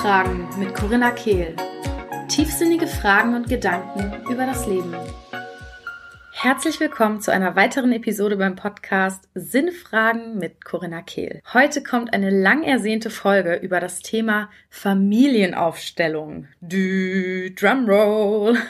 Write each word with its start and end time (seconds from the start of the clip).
Sinnfragen 0.00 0.48
mit 0.58 0.74
Corinna 0.74 1.10
Kehl. 1.10 1.54
Tiefsinnige 2.28 2.86
Fragen 2.86 3.34
und 3.34 3.50
Gedanken 3.50 4.14
über 4.32 4.46
das 4.46 4.66
Leben. 4.66 4.94
Herzlich 6.32 6.80
willkommen 6.80 7.20
zu 7.20 7.30
einer 7.30 7.54
weiteren 7.54 7.92
Episode 7.92 8.38
beim 8.38 8.56
Podcast 8.56 9.28
Sinnfragen 9.34 10.38
mit 10.38 10.64
Corinna 10.64 11.02
Kehl. 11.02 11.42
Heute 11.52 11.82
kommt 11.82 12.14
eine 12.14 12.30
lang 12.30 12.62
ersehnte 12.62 13.10
Folge 13.10 13.56
über 13.56 13.78
das 13.78 14.00
Thema 14.00 14.48
Familienaufstellung. 14.70 16.48
Du 16.62 17.50
Drumroll. 17.50 18.56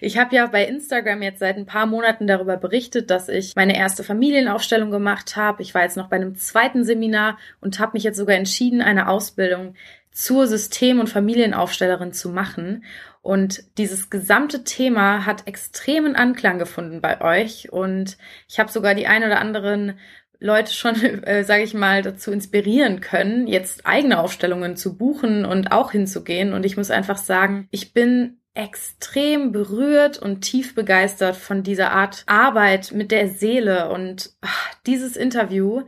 Ich 0.00 0.18
habe 0.18 0.36
ja 0.36 0.46
bei 0.46 0.66
Instagram 0.66 1.22
jetzt 1.22 1.38
seit 1.38 1.56
ein 1.56 1.64
paar 1.64 1.86
Monaten 1.86 2.26
darüber 2.26 2.58
berichtet, 2.58 3.10
dass 3.10 3.30
ich 3.30 3.56
meine 3.56 3.74
erste 3.74 4.04
Familienaufstellung 4.04 4.90
gemacht 4.90 5.34
habe. 5.36 5.62
Ich 5.62 5.72
war 5.72 5.82
jetzt 5.82 5.96
noch 5.96 6.08
bei 6.08 6.16
einem 6.16 6.34
zweiten 6.34 6.84
Seminar 6.84 7.38
und 7.62 7.78
habe 7.78 7.92
mich 7.94 8.02
jetzt 8.02 8.18
sogar 8.18 8.36
entschieden, 8.36 8.82
eine 8.82 9.08
Ausbildung 9.08 9.74
zur 10.14 10.46
System- 10.46 11.00
und 11.00 11.10
Familienaufstellerin 11.10 12.12
zu 12.12 12.30
machen. 12.30 12.84
Und 13.20 13.64
dieses 13.78 14.10
gesamte 14.10 14.64
Thema 14.64 15.26
hat 15.26 15.46
extremen 15.46 16.14
Anklang 16.14 16.58
gefunden 16.58 17.00
bei 17.00 17.20
euch. 17.20 17.72
Und 17.72 18.16
ich 18.48 18.58
habe 18.58 18.70
sogar 18.70 18.94
die 18.94 19.06
ein 19.06 19.24
oder 19.24 19.40
anderen 19.40 19.98
Leute 20.38 20.72
schon, 20.72 20.94
äh, 21.24 21.42
sage 21.42 21.64
ich 21.64 21.74
mal, 21.74 22.02
dazu 22.02 22.30
inspirieren 22.30 23.00
können, 23.00 23.48
jetzt 23.48 23.86
eigene 23.86 24.20
Aufstellungen 24.20 24.76
zu 24.76 24.96
buchen 24.96 25.44
und 25.44 25.72
auch 25.72 25.90
hinzugehen. 25.90 26.52
Und 26.52 26.64
ich 26.64 26.76
muss 26.76 26.90
einfach 26.90 27.18
sagen, 27.18 27.66
ich 27.72 27.92
bin 27.92 28.38
extrem 28.54 29.50
berührt 29.50 30.18
und 30.18 30.42
tief 30.42 30.76
begeistert 30.76 31.34
von 31.34 31.64
dieser 31.64 31.90
Art 31.90 32.22
Arbeit 32.26 32.92
mit 32.92 33.10
der 33.10 33.28
Seele. 33.28 33.90
Und 33.90 34.30
ach, 34.42 34.74
dieses 34.86 35.16
Interview 35.16 35.82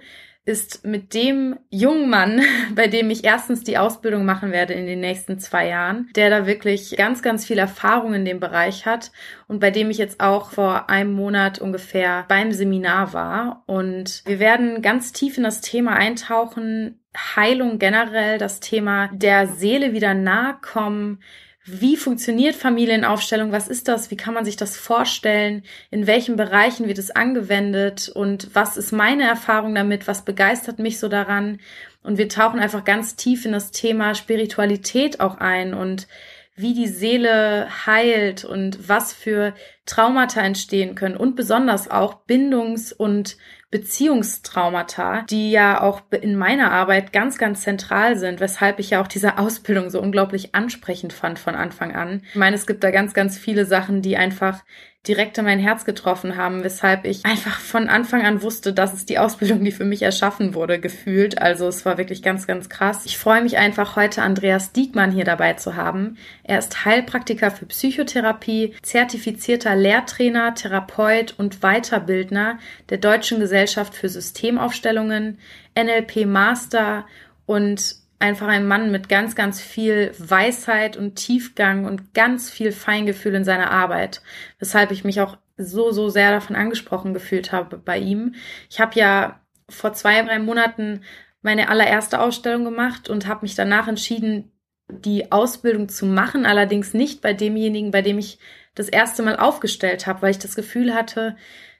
ist 0.46 0.86
mit 0.86 1.12
dem 1.12 1.59
jungen 1.70 2.09
Mann, 2.09 2.41
bei 2.74 2.86
dem 2.86 3.11
ich 3.11 3.25
erstens 3.25 3.64
die 3.64 3.77
Ausbildung 3.77 4.25
machen 4.25 4.52
werde 4.52 4.72
in 4.72 4.86
den 4.86 5.00
nächsten 5.00 5.39
zwei 5.39 5.69
Jahren, 5.69 6.08
der 6.14 6.30
da 6.30 6.47
wirklich 6.47 6.97
ganz, 6.97 7.20
ganz 7.20 7.44
viel 7.44 7.58
Erfahrung 7.58 8.14
in 8.14 8.25
dem 8.25 8.41
Bereich 8.41 8.86
hat 8.86 9.11
und 9.48 9.58
bei 9.58 9.70
dem 9.70 9.91
ich 9.91 9.98
jetzt 9.98 10.20
auch 10.20 10.50
vor 10.50 10.89
einem 10.89 11.12
Monat 11.12 11.58
ungefähr 11.58 12.24
beim 12.28 12.52
Seminar 12.52 13.12
war. 13.12 13.64
Und 13.67 14.22
wir 14.24 14.39
werden 14.39 14.80
ganz 14.83 15.12
tief 15.12 15.36
in 15.36 15.44
das 15.44 15.61
Thema 15.61 15.97
eintauchen, 15.97 17.00
Heilung 17.17 17.78
generell, 17.78 18.39
das 18.39 18.61
Thema 18.61 19.11
der 19.12 19.48
Seele 19.48 19.92
wieder 19.92 20.14
nahe 20.14 20.56
kommen, 20.61 21.20
wie 21.69 21.97
funktioniert 21.97 22.55
Familienaufstellung? 22.55 23.50
Was 23.50 23.67
ist 23.67 23.89
das? 23.89 24.12
Wie 24.12 24.17
kann 24.17 24.34
man 24.34 24.45
sich 24.45 24.56
das 24.56 24.77
vorstellen? 24.77 25.64
In 25.91 26.06
welchen 26.06 26.36
Bereichen 26.36 26.86
wird 26.86 26.98
es 26.98 27.11
angewendet? 27.11 28.08
Und 28.08 28.55
was 28.55 28.77
ist 28.77 28.92
meine 28.92 29.25
Erfahrung 29.25 29.75
damit? 29.75 30.06
Was 30.06 30.25
begeistert 30.25 30.78
mich 30.78 31.00
so 31.00 31.08
daran? 31.08 31.58
Und 32.05 32.19
wir 32.19 32.28
tauchen 32.28 32.61
einfach 32.61 32.84
ganz 32.84 33.17
tief 33.17 33.45
in 33.45 33.50
das 33.50 33.73
Thema 33.73 34.14
Spiritualität 34.14 35.19
auch 35.19 35.39
ein 35.39 35.75
und 35.75 36.06
wie 36.55 36.73
die 36.73 36.86
Seele 36.86 37.69
heilt 37.84 38.45
und 38.45 38.89
was 38.89 39.12
für 39.12 39.53
Traumata 39.86 40.41
entstehen 40.42 40.95
können 40.95 41.17
und 41.17 41.34
besonders 41.34 41.91
auch 41.91 42.20
Bindungs- 42.27 42.92
und 42.92 43.36
Beziehungstraumata, 43.70 45.22
die 45.22 45.50
ja 45.50 45.81
auch 45.81 46.03
in 46.11 46.36
meiner 46.36 46.70
Arbeit 46.70 47.12
ganz, 47.12 47.36
ganz 47.36 47.62
zentral 47.62 48.17
sind, 48.17 48.41
weshalb 48.41 48.78
ich 48.78 48.91
ja 48.91 49.03
auch 49.03 49.08
diese 49.08 49.39
Ausbildung 49.39 49.91
so 49.91 50.00
unglaublich 50.00 50.55
ansprechend 50.55 51.12
fand 51.12 51.39
von 51.39 51.55
Anfang 51.55 51.95
an. 51.95 52.23
Ich 52.31 52.36
meine, 52.36 52.55
es 52.55 52.67
gibt 52.67 52.84
da 52.84 52.91
ganz, 52.91 53.12
ganz 53.12 53.36
viele 53.36 53.64
Sachen, 53.64 54.03
die 54.03 54.17
einfach 54.17 54.62
direkt 55.06 55.38
in 55.38 55.44
mein 55.44 55.58
Herz 55.58 55.84
getroffen 55.84 56.36
haben, 56.36 56.64
weshalb 56.64 57.04
ich 57.04 57.24
einfach 57.24 57.60
von 57.60 57.88
Anfang 57.88 58.24
an 58.24 58.42
wusste, 58.42 58.72
dass 58.72 58.92
es 58.92 59.06
die 59.06 59.18
Ausbildung, 59.18 59.64
die 59.64 59.72
für 59.72 59.84
mich 59.84 60.02
erschaffen 60.02 60.54
wurde, 60.54 60.80
gefühlt. 60.80 61.40
Also 61.40 61.68
es 61.68 61.84
war 61.84 61.98
wirklich 61.98 62.22
ganz, 62.22 62.46
ganz 62.46 62.68
krass. 62.68 63.04
Ich 63.04 63.18
freue 63.18 63.42
mich 63.42 63.58
einfach 63.58 63.96
heute 63.96 64.22
Andreas 64.22 64.72
Diekmann 64.72 65.12
hier 65.12 65.24
dabei 65.24 65.54
zu 65.54 65.77
haben. 65.77 66.16
Er 66.42 66.58
ist 66.58 66.84
Heilpraktiker 66.84 67.50
für 67.50 67.66
Psychotherapie, 67.66 68.74
zertifizierter 68.83 69.77
Lehrtrainer, 69.77 70.55
Therapeut 70.55 71.34
und 71.39 71.61
Weiterbildner 71.61 72.58
der 72.90 72.98
Deutschen 72.98 73.40
Gesellschaft 73.40 73.95
für 73.95 74.08
Systemaufstellungen, 74.08 75.39
NLP 75.77 76.27
Master 76.27 77.06
und 77.46 78.05
einfach 78.18 78.48
ein 78.48 78.66
Mann 78.66 78.90
mit 78.90 79.08
ganz, 79.08 79.34
ganz 79.34 79.60
viel 79.60 80.12
Weisheit 80.18 80.96
und 80.96 81.16
Tiefgang 81.16 81.84
und 81.84 82.14
ganz 82.14 82.50
viel 82.50 82.72
Feingefühl 82.72 83.34
in 83.34 83.44
seiner 83.44 83.70
Arbeit, 83.70 84.22
weshalb 84.58 84.90
ich 84.90 85.04
mich 85.04 85.20
auch 85.20 85.36
so, 85.58 85.90
so 85.90 86.08
sehr 86.08 86.30
davon 86.30 86.56
angesprochen 86.56 87.14
gefühlt 87.14 87.52
habe 87.52 87.78
bei 87.78 87.98
ihm. 87.98 88.34
Ich 88.70 88.80
habe 88.80 88.98
ja 88.98 89.40
vor 89.68 89.92
zwei, 89.92 90.22
drei 90.22 90.38
Monaten 90.38 91.02
meine 91.42 91.68
allererste 91.68 92.20
Ausstellung 92.20 92.64
gemacht 92.64 93.08
und 93.08 93.27
habe 93.27 93.42
mich 93.42 93.54
danach 93.54 93.88
entschieden, 93.88 94.52
die 94.88 95.33
Ausbildung 95.33 95.88
zu 95.88 96.06
machen, 96.06 96.46
allerdings 96.46 96.94
nicht 96.94 97.20
bei 97.20 97.33
demjenigen, 97.33 97.90
bei 97.90 98.02
dem 98.02 98.18
ich 98.18 98.38
das 98.74 98.88
erste 98.88 99.22
Mal 99.22 99.36
aufgestellt 99.36 100.06
habe, 100.06 100.22
weil 100.22 100.30
ich 100.30 100.38
das 100.38 100.54
Gefühl 100.54 100.94
hatte, 100.94 101.36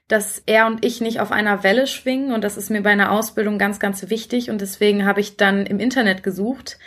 dass 0.07 0.41
er 0.45 0.67
und 0.67 0.85
ich 0.85 1.01
nicht 1.01 1.19
auf 1.19 1.31
einer 1.31 1.63
Welle 1.63 1.87
schwingen 1.87 2.31
und 2.31 2.43
das 2.43 2.57
ist 2.57 2.69
mir 2.69 2.81
bei 2.81 2.91
einer 2.91 3.11
Ausbildung 3.11 3.57
ganz, 3.57 3.79
ganz 3.79 4.09
wichtig 4.09 4.49
und 4.49 4.61
deswegen 4.61 5.05
habe 5.05 5.19
ich 5.19 5.37
dann 5.37 5.65
im 5.65 5.79
Internet 5.79 6.23
gesucht, 6.23 6.79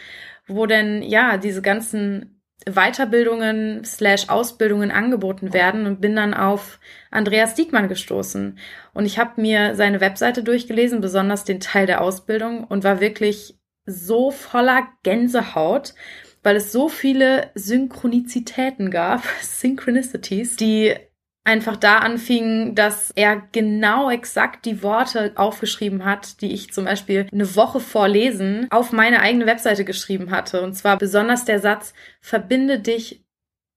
wo 0.46 0.66
denn 0.66 1.02
ja 1.02 1.36
diese 1.36 1.62
ganzen 1.62 2.40
Weiterbildungen 2.66 3.84
slash 3.84 4.28
Ausbildungen 4.28 4.90
angeboten 4.90 5.52
werden 5.52 5.86
und 5.86 6.00
bin 6.00 6.14
dann 6.14 6.34
auf 6.34 6.78
Andreas 7.10 7.54
Diekmann 7.54 7.88
gestoßen. 7.88 8.58
Und 8.92 9.06
ich 9.06 9.18
habe 9.18 9.40
mir 9.40 9.74
seine 9.74 10.00
Webseite 10.00 10.42
durchgelesen, 10.42 11.00
besonders 11.00 11.44
den 11.44 11.60
Teil 11.60 11.86
der 11.86 12.02
Ausbildung 12.02 12.64
und 12.64 12.84
war 12.84 13.00
wirklich 13.00 13.58
so 13.86 14.30
voller 14.30 14.88
Gänsehaut, 15.02 15.94
weil 16.42 16.56
es 16.56 16.70
so 16.70 16.88
viele 16.88 17.50
Synchronizitäten 17.54 18.90
gab, 18.90 19.22
Synchronicities, 19.40 20.56
die 20.56 20.96
einfach 21.44 21.76
da 21.76 21.98
anfing, 21.98 22.74
dass 22.74 23.10
er 23.12 23.42
genau 23.52 24.10
exakt 24.10 24.66
die 24.66 24.82
Worte 24.82 25.32
aufgeschrieben 25.36 26.04
hat, 26.04 26.42
die 26.42 26.52
ich 26.52 26.72
zum 26.72 26.84
Beispiel 26.84 27.26
eine 27.32 27.56
Woche 27.56 27.80
vor 27.80 28.08
Lesen 28.08 28.66
auf 28.70 28.92
meine 28.92 29.20
eigene 29.20 29.46
Webseite 29.46 29.84
geschrieben 29.84 30.30
hatte. 30.30 30.62
Und 30.62 30.74
zwar 30.74 30.98
besonders 30.98 31.44
der 31.44 31.60
Satz, 31.60 31.94
verbinde 32.20 32.78
dich 32.78 33.24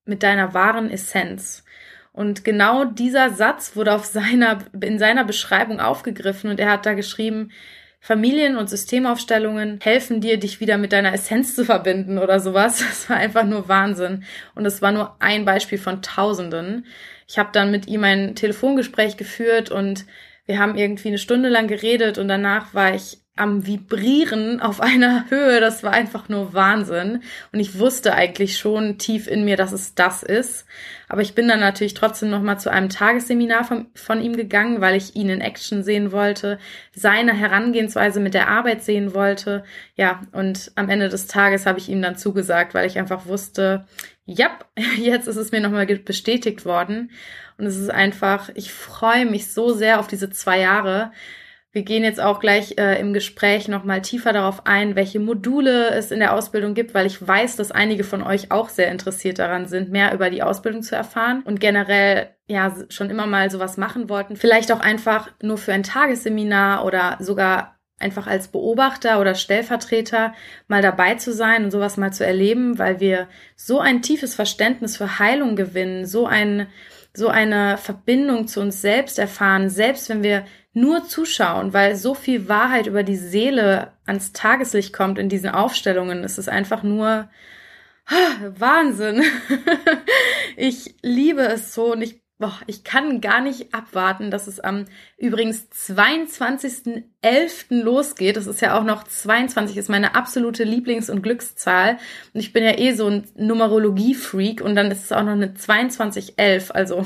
mit 0.05 0.23
deiner 0.23 0.53
wahren 0.53 0.89
Essenz. 0.89 1.63
Und 2.11 2.45
genau 2.45 2.85
dieser 2.85 3.31
Satz 3.31 3.75
wurde 3.75 3.93
auf 3.93 4.05
seiner, 4.05 4.59
in 4.79 4.99
seiner 4.99 5.23
Beschreibung 5.23 5.79
aufgegriffen 5.79 6.51
und 6.51 6.59
er 6.59 6.69
hat 6.69 6.85
da 6.85 6.93
geschrieben, 6.93 7.51
Familien- 7.99 8.57
und 8.57 8.69
Systemaufstellungen 8.69 9.79
helfen 9.81 10.19
dir, 10.19 10.37
dich 10.37 10.59
wieder 10.59 10.77
mit 10.77 10.91
deiner 10.91 11.13
Essenz 11.13 11.55
zu 11.55 11.63
verbinden 11.63 12.17
oder 12.17 12.41
sowas. 12.41 12.79
Das 12.87 13.09
war 13.09 13.15
einfach 13.15 13.45
nur 13.45 13.69
Wahnsinn. 13.69 14.25
Und 14.55 14.65
es 14.65 14.81
war 14.81 14.91
nur 14.91 15.15
ein 15.19 15.45
Beispiel 15.45 15.77
von 15.77 16.01
Tausenden. 16.01 16.85
Ich 17.27 17.37
habe 17.37 17.49
dann 17.51 17.71
mit 17.71 17.87
ihm 17.87 18.03
ein 18.03 18.35
Telefongespräch 18.35 19.17
geführt 19.17 19.71
und 19.71 20.05
wir 20.45 20.59
haben 20.59 20.75
irgendwie 20.75 21.07
eine 21.07 21.17
Stunde 21.17 21.49
lang 21.49 21.67
geredet 21.67 22.17
und 22.17 22.27
danach 22.27 22.73
war 22.73 22.93
ich 22.93 23.22
am 23.35 23.65
Vibrieren 23.65 24.59
auf 24.59 24.79
einer 24.79 25.25
Höhe, 25.29 25.59
das 25.59 25.83
war 25.83 25.91
einfach 25.91 26.29
nur 26.29 26.53
Wahnsinn. 26.53 27.23
Und 27.51 27.59
ich 27.59 27.79
wusste 27.79 28.13
eigentlich 28.13 28.57
schon 28.57 28.97
tief 28.97 29.27
in 29.27 29.43
mir, 29.43 29.57
dass 29.57 29.71
es 29.71 29.95
das 29.95 30.21
ist. 30.23 30.65
Aber 31.09 31.21
ich 31.21 31.33
bin 31.33 31.47
dann 31.47 31.59
natürlich 31.59 31.95
trotzdem 31.95 32.29
nochmal 32.29 32.59
zu 32.59 32.71
einem 32.71 32.89
Tagesseminar 32.89 33.63
von, 33.63 33.87
von 33.95 34.21
ihm 34.21 34.35
gegangen, 34.35 34.81
weil 34.81 34.95
ich 34.95 35.15
ihn 35.15 35.29
in 35.29 35.41
Action 35.41 35.83
sehen 35.83 36.11
wollte, 36.11 36.59
seine 36.93 37.33
Herangehensweise 37.33 38.19
mit 38.19 38.33
der 38.33 38.49
Arbeit 38.49 38.83
sehen 38.83 39.13
wollte. 39.13 39.63
Ja, 39.95 40.21
und 40.31 40.71
am 40.75 40.89
Ende 40.89 41.09
des 41.09 41.27
Tages 41.27 41.65
habe 41.65 41.79
ich 41.79 41.89
ihm 41.89 42.01
dann 42.01 42.17
zugesagt, 42.17 42.73
weil 42.73 42.87
ich 42.87 42.99
einfach 42.99 43.25
wusste, 43.25 43.85
ja, 44.25 44.57
jetzt 44.97 45.27
ist 45.27 45.37
es 45.37 45.51
mir 45.51 45.61
nochmal 45.61 45.85
bestätigt 45.85 46.65
worden. 46.65 47.11
Und 47.57 47.65
es 47.65 47.77
ist 47.77 47.91
einfach, 47.91 48.49
ich 48.55 48.71
freue 48.71 49.25
mich 49.25 49.51
so 49.51 49.73
sehr 49.73 49.99
auf 49.99 50.07
diese 50.07 50.29
zwei 50.29 50.59
Jahre, 50.59 51.11
wir 51.73 51.81
gehen 51.81 52.03
jetzt 52.03 52.21
auch 52.21 52.39
gleich 52.39 52.77
äh, 52.77 52.99
im 52.99 53.13
Gespräch 53.13 53.67
nochmal 53.67 54.03
tiefer 54.03 54.31
darauf 54.31 54.67
ein, 54.67 54.95
welche 54.95 55.19
Module 55.19 55.89
es 55.89 56.11
in 56.11 56.19
der 56.19 56.35
Ausbildung 56.35 56.75
gibt, 56.75 56.93
weil 56.93 57.07
ich 57.07 57.27
weiß, 57.27 57.55
dass 57.55 57.71
einige 57.71 58.03
von 58.03 58.21
euch 58.21 58.51
auch 58.51 58.69
sehr 58.69 58.91
interessiert 58.91 59.39
daran 59.39 59.65
sind, 59.65 59.89
mehr 59.91 60.13
über 60.13 60.29
die 60.29 60.43
Ausbildung 60.43 60.83
zu 60.83 60.95
erfahren 60.95 61.41
und 61.43 61.59
generell 61.59 62.29
ja 62.45 62.75
schon 62.89 63.09
immer 63.09 63.25
mal 63.25 63.49
sowas 63.49 63.77
machen 63.77 64.07
wollten. 64.07 64.35
Vielleicht 64.35 64.71
auch 64.71 64.81
einfach 64.81 65.31
nur 65.41 65.57
für 65.57 65.73
ein 65.73 65.81
Tagesseminar 65.81 66.85
oder 66.85 67.17
sogar 67.19 67.79
einfach 67.97 68.27
als 68.27 68.49
Beobachter 68.49 69.19
oder 69.19 69.33
Stellvertreter 69.33 70.33
mal 70.67 70.83
dabei 70.83 71.15
zu 71.15 71.33
sein 71.33 71.63
und 71.63 71.71
sowas 71.71 71.97
mal 71.97 72.13
zu 72.13 72.23
erleben, 72.23 72.77
weil 72.77 72.99
wir 72.99 73.27
so 73.55 73.79
ein 73.79 74.03
tiefes 74.03 74.35
Verständnis 74.35 74.97
für 74.97 75.17
Heilung 75.17 75.55
gewinnen, 75.55 76.05
so 76.05 76.27
ein 76.27 76.67
so 77.15 77.27
eine 77.27 77.77
Verbindung 77.77 78.47
zu 78.47 78.59
uns 78.59 78.81
selbst 78.81 79.19
erfahren, 79.19 79.69
selbst 79.69 80.09
wenn 80.09 80.23
wir 80.23 80.45
nur 80.73 81.05
zuschauen, 81.05 81.73
weil 81.73 81.95
so 81.95 82.15
viel 82.15 82.49
Wahrheit 82.49 82.87
über 82.87 83.03
die 83.03 83.15
Seele 83.15 83.93
ans 84.05 84.33
Tageslicht 84.33 84.91
kommt 84.91 85.19
in 85.19 85.29
diesen 85.29 85.51
Aufstellungen. 85.51 86.23
Es 86.23 86.39
ist 86.39 86.49
einfach 86.49 86.81
nur 86.81 87.29
ah, 88.07 88.51
Wahnsinn. 88.57 89.23
ich 90.57 90.95
liebe 91.03 91.43
es 91.43 91.75
so 91.75 91.91
und 91.93 92.01
ich 92.01 92.22
boah, 92.39 92.59
ich 92.67 92.83
kann 92.83 93.21
gar 93.21 93.41
nicht 93.41 93.73
abwarten, 93.73 94.31
dass 94.31 94.47
es 94.47 94.59
am 94.59 94.85
übrigens 95.17 95.67
22.11. 95.71 97.03
losgeht. 97.69 98.37
Das 98.37 98.47
ist 98.47 98.61
ja 98.61 98.77
auch 98.77 98.83
noch 98.83 99.03
22, 99.03 99.77
ist 99.77 99.89
meine 99.89 100.15
absolute 100.15 100.63
Lieblings- 100.63 101.09
und 101.09 101.21
Glückszahl. 101.21 101.97
Und 102.33 102.39
ich 102.39 102.51
bin 102.51 102.63
ja 102.63 102.77
eh 102.77 102.93
so 102.93 103.07
ein 103.07 103.27
Numerologie-Freak 103.35 104.61
und 104.61 104.75
dann 104.75 104.91
ist 104.91 105.05
es 105.05 105.11
auch 105.11 105.23
noch 105.23 105.31
eine 105.33 105.53
2211. 105.53 106.71
Also 106.71 107.05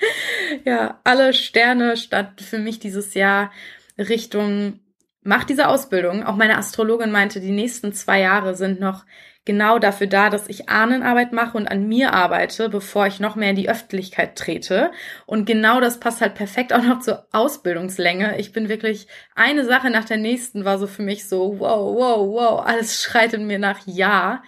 ja, 0.64 1.00
alle 1.04 1.32
Sterne 1.34 1.96
statt 1.96 2.40
für 2.40 2.58
mich 2.58 2.78
dieses 2.78 3.14
Jahr 3.14 3.52
Richtung 3.98 4.80
mach 5.24 5.44
diese 5.44 5.68
Ausbildung. 5.68 6.24
Auch 6.24 6.36
meine 6.36 6.56
Astrologin 6.56 7.10
meinte, 7.10 7.40
die 7.40 7.50
nächsten 7.50 7.92
zwei 7.92 8.20
Jahre 8.20 8.54
sind 8.54 8.78
noch 8.78 9.04
genau 9.44 9.78
dafür 9.78 10.06
da, 10.06 10.30
dass 10.30 10.48
ich 10.48 10.68
Ahnenarbeit 10.68 11.32
mache 11.32 11.56
und 11.56 11.66
an 11.66 11.86
mir 11.86 12.12
arbeite, 12.12 12.68
bevor 12.68 13.06
ich 13.06 13.20
noch 13.20 13.36
mehr 13.36 13.50
in 13.50 13.56
die 13.56 13.68
Öffentlichkeit 13.68 14.36
trete. 14.36 14.90
Und 15.26 15.44
genau 15.44 15.80
das 15.80 16.00
passt 16.00 16.20
halt 16.20 16.34
perfekt 16.34 16.72
auch 16.72 16.82
noch 16.82 17.00
zur 17.00 17.26
Ausbildungslänge. 17.32 18.38
Ich 18.38 18.52
bin 18.52 18.68
wirklich, 18.68 19.06
eine 19.34 19.64
Sache 19.64 19.90
nach 19.90 20.04
der 20.04 20.16
nächsten 20.16 20.64
war 20.64 20.78
so 20.78 20.86
für 20.86 21.02
mich 21.02 21.28
so, 21.28 21.58
wow, 21.58 21.94
wow, 21.94 22.18
wow, 22.26 22.66
alles 22.66 23.02
schreit 23.02 23.34
in 23.34 23.46
mir 23.46 23.58
nach 23.58 23.80
Ja. 23.86 24.42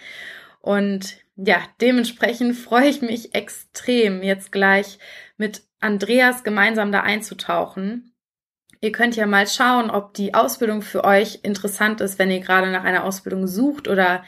Und 0.61 1.19
ja, 1.37 1.59
dementsprechend 1.81 2.57
freue 2.57 2.89
ich 2.89 3.03
mich 3.03 3.35
extrem, 3.35 4.23
jetzt 4.23 4.53
gleich 4.53 4.99
mit 5.37 5.63
Andreas 5.81 6.43
gemeinsam 6.43 6.91
da 6.91 7.01
einzutauchen. 7.01 8.15
Ihr 8.81 8.93
könnt 8.93 9.17
ja 9.17 9.27
mal 9.27 9.47
schauen, 9.47 9.91
ob 9.91 10.15
die 10.15 10.35
Ausbildung 10.35 10.83
für 10.83 11.05
euch 11.05 11.41
interessant 11.43 12.01
ist, 12.01 12.19
wenn 12.19 12.31
ihr 12.31 12.41
gerade 12.41 12.71
nach 12.71 12.85
einer 12.85 13.05
Ausbildung 13.05 13.47
sucht 13.47 13.89
oder 13.89 14.23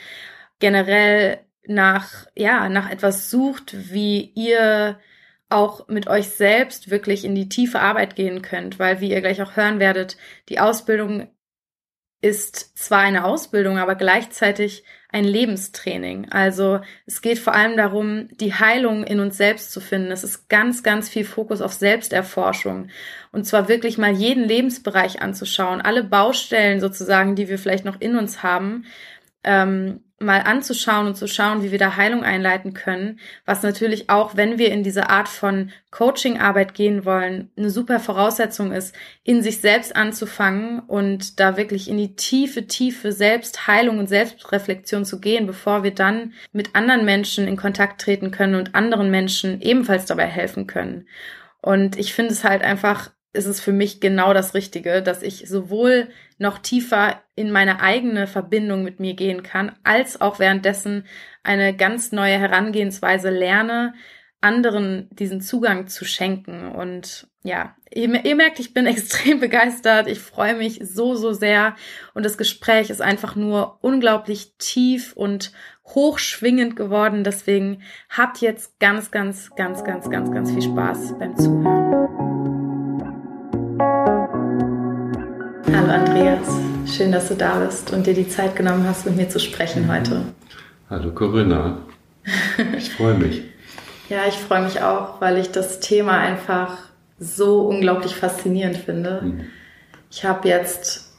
generell 0.58 1.40
nach, 1.66 2.26
ja, 2.34 2.68
nach 2.68 2.90
etwas 2.90 3.30
sucht, 3.30 3.74
wie 3.92 4.32
ihr 4.34 4.98
auch 5.50 5.88
mit 5.88 6.08
euch 6.08 6.28
selbst 6.28 6.90
wirklich 6.90 7.24
in 7.24 7.34
die 7.34 7.48
tiefe 7.48 7.80
Arbeit 7.80 8.16
gehen 8.16 8.42
könnt, 8.42 8.78
weil 8.78 9.00
wie 9.00 9.10
ihr 9.10 9.20
gleich 9.20 9.40
auch 9.42 9.56
hören 9.56 9.80
werdet, 9.80 10.16
die 10.48 10.60
Ausbildung 10.60 11.28
ist 12.20 12.76
zwar 12.76 13.00
eine 13.00 13.24
Ausbildung, 13.24 13.78
aber 13.78 13.94
gleichzeitig 13.94 14.82
ein 15.10 15.24
Lebenstraining. 15.24 16.30
Also 16.30 16.80
es 17.06 17.22
geht 17.22 17.38
vor 17.38 17.54
allem 17.54 17.76
darum, 17.76 18.28
die 18.36 18.52
Heilung 18.52 19.04
in 19.04 19.20
uns 19.20 19.36
selbst 19.36 19.70
zu 19.70 19.80
finden. 19.80 20.10
Es 20.10 20.24
ist 20.24 20.48
ganz, 20.48 20.82
ganz 20.82 21.08
viel 21.08 21.24
Fokus 21.24 21.62
auf 21.62 21.72
Selbsterforschung. 21.72 22.88
Und 23.30 23.44
zwar 23.44 23.68
wirklich 23.68 23.98
mal 23.98 24.12
jeden 24.12 24.44
Lebensbereich 24.44 25.22
anzuschauen, 25.22 25.80
alle 25.80 26.02
Baustellen 26.02 26.80
sozusagen, 26.80 27.36
die 27.36 27.48
wir 27.48 27.58
vielleicht 27.58 27.84
noch 27.84 28.00
in 28.00 28.18
uns 28.18 28.42
haben. 28.42 28.84
Ähm, 29.44 30.00
mal 30.20 30.40
anzuschauen 30.40 31.06
und 31.06 31.16
zu 31.16 31.28
schauen, 31.28 31.62
wie 31.62 31.70
wir 31.70 31.78
da 31.78 31.96
Heilung 31.96 32.24
einleiten 32.24 32.74
können, 32.74 33.20
was 33.46 33.62
natürlich 33.62 34.10
auch, 34.10 34.36
wenn 34.36 34.58
wir 34.58 34.72
in 34.72 34.82
diese 34.82 35.10
Art 35.10 35.28
von 35.28 35.70
Coaching-Arbeit 35.92 36.74
gehen 36.74 37.04
wollen, 37.04 37.52
eine 37.56 37.70
super 37.70 38.00
Voraussetzung 38.00 38.72
ist, 38.72 38.96
in 39.22 39.42
sich 39.42 39.60
selbst 39.60 39.94
anzufangen 39.94 40.80
und 40.80 41.38
da 41.38 41.56
wirklich 41.56 41.88
in 41.88 41.98
die 41.98 42.16
tiefe, 42.16 42.66
tiefe 42.66 43.12
Selbstheilung 43.12 44.00
und 44.00 44.08
Selbstreflexion 44.08 45.04
zu 45.04 45.20
gehen, 45.20 45.46
bevor 45.46 45.84
wir 45.84 45.94
dann 45.94 46.32
mit 46.52 46.74
anderen 46.74 47.04
Menschen 47.04 47.46
in 47.46 47.56
Kontakt 47.56 48.00
treten 48.00 48.32
können 48.32 48.56
und 48.56 48.74
anderen 48.74 49.12
Menschen 49.12 49.60
ebenfalls 49.60 50.06
dabei 50.06 50.26
helfen 50.26 50.66
können. 50.66 51.06
Und 51.60 51.96
ich 51.96 52.12
finde 52.12 52.32
es 52.32 52.42
halt 52.42 52.62
einfach 52.62 53.10
ist 53.32 53.46
es 53.46 53.60
für 53.60 53.72
mich 53.72 54.00
genau 54.00 54.32
das 54.32 54.54
Richtige, 54.54 55.02
dass 55.02 55.22
ich 55.22 55.48
sowohl 55.48 56.08
noch 56.38 56.58
tiefer 56.58 57.22
in 57.34 57.50
meine 57.50 57.80
eigene 57.80 58.26
Verbindung 58.26 58.82
mit 58.82 59.00
mir 59.00 59.14
gehen 59.14 59.42
kann, 59.42 59.72
als 59.84 60.20
auch 60.20 60.38
währenddessen 60.38 61.04
eine 61.42 61.76
ganz 61.76 62.12
neue 62.12 62.38
Herangehensweise 62.38 63.30
lerne, 63.30 63.94
anderen 64.40 65.08
diesen 65.10 65.40
Zugang 65.40 65.88
zu 65.88 66.04
schenken. 66.04 66.70
Und 66.70 67.28
ja, 67.42 67.74
ihr, 67.92 68.24
ihr, 68.24 68.36
merkt, 68.36 68.60
ich 68.60 68.72
bin 68.72 68.86
extrem 68.86 69.40
begeistert. 69.40 70.08
Ich 70.08 70.20
freue 70.20 70.54
mich 70.54 70.80
so, 70.82 71.14
so 71.14 71.32
sehr. 71.32 71.74
Und 72.14 72.24
das 72.24 72.38
Gespräch 72.38 72.90
ist 72.90 73.02
einfach 73.02 73.36
nur 73.36 73.78
unglaublich 73.82 74.54
tief 74.58 75.12
und 75.14 75.52
hochschwingend 75.84 76.76
geworden. 76.76 77.24
Deswegen 77.24 77.82
habt 78.10 78.40
jetzt 78.40 78.78
ganz, 78.78 79.10
ganz, 79.10 79.50
ganz, 79.56 79.84
ganz, 79.84 80.08
ganz, 80.08 80.30
ganz 80.30 80.50
viel 80.52 80.62
Spaß 80.62 81.18
beim 81.18 81.36
Zuhören. 81.36 81.97
Hallo 85.88 86.04
Andreas, 86.04 86.46
schön, 86.86 87.12
dass 87.12 87.28
du 87.28 87.34
da 87.34 87.60
bist 87.60 87.94
und 87.94 88.06
dir 88.06 88.12
die 88.12 88.28
Zeit 88.28 88.54
genommen 88.54 88.86
hast, 88.86 89.06
mit 89.06 89.16
mir 89.16 89.30
zu 89.30 89.40
sprechen 89.40 89.90
heute. 89.90 90.20
Hallo 90.90 91.12
Corinna, 91.12 91.78
ich 92.76 92.90
freue 92.90 93.14
mich. 93.14 93.42
ja, 94.10 94.26
ich 94.28 94.34
freue 94.34 94.64
mich 94.64 94.82
auch, 94.82 95.18
weil 95.22 95.38
ich 95.38 95.50
das 95.50 95.80
Thema 95.80 96.18
einfach 96.18 96.76
so 97.18 97.62
unglaublich 97.62 98.14
faszinierend 98.14 98.76
finde. 98.76 99.22
Mhm. 99.22 99.44
Ich 100.10 100.26
habe 100.26 100.46
jetzt, 100.46 101.10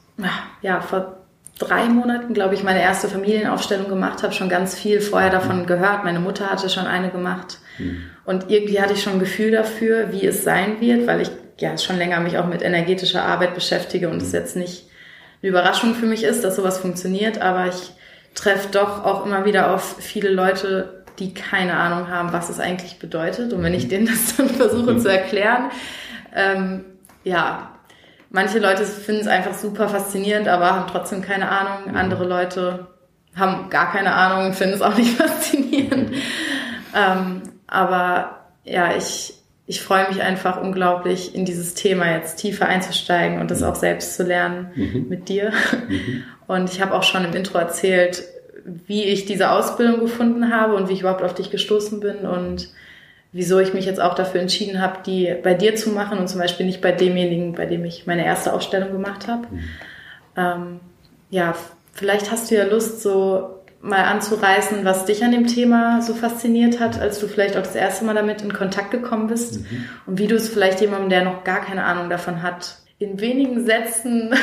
ja, 0.62 0.82
vor 0.82 1.18
drei 1.58 1.86
Monaten, 1.86 2.36
glaube 2.36 2.54
ich, 2.54 2.64
meine 2.64 2.84
erste 2.84 3.08
Familienaufstellung 3.08 3.90
gemacht, 3.90 4.22
habe 4.22 4.34
schon 4.34 4.50
ganz 4.50 4.76
viel 4.76 5.02
vorher 5.02 5.32
davon 5.32 5.64
mhm. 5.64 5.66
gehört. 5.66 6.04
Meine 6.04 6.20
Mutter 6.20 6.46
hatte 6.52 6.70
schon 6.70 6.86
eine 6.86 7.10
gemacht. 7.10 7.58
Mhm. 7.80 8.04
Und 8.24 8.52
irgendwie 8.52 8.80
hatte 8.80 8.94
ich 8.94 9.02
schon 9.02 9.14
ein 9.14 9.20
Gefühl 9.20 9.50
dafür, 9.50 10.12
wie 10.12 10.28
es 10.28 10.44
sein 10.44 10.80
wird, 10.80 11.08
weil 11.08 11.22
ich 11.22 11.32
ja 11.62 11.78
schon 11.78 11.98
länger 11.98 12.20
mich 12.20 12.38
auch 12.38 12.48
mit 12.48 12.62
energetischer 12.62 13.24
Arbeit 13.24 13.56
beschäftige 13.56 14.10
und 14.10 14.22
es 14.22 14.32
jetzt 14.32 14.56
nicht 14.56 14.86
eine 15.42 15.50
Überraschung 15.50 15.96
für 15.96 16.06
mich 16.06 16.24
ist, 16.24 16.44
dass 16.44 16.56
sowas 16.56 16.80
funktioniert, 16.80 17.42
aber 17.42 17.68
ich 17.68 17.92
treffe 18.36 18.70
doch 18.72 19.06
auch 19.06 19.26
immer 19.26 19.46
wieder 19.46 19.74
auf 19.74 19.98
viele 20.00 20.30
Leute, 20.30 21.04
die 21.20 21.34
keine 21.34 21.78
Ahnung 21.78 22.10
haben, 22.10 22.32
was 22.32 22.50
es 22.50 22.60
eigentlich 22.60 23.00
bedeutet. 23.00 23.54
Und 23.54 23.64
wenn 23.64 23.74
ich 23.74 23.88
denen 23.88 24.06
das 24.06 24.36
dann 24.38 24.50
versuche 24.50 24.98
zu 24.98 25.10
erklären, 25.10 25.72
ähm, 26.36 26.86
ja, 27.24 27.72
manche 28.30 28.60
Leute 28.60 28.86
finden 28.86 29.22
es 29.22 29.28
einfach 29.28 29.54
super 29.54 29.90
faszinierend, 29.90 30.48
aber 30.48 30.74
haben 30.74 30.88
trotzdem 30.90 31.22
keine 31.22 31.50
Ahnung. 31.50 31.96
Andere 31.96 32.26
Leute 32.26 32.88
haben 33.36 33.70
gar 33.70 33.92
keine 33.92 34.14
Ahnung 34.14 34.48
und 34.48 34.56
finden 34.56 34.76
es 34.76 34.82
auch 34.82 34.96
nicht 34.96 35.18
faszinierend. 35.18 36.14
ähm, 36.96 37.42
aber 37.68 38.46
ja, 38.64 38.96
ich, 38.96 39.34
ich 39.70 39.84
freue 39.84 40.08
mich 40.08 40.24
einfach 40.24 40.60
unglaublich, 40.60 41.36
in 41.36 41.46
dieses 41.46 41.76
Thema 41.76 42.12
jetzt 42.12 42.38
tiefer 42.38 42.68
einzusteigen 42.68 43.40
und 43.40 43.52
das 43.52 43.62
auch 43.62 43.76
selbst 43.76 44.16
zu 44.16 44.24
lernen 44.24 44.72
mhm. 44.74 45.06
mit 45.08 45.30
dir. 45.30 45.54
Mhm. 45.88 46.24
Und 46.48 46.72
ich 46.72 46.82
habe 46.82 46.96
auch 46.96 47.04
schon 47.04 47.24
im 47.24 47.34
Intro 47.34 47.60
erzählt, 47.60 48.24
wie 48.66 49.04
ich 49.04 49.26
diese 49.26 49.52
Ausbildung 49.52 50.00
gefunden 50.00 50.52
habe 50.52 50.74
und 50.74 50.90
wie 50.90 50.94
ich 50.94 51.02
überhaupt 51.02 51.22
auf 51.22 51.36
dich 51.36 51.52
gestoßen 51.52 52.00
bin 52.00 52.26
und 52.26 52.70
wieso 53.32 53.60
ich 53.60 53.76
mich 53.76 53.86
jetzt 53.86 54.02
auch 54.02 54.16
dafür 54.16 54.42
entschieden 54.42 54.82
habe, 54.82 55.04
die 55.06 55.36
bei 55.44 55.54
dir 55.54 55.76
zu 55.76 55.92
machen 55.92 56.18
und 56.18 56.28
zum 56.28 56.40
Beispiel 56.40 56.66
nicht 56.66 56.82
bei 56.82 56.92
demjenigen, 56.92 57.54
bei 57.54 57.68
dem 57.68 57.86
ich 57.86 58.08
meine 58.08 58.26
erste 58.26 58.54
Ausstellung 58.54 58.92
gemacht 58.92 59.28
habe. 59.28 59.46
Mhm. 59.52 59.64
Ähm, 60.36 60.80
ja, 61.30 61.54
vielleicht 61.94 62.32
hast 62.32 62.50
du 62.50 62.56
ja 62.56 62.64
Lust, 62.64 63.04
so 63.04 63.59
mal 63.82 64.04
anzureißen, 64.04 64.84
was 64.84 65.06
dich 65.06 65.24
an 65.24 65.32
dem 65.32 65.48
Thema 65.48 66.02
so 66.02 66.14
fasziniert 66.14 66.80
hat, 66.80 67.00
als 67.00 67.20
du 67.20 67.28
vielleicht 67.28 67.56
auch 67.56 67.62
das 67.62 67.76
erste 67.76 68.06
Mal 68.06 68.16
damit 68.16 68.42
in 68.42 68.52
Kontakt 68.52 68.92
gekommen 68.92 69.28
bist 69.28 69.62
mhm. 69.62 69.86
und 70.06 70.20
wie 70.20 70.28
du 70.28 70.36
es 70.36 70.50
vielleicht 70.50 70.82
jemandem, 70.82 71.10
der 71.10 71.24
noch 71.24 71.44
gar 71.44 71.62
keine 71.62 71.86
Ahnung 71.86 72.10
davon 72.10 72.44
hat, 72.44 72.80
in 73.00 73.22
wenigen 73.22 73.66
Sätzen 73.66 74.34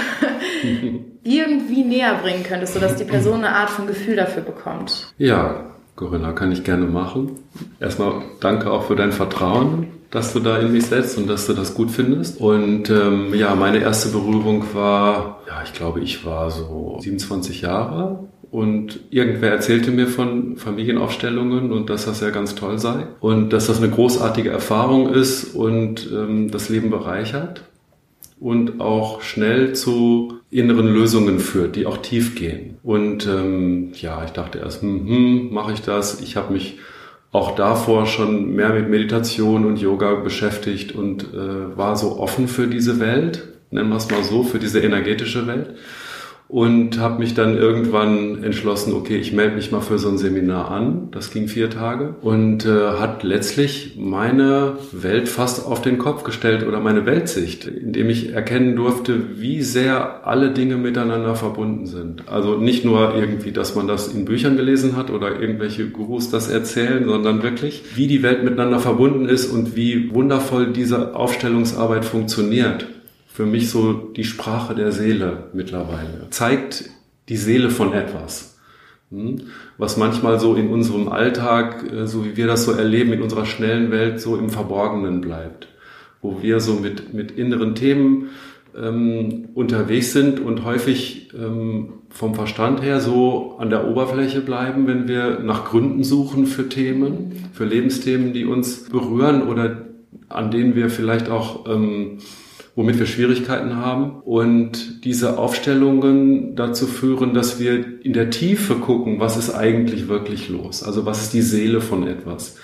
irgendwie 1.23 1.85
näher 1.85 2.15
bringen 2.23 2.43
könntest, 2.43 2.73
sodass 2.73 2.97
die 2.97 3.05
Person 3.05 3.45
eine 3.45 3.55
Art 3.55 3.69
von 3.69 3.87
Gefühl 3.87 4.17
dafür 4.17 4.43
bekommt. 4.43 5.13
Ja, 5.19 5.67
Corinna, 5.95 6.33
kann 6.33 6.53
ich 6.53 6.65
gerne 6.65 6.87
machen. 6.87 7.33
Erstmal 7.81 8.23
danke 8.41 8.71
auch 8.71 8.85
für 8.85 8.97
dein 8.97 9.13
Vertrauen, 9.13 9.89
dass 10.11 10.33
du 10.33 10.41
da 10.41 10.59
in 10.59 10.73
mich 10.73 10.87
setzt 10.87 11.19
und 11.19 11.27
dass 11.27 11.47
du 11.47 11.53
das 11.53 11.75
gut 11.75 11.91
findest. 11.91 12.41
Und 12.41 12.89
ähm, 12.89 13.35
ja, 13.35 13.55
meine 13.55 13.79
erste 13.79 14.09
Berührung 14.09 14.65
war, 14.75 15.43
ja, 15.47 15.63
ich 15.63 15.75
glaube, 15.75 16.01
ich 16.01 16.25
war 16.25 16.51
so 16.51 16.99
27 17.01 17.61
Jahre 17.61 18.27
und 18.51 19.01
irgendwer 19.11 19.51
erzählte 19.53 19.91
mir 19.91 20.07
von 20.07 20.57
Familienaufstellungen 20.57 21.73
und 21.73 21.91
dass 21.91 22.07
das 22.07 22.21
ja 22.21 22.31
ganz 22.31 22.55
toll 22.55 22.79
sei 22.79 23.07
und 23.21 23.53
dass 23.53 23.67
das 23.67 23.79
eine 23.79 23.91
großartige 23.91 24.51
Erfahrung 24.51 25.13
ist 25.13 25.55
und 25.55 26.09
ähm, 26.13 26.51
das 26.51 26.69
Leben 26.69 26.91
bereichert 26.91 27.63
und 28.39 28.81
auch 28.81 29.23
schnell 29.23 29.75
zu 29.75 30.41
inneren 30.51 30.87
Lösungen 30.87 31.39
führt, 31.39 31.77
die 31.77 31.87
auch 31.87 31.99
tief 31.99 32.35
gehen. 32.35 32.79
Und 32.83 33.27
ähm, 33.27 33.93
ja, 33.95 34.25
ich 34.25 34.31
dachte 34.31 34.59
erst, 34.59 34.83
hm, 34.83 35.07
hm 35.07 35.55
mache 35.55 35.73
ich 35.73 35.83
das? 35.83 36.21
Ich 36.21 36.37
habe 36.37 36.53
mich 36.53 36.79
auch 37.33 37.55
davor 37.55 38.07
schon 38.07 38.55
mehr 38.55 38.71
mit 38.71 38.89
Meditation 38.89 39.65
und 39.65 39.79
Yoga 39.79 40.15
beschäftigt 40.15 40.93
und 40.93 41.25
äh, 41.35 41.77
war 41.77 41.97
so 41.97 42.19
offen 42.19 42.49
für 42.49 42.67
diese 42.67 43.01
Welt, 43.01 43.49
nennen 43.71 43.91
wir 43.91 43.97
es 43.97 44.11
mal 44.11 44.23
so, 44.23 44.43
für 44.43 44.59
diese 44.59 44.81
energetische 44.81 45.47
Welt. 45.47 45.75
Und 46.49 47.01
habe 47.01 47.19
mich 47.19 47.35
dann 47.35 47.57
irgendwann 47.57 48.45
entschlossen, 48.45 48.93
okay, 48.95 49.17
ich 49.17 49.33
melde 49.33 49.57
mich 49.57 49.73
mal 49.73 49.81
für 49.81 49.99
so 49.99 50.09
ein 50.09 50.19
Seminar 50.19 50.71
an. 50.71 51.09
Das 51.11 51.33
ging 51.33 51.49
vier 51.49 51.71
Tage 51.71 52.15
und 52.23 52.65
äh, 52.65 52.93
hat 52.99 53.25
letztlich 53.25 53.97
meine 53.99 54.75
Welt 54.93 55.29
fast 55.29 55.67
auf 55.67 55.83
den 55.83 55.99
Kopf 55.99 56.23
gestellt 56.23 56.65
oder 56.67 56.79
meine 56.79 57.05
Weltsicht, 57.05 57.67
indem 57.67 58.11
ich 58.11 58.33
erkennen 58.33 58.77
durfte, 58.77 59.41
wie 59.41 59.63
sehr 59.63 60.27
alle 60.27 60.53
Dinge 60.53 60.77
miteinander 60.77 61.35
verbunden 61.35 61.87
sind. 61.87 62.29
Also 62.29 62.57
nicht 62.57 62.85
nur 62.85 63.17
irgendwie, 63.17 63.51
dass 63.51 63.75
man 63.75 63.89
das 63.89 64.09
in 64.09 64.25
Büchern 64.25 64.57
gelesen 64.57 64.97
hat 64.97 65.11
oder 65.11 65.41
irgendwelche 65.41 65.89
Gurus 65.89 66.31
das 66.31 66.49
erzählen, 66.49 67.05
sondern 67.07 67.43
wirklich, 67.43 67.83
wie 67.97 68.07
die 68.07 68.23
Welt 68.23 68.45
miteinander 68.45 68.79
verbunden 68.79 69.29
ist 69.29 69.53
und 69.53 69.75
wie 69.75 70.15
wundervoll 70.15 70.73
diese 70.73 71.17
Aufstellungsarbeit 71.17 72.05
funktioniert 72.05 72.87
für 73.37 73.45
mich 73.45 73.69
so 73.69 73.93
die 73.93 74.25
Sprache 74.25 74.75
der 74.75 74.93
Seele 74.93 75.51
mittlerweile. 75.53 76.27
Zeigt 76.31 76.89
die 77.29 77.37
Seele 77.37 77.69
von 77.69 77.93
etwas. 77.93 78.57
Hm? 79.11 79.43
Was 79.77 79.99
manchmal 79.99 80.41
so 80.41 80.55
in 80.55 80.71
unserem 80.71 81.11
Alltag, 81.11 81.85
äh, 81.93 82.07
so 82.07 82.25
wie 82.25 82.39
wir 82.39 82.47
das 82.47 82.65
so 82.65 82.73
erleben, 82.73 83.13
in 83.13 83.21
unserer 83.21 83.45
schnellen 83.45 83.91
Welt 83.91 84.23
so 84.23 84.39
im 84.39 84.49
Verborgenen 84.49 85.21
bleibt. 85.21 85.69
Wo 86.23 86.41
wir 86.41 86.61
so 86.61 86.77
mit, 86.77 87.13
mit 87.13 87.31
inneren 87.31 87.75
Themen 87.75 88.31
ähm, 88.75 89.51
unterwegs 89.53 90.15
sind 90.15 90.41
und 90.41 90.65
häufig 90.65 91.29
ähm, 91.35 91.93
vom 92.09 92.35
Verstand 92.35 92.81
her 92.81 93.01
so 93.01 93.57
an 93.59 93.69
der 93.69 93.87
Oberfläche 93.87 94.41
bleiben, 94.41 94.87
wenn 94.87 95.09
wir 95.09 95.41
nach 95.41 95.67
Gründen 95.67 96.05
suchen 96.05 96.47
für 96.47 96.71
Themen, 96.71 97.51
für 97.53 97.67
Lebensthemen, 97.67 98.33
die 98.33 98.47
uns 98.47 98.89
berühren 98.89 99.43
oder 99.43 99.85
an 100.31 100.51
denen 100.51 100.75
wir 100.75 100.89
vielleicht 100.89 101.29
auch 101.29 101.69
ähm, 101.69 102.17
womit 102.77 102.99
wir 102.99 103.07
Schwierigkeiten 103.07 103.77
haben. 103.77 104.21
Und 104.21 105.05
diese 105.05 105.39
Aufstellungen 105.39 106.55
dazu 106.55 106.87
führen, 106.87 107.35
dass 107.35 107.59
wir 107.59 108.05
in 108.05 108.13
der 108.13 108.31
Tiefe 108.31 108.77
gucken, 108.77 109.19
was 109.19 109.37
ist 109.37 109.53
eigentlich 109.53 110.09
wirklich 110.09 110.49
los? 110.51 110.85
Also 110.85 111.07
was 111.07 111.23
ist 111.23 111.33
die 111.33 111.43
Seele 111.43 111.81
von 111.81 112.07
etwas? 112.07 112.57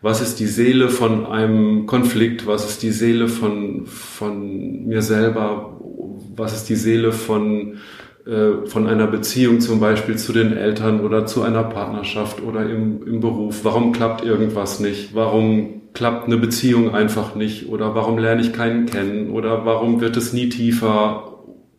Was 0.00 0.20
ist 0.20 0.40
die 0.40 0.46
Seele 0.46 0.88
von 0.88 1.26
einem 1.26 1.86
Konflikt? 1.86 2.46
Was 2.46 2.68
ist 2.68 2.82
die 2.82 2.92
Seele 2.92 3.28
von, 3.28 3.86
von 3.86 4.86
mir 4.86 5.02
selber? 5.02 5.80
Was 6.34 6.54
ist 6.54 6.68
die 6.68 6.76
Seele 6.76 7.12
von, 7.12 7.78
äh, 8.26 8.66
von 8.66 8.86
einer 8.86 9.06
Beziehung 9.08 9.60
zum 9.60 9.80
Beispiel 9.80 10.16
zu 10.16 10.32
den 10.32 10.56
Eltern 10.56 11.00
oder 11.00 11.26
zu 11.26 11.42
einer 11.42 11.64
Partnerschaft 11.64 12.42
oder 12.42 12.68
im, 12.68 13.06
im 13.06 13.20
Beruf? 13.20 13.64
Warum 13.64 13.92
klappt 13.92 14.24
irgendwas 14.24 14.80
nicht? 14.80 15.14
Warum 15.14 15.81
klappt 15.94 16.26
eine 16.26 16.38
Beziehung 16.38 16.94
einfach 16.94 17.34
nicht 17.34 17.68
oder 17.68 17.94
warum 17.94 18.18
lerne 18.18 18.40
ich 18.40 18.52
keinen 18.52 18.86
kennen 18.86 19.30
oder 19.30 19.64
warum 19.66 20.00
wird 20.00 20.16
es 20.16 20.32
nie 20.32 20.48
tiefer 20.48 21.32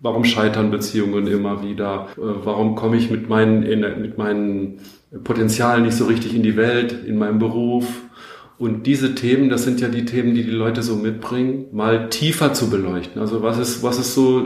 Warum 0.04 0.26
scheitern 0.26 0.70
Beziehungen 0.70 1.28
immer 1.28 1.64
wieder? 1.64 2.10
Äh, 2.18 2.22
warum 2.44 2.76
komme 2.76 2.98
ich 2.98 3.10
mit 3.10 3.30
meinen, 3.30 3.62
mit 4.02 4.18
meinen 4.18 4.80
Potenzialen 5.24 5.84
nicht 5.84 5.96
so 5.96 6.06
richtig 6.06 6.36
in 6.36 6.44
die 6.44 6.58
Welt, 6.58 7.06
in 7.08 7.18
meinem 7.18 7.40
Beruf? 7.40 8.02
Und 8.58 8.86
diese 8.86 9.16
Themen, 9.16 9.50
das 9.50 9.64
sind 9.64 9.80
ja 9.80 9.88
die 9.88 10.04
Themen, 10.04 10.36
die 10.36 10.44
die 10.44 10.52
Leute 10.52 10.84
so 10.84 10.98
mitbringen, 10.98 11.68
mal 11.72 12.10
tiefer 12.10 12.54
zu 12.54 12.70
beleuchten. 12.70 13.22
Also 13.22 13.44
was 13.44 13.58
ist, 13.58 13.82
was 13.82 13.98
ist 13.98 14.14
so 14.14 14.46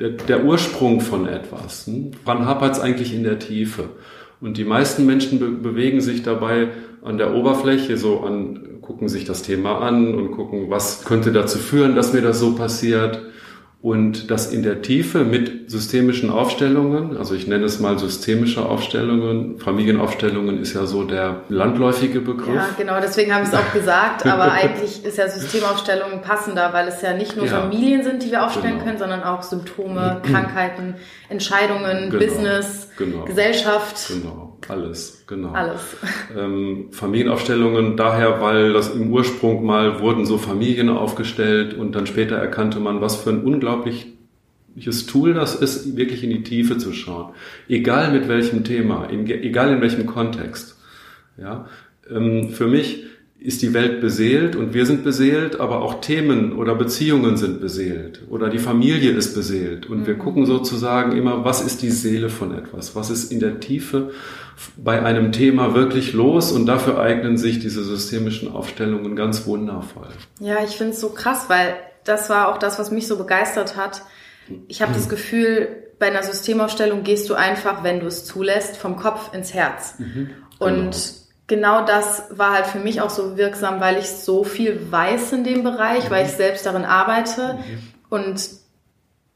der, 0.00 0.10
der 0.10 0.44
Ursprung 0.44 1.00
von 1.02 1.28
etwas? 1.28 1.86
Hm? 1.86 2.10
Wann 2.24 2.44
hapert 2.44 2.72
es 2.72 2.80
eigentlich 2.80 3.14
in 3.14 3.22
der 3.22 3.38
Tiefe? 3.38 3.90
Und 4.40 4.56
die 4.56 4.64
meisten 4.64 5.06
Menschen 5.06 5.38
be 5.38 5.50
bewegen 5.50 6.00
sich 6.00 6.24
dabei 6.24 6.70
an 7.02 7.18
der 7.18 7.34
Oberfläche, 7.34 7.96
so 7.96 8.20
an, 8.20 8.80
gucken 8.82 9.08
sich 9.08 9.24
das 9.24 9.42
Thema 9.42 9.80
an 9.80 10.14
und 10.14 10.32
gucken, 10.32 10.70
was 10.70 11.04
könnte 11.04 11.32
dazu 11.32 11.58
führen, 11.58 11.94
dass 11.94 12.12
mir 12.12 12.22
das 12.22 12.40
so 12.40 12.54
passiert. 12.54 13.22
Und 13.80 14.28
das 14.32 14.52
in 14.52 14.64
der 14.64 14.82
Tiefe 14.82 15.24
mit 15.24 15.70
systemischen 15.70 16.30
Aufstellungen, 16.30 17.16
also 17.16 17.36
ich 17.36 17.46
nenne 17.46 17.64
es 17.64 17.78
mal 17.78 17.96
systemische 17.96 18.66
Aufstellungen, 18.66 19.60
Familienaufstellungen 19.60 20.60
ist 20.60 20.74
ja 20.74 20.84
so 20.84 21.04
der 21.04 21.42
landläufige 21.48 22.20
Begriff. 22.20 22.56
Ja, 22.56 22.70
genau, 22.76 22.98
deswegen 23.00 23.32
habe 23.32 23.44
ich 23.44 23.50
es 23.50 23.54
auch 23.54 23.72
gesagt, 23.72 24.26
aber 24.26 24.50
eigentlich 24.52 25.04
ist 25.04 25.16
ja 25.16 25.28
Systemaufstellung 25.28 26.22
passender, 26.22 26.72
weil 26.72 26.88
es 26.88 27.02
ja 27.02 27.12
nicht 27.12 27.36
nur 27.36 27.46
ja. 27.46 27.60
Familien 27.60 28.02
sind, 28.02 28.24
die 28.24 28.32
wir 28.32 28.44
aufstellen 28.44 28.74
genau. 28.74 28.84
können, 28.84 28.98
sondern 28.98 29.22
auch 29.22 29.44
Symptome, 29.44 30.22
Krankheiten, 30.28 30.96
Entscheidungen, 31.28 32.10
genau. 32.10 32.24
Business, 32.24 32.88
genau. 32.96 33.26
Gesellschaft. 33.26 34.08
Genau 34.08 34.47
alles, 34.66 35.24
genau. 35.26 35.52
Alles. 35.52 35.80
Ähm, 36.36 36.88
Familienaufstellungen 36.90 37.96
daher, 37.96 38.40
weil 38.40 38.72
das 38.72 38.94
im 38.94 39.10
Ursprung 39.12 39.64
mal 39.64 40.00
wurden 40.00 40.26
so 40.26 40.38
Familien 40.38 40.88
aufgestellt 40.88 41.74
und 41.74 41.94
dann 41.94 42.06
später 42.06 42.36
erkannte 42.36 42.80
man, 42.80 43.00
was 43.00 43.16
für 43.16 43.30
ein 43.30 43.42
unglaubliches 43.42 45.06
Tool 45.06 45.34
das 45.34 45.54
ist, 45.54 45.96
wirklich 45.96 46.24
in 46.24 46.30
die 46.30 46.42
Tiefe 46.42 46.76
zu 46.78 46.92
schauen. 46.92 47.32
Egal 47.68 48.12
mit 48.12 48.28
welchem 48.28 48.64
Thema, 48.64 49.08
egal 49.10 49.72
in 49.72 49.80
welchem 49.80 50.06
Kontext. 50.06 50.76
Ja, 51.36 51.66
ähm, 52.10 52.50
für 52.50 52.66
mich 52.66 53.04
ist 53.40 53.62
die 53.62 53.72
Welt 53.72 54.00
beseelt 54.00 54.56
und 54.56 54.74
wir 54.74 54.84
sind 54.84 55.04
beseelt, 55.04 55.60
aber 55.60 55.80
auch 55.82 56.00
Themen 56.00 56.56
oder 56.56 56.74
Beziehungen 56.74 57.36
sind 57.36 57.60
beseelt 57.60 58.22
oder 58.28 58.48
die 58.48 58.58
Familie 58.58 59.12
ist 59.12 59.34
beseelt. 59.34 59.86
Und 59.86 60.08
wir 60.08 60.14
mhm. 60.14 60.18
gucken 60.18 60.46
sozusagen 60.46 61.16
immer, 61.16 61.44
was 61.44 61.60
ist 61.60 61.82
die 61.82 61.90
Seele 61.90 62.30
von 62.30 62.52
etwas? 62.52 62.96
Was 62.96 63.10
ist 63.10 63.30
in 63.30 63.38
der 63.38 63.60
Tiefe 63.60 64.10
bei 64.76 65.04
einem 65.04 65.30
Thema 65.30 65.74
wirklich 65.74 66.14
los? 66.14 66.50
Und 66.50 66.66
dafür 66.66 66.98
eignen 66.98 67.38
sich 67.38 67.60
diese 67.60 67.84
systemischen 67.84 68.50
Aufstellungen 68.50 69.14
ganz 69.14 69.46
wundervoll. 69.46 70.08
Ja, 70.40 70.56
ich 70.64 70.76
finde 70.76 70.94
es 70.94 71.00
so 71.00 71.10
krass, 71.10 71.44
weil 71.46 71.76
das 72.02 72.30
war 72.30 72.48
auch 72.48 72.58
das, 72.58 72.80
was 72.80 72.90
mich 72.90 73.06
so 73.06 73.16
begeistert 73.16 73.76
hat. 73.76 74.02
Ich 74.66 74.82
habe 74.82 74.92
das 74.92 75.06
mhm. 75.06 75.10
Gefühl, 75.10 75.68
bei 76.00 76.06
einer 76.06 76.24
Systemaufstellung 76.24 77.04
gehst 77.04 77.30
du 77.30 77.34
einfach, 77.34 77.84
wenn 77.84 78.00
du 78.00 78.06
es 78.06 78.24
zulässt, 78.24 78.76
vom 78.76 78.96
Kopf 78.96 79.32
ins 79.32 79.54
Herz. 79.54 79.94
Mhm. 79.98 80.30
Und 80.58 80.90
genau 80.90 81.17
das 81.82 82.24
war 82.30 82.52
halt 82.52 82.66
für 82.66 82.78
mich 82.78 83.00
auch 83.00 83.10
so 83.10 83.36
wirksam, 83.36 83.80
weil 83.80 83.98
ich 83.98 84.08
so 84.08 84.44
viel 84.44 84.90
weiß 84.90 85.32
in 85.32 85.44
dem 85.44 85.62
Bereich, 85.62 86.04
mhm. 86.04 86.10
weil 86.10 86.26
ich 86.26 86.32
selbst 86.32 86.66
darin 86.66 86.84
arbeite 86.84 87.54
mhm. 87.54 87.78
und 88.10 88.48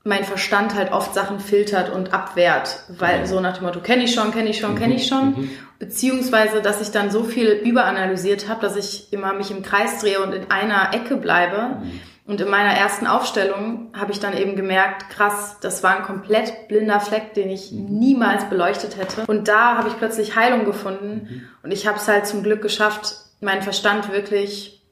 mein 0.05 0.25
Verstand 0.25 0.75
halt 0.75 0.93
oft 0.93 1.15
Sachen 1.15 1.39
filtert 1.39 1.89
und 1.91 2.13
abwehrt, 2.13 2.81
weil 2.89 3.21
mhm. 3.21 3.27
so 3.27 3.41
nach 3.41 3.57
dem 3.57 3.67
Motto, 3.67 3.81
kenne 3.81 4.05
ich 4.05 4.15
schon, 4.15 4.33
kenne 4.33 4.51
ich 4.51 4.59
schon, 4.59 4.75
kenne 4.75 4.95
ich 4.95 5.07
schon, 5.07 5.31
mhm. 5.31 5.51
beziehungsweise, 5.79 6.61
dass 6.61 6.81
ich 6.81 6.91
dann 6.91 7.11
so 7.11 7.25
viel 7.25 7.49
überanalysiert 7.49 8.49
habe, 8.49 8.61
dass 8.61 8.77
ich 8.77 9.13
immer 9.13 9.33
mich 9.33 9.51
im 9.51 9.63
Kreis 9.63 10.01
drehe 10.01 10.21
und 10.21 10.33
in 10.33 10.51
einer 10.51 10.93
Ecke 10.93 11.17
bleibe 11.17 11.77
mhm. 11.83 12.01
Und 12.25 12.41
in 12.41 12.49
meiner 12.49 12.73
ersten 12.73 13.07
Aufstellung 13.07 13.93
habe 13.99 14.13
ich 14.13 14.21
dann 14.21 14.37
eben 14.37 14.55
gemerkt, 14.55 15.11
krass, 15.11 15.57
das 15.61 15.83
war 15.83 15.97
ein 15.97 16.05
komplett 16.05 16.69
blinder 16.69 17.01
Fleck, 17.01 17.35
den 17.35 17.51
ich 17.51 17.73
mhm. 17.73 17.99
niemals 17.99 18.49
beleuchtet 18.49 18.97
hätte. 18.97 19.25
Und 19.27 19.49
da 19.49 19.77
habe 19.77 19.89
ich 19.89 19.99
plötzlich 19.99 20.37
Heilung 20.37 20.65
gefunden. 20.65 21.29
Mhm. 21.29 21.43
Und 21.65 21.73
ich 21.73 21.87
habe 21.87 21.99
es 21.99 22.07
halt 22.07 22.27
zum 22.27 22.43
Glück 22.43 22.63
geschafft, 22.63 23.17
meinen 23.41 23.63
Verstand 23.63 24.13
wirklich 24.13 24.83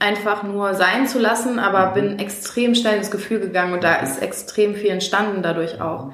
einfach 0.00 0.42
nur 0.42 0.74
sein 0.74 1.06
zu 1.06 1.20
lassen, 1.20 1.60
aber 1.60 1.90
mhm. 1.90 1.94
bin 1.94 2.18
extrem 2.18 2.74
schnell 2.74 2.96
ins 2.96 3.12
Gefühl 3.12 3.38
gegangen 3.38 3.72
und 3.72 3.84
da 3.84 3.96
ist 3.96 4.20
extrem 4.20 4.74
viel 4.74 4.90
entstanden 4.90 5.42
dadurch 5.42 5.80
auch 5.80 6.12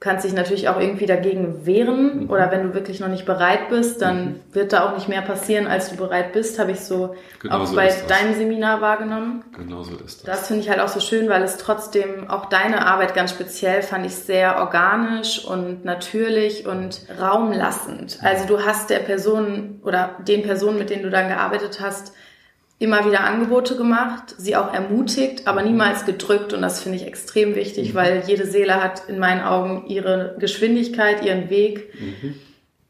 kannst 0.00 0.24
dich 0.24 0.32
natürlich 0.32 0.68
auch 0.68 0.78
irgendwie 0.78 1.06
dagegen 1.06 1.66
wehren 1.66 2.24
mhm. 2.24 2.30
oder 2.30 2.52
wenn 2.52 2.62
du 2.62 2.74
wirklich 2.74 3.00
noch 3.00 3.08
nicht 3.08 3.26
bereit 3.26 3.68
bist, 3.68 4.00
dann 4.00 4.24
mhm. 4.24 4.40
wird 4.52 4.72
da 4.72 4.86
auch 4.86 4.94
nicht 4.94 5.08
mehr 5.08 5.22
passieren, 5.22 5.66
als 5.66 5.90
du 5.90 5.96
bereit 5.96 6.32
bist, 6.32 6.58
habe 6.60 6.70
ich 6.70 6.80
so 6.80 7.16
genau 7.40 7.58
auch 7.58 7.66
so 7.66 7.74
bei 7.74 7.92
deinem 8.06 8.34
Seminar 8.34 8.80
wahrgenommen. 8.80 9.42
Genau 9.56 9.82
so 9.82 9.96
ist 9.96 10.20
das. 10.20 10.22
Das 10.22 10.46
finde 10.46 10.62
ich 10.62 10.70
halt 10.70 10.78
auch 10.78 10.88
so 10.88 11.00
schön, 11.00 11.28
weil 11.28 11.42
es 11.42 11.56
trotzdem 11.56 12.30
auch 12.30 12.46
deine 12.46 12.86
Arbeit 12.86 13.14
ganz 13.14 13.32
speziell 13.32 13.82
fand 13.82 14.06
ich 14.06 14.14
sehr 14.14 14.60
organisch 14.60 15.44
und 15.44 15.84
natürlich 15.84 16.66
und 16.66 17.00
raumlassend. 17.20 18.20
Also 18.22 18.46
du 18.46 18.64
hast 18.64 18.90
der 18.90 19.00
Person 19.00 19.80
oder 19.82 20.10
den 20.26 20.42
Personen, 20.42 20.78
mit 20.78 20.90
denen 20.90 21.02
du 21.02 21.10
dann 21.10 21.26
gearbeitet 21.26 21.80
hast, 21.82 22.12
immer 22.78 23.04
wieder 23.04 23.24
Angebote 23.24 23.76
gemacht, 23.76 24.34
sie 24.38 24.54
auch 24.54 24.72
ermutigt, 24.72 25.46
aber 25.46 25.62
niemals 25.62 26.06
gedrückt. 26.06 26.52
Und 26.52 26.62
das 26.62 26.80
finde 26.80 26.98
ich 26.98 27.06
extrem 27.06 27.54
wichtig, 27.56 27.90
mhm. 27.92 27.94
weil 27.94 28.22
jede 28.26 28.46
Seele 28.46 28.82
hat 28.82 29.08
in 29.08 29.18
meinen 29.18 29.42
Augen 29.42 29.86
ihre 29.88 30.36
Geschwindigkeit, 30.38 31.24
ihren 31.24 31.50
Weg. 31.50 31.92
Mhm. 31.98 32.34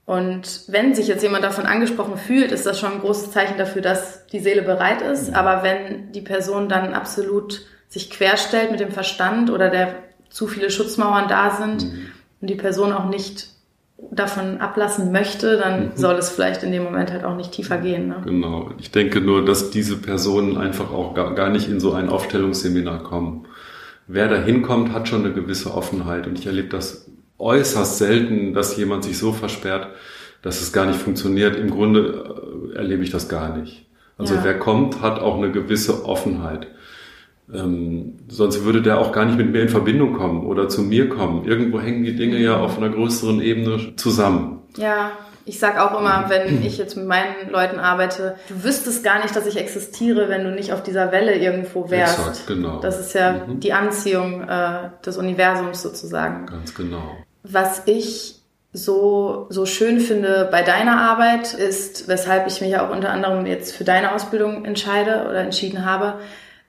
Und 0.04 0.62
wenn 0.68 0.95
sich 0.95 1.07
jetzt 1.07 1.23
jemand 1.23 1.45
davon 1.45 1.66
angesprochen 1.66 2.16
fühlt, 2.16 2.52
ist 2.52 2.66
das 2.66 2.80
schon 2.80 2.92
ein 2.92 3.00
großes 3.00 3.30
Zeichen 3.30 3.59
dafür, 3.59 3.83
dass 3.83 4.26
die 4.26 4.40
Seele 4.40 4.62
bereit 4.62 5.02
ist. 5.02 5.30
Mhm. 5.30 5.35
Aber 5.35 5.62
wenn 5.62 6.12
die 6.12 6.23
Person 6.23 6.68
dann 6.68 6.92
absolut 6.92 7.66
sich 7.88 8.11
querstellt 8.11 8.71
mit 8.71 8.80
dem 8.80 8.90
Verstand 8.90 9.50
oder 9.50 9.71
der 9.71 9.95
zu 10.28 10.47
viele 10.47 10.71
Schutzmauern 10.71 11.28
da 11.28 11.50
sind 11.50 11.85
mhm. 11.85 12.09
und 12.42 12.50
die 12.50 12.54
Person 12.54 12.92
auch 12.92 13.07
nicht 13.07 13.49
davon 14.12 14.59
ablassen 14.59 15.11
möchte, 15.12 15.57
dann 15.57 15.87
mhm. 15.87 15.90
soll 15.97 16.14
es 16.17 16.28
vielleicht 16.28 16.62
in 16.62 16.73
dem 16.73 16.85
Moment 16.85 17.12
halt 17.12 17.25
auch 17.25 17.37
nicht 17.37 17.52
tiefer 17.52 17.78
gehen. 17.78 18.09
Ne? 18.09 18.23
Genau. 18.25 18.71
Ich 18.78 18.90
denke 18.90 19.21
nur, 19.21 19.45
dass 19.45 19.71
diese 19.71 19.97
Personen 19.97 20.57
einfach 20.57 20.93
auch 20.93 21.14
gar, 21.14 21.35
gar 21.35 21.50
nicht 21.50 21.69
in 21.69 21.81
so 21.81 21.93
ein 21.93 22.09
Aufstellungsseminar 22.09 23.02
kommen. 23.02 23.47
Wer 24.07 24.28
da 24.28 24.37
hinkommt, 24.37 24.93
hat 24.93 25.09
schon 25.09 25.25
eine 25.25 25.35
gewisse 25.35 25.75
Offenheit. 25.75 26.26
Und 26.26 26.38
ich 26.38 26.47
erlebe 26.47 26.69
das 26.69 27.11
äußerst 27.38 27.99
selten, 27.99 28.55
dass 28.55 28.76
jemand 28.76 29.05
sich 29.05 29.19
so 29.19 29.33
versperrt, 29.33 29.88
dass 30.43 30.61
es 30.61 30.73
gar 30.73 30.87
nicht 30.87 30.99
funktioniert. 30.99 31.57
Im 31.57 31.71
Grunde 31.71 32.73
äh, 32.73 32.76
erlebe 32.76 33.02
ich 33.02 33.11
das 33.11 33.28
gar 33.28 33.57
nicht. 33.57 33.87
Also 34.17 34.35
ja. 34.35 34.45
wer 34.45 34.59
kommt, 34.59 35.02
hat 35.02 35.21
auch 35.21 35.37
eine 35.37 35.50
gewisse 35.50 36.05
Offenheit. 36.05 36.69
Ähm, 37.52 38.19
sonst 38.28 38.64
würde 38.64 38.83
der 38.83 38.99
auch 38.99 39.12
gar 39.12 39.25
nicht 39.25 39.38
mit 39.38 39.50
mir 39.50 39.62
in 39.62 39.69
Verbindung 39.69 40.12
kommen 40.12 40.47
oder 40.47 40.69
zu 40.69 40.83
mir 40.83 41.09
kommen. 41.09 41.47
Irgendwo 41.47 41.81
hängen 41.81 42.05
die 42.05 42.14
Dinge 42.14 42.38
ja 42.38 42.59
auf 42.59 42.76
einer 42.76 42.90
größeren 42.90 43.40
Ebene 43.40 43.97
zusammen. 43.97 44.62
Ja, 44.76 45.12
ich 45.49 45.59
sag 45.59 45.81
auch 45.81 45.99
immer, 45.99 46.26
wenn 46.28 46.62
ich 46.62 46.76
jetzt 46.76 46.95
mit 46.97 47.07
meinen 47.07 47.50
Leuten 47.50 47.78
arbeite, 47.78 48.37
du 48.49 48.64
wüsstest 48.64 49.02
gar 49.02 49.23
nicht, 49.23 49.35
dass 49.35 49.47
ich 49.47 49.57
existiere, 49.57 50.28
wenn 50.28 50.45
du 50.45 50.50
nicht 50.50 50.75
auf 50.75 50.83
dieser 50.83 51.11
Welle 51.11 51.37
irgendwo 51.37 51.90
wärst. 51.90 52.19
Exakt, 52.19 52.47
genau. 52.47 52.81
Das 52.81 53.00
ist 53.00 53.14
ja 53.14 53.47
mhm. 53.47 53.61
die 53.61 53.73
Anziehung 53.73 54.43
äh, 54.43 54.90
des 55.05 55.17
Universums 55.17 55.81
sozusagen. 55.81 56.45
Ganz 56.47 56.75
genau. 56.75 57.17
Was 57.45 57.83
ich 57.87 58.43
so, 58.75 59.47
so 59.49 59.64
schön 59.64 60.00
finde 60.00 60.49
bei 60.50 60.62
deiner 60.62 61.00
Arbeit 61.00 61.55
ist, 61.55 62.09
weshalb 62.09 62.47
ich 62.47 62.61
mich 62.61 62.76
auch 62.78 62.90
unter 62.90 63.11
anderem 63.11 63.47
jetzt 63.47 63.75
für 63.75 63.85
deine 63.85 64.12
Ausbildung 64.12 64.67
entscheide 64.67 65.26
oder 65.31 65.40
entschieden 65.40 65.87
habe, 65.87 66.19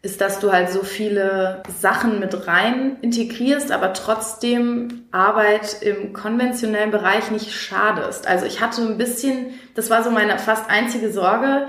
ist, 0.02 0.22
dass 0.22 0.40
du 0.40 0.52
halt 0.52 0.70
so 0.70 0.84
viele 0.84 1.62
Sachen 1.80 2.20
mit 2.20 2.48
rein 2.48 2.98
integrierst, 3.02 3.72
aber 3.72 3.94
trotzdem 3.94 5.04
Arbeit 5.12 5.82
im 5.82 6.14
konventionellen 6.14 6.92
Bereich 6.92 7.32
nicht 7.32 7.52
schadest. 7.52 8.26
Also 8.26 8.46
ich 8.46 8.62
hatte 8.62 8.82
ein 8.82 8.98
bisschen, 8.98 9.54
das 9.76 9.90
war 9.90 10.04
so 10.04 10.10
meine 10.10 10.40
fast 10.40 10.70
einzige 10.70 11.12
Sorge, 11.12 11.68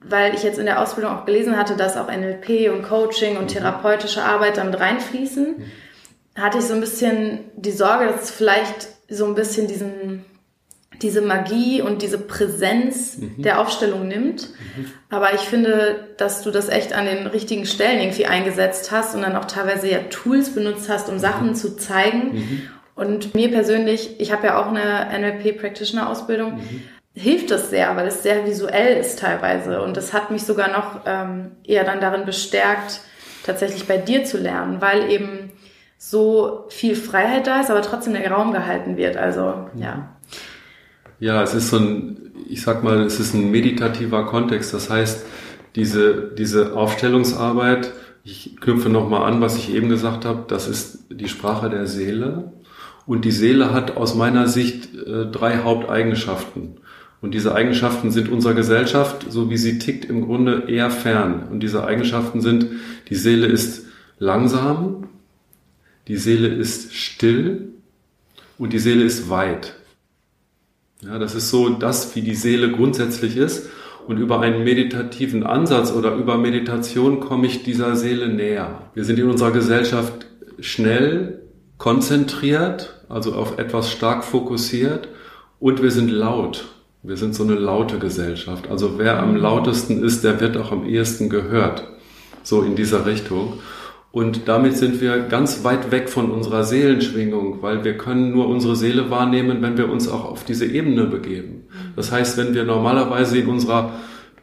weil 0.00 0.34
ich 0.34 0.42
jetzt 0.42 0.58
in 0.58 0.66
der 0.66 0.80
Ausbildung 0.80 1.12
auch 1.12 1.24
gelesen 1.24 1.56
hatte, 1.56 1.74
dass 1.74 1.96
auch 1.96 2.08
NLP 2.08 2.70
und 2.70 2.82
Coaching 2.82 3.38
und 3.38 3.44
mhm. 3.44 3.48
therapeutische 3.48 4.22
Arbeit 4.22 4.58
damit 4.58 4.78
reinfließen, 4.78 5.64
hatte 6.36 6.58
ich 6.58 6.64
so 6.64 6.74
ein 6.74 6.80
bisschen 6.80 7.50
die 7.56 7.72
Sorge, 7.72 8.06
dass 8.06 8.24
es 8.24 8.30
vielleicht 8.30 8.88
so 9.08 9.24
ein 9.24 9.34
bisschen 9.34 9.68
diesen 9.68 10.24
diese 11.02 11.22
Magie 11.22 11.82
und 11.82 12.02
diese 12.02 12.18
Präsenz 12.18 13.18
mhm. 13.18 13.42
der 13.42 13.60
Aufstellung 13.60 14.06
nimmt. 14.06 14.50
Mhm. 14.76 14.86
Aber 15.08 15.34
ich 15.34 15.40
finde, 15.40 16.08
dass 16.18 16.42
du 16.42 16.50
das 16.50 16.68
echt 16.68 16.92
an 16.92 17.06
den 17.06 17.26
richtigen 17.26 17.66
Stellen 17.66 18.00
irgendwie 18.00 18.26
eingesetzt 18.26 18.92
hast 18.92 19.14
und 19.14 19.22
dann 19.22 19.36
auch 19.36 19.46
teilweise 19.46 19.88
ja 19.88 19.98
Tools 20.10 20.54
benutzt 20.54 20.88
hast, 20.88 21.08
um 21.08 21.18
Sachen 21.18 21.48
mhm. 21.48 21.54
zu 21.54 21.76
zeigen. 21.76 22.34
Mhm. 22.34 22.62
Und 22.94 23.34
mir 23.34 23.50
persönlich, 23.50 24.20
ich 24.20 24.30
habe 24.30 24.48
ja 24.48 24.60
auch 24.60 24.68
eine 24.68 25.08
NLP 25.18 25.58
Practitioner 25.58 26.10
Ausbildung, 26.10 26.56
mhm. 26.56 26.82
hilft 27.14 27.50
das 27.50 27.70
sehr, 27.70 27.96
weil 27.96 28.06
es 28.06 28.22
sehr 28.22 28.44
visuell 28.44 28.98
ist 28.98 29.18
teilweise. 29.18 29.82
Und 29.82 29.96
das 29.96 30.12
hat 30.12 30.30
mich 30.30 30.42
sogar 30.42 30.70
noch 30.70 31.00
ähm, 31.06 31.52
eher 31.64 31.84
dann 31.84 32.00
darin 32.00 32.26
bestärkt, 32.26 33.00
tatsächlich 33.44 33.88
bei 33.88 33.96
dir 33.96 34.24
zu 34.24 34.36
lernen, 34.36 34.82
weil 34.82 35.10
eben 35.10 35.50
so 35.96 36.64
viel 36.68 36.96
Freiheit 36.96 37.46
da 37.46 37.60
ist, 37.60 37.70
aber 37.70 37.82
trotzdem 37.82 38.14
der 38.14 38.30
Raum 38.30 38.52
gehalten 38.52 38.96
wird. 38.96 39.16
Also 39.16 39.68
ja. 39.74 40.16
Ja, 41.20 41.42
es 41.42 41.52
ist 41.52 41.68
so 41.68 41.76
ein, 41.76 42.16
ich 42.48 42.62
sag 42.62 42.82
mal, 42.82 43.02
es 43.02 43.20
ist 43.20 43.34
ein 43.34 43.50
meditativer 43.50 44.24
Kontext. 44.24 44.72
Das 44.72 44.88
heißt, 44.88 45.26
diese, 45.76 46.32
diese 46.36 46.74
Aufstellungsarbeit, 46.74 47.92
ich 48.24 48.56
knüpfe 48.58 48.88
nochmal 48.88 49.30
an, 49.30 49.40
was 49.42 49.56
ich 49.56 49.72
eben 49.72 49.90
gesagt 49.90 50.24
habe, 50.24 50.44
das 50.48 50.66
ist 50.66 51.04
die 51.10 51.28
Sprache 51.28 51.68
der 51.68 51.86
Seele. 51.86 52.52
Und 53.06 53.26
die 53.26 53.32
Seele 53.32 53.72
hat 53.72 53.96
aus 53.98 54.14
meiner 54.14 54.48
Sicht 54.48 54.94
äh, 54.94 55.26
drei 55.26 55.58
Haupteigenschaften. 55.58 56.78
Und 57.20 57.34
diese 57.34 57.54
Eigenschaften 57.54 58.10
sind 58.10 58.30
unserer 58.30 58.54
Gesellschaft, 58.54 59.26
so 59.28 59.50
wie 59.50 59.58
sie 59.58 59.78
tickt, 59.78 60.06
im 60.06 60.24
Grunde 60.24 60.64
eher 60.68 60.90
fern. 60.90 61.48
Und 61.50 61.60
diese 61.60 61.84
Eigenschaften 61.84 62.40
sind, 62.40 62.66
die 63.10 63.14
Seele 63.14 63.46
ist 63.46 63.84
langsam, 64.18 65.08
die 66.08 66.16
Seele 66.16 66.48
ist 66.48 66.94
still 66.94 67.74
und 68.56 68.72
die 68.72 68.78
Seele 68.78 69.04
ist 69.04 69.28
weit. 69.28 69.74
Ja, 71.02 71.18
das 71.18 71.34
ist 71.34 71.50
so 71.50 71.68
das, 71.70 72.14
wie 72.14 72.22
die 72.22 72.34
Seele 72.34 72.70
grundsätzlich 72.72 73.36
ist. 73.36 73.68
Und 74.06 74.18
über 74.18 74.40
einen 74.40 74.64
meditativen 74.64 75.44
Ansatz 75.44 75.92
oder 75.92 76.14
über 76.14 76.36
Meditation 76.36 77.20
komme 77.20 77.46
ich 77.46 77.62
dieser 77.62 77.96
Seele 77.96 78.28
näher. 78.28 78.90
Wir 78.94 79.04
sind 79.04 79.18
in 79.18 79.30
unserer 79.30 79.52
Gesellschaft 79.52 80.26
schnell, 80.58 81.42
konzentriert, 81.78 83.04
also 83.08 83.34
auf 83.34 83.58
etwas 83.58 83.90
stark 83.90 84.24
fokussiert 84.24 85.08
und 85.58 85.82
wir 85.82 85.90
sind 85.90 86.10
laut. 86.10 86.66
Wir 87.02 87.16
sind 87.16 87.34
so 87.34 87.44
eine 87.44 87.54
laute 87.54 87.98
Gesellschaft. 87.98 88.68
Also 88.68 88.98
wer 88.98 89.22
am 89.22 89.36
lautesten 89.36 90.02
ist, 90.02 90.22
der 90.24 90.40
wird 90.40 90.56
auch 90.56 90.72
am 90.72 90.84
ehesten 90.84 91.30
gehört. 91.30 91.84
So 92.42 92.62
in 92.62 92.76
dieser 92.76 93.06
Richtung. 93.06 93.54
Und 94.12 94.48
damit 94.48 94.76
sind 94.76 95.00
wir 95.00 95.20
ganz 95.20 95.62
weit 95.62 95.92
weg 95.92 96.08
von 96.08 96.32
unserer 96.32 96.64
Seelenschwingung, 96.64 97.62
weil 97.62 97.84
wir 97.84 97.96
können 97.96 98.32
nur 98.32 98.48
unsere 98.48 98.74
Seele 98.74 99.08
wahrnehmen, 99.08 99.62
wenn 99.62 99.78
wir 99.78 99.88
uns 99.88 100.08
auch 100.08 100.24
auf 100.24 100.44
diese 100.44 100.66
Ebene 100.66 101.04
begeben. 101.04 101.66
Das 101.94 102.10
heißt, 102.10 102.36
wenn 102.36 102.52
wir 102.54 102.64
normalerweise 102.64 103.38
in 103.38 103.46
unserer, 103.46 103.92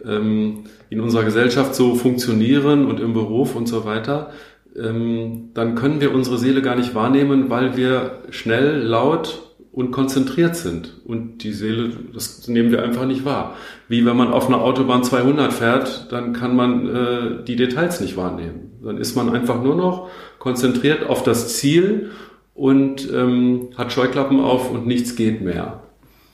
ähm, 0.05 0.63
in 0.89 1.01
unserer 1.01 1.25
Gesellschaft 1.25 1.75
so 1.75 1.95
funktionieren 1.95 2.85
und 2.85 3.01
im 3.01 3.13
Beruf 3.13 3.55
und 3.55 3.67
so 3.67 3.83
weiter, 3.83 4.31
ähm, 4.77 5.49
dann 5.53 5.75
können 5.75 5.99
wir 5.99 6.13
unsere 6.13 6.37
Seele 6.37 6.61
gar 6.61 6.75
nicht 6.75 6.95
wahrnehmen, 6.95 7.49
weil 7.49 7.75
wir 7.75 8.19
schnell, 8.29 8.81
laut 8.81 9.46
und 9.77 9.91
konzentriert 9.91 10.55
sind. 10.55 10.91
Und 11.05 11.43
die 11.43 11.53
Seele, 11.53 11.91
das 12.11 12.47
nehmen 12.47 12.71
wir 12.71 12.81
einfach 12.81 13.05
nicht 13.05 13.25
wahr. 13.25 13.55
Wie 13.87 14.03
wenn 14.07 14.17
man 14.17 14.33
auf 14.33 14.47
einer 14.47 14.59
Autobahn 14.59 15.03
200 15.03 15.53
fährt, 15.53 16.11
dann 16.11 16.33
kann 16.33 16.55
man 16.55 16.87
äh, 16.87 17.43
die 17.43 17.55
Details 17.55 18.01
nicht 18.01 18.17
wahrnehmen. 18.17 18.79
Dann 18.83 18.97
ist 18.97 19.15
man 19.15 19.29
einfach 19.29 19.61
nur 19.61 19.75
noch 19.75 20.09
konzentriert 20.39 21.05
auf 21.05 21.21
das 21.21 21.57
Ziel 21.57 22.09
und 22.55 23.07
ähm, 23.13 23.69
hat 23.77 23.93
Scheuklappen 23.93 24.39
auf 24.39 24.71
und 24.71 24.87
nichts 24.87 25.15
geht 25.15 25.41
mehr. 25.41 25.83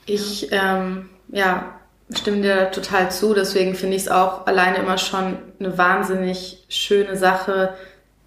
Ich 0.06 0.48
ähm, 0.50 1.10
ja, 1.28 1.74
stimme 2.16 2.40
dir 2.40 2.70
total 2.70 3.10
zu. 3.10 3.34
Deswegen 3.34 3.74
finde 3.74 3.96
ich 3.96 4.04
es 4.04 4.08
auch 4.08 4.46
alleine 4.46 4.78
immer 4.78 4.96
schon 4.96 5.36
eine 5.60 5.76
wahnsinnig 5.76 6.64
schöne 6.70 7.14
Sache, 7.14 7.74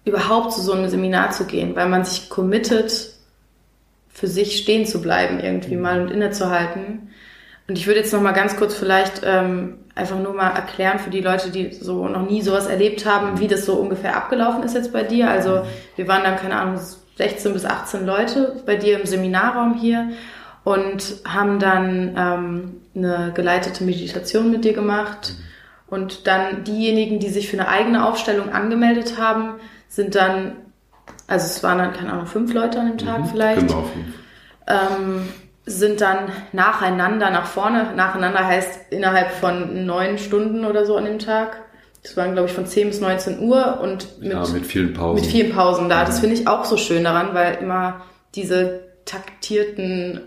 überhaupt 0.04 0.52
zu 0.52 0.60
so 0.60 0.74
einem 0.74 0.88
Seminar 0.88 1.32
zu 1.32 1.44
gehen, 1.44 1.74
weil 1.74 1.88
man 1.88 2.04
sich 2.04 2.30
committet, 2.30 3.17
für 4.18 4.26
sich 4.26 4.58
stehen 4.58 4.84
zu 4.84 5.00
bleiben, 5.00 5.40
irgendwie 5.40 5.76
mhm. 5.76 5.82
mal 5.82 6.00
und 6.00 6.10
innezuhalten. 6.10 7.10
Und 7.68 7.76
ich 7.76 7.86
würde 7.86 8.00
jetzt 8.00 8.12
noch 8.12 8.20
mal 8.20 8.32
ganz 8.32 8.56
kurz 8.56 8.74
vielleicht 8.74 9.20
ähm, 9.24 9.78
einfach 9.94 10.18
nur 10.18 10.32
mal 10.32 10.50
erklären 10.50 10.98
für 10.98 11.10
die 11.10 11.20
Leute, 11.20 11.50
die 11.50 11.72
so 11.72 12.08
noch 12.08 12.28
nie 12.28 12.42
sowas 12.42 12.66
erlebt 12.66 13.04
haben, 13.04 13.40
wie 13.40 13.46
das 13.46 13.66
so 13.66 13.74
ungefähr 13.74 14.16
abgelaufen 14.16 14.62
ist 14.62 14.74
jetzt 14.74 14.92
bei 14.92 15.02
dir. 15.02 15.30
Also 15.30 15.62
wir 15.96 16.08
waren 16.08 16.24
dann, 16.24 16.36
keine 16.36 16.56
Ahnung, 16.56 16.80
16 17.16 17.52
bis 17.52 17.64
18 17.64 18.06
Leute 18.06 18.62
bei 18.64 18.76
dir 18.76 18.98
im 18.98 19.06
Seminarraum 19.06 19.74
hier 19.74 20.10
und 20.64 21.16
haben 21.26 21.58
dann 21.58 22.14
ähm, 22.16 22.80
eine 22.94 23.32
geleitete 23.34 23.84
Meditation 23.84 24.50
mit 24.50 24.64
dir 24.64 24.72
gemacht. 24.72 25.34
Und 25.88 26.26
dann 26.26 26.64
diejenigen, 26.64 27.18
die 27.18 27.30
sich 27.30 27.48
für 27.48 27.58
eine 27.58 27.68
eigene 27.68 28.06
Aufstellung 28.06 28.52
angemeldet 28.52 29.18
haben, 29.18 29.54
sind 29.88 30.14
dann 30.14 30.52
also 31.28 31.46
es 31.46 31.62
waren 31.62 31.78
dann, 31.78 31.92
keine 31.92 32.12
Ahnung, 32.12 32.26
fünf 32.26 32.52
Leute 32.52 32.80
an 32.80 32.88
dem 32.88 32.98
Tag 32.98 33.20
mhm, 33.20 33.26
vielleicht. 33.26 33.68
Genau, 33.68 33.82
fünf. 33.82 34.06
Ähm, 34.66 35.28
sind 35.66 36.00
dann 36.00 36.32
nacheinander 36.52 37.30
nach 37.30 37.46
vorne. 37.46 37.92
Nacheinander 37.94 38.44
heißt 38.46 38.90
innerhalb 38.90 39.32
von 39.32 39.84
neun 39.84 40.16
Stunden 40.18 40.64
oder 40.64 40.86
so 40.86 40.96
an 40.96 41.04
dem 41.04 41.18
Tag. 41.18 41.62
Das 42.02 42.16
waren, 42.16 42.32
glaube 42.32 42.48
ich, 42.48 42.54
von 42.54 42.64
10 42.64 42.88
bis 42.88 43.00
19 43.00 43.40
Uhr 43.40 43.80
und 43.82 44.20
mit, 44.20 44.32
ja, 44.32 44.46
mit 44.48 44.64
vielen 44.64 44.94
Pausen. 44.94 45.20
Mit 45.20 45.30
vielen 45.30 45.52
Pausen 45.52 45.90
da. 45.90 46.04
Das 46.04 46.16
mhm. 46.16 46.20
finde 46.20 46.36
ich 46.36 46.48
auch 46.48 46.64
so 46.64 46.78
schön 46.78 47.04
daran, 47.04 47.34
weil 47.34 47.56
immer 47.56 48.00
diese 48.34 48.80
taktierten, 49.04 50.20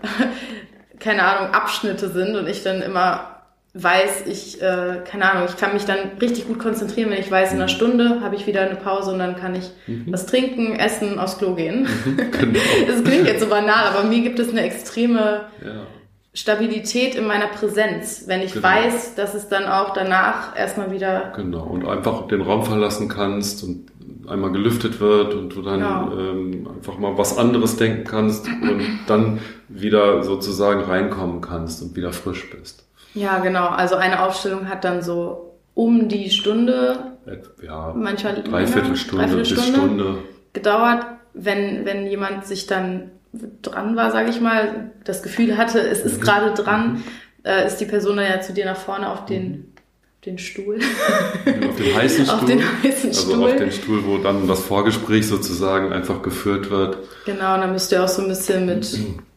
keine 1.00 1.24
Ahnung, 1.24 1.52
Abschnitte 1.52 2.10
sind 2.10 2.36
und 2.36 2.46
ich 2.46 2.62
dann 2.62 2.80
immer 2.80 3.31
weiß, 3.74 4.26
ich, 4.26 4.60
äh, 4.60 5.00
keine 5.04 5.30
Ahnung, 5.30 5.48
ich 5.48 5.56
kann 5.56 5.72
mich 5.72 5.86
dann 5.86 6.18
richtig 6.20 6.46
gut 6.46 6.58
konzentrieren, 6.58 7.10
wenn 7.10 7.18
ich 7.18 7.30
weiß, 7.30 7.52
in 7.52 7.56
einer 7.56 7.64
mhm. 7.64 7.76
Stunde 7.76 8.20
habe 8.20 8.36
ich 8.36 8.46
wieder 8.46 8.60
eine 8.62 8.76
Pause 8.76 9.12
und 9.12 9.18
dann 9.18 9.36
kann 9.36 9.54
ich 9.54 9.70
mhm. 9.86 10.12
was 10.12 10.26
trinken, 10.26 10.76
essen, 10.76 11.18
aufs 11.18 11.38
Klo 11.38 11.54
gehen. 11.54 11.88
Mhm, 12.04 12.16
genau. 12.30 12.58
das 12.86 13.02
klingt 13.02 13.26
jetzt 13.26 13.40
so 13.40 13.48
banal, 13.48 13.86
aber 13.86 14.04
mir 14.04 14.20
gibt 14.20 14.38
es 14.38 14.50
eine 14.50 14.62
extreme 14.62 15.46
ja. 15.64 15.86
Stabilität 16.34 17.14
in 17.14 17.26
meiner 17.26 17.46
Präsenz, 17.46 18.24
wenn 18.26 18.42
ich 18.42 18.52
genau. 18.52 18.68
weiß, 18.68 19.14
dass 19.14 19.32
es 19.32 19.48
dann 19.48 19.64
auch 19.64 19.94
danach 19.94 20.56
erstmal 20.58 20.92
wieder. 20.92 21.32
Genau, 21.34 21.64
und 21.64 21.86
einfach 21.86 22.26
den 22.28 22.42
Raum 22.42 22.64
verlassen 22.64 23.08
kannst 23.08 23.64
und 23.64 23.90
einmal 24.28 24.52
gelüftet 24.52 25.00
wird 25.00 25.34
und 25.34 25.54
du 25.54 25.62
dann 25.62 25.80
genau. 25.80 26.12
ähm, 26.18 26.68
einfach 26.76 26.98
mal 26.98 27.16
was 27.16 27.38
anderes 27.38 27.76
denken 27.76 28.04
kannst 28.04 28.46
und 28.46 29.00
dann 29.06 29.40
wieder 29.68 30.22
sozusagen 30.22 30.82
reinkommen 30.82 31.40
kannst 31.40 31.82
und 31.82 31.96
wieder 31.96 32.12
frisch 32.12 32.50
bist. 32.50 32.81
Ja, 33.14 33.38
genau. 33.38 33.68
Also 33.68 33.96
eine 33.96 34.22
Aufstellung 34.22 34.68
hat 34.68 34.84
dann 34.84 35.02
so 35.02 35.52
um 35.74 36.08
die 36.08 36.30
Stunde, 36.30 37.16
ja, 37.62 37.92
manchmal 37.96 38.42
Dreiviertelstunde, 38.42 39.24
Dreiviertelstunde 39.24 39.70
bis 39.70 39.76
Stunde 39.76 40.18
gedauert. 40.52 41.06
Wenn, 41.34 41.86
wenn 41.86 42.06
jemand 42.06 42.46
sich 42.46 42.66
dann 42.66 43.10
dran 43.62 43.96
war, 43.96 44.10
sage 44.10 44.30
ich 44.30 44.40
mal, 44.40 44.90
das 45.04 45.22
Gefühl 45.22 45.56
hatte, 45.56 45.80
es 45.80 46.00
ist 46.00 46.18
mhm. 46.18 46.22
gerade 46.22 46.62
dran, 46.62 46.92
mhm. 46.92 47.02
äh, 47.44 47.66
ist 47.66 47.78
die 47.78 47.86
Person 47.86 48.18
dann 48.18 48.26
ja 48.26 48.40
zu 48.40 48.52
dir 48.52 48.66
nach 48.66 48.76
vorne 48.76 49.10
auf 49.10 49.24
den, 49.24 49.48
mhm. 49.50 49.64
den 50.26 50.38
Stuhl. 50.38 50.78
Auf 51.68 51.76
den 51.76 51.96
heißen 51.96 52.26
Stuhl. 52.26 52.34
auf 52.38 52.44
den 52.44 52.60
heißen 52.82 53.08
also 53.08 53.30
Stuhl. 53.30 53.44
auf 53.44 53.56
den 53.56 53.72
Stuhl, 53.72 54.04
wo 54.04 54.18
dann 54.18 54.46
das 54.46 54.60
Vorgespräch 54.60 55.26
sozusagen 55.26 55.92
einfach 55.92 56.22
geführt 56.22 56.70
wird. 56.70 56.98
Genau, 57.24 57.56
dann 57.56 57.72
müsst 57.72 57.92
ihr 57.92 58.04
auch 58.04 58.08
so 58.08 58.22
ein 58.22 58.28
bisschen 58.28 58.66
mit. 58.66 58.98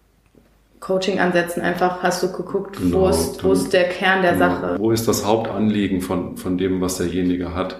Coaching-Ansätzen 0.85 1.61
einfach 1.61 2.03
hast 2.03 2.21
du 2.23 2.31
geguckt, 2.31 2.77
genau, 2.77 3.01
wo, 3.01 3.09
ist, 3.09 3.43
wo 3.43 3.53
ist 3.53 3.73
der 3.73 3.89
Kern 3.89 4.21
der 4.21 4.33
genau, 4.33 4.45
Sache? 4.45 4.75
Wo 4.77 4.91
ist 4.91 5.07
das 5.07 5.25
Hauptanliegen 5.25 6.01
von, 6.01 6.37
von 6.37 6.57
dem, 6.57 6.81
was 6.81 6.97
derjenige 6.97 7.55
hat? 7.55 7.79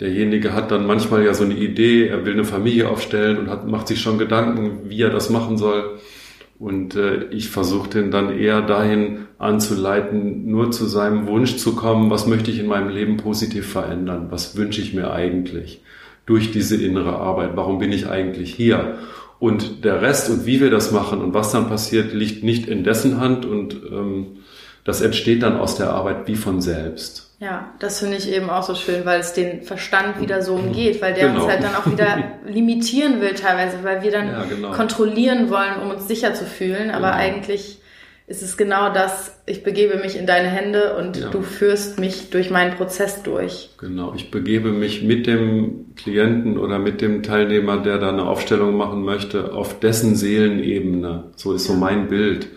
derjenige 0.00 0.52
hat 0.52 0.70
dann 0.70 0.86
manchmal 0.86 1.24
ja 1.24 1.34
so 1.34 1.44
eine 1.44 1.54
Idee, 1.54 2.06
er 2.06 2.24
will 2.24 2.34
eine 2.34 2.44
Familie 2.44 2.88
aufstellen 2.88 3.38
und 3.38 3.50
hat, 3.50 3.66
macht 3.66 3.88
sich 3.88 4.00
schon 4.00 4.18
Gedanken, 4.18 4.88
wie 4.88 5.02
er 5.02 5.10
das 5.10 5.30
machen 5.30 5.58
soll. 5.58 5.98
Und 6.58 6.96
äh, 6.96 7.24
ich 7.30 7.50
versuche 7.50 7.88
den 7.88 8.10
dann 8.10 8.36
eher 8.36 8.62
dahin 8.62 9.26
anzuleiten, 9.38 10.50
nur 10.50 10.72
zu 10.72 10.86
seinem 10.86 11.26
Wunsch 11.28 11.56
zu 11.56 11.76
kommen, 11.76 12.10
was 12.10 12.26
möchte 12.26 12.50
ich 12.50 12.58
in 12.58 12.66
meinem 12.66 12.88
Leben 12.88 13.16
positiv 13.16 13.70
verändern, 13.70 14.28
was 14.30 14.56
wünsche 14.56 14.80
ich 14.80 14.92
mir 14.92 15.12
eigentlich 15.12 15.82
durch 16.26 16.50
diese 16.50 16.76
innere 16.76 17.16
Arbeit, 17.16 17.52
warum 17.54 17.78
bin 17.78 17.92
ich 17.92 18.08
eigentlich 18.08 18.52
hier? 18.52 18.98
Und 19.38 19.84
der 19.84 20.02
Rest 20.02 20.30
und 20.30 20.46
wie 20.46 20.60
wir 20.60 20.70
das 20.70 20.90
machen 20.90 21.22
und 21.22 21.32
was 21.32 21.52
dann 21.52 21.68
passiert, 21.68 22.12
liegt 22.12 22.42
nicht 22.42 22.66
in 22.66 22.82
dessen 22.82 23.20
Hand 23.20 23.44
und 23.44 23.74
ähm, 23.74 24.38
das 24.84 25.00
entsteht 25.00 25.42
dann 25.42 25.58
aus 25.58 25.76
der 25.76 25.90
Arbeit 25.90 26.26
wie 26.26 26.36
von 26.36 26.60
selbst. 26.60 27.28
Ja, 27.40 27.72
das 27.78 28.00
finde 28.00 28.16
ich 28.16 28.32
eben 28.32 28.50
auch 28.50 28.64
so 28.64 28.74
schön, 28.74 29.04
weil 29.04 29.20
es 29.20 29.32
den 29.32 29.62
Verstand 29.62 30.20
wieder 30.20 30.42
so 30.42 30.54
umgeht, 30.54 31.00
weil 31.00 31.14
der 31.14 31.28
genau. 31.28 31.44
uns 31.44 31.52
halt 31.52 31.62
dann 31.62 31.76
auch 31.76 31.86
wieder 31.86 32.24
limitieren 32.48 33.20
will 33.20 33.34
teilweise, 33.34 33.84
weil 33.84 34.02
wir 34.02 34.10
dann 34.10 34.26
ja, 34.26 34.44
genau. 34.44 34.72
kontrollieren 34.72 35.48
wollen, 35.48 35.76
um 35.80 35.90
uns 35.90 36.08
sicher 36.08 36.34
zu 36.34 36.44
fühlen. 36.44 36.90
Aber 36.90 37.12
genau. 37.12 37.18
eigentlich 37.18 37.77
ist 38.28 38.42
es 38.42 38.58
genau 38.58 38.92
das, 38.92 39.40
ich 39.46 39.62
begebe 39.62 39.96
mich 39.96 40.16
in 40.18 40.26
deine 40.26 40.48
Hände 40.48 40.96
und 40.98 41.16
ja. 41.16 41.30
du 41.30 41.40
führst 41.40 41.98
mich 41.98 42.28
durch 42.28 42.50
meinen 42.50 42.76
Prozess 42.76 43.22
durch. 43.22 43.70
Genau, 43.78 44.12
ich 44.14 44.30
begebe 44.30 44.70
mich 44.70 45.02
mit 45.02 45.26
dem 45.26 45.94
Klienten 45.96 46.58
oder 46.58 46.78
mit 46.78 47.00
dem 47.00 47.22
Teilnehmer, 47.22 47.78
der 47.78 47.98
da 47.98 48.10
eine 48.10 48.24
Aufstellung 48.24 48.76
machen 48.76 49.02
möchte, 49.02 49.54
auf 49.54 49.80
dessen 49.80 50.14
Seelenebene. 50.14 51.24
So 51.36 51.54
ist 51.54 51.64
so 51.64 51.72
mein 51.72 52.08
Bild. 52.08 52.48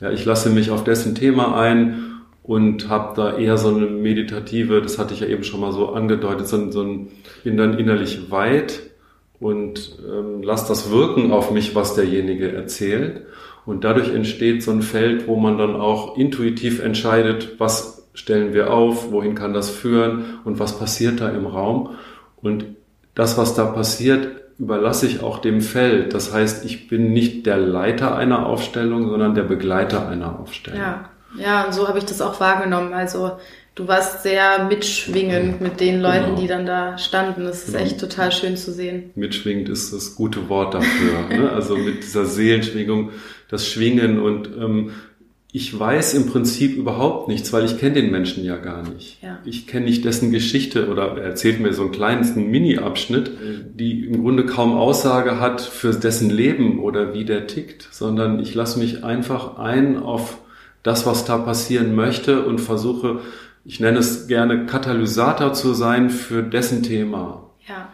Ja, 0.00 0.10
ich 0.10 0.24
lasse 0.24 0.50
mich 0.50 0.72
auf 0.72 0.82
dessen 0.82 1.14
Thema 1.14 1.56
ein 1.60 2.10
und 2.42 2.88
habe 2.88 3.14
da 3.14 3.38
eher 3.38 3.56
so 3.56 3.68
eine 3.68 3.86
meditative, 3.86 4.82
das 4.82 4.98
hatte 4.98 5.14
ich 5.14 5.20
ja 5.20 5.28
eben 5.28 5.44
schon 5.44 5.60
mal 5.60 5.72
so 5.72 5.90
angedeutet, 5.90 6.48
so, 6.48 6.72
so 6.72 6.82
ein, 6.82 7.08
bin 7.44 7.56
dann 7.56 7.78
innerlich 7.78 8.32
weit 8.32 8.80
und 9.38 9.96
ähm, 10.04 10.42
lasse 10.42 10.66
das 10.66 10.90
wirken 10.90 11.30
auf 11.30 11.52
mich, 11.52 11.76
was 11.76 11.94
derjenige 11.94 12.50
erzählt. 12.50 13.22
Und 13.70 13.84
dadurch 13.84 14.12
entsteht 14.12 14.64
so 14.64 14.72
ein 14.72 14.82
Feld, 14.82 15.28
wo 15.28 15.36
man 15.36 15.56
dann 15.56 15.76
auch 15.76 16.16
intuitiv 16.16 16.82
entscheidet, 16.82 17.60
was 17.60 18.08
stellen 18.14 18.52
wir 18.52 18.72
auf, 18.72 19.12
wohin 19.12 19.36
kann 19.36 19.54
das 19.54 19.70
führen 19.70 20.40
und 20.42 20.58
was 20.58 20.76
passiert 20.76 21.20
da 21.20 21.28
im 21.28 21.46
Raum. 21.46 21.90
Und 22.42 22.64
das, 23.14 23.38
was 23.38 23.54
da 23.54 23.66
passiert, 23.66 24.26
überlasse 24.58 25.06
ich 25.06 25.22
auch 25.22 25.38
dem 25.38 25.60
Feld. 25.60 26.14
Das 26.14 26.34
heißt, 26.34 26.64
ich 26.64 26.88
bin 26.88 27.12
nicht 27.12 27.46
der 27.46 27.58
Leiter 27.58 28.16
einer 28.16 28.44
Aufstellung, 28.44 29.08
sondern 29.08 29.36
der 29.36 29.44
Begleiter 29.44 30.08
einer 30.08 30.40
Aufstellung. 30.40 30.80
Ja. 30.80 31.04
Ja, 31.38 31.64
und 31.64 31.72
so 31.72 31.86
habe 31.86 31.98
ich 31.98 32.04
das 32.04 32.20
auch 32.20 32.40
wahrgenommen. 32.40 32.92
Also 32.92 33.38
du 33.74 33.88
warst 33.88 34.22
sehr 34.22 34.64
mitschwingend 34.64 35.60
mit 35.60 35.80
den 35.80 36.00
Leuten, 36.00 36.26
genau. 36.26 36.40
die 36.40 36.46
dann 36.46 36.66
da 36.66 36.98
standen. 36.98 37.44
Das 37.44 37.64
ist 37.64 37.72
genau. 37.72 37.84
echt 37.84 38.00
total 38.00 38.32
schön 38.32 38.56
zu 38.56 38.72
sehen. 38.72 39.10
Mitschwingend 39.14 39.68
ist 39.68 39.92
das 39.92 40.14
gute 40.14 40.48
Wort 40.48 40.74
dafür. 40.74 41.28
ne? 41.36 41.50
Also 41.52 41.76
mit 41.76 42.02
dieser 42.02 42.26
Seelenschwingung, 42.26 43.10
das 43.48 43.66
Schwingen 43.66 44.20
und 44.20 44.48
ähm, 44.58 44.90
ich 45.52 45.76
weiß 45.76 46.14
im 46.14 46.26
Prinzip 46.26 46.76
überhaupt 46.76 47.26
nichts, 47.26 47.52
weil 47.52 47.64
ich 47.64 47.78
kenne 47.78 47.94
den 47.94 48.12
Menschen 48.12 48.44
ja 48.44 48.56
gar 48.56 48.88
nicht. 48.88 49.20
Ja. 49.20 49.40
Ich 49.44 49.66
kenne 49.66 49.86
nicht 49.86 50.04
dessen 50.04 50.30
Geschichte 50.30 50.88
oder 50.88 51.16
er 51.16 51.24
erzählt 51.24 51.58
mir 51.58 51.72
so 51.72 51.82
einen 51.82 51.90
kleinen 51.90 52.50
Mini-Abschnitt, 52.50 53.32
die 53.74 54.04
im 54.04 54.22
Grunde 54.22 54.46
kaum 54.46 54.74
Aussage 54.74 55.40
hat 55.40 55.60
für 55.60 55.92
dessen 55.92 56.30
Leben 56.30 56.78
oder 56.78 57.14
wie 57.14 57.24
der 57.24 57.48
tickt, 57.48 57.88
sondern 57.90 58.38
ich 58.38 58.54
lasse 58.54 58.78
mich 58.78 59.02
einfach 59.02 59.58
ein 59.58 59.96
auf 59.96 60.38
das, 60.84 61.04
was 61.04 61.24
da 61.24 61.36
passieren 61.38 61.96
möchte 61.96 62.44
und 62.44 62.60
versuche, 62.60 63.18
ich 63.64 63.80
nenne 63.80 63.98
es 63.98 64.26
gerne 64.26 64.66
Katalysator 64.66 65.52
zu 65.52 65.74
sein 65.74 66.10
für 66.10 66.42
dessen 66.42 66.82
Thema. 66.82 67.50
Ja, 67.68 67.88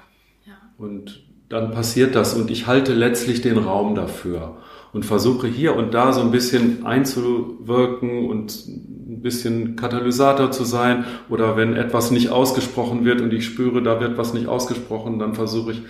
ja. 0.47 0.55
Und 0.79 1.25
dann 1.49 1.71
passiert 1.71 2.15
das 2.15 2.35
und 2.35 2.51
ich 2.51 2.67
halte 2.67 2.93
letztlich 2.93 3.41
den 3.41 3.59
Raum 3.59 3.95
dafür 3.95 4.57
und 4.93 5.05
versuche 5.05 5.47
hier 5.47 5.77
und 5.77 5.95
da 5.95 6.13
so 6.13 6.21
ein 6.21 6.31
bisschen 6.31 6.87
einzuwirken 6.87 8.29
und 8.29 8.67
ein 8.67 9.21
bisschen 9.23 9.77
Katalysator 9.77 10.51
zu 10.51 10.65
sein 10.65 11.05
oder 11.29 11.57
wenn 11.57 11.75
etwas 11.75 12.11
nicht 12.11 12.31
ausgesprochen 12.31 13.05
wird 13.05 13.21
und 13.21 13.33
ich 13.33 13.45
spüre, 13.45 13.83
da 13.83 14.01
wird 14.01 14.19
was 14.19 14.35
nicht 14.35 14.47
ausgesprochen, 14.49 15.19
dann 15.19 15.35
versuche 15.35 15.73
ich 15.73 15.83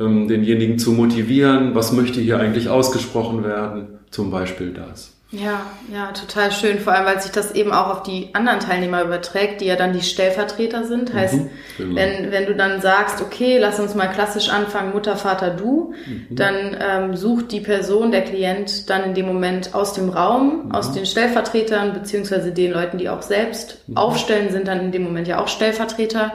ähm, 0.00 0.28
denjenigen 0.28 0.78
zu 0.78 0.92
motivieren, 0.92 1.74
was 1.74 1.92
möchte 1.92 2.20
hier 2.20 2.38
eigentlich 2.38 2.68
ausgesprochen 2.68 3.44
werden, 3.44 3.98
zum 4.10 4.30
Beispiel 4.30 4.72
das. 4.72 5.15
Ja, 5.38 5.66
ja, 5.92 6.12
total 6.12 6.50
schön. 6.50 6.78
Vor 6.78 6.94
allem, 6.94 7.04
weil 7.04 7.20
sich 7.20 7.30
das 7.30 7.52
eben 7.52 7.72
auch 7.72 7.88
auf 7.88 8.02
die 8.02 8.30
anderen 8.32 8.60
Teilnehmer 8.60 9.02
überträgt, 9.02 9.60
die 9.60 9.66
ja 9.66 9.76
dann 9.76 9.92
die 9.92 10.00
Stellvertreter 10.00 10.84
sind. 10.84 11.12
Heißt, 11.12 11.34
mhm, 11.34 11.50
genau. 11.76 11.96
wenn, 11.96 12.30
wenn 12.32 12.46
du 12.46 12.54
dann 12.54 12.80
sagst, 12.80 13.20
okay, 13.20 13.58
lass 13.58 13.78
uns 13.78 13.94
mal 13.94 14.06
klassisch 14.06 14.48
anfangen, 14.48 14.92
Mutter, 14.92 15.16
Vater, 15.16 15.50
du, 15.50 15.94
mhm. 16.06 16.26
dann 16.30 16.76
ähm, 16.80 17.16
sucht 17.16 17.52
die 17.52 17.60
Person, 17.60 18.12
der 18.12 18.22
Klient, 18.22 18.88
dann 18.88 19.04
in 19.04 19.14
dem 19.14 19.26
Moment 19.26 19.74
aus 19.74 19.92
dem 19.92 20.08
Raum, 20.08 20.66
mhm. 20.66 20.72
aus 20.72 20.92
den 20.92 21.04
Stellvertretern, 21.04 21.92
beziehungsweise 21.92 22.52
den 22.52 22.72
Leuten, 22.72 22.96
die 22.96 23.08
auch 23.10 23.22
selbst 23.22 23.82
mhm. 23.86 23.96
aufstellen, 23.96 24.50
sind 24.50 24.68
dann 24.68 24.80
in 24.80 24.92
dem 24.92 25.02
Moment 25.02 25.28
ja 25.28 25.40
auch 25.40 25.48
Stellvertreter 25.48 26.32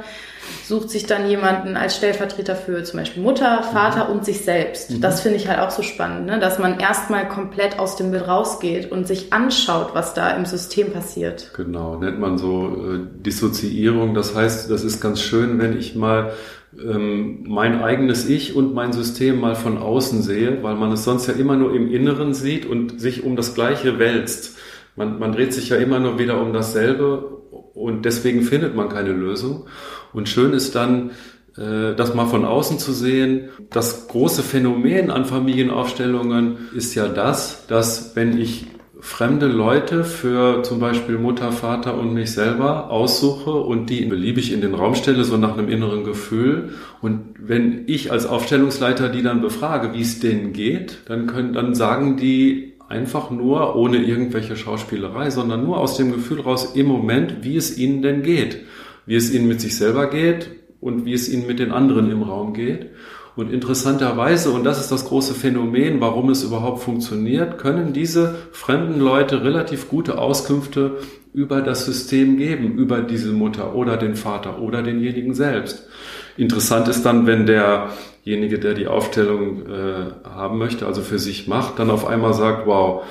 sucht 0.63 0.89
sich 0.89 1.05
dann 1.05 1.29
jemanden 1.29 1.75
als 1.75 1.97
Stellvertreter 1.97 2.55
für 2.55 2.83
zum 2.83 2.99
Beispiel 2.99 3.23
Mutter, 3.23 3.63
Vater 3.63 4.05
mhm. 4.05 4.11
und 4.11 4.25
sich 4.25 4.41
selbst. 4.41 4.91
Mhm. 4.91 5.01
Das 5.01 5.21
finde 5.21 5.37
ich 5.37 5.47
halt 5.47 5.59
auch 5.59 5.71
so 5.71 5.81
spannend, 5.81 6.27
ne? 6.27 6.39
dass 6.39 6.59
man 6.59 6.79
erstmal 6.79 7.27
komplett 7.27 7.79
aus 7.79 7.95
dem 7.95 8.11
Bild 8.11 8.27
rausgeht 8.27 8.91
und 8.91 9.07
sich 9.07 9.33
anschaut, 9.33 9.89
was 9.93 10.13
da 10.13 10.31
im 10.31 10.45
System 10.45 10.91
passiert. 10.91 11.51
Genau, 11.55 11.97
nennt 11.97 12.19
man 12.19 12.37
so 12.37 12.67
äh, 12.67 12.99
Dissoziierung. 13.23 14.13
Das 14.13 14.35
heißt, 14.35 14.69
das 14.69 14.83
ist 14.83 15.01
ganz 15.01 15.21
schön, 15.21 15.59
wenn 15.59 15.77
ich 15.77 15.95
mal 15.95 16.33
ähm, 16.79 17.43
mein 17.47 17.81
eigenes 17.81 18.27
Ich 18.29 18.55
und 18.55 18.73
mein 18.73 18.93
System 18.93 19.39
mal 19.39 19.55
von 19.55 19.77
außen 19.77 20.21
sehe, 20.21 20.63
weil 20.63 20.75
man 20.75 20.91
es 20.91 21.03
sonst 21.03 21.27
ja 21.27 21.33
immer 21.33 21.57
nur 21.57 21.75
im 21.75 21.91
Inneren 21.91 22.33
sieht 22.33 22.65
und 22.65 22.99
sich 22.99 23.23
um 23.23 23.35
das 23.35 23.53
Gleiche 23.53 23.99
wälzt. 23.99 24.57
Man, 24.95 25.19
man 25.19 25.31
dreht 25.31 25.53
sich 25.53 25.69
ja 25.69 25.77
immer 25.77 25.99
nur 25.99 26.19
wieder 26.19 26.41
um 26.41 26.53
dasselbe 26.53 27.41
und 27.73 28.05
deswegen 28.05 28.43
findet 28.43 28.75
man 28.75 28.89
keine 28.89 29.11
Lösung. 29.11 29.67
Und 30.13 30.29
schön 30.29 30.53
ist 30.53 30.75
dann, 30.75 31.11
äh, 31.57 31.95
das 31.95 32.13
mal 32.13 32.27
von 32.27 32.45
außen 32.45 32.79
zu 32.79 32.93
sehen. 32.93 33.49
Das 33.69 34.07
große 34.07 34.43
Phänomen 34.43 35.11
an 35.11 35.25
Familienaufstellungen 35.25 36.69
ist 36.73 36.95
ja 36.95 37.07
das, 37.07 37.67
dass 37.67 38.15
wenn 38.15 38.37
ich 38.37 38.67
fremde 39.01 39.47
Leute 39.47 40.03
für 40.03 40.61
zum 40.61 40.79
Beispiel 40.79 41.17
Mutter, 41.17 41.51
Vater 41.51 41.97
und 41.97 42.13
mich 42.13 42.31
selber 42.31 42.91
aussuche 42.91 43.51
und 43.51 43.89
die 43.89 44.05
beliebig 44.05 44.53
in 44.53 44.61
den 44.61 44.75
Raum 44.75 44.93
stelle, 44.93 45.23
so 45.23 45.37
nach 45.37 45.57
einem 45.57 45.69
inneren 45.69 46.03
Gefühl. 46.03 46.75
Und 47.01 47.33
wenn 47.39 47.83
ich 47.87 48.11
als 48.11 48.27
Aufstellungsleiter 48.27 49.09
die 49.09 49.23
dann 49.23 49.41
befrage, 49.41 49.93
wie 49.93 50.01
es 50.01 50.19
denen 50.19 50.53
geht, 50.53 50.99
dann 51.07 51.25
können, 51.25 51.53
dann 51.53 51.73
sagen 51.73 52.15
die 52.15 52.73
einfach 52.87 53.31
nur, 53.31 53.75
ohne 53.75 53.97
irgendwelche 53.97 54.55
Schauspielerei, 54.55 55.31
sondern 55.31 55.63
nur 55.65 55.79
aus 55.79 55.97
dem 55.97 56.11
Gefühl 56.11 56.41
raus 56.41 56.73
im 56.75 56.85
Moment, 56.85 57.37
wie 57.41 57.55
es 57.55 57.77
ihnen 57.77 58.03
denn 58.03 58.21
geht 58.21 58.59
wie 59.05 59.15
es 59.15 59.33
ihnen 59.33 59.47
mit 59.47 59.61
sich 59.61 59.75
selber 59.77 60.09
geht 60.09 60.49
und 60.79 61.05
wie 61.05 61.13
es 61.13 61.29
ihnen 61.29 61.47
mit 61.47 61.59
den 61.59 61.71
anderen 61.71 62.11
im 62.11 62.23
Raum 62.23 62.53
geht. 62.53 62.89
Und 63.35 63.51
interessanterweise, 63.51 64.51
und 64.51 64.65
das 64.65 64.79
ist 64.79 64.91
das 64.91 65.05
große 65.05 65.33
Phänomen, 65.33 66.01
warum 66.01 66.29
es 66.29 66.43
überhaupt 66.43 66.83
funktioniert, 66.83 67.57
können 67.57 67.93
diese 67.93 68.35
fremden 68.51 68.99
Leute 68.99 69.43
relativ 69.43 69.87
gute 69.87 70.17
Auskünfte 70.17 70.97
über 71.33 71.61
das 71.61 71.85
System 71.85 72.35
geben, 72.37 72.77
über 72.77 73.01
diese 73.01 73.31
Mutter 73.31 73.73
oder 73.73 73.95
den 73.95 74.15
Vater 74.15 74.61
oder 74.61 74.83
denjenigen 74.83 75.33
selbst. 75.33 75.87
Interessant 76.35 76.89
ist 76.89 77.03
dann, 77.03 77.25
wenn 77.25 77.45
derjenige, 77.45 78.59
der 78.59 78.73
die 78.73 78.87
Aufstellung 78.87 79.65
äh, 79.65 80.29
haben 80.29 80.57
möchte, 80.57 80.85
also 80.85 81.01
für 81.01 81.19
sich 81.19 81.47
macht, 81.47 81.79
dann 81.79 81.89
auf 81.89 82.05
einmal 82.05 82.33
sagt, 82.33 82.67
wow, 82.67 83.03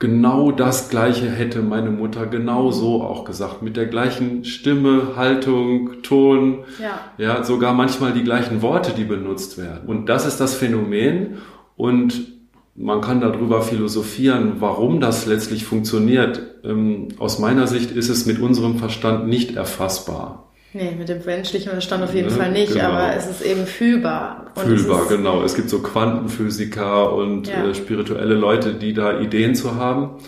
genau 0.00 0.50
das 0.50 0.88
Gleiche 0.88 1.30
hätte 1.30 1.62
meine 1.62 1.90
Mutter 1.90 2.26
genau 2.26 2.72
so 2.72 3.02
auch 3.02 3.24
gesagt, 3.24 3.62
mit 3.62 3.76
der 3.76 3.86
gleichen 3.86 4.44
Stimme, 4.44 5.12
Haltung, 5.14 6.02
Ton, 6.02 6.64
ja. 6.82 6.98
ja, 7.18 7.44
sogar 7.44 7.74
manchmal 7.74 8.12
die 8.12 8.24
gleichen 8.24 8.62
Worte, 8.62 8.92
die 8.92 9.04
benutzt 9.04 9.58
werden. 9.58 9.86
Und 9.86 10.06
das 10.06 10.26
ist 10.26 10.40
das 10.40 10.54
Phänomen 10.54 11.38
und 11.76 12.40
man 12.74 13.02
kann 13.02 13.20
darüber 13.20 13.60
philosophieren, 13.60 14.54
warum 14.60 15.00
das 15.00 15.26
letztlich 15.26 15.64
funktioniert. 15.64 16.40
Ähm, 16.64 17.08
aus 17.18 17.38
meiner 17.38 17.66
Sicht 17.66 17.90
ist 17.90 18.08
es 18.08 18.24
mit 18.24 18.40
unserem 18.40 18.78
Verstand 18.78 19.28
nicht 19.28 19.54
erfassbar. 19.54 20.49
Nee, 20.72 20.92
mit 20.96 21.08
dem 21.08 21.24
menschlichen 21.24 21.72
Verstand 21.72 22.04
auf 22.04 22.14
jeden 22.14 22.30
ja, 22.30 22.36
Fall 22.36 22.52
nicht, 22.52 22.72
genau. 22.72 22.90
aber 22.90 23.16
es 23.16 23.28
ist 23.28 23.42
eben 23.42 23.66
fühlbar. 23.66 24.52
Und 24.54 24.66
fühlbar, 24.66 25.06
genau. 25.08 25.42
Es 25.42 25.54
gibt 25.54 25.68
so 25.68 25.80
Quantenphysiker 25.80 27.12
und 27.12 27.48
ja. 27.48 27.66
äh, 27.66 27.74
spirituelle 27.74 28.34
Leute, 28.34 28.74
die 28.74 28.94
da 28.94 29.20
Ideen 29.20 29.56
zu 29.56 29.74
haben. 29.74 30.18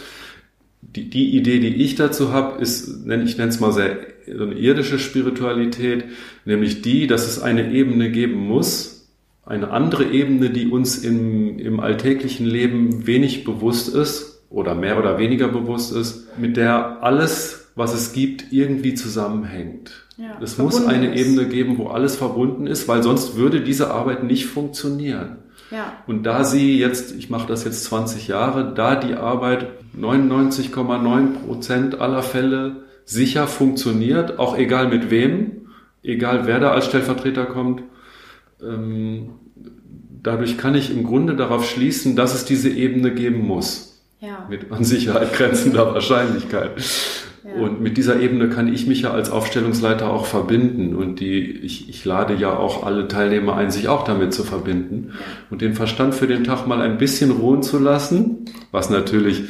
Die, 0.81 1.09
die 1.09 1.37
Idee, 1.37 1.61
die 1.61 1.77
ich 1.77 1.95
dazu 1.95 2.33
habe, 2.33 2.61
ist, 2.61 2.89
ich 2.89 3.07
nenne 3.39 3.49
es 3.49 3.61
mal 3.61 3.73
sehr 3.73 3.99
so 4.27 4.45
eine 4.45 4.55
irdische 4.55 4.99
Spiritualität, 4.99 6.05
nämlich 6.45 6.83
die, 6.83 7.07
dass 7.07 7.27
es 7.27 7.41
eine 7.41 7.73
Ebene 7.73 8.11
geben 8.11 8.35
muss, 8.35 9.09
eine 9.45 9.71
andere 9.71 10.05
Ebene, 10.05 10.51
die 10.51 10.67
uns 10.67 10.99
im, 10.99 11.59
im 11.59 11.81
alltäglichen 11.81 12.47
Leben 12.47 13.07
wenig 13.07 13.45
bewusst 13.45 13.95
ist 13.95 14.45
oder 14.51 14.75
mehr 14.75 14.99
oder 14.99 15.19
weniger 15.19 15.49
bewusst 15.49 15.95
ist, 15.95 16.39
mit 16.39 16.57
der 16.57 17.03
alles, 17.03 17.71
was 17.75 17.95
es 17.95 18.13
gibt, 18.13 18.53
irgendwie 18.53 18.95
zusammenhängt. 18.95 20.07
Ja, 20.23 20.39
es 20.41 20.57
muss 20.57 20.87
eine 20.87 21.13
ist. 21.13 21.21
Ebene 21.21 21.49
geben, 21.49 21.79
wo 21.79 21.89
alles 21.89 22.15
verbunden 22.15 22.69
ist, 22.69 22.87
weil 22.87 23.03
sonst 23.03 23.35
würde 23.35 23.61
diese 23.61 23.91
Arbeit 23.91 24.23
nicht 24.23 24.47
funktionieren. 24.47 25.39
Ja. 25.73 25.95
Und 26.07 26.23
da 26.23 26.45
sie 26.45 26.79
jetzt, 26.79 27.13
ich 27.13 27.29
mache 27.29 27.49
das 27.49 27.65
jetzt 27.65 27.83
20 27.85 28.29
Jahre, 28.29 28.73
da 28.73 28.95
die 28.95 29.15
Arbeit 29.15 29.67
99,9 29.99 31.45
Prozent 31.45 32.01
aller 32.01 32.23
Fälle 32.23 32.85
sicher 33.05 33.49
funktioniert, 33.49 34.39
auch 34.39 34.57
egal 34.57 34.87
mit 34.87 35.11
wem, 35.11 35.67
egal 36.05 36.47
wer 36.47 36.61
da 36.61 36.71
als 36.71 36.87
Stellvertreter 36.87 37.47
kommt, 37.47 37.83
ähm, 38.63 39.31
dadurch 40.23 40.57
kann 40.57 40.77
ich 40.77 40.93
im 40.97 41.03
Grunde 41.03 41.35
darauf 41.35 41.69
schließen, 41.69 42.15
dass 42.15 42.33
es 42.33 42.45
diese 42.45 42.71
Ebene 42.71 43.13
geben 43.13 43.45
muss. 43.45 44.05
Ja. 44.21 44.47
Mit 44.49 44.71
an 44.71 44.85
Sicherheit 44.85 45.33
grenzender 45.33 45.93
Wahrscheinlichkeit. 45.93 46.81
Und 47.45 47.81
mit 47.81 47.97
dieser 47.97 48.21
Ebene 48.21 48.49
kann 48.49 48.73
ich 48.73 48.87
mich 48.87 49.03
ja 49.03 49.11
als 49.11 49.31
Aufstellungsleiter 49.31 50.09
auch 50.09 50.27
verbinden. 50.27 50.95
Und 50.95 51.19
die, 51.19 51.41
ich, 51.41 51.89
ich 51.89 52.05
lade 52.05 52.35
ja 52.35 52.57
auch 52.57 52.87
alle 52.87 53.09
Teilnehmer 53.09 53.57
ein, 53.57 53.73
sich 53.73 53.89
auch 53.89 54.05
damit 54.05 54.33
zu 54.33 54.45
verbinden. 54.45 55.13
Und 55.51 55.61
den 55.61 55.75
Verstand 55.75 56.15
für 56.15 56.29
den 56.29 56.45
Tag 56.45 56.67
mal 56.67 56.81
ein 56.81 56.99
bisschen 56.99 57.33
ruhen 57.33 57.63
zu 57.63 57.81
lassen, 57.81 58.45
was 58.71 58.91
natürlich 58.91 59.43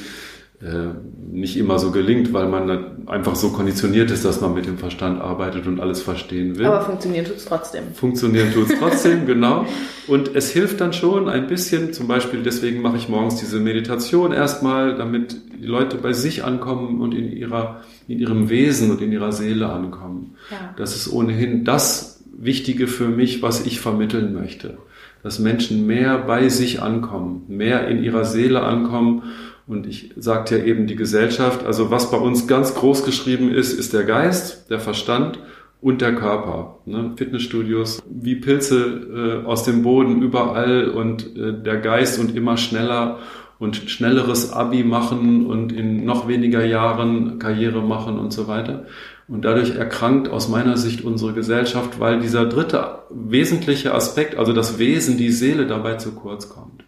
nicht 1.33 1.57
immer 1.57 1.79
so 1.79 1.91
gelingt, 1.91 2.33
weil 2.33 2.47
man 2.47 3.09
einfach 3.09 3.35
so 3.35 3.51
konditioniert 3.51 4.11
ist, 4.11 4.25
dass 4.25 4.41
man 4.41 4.55
mit 4.55 4.67
dem 4.67 4.79
Verstand 4.79 5.21
arbeitet 5.21 5.67
und 5.67 5.81
alles 5.81 6.01
verstehen 6.03 6.57
will. 6.57 6.67
Aber 6.67 6.83
funktionieren 6.83 7.25
tut's 7.25 7.47
trotzdem. 7.47 7.85
Funktionieren 7.95 8.53
tut's 8.53 8.73
trotzdem, 8.79 9.27
genau. 9.27 9.67
Und 10.07 10.37
es 10.37 10.51
hilft 10.51 10.81
dann 10.81 10.93
schon 10.93 11.29
ein 11.29 11.49
bisschen, 11.49 11.93
zum 11.93 12.07
Beispiel 12.07 12.43
deswegen 12.43 12.81
mache 12.81 12.97
ich 12.97 13.09
morgens 13.09 13.37
diese 13.37 13.59
Meditation 13.59 14.33
erstmal, 14.33 14.97
damit 14.97 15.37
die 15.61 15.67
Leute 15.67 15.97
bei 15.97 16.13
sich 16.13 16.45
ankommen 16.45 17.01
und 17.01 17.13
in 17.13 17.33
ihrer, 17.33 17.81
in 18.07 18.21
ihrem 18.21 18.49
Wesen 18.49 18.91
und 18.93 19.01
in 19.01 19.11
ihrer 19.11 19.33
Seele 19.33 19.69
ankommen. 19.69 20.37
Ja. 20.51 20.75
Das 20.77 20.95
ist 20.95 21.11
ohnehin 21.11 21.65
das 21.65 22.23
Wichtige 22.37 22.87
für 22.87 23.09
mich, 23.09 23.43
was 23.43 23.67
ich 23.67 23.81
vermitteln 23.81 24.33
möchte. 24.33 24.79
Dass 25.25 25.39
Menschen 25.39 25.87
mehr 25.87 26.19
bei 26.19 26.49
sich 26.49 26.83
ankommen, 26.83 27.45
mehr 27.49 27.89
in 27.89 28.03
ihrer 28.03 28.25
Seele 28.25 28.63
ankommen 28.63 29.23
und 29.67 29.87
ich 29.87 30.13
sagte 30.17 30.59
ja 30.59 30.65
eben 30.65 30.87
die 30.87 30.97
Gesellschaft, 30.97 31.65
also 31.65 31.91
was 31.91 32.11
bei 32.11 32.17
uns 32.17 32.47
ganz 32.47 32.75
groß 32.75 33.05
geschrieben 33.05 33.51
ist, 33.53 33.73
ist 33.73 33.93
der 33.93 34.05
Geist, 34.05 34.71
der 34.71 34.81
Verstand 34.81 35.39
und 35.81 36.01
der 36.01 36.15
Körper. 36.15 36.79
Ne? 36.87 37.13
Fitnessstudios 37.17 38.03
wie 38.09 38.37
Pilze 38.37 39.43
äh, 39.45 39.47
aus 39.47 39.65
dem 39.65 39.83
Boden 39.83 40.23
überall 40.23 40.89
und 40.89 41.37
äh, 41.37 41.53
der 41.53 41.79
Geist 41.79 42.19
und 42.19 42.35
immer 42.35 42.57
schneller 42.57 43.19
und 43.59 43.77
schnelleres 43.77 44.53
Abi 44.53 44.83
machen 44.83 45.47
und 45.47 45.73
in 45.73 46.05
noch 46.05 46.27
weniger 46.27 46.65
Jahren 46.65 47.39
Karriere 47.39 47.83
machen 47.83 48.19
und 48.19 48.33
so 48.33 48.49
weiter. 48.49 48.87
Und 49.29 49.45
dadurch 49.45 49.77
erkrankt 49.77 50.29
aus 50.29 50.49
meiner 50.49 50.77
Sicht 50.77 51.05
unsere 51.05 51.33
Gesellschaft, 51.33 52.01
weil 52.01 52.21
dieser 52.21 52.47
dritte 52.47 52.99
wesentliche 53.11 53.95
Aspekt, 53.95 54.37
also 54.37 54.53
das 54.53 54.79
Wesen, 54.79 55.17
die 55.17 55.31
Seele 55.31 55.67
dabei 55.67 55.95
zu 55.95 56.13
kurz 56.13 56.49
kommt. 56.49 56.85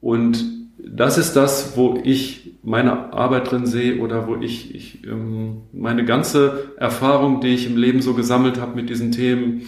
Und 0.00 0.63
das 0.86 1.18
ist 1.18 1.34
das, 1.34 1.76
wo 1.76 2.00
ich 2.02 2.54
meine 2.62 3.12
Arbeit 3.12 3.50
drin 3.50 3.66
sehe 3.66 4.00
oder 4.00 4.26
wo 4.26 4.36
ich, 4.36 4.74
ich 4.74 5.04
ähm, 5.04 5.62
meine 5.72 6.04
ganze 6.04 6.70
Erfahrung, 6.76 7.40
die 7.40 7.48
ich 7.48 7.66
im 7.66 7.76
Leben 7.76 8.02
so 8.02 8.14
gesammelt 8.14 8.60
habe 8.60 8.76
mit 8.76 8.90
diesen 8.90 9.12
Themen, 9.12 9.62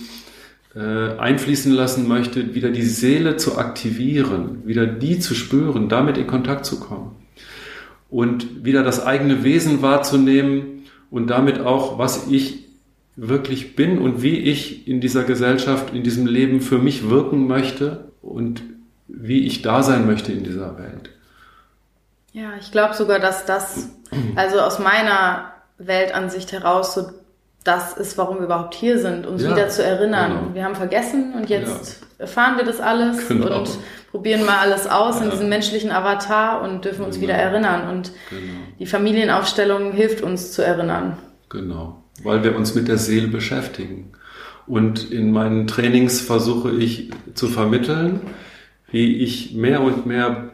äh, 0.75 1.17
einfließen 1.19 1.73
lassen 1.73 2.07
möchte, 2.07 2.55
wieder 2.55 2.71
die 2.71 2.83
Seele 2.83 3.37
zu 3.37 3.59
aktivieren, 3.59 4.63
wieder 4.67 4.87
die 4.87 5.19
zu 5.19 5.35
spüren, 5.35 5.89
damit 5.89 6.19
in 6.19 6.27
Kontakt 6.27 6.67
zu 6.67 6.81
kommen. 6.81 7.13
Und 8.11 8.65
wieder 8.65 8.83
das 8.83 9.05
eigene 9.05 9.43
Wesen 9.43 9.83
wahrzunehmen 9.83 10.85
und 11.11 11.29
damit 11.29 11.61
auch, 11.61 11.99
was 11.99 12.29
ich 12.31 12.67
wirklich 13.17 13.75
bin 13.75 13.99
und 13.99 14.23
wie 14.23 14.39
ich 14.39 14.87
in 14.87 15.01
dieser 15.01 15.25
Gesellschaft, 15.25 15.95
in 15.95 16.03
diesem 16.03 16.27
Leben 16.27 16.61
für 16.61 16.79
mich 16.79 17.09
wirken 17.09 17.47
möchte 17.47 18.13
und 18.21 18.63
wie 19.09 19.47
ich 19.47 19.63
da 19.63 19.83
sein 19.83 20.07
möchte 20.07 20.33
in 20.33 20.45
dieser 20.45 20.79
Welt. 20.79 21.11
Ja, 22.33 22.51
ich 22.61 22.71
glaube 22.71 22.95
sogar, 22.95 23.19
dass 23.19 23.47
das, 23.47 23.89
also 24.35 24.61
aus 24.61 24.79
meiner 24.79 25.53
Weltansicht 25.79 26.53
heraus, 26.53 26.95
so 26.95 27.11
das 27.67 27.97
ist, 27.97 28.17
warum 28.17 28.39
wir 28.39 28.45
überhaupt 28.45 28.75
hier 28.75 28.99
sind, 28.99 29.27
uns 29.27 29.43
ja, 29.43 29.51
wieder 29.51 29.69
zu 29.69 29.83
erinnern. 29.83 30.39
Genau. 30.39 30.55
Wir 30.55 30.65
haben 30.65 30.77
vergessen 30.77 31.35
und 31.35 31.49
jetzt 31.49 32.01
ja. 32.01 32.07
erfahren 32.19 32.57
wir 32.57 32.65
das 32.65 32.81
alles 32.81 33.27
genau. 33.29 33.59
und 33.59 33.71
probieren 34.11 34.45
mal 34.45 34.59
alles 34.59 34.87
aus 34.87 35.19
ja. 35.19 35.25
in 35.25 35.31
diesem 35.31 35.49
menschlichen 35.49 35.91
Avatar 35.91 36.63
und 36.63 36.85
dürfen 36.85 37.05
uns 37.05 37.17
genau. 37.17 37.29
wieder 37.29 37.39
erinnern. 37.39 37.89
Und 37.89 38.13
genau. 38.31 38.43
die 38.79 38.87
Familienaufstellung 38.87 39.93
hilft 39.93 40.21
uns 40.21 40.53
zu 40.53 40.63
erinnern. 40.63 41.17
Genau, 41.49 42.03
weil 42.23 42.45
wir 42.45 42.55
uns 42.57 42.75
mit 42.75 42.89
der 42.89 42.99
Seele 42.99 43.29
beschäftigen. 43.29 44.13
Und 44.67 45.11
in 45.11 45.33
meinen 45.33 45.67
Trainings 45.67 46.21
versuche 46.21 46.71
ich 46.73 47.11
zu 47.35 47.49
vermitteln, 47.49 48.21
wie 48.97 49.17
ich 49.17 49.53
mehr 49.53 49.83
und 49.83 50.07
mehr 50.07 50.53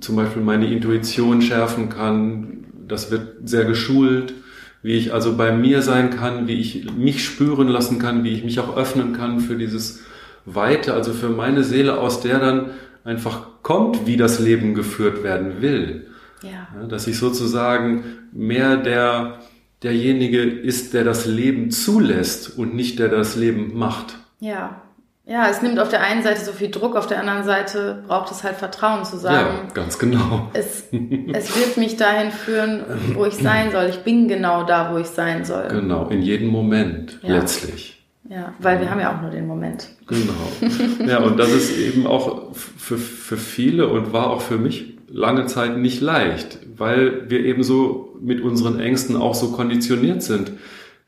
zum 0.00 0.16
Beispiel 0.16 0.42
meine 0.42 0.66
Intuition 0.66 1.40
schärfen 1.40 1.88
kann. 1.88 2.64
Das 2.86 3.10
wird 3.10 3.48
sehr 3.48 3.64
geschult, 3.64 4.34
wie 4.82 4.92
ich 4.92 5.14
also 5.14 5.38
bei 5.38 5.50
mir 5.50 5.80
sein 5.80 6.10
kann, 6.10 6.48
wie 6.48 6.60
ich 6.60 6.92
mich 6.92 7.24
spüren 7.24 7.68
lassen 7.68 7.98
kann, 7.98 8.24
wie 8.24 8.34
ich 8.34 8.44
mich 8.44 8.60
auch 8.60 8.76
öffnen 8.76 9.14
kann 9.14 9.40
für 9.40 9.56
dieses 9.56 10.00
Weite, 10.44 10.92
also 10.92 11.14
für 11.14 11.30
meine 11.30 11.64
Seele, 11.64 11.98
aus 11.98 12.20
der 12.20 12.40
dann 12.40 12.70
einfach 13.04 13.62
kommt, 13.62 14.06
wie 14.06 14.18
das 14.18 14.38
Leben 14.38 14.74
geführt 14.74 15.22
werden 15.22 15.62
will. 15.62 16.08
Ja. 16.42 16.86
Dass 16.88 17.06
ich 17.06 17.16
sozusagen 17.16 18.04
mehr 18.32 18.76
der, 18.76 19.38
derjenige 19.82 20.42
ist, 20.42 20.92
der 20.92 21.04
das 21.04 21.24
Leben 21.24 21.70
zulässt 21.70 22.58
und 22.58 22.74
nicht 22.74 22.98
der 22.98 23.08
das 23.08 23.34
Leben 23.34 23.78
macht. 23.78 24.18
Ja, 24.40 24.82
ja, 25.30 25.48
es 25.48 25.62
nimmt 25.62 25.78
auf 25.78 25.88
der 25.88 26.02
einen 26.02 26.24
Seite 26.24 26.44
so 26.44 26.50
viel 26.50 26.72
Druck, 26.72 26.96
auf 26.96 27.06
der 27.06 27.20
anderen 27.20 27.44
Seite 27.44 28.02
braucht 28.08 28.32
es 28.32 28.42
halt 28.42 28.56
Vertrauen 28.56 29.04
zu 29.04 29.16
sagen. 29.16 29.58
Ja, 29.68 29.74
ganz 29.74 29.96
genau. 29.96 30.50
Es, 30.54 30.88
es 31.32 31.56
wird 31.56 31.76
mich 31.76 31.96
dahin 31.96 32.32
führen, 32.32 32.82
wo 33.14 33.24
ich 33.24 33.34
sein 33.34 33.70
soll. 33.70 33.86
Ich 33.90 34.00
bin 34.00 34.26
genau 34.26 34.64
da, 34.64 34.92
wo 34.92 34.98
ich 34.98 35.06
sein 35.06 35.44
soll. 35.44 35.68
Genau, 35.68 36.08
in 36.08 36.20
jedem 36.20 36.48
Moment 36.48 37.20
ja. 37.22 37.36
letztlich. 37.36 38.02
Ja, 38.28 38.54
weil 38.58 38.80
wir 38.80 38.90
haben 38.90 38.98
ja 38.98 39.16
auch 39.16 39.22
nur 39.22 39.30
den 39.30 39.46
Moment. 39.46 39.90
Genau. 40.08 41.06
Ja, 41.06 41.18
und 41.18 41.38
das 41.38 41.52
ist 41.52 41.78
eben 41.78 42.08
auch 42.08 42.52
für, 42.56 42.98
für 42.98 43.36
viele 43.36 43.86
und 43.86 44.12
war 44.12 44.30
auch 44.30 44.40
für 44.40 44.58
mich 44.58 44.98
lange 45.08 45.46
Zeit 45.46 45.78
nicht 45.78 46.00
leicht, 46.00 46.58
weil 46.76 47.30
wir 47.30 47.44
eben 47.44 47.62
so 47.62 48.16
mit 48.20 48.40
unseren 48.40 48.80
Ängsten 48.80 49.14
auch 49.14 49.36
so 49.36 49.52
konditioniert 49.52 50.24
sind 50.24 50.52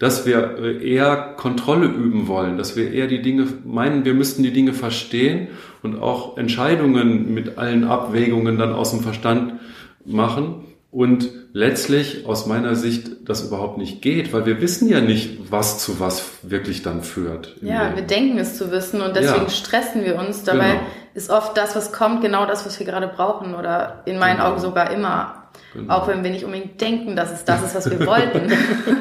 dass 0.02 0.26
wir 0.26 0.80
eher 0.82 1.34
Kontrolle 1.36 1.86
üben 1.86 2.26
wollen, 2.26 2.58
dass 2.58 2.74
wir 2.74 2.92
eher 2.92 3.06
die 3.06 3.22
Dinge 3.22 3.46
meinen, 3.64 4.04
wir 4.04 4.14
müssten 4.14 4.42
die 4.42 4.52
Dinge 4.52 4.72
verstehen 4.72 5.46
und 5.80 6.02
auch 6.02 6.36
Entscheidungen 6.36 7.32
mit 7.32 7.56
allen 7.56 7.84
Abwägungen 7.84 8.58
dann 8.58 8.72
aus 8.72 8.90
dem 8.90 8.98
Verstand 8.98 9.60
machen 10.04 10.64
und 10.90 11.30
letztlich 11.52 12.26
aus 12.26 12.46
meiner 12.46 12.74
Sicht 12.74 13.28
das 13.28 13.46
überhaupt 13.46 13.78
nicht 13.78 14.02
geht, 14.02 14.32
weil 14.32 14.44
wir 14.44 14.60
wissen 14.60 14.88
ja 14.88 15.00
nicht, 15.00 15.52
was 15.52 15.78
zu 15.78 16.00
was 16.00 16.30
wirklich 16.42 16.82
dann 16.82 17.04
führt. 17.04 17.54
Ja, 17.62 17.84
Leben. 17.84 17.96
wir 17.96 18.02
denken 18.02 18.38
es 18.38 18.58
zu 18.58 18.72
wissen 18.72 19.02
und 19.02 19.14
deswegen 19.14 19.44
ja. 19.44 19.50
stressen 19.50 20.02
wir 20.04 20.18
uns. 20.18 20.42
Dabei 20.42 20.70
genau. 20.70 20.82
ist 21.14 21.30
oft 21.30 21.56
das, 21.56 21.76
was 21.76 21.92
kommt, 21.92 22.22
genau 22.22 22.44
das, 22.44 22.66
was 22.66 22.76
wir 22.80 22.86
gerade 22.86 23.06
brauchen 23.06 23.54
oder 23.54 24.02
in 24.06 24.18
meinen 24.18 24.38
genau. 24.38 24.48
Augen 24.48 24.60
sogar 24.60 24.90
immer. 24.90 25.41
Genau. 25.74 25.94
Auch 25.94 26.08
wenn 26.08 26.22
wir 26.22 26.30
nicht 26.30 26.44
unbedingt 26.44 26.80
denken, 26.80 27.16
dass 27.16 27.32
es 27.32 27.44
das 27.44 27.62
ist, 27.62 27.74
was 27.74 27.90
wir 27.90 28.06
wollten. 28.06 28.52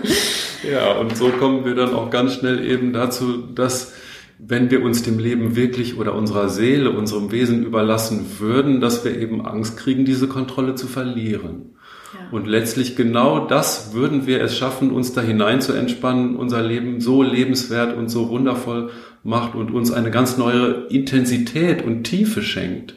ja, 0.71 0.93
und 0.93 1.17
so 1.17 1.29
kommen 1.29 1.65
wir 1.65 1.75
dann 1.75 1.93
auch 1.93 2.09
ganz 2.09 2.35
schnell 2.35 2.65
eben 2.65 2.93
dazu, 2.93 3.37
dass 3.53 3.93
wenn 4.43 4.71
wir 4.71 4.81
uns 4.81 5.03
dem 5.03 5.19
Leben 5.19 5.55
wirklich 5.55 5.97
oder 5.97 6.15
unserer 6.15 6.49
Seele, 6.49 6.91
unserem 6.91 7.31
Wesen 7.31 7.63
überlassen 7.63 8.25
würden, 8.39 8.81
dass 8.81 9.05
wir 9.05 9.17
eben 9.17 9.45
Angst 9.45 9.77
kriegen, 9.77 10.03
diese 10.05 10.27
Kontrolle 10.27 10.75
zu 10.75 10.87
verlieren. 10.87 11.75
Ja. 12.13 12.19
Und 12.31 12.47
letztlich 12.47 12.95
genau 12.95 13.45
das 13.45 13.93
würden 13.93 14.25
wir 14.25 14.41
es 14.41 14.57
schaffen, 14.57 14.91
uns 14.91 15.13
da 15.13 15.21
hinein 15.21 15.61
zu 15.61 15.73
entspannen, 15.73 16.35
unser 16.35 16.63
Leben 16.63 17.01
so 17.01 17.21
lebenswert 17.21 17.95
und 17.95 18.09
so 18.09 18.29
wundervoll 18.29 18.89
macht 19.23 19.53
und 19.53 19.71
uns 19.71 19.91
eine 19.91 20.09
ganz 20.09 20.37
neue 20.37 20.87
Intensität 20.89 21.83
und 21.83 22.03
Tiefe 22.03 22.41
schenkt 22.41 22.95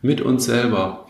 mit 0.00 0.20
uns 0.20 0.44
selber 0.44 1.03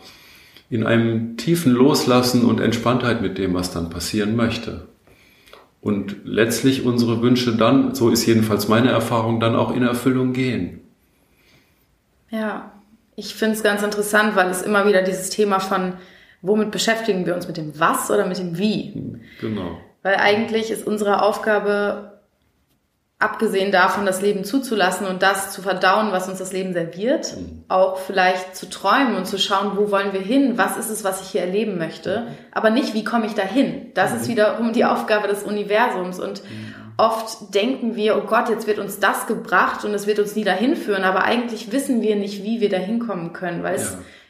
in 0.75 0.85
einem 0.85 1.37
tiefen 1.37 1.71
Loslassen 1.71 2.45
und 2.45 2.59
Entspanntheit 2.59 3.21
mit 3.21 3.37
dem, 3.37 3.53
was 3.53 3.71
dann 3.71 3.89
passieren 3.89 4.35
möchte. 4.35 4.87
Und 5.81 6.17
letztlich 6.23 6.85
unsere 6.85 7.21
Wünsche 7.21 7.55
dann, 7.55 7.95
so 7.95 8.09
ist 8.09 8.25
jedenfalls 8.25 8.67
meine 8.67 8.89
Erfahrung, 8.89 9.39
dann 9.39 9.55
auch 9.55 9.75
in 9.75 9.83
Erfüllung 9.83 10.33
gehen. 10.33 10.81
Ja, 12.29 12.71
ich 13.15 13.35
finde 13.35 13.55
es 13.55 13.63
ganz 13.63 13.83
interessant, 13.83 14.35
weil 14.35 14.49
es 14.49 14.61
immer 14.61 14.87
wieder 14.87 15.01
dieses 15.01 15.29
Thema 15.29 15.59
von, 15.59 15.93
womit 16.41 16.71
beschäftigen 16.71 17.25
wir 17.25 17.35
uns, 17.35 17.47
mit 17.47 17.57
dem 17.57 17.79
Was 17.79 18.11
oder 18.11 18.25
mit 18.25 18.37
dem 18.37 18.57
Wie? 18.57 19.19
Genau. 19.39 19.77
Weil 20.01 20.15
eigentlich 20.15 20.71
ist 20.71 20.85
unsere 20.85 21.21
Aufgabe, 21.21 22.14
abgesehen 23.17 23.71
davon, 23.71 24.05
das 24.05 24.21
Leben 24.21 24.43
zuzulassen 24.43 25.07
und 25.07 25.23
das 25.23 25.53
zu 25.53 25.61
verdauen, 25.61 26.11
was 26.11 26.27
uns 26.27 26.39
das 26.39 26.51
Leben 26.51 26.73
serviert, 26.73 27.35
mhm. 27.35 27.63
auch 27.69 27.97
vielleicht 27.97 28.55
zu 28.55 28.69
träumen 28.69 29.15
und 29.15 29.25
zu 29.25 29.37
schauen, 29.37 29.77
wo 29.77 29.89
wollen 29.89 30.11
wir 30.11 30.21
hin, 30.21 30.57
was 30.57 30.75
ist 30.77 30.89
es, 30.89 31.03
was 31.03 31.21
ich 31.21 31.29
hier 31.29 31.41
erleben 31.41 31.77
möchte, 31.77 32.27
aber 32.51 32.69
nicht, 32.69 32.93
wie 32.93 33.05
komme 33.05 33.25
ich 33.25 33.33
dahin. 33.33 33.91
Das 33.93 34.11
mhm. 34.11 34.17
ist 34.17 34.27
wiederum 34.27 34.73
die 34.73 34.85
Aufgabe 34.85 35.29
des 35.29 35.43
Universums 35.43 36.19
und 36.19 36.43
mhm. 36.43 36.75
oft 36.97 37.55
denken 37.55 37.95
wir, 37.95 38.17
oh 38.17 38.27
Gott, 38.27 38.49
jetzt 38.49 38.67
wird 38.67 38.79
uns 38.79 38.99
das 38.99 39.27
gebracht 39.27 39.85
und 39.85 39.93
es 39.93 40.07
wird 40.07 40.19
uns 40.19 40.35
nie 40.35 40.43
dahin 40.43 40.75
führen, 40.75 41.05
aber 41.05 41.23
eigentlich 41.23 41.71
wissen 41.71 42.01
wir 42.01 42.17
nicht, 42.17 42.43
wie 42.43 42.59
wir 42.59 42.69
dahin 42.69 42.99
kommen 42.99 43.31
können, 43.31 43.63
weil 43.63 43.77
ja. 43.77 43.81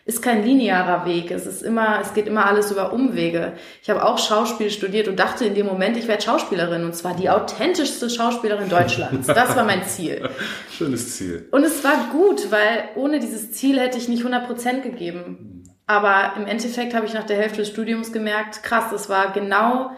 Es 0.07 0.15
ist 0.15 0.21
kein 0.21 0.43
linearer 0.43 1.05
Weg. 1.07 1.31
Es 1.31 1.47
ist 1.47 1.63
immer, 1.63 1.99
es 1.99 2.13
geht 2.13 2.27
immer 2.27 2.45
alles 2.45 2.69
über 2.69 2.93
Umwege. 2.93 3.53
Ich 3.81 3.89
habe 3.89 4.05
auch 4.05 4.19
Schauspiel 4.19 4.69
studiert 4.69 5.07
und 5.07 5.19
dachte 5.19 5.45
in 5.45 5.55
dem 5.55 5.65
Moment, 5.65 5.97
ich 5.97 6.07
werde 6.07 6.21
Schauspielerin 6.21 6.85
und 6.85 6.95
zwar 6.95 7.15
die 7.15 7.31
authentischste 7.31 8.11
Schauspielerin 8.11 8.69
Deutschlands. 8.69 9.25
Das 9.25 9.55
war 9.55 9.63
mein 9.63 9.83
Ziel. 9.83 10.29
Schönes 10.77 11.17
Ziel. 11.17 11.47
Und 11.51 11.63
es 11.63 11.83
war 11.83 12.09
gut, 12.11 12.51
weil 12.51 12.83
ohne 12.95 13.19
dieses 13.19 13.51
Ziel 13.53 13.79
hätte 13.79 13.97
ich 13.97 14.07
nicht 14.07 14.19
100 14.19 14.45
Prozent 14.45 14.83
gegeben. 14.83 15.63
Aber 15.87 16.33
im 16.37 16.45
Endeffekt 16.45 16.93
habe 16.93 17.07
ich 17.07 17.13
nach 17.13 17.25
der 17.25 17.37
Hälfte 17.37 17.57
des 17.57 17.69
Studiums 17.69 18.11
gemerkt, 18.11 18.61
krass, 18.61 18.85
das 18.91 19.09
war 19.09 19.33
genau, 19.33 19.89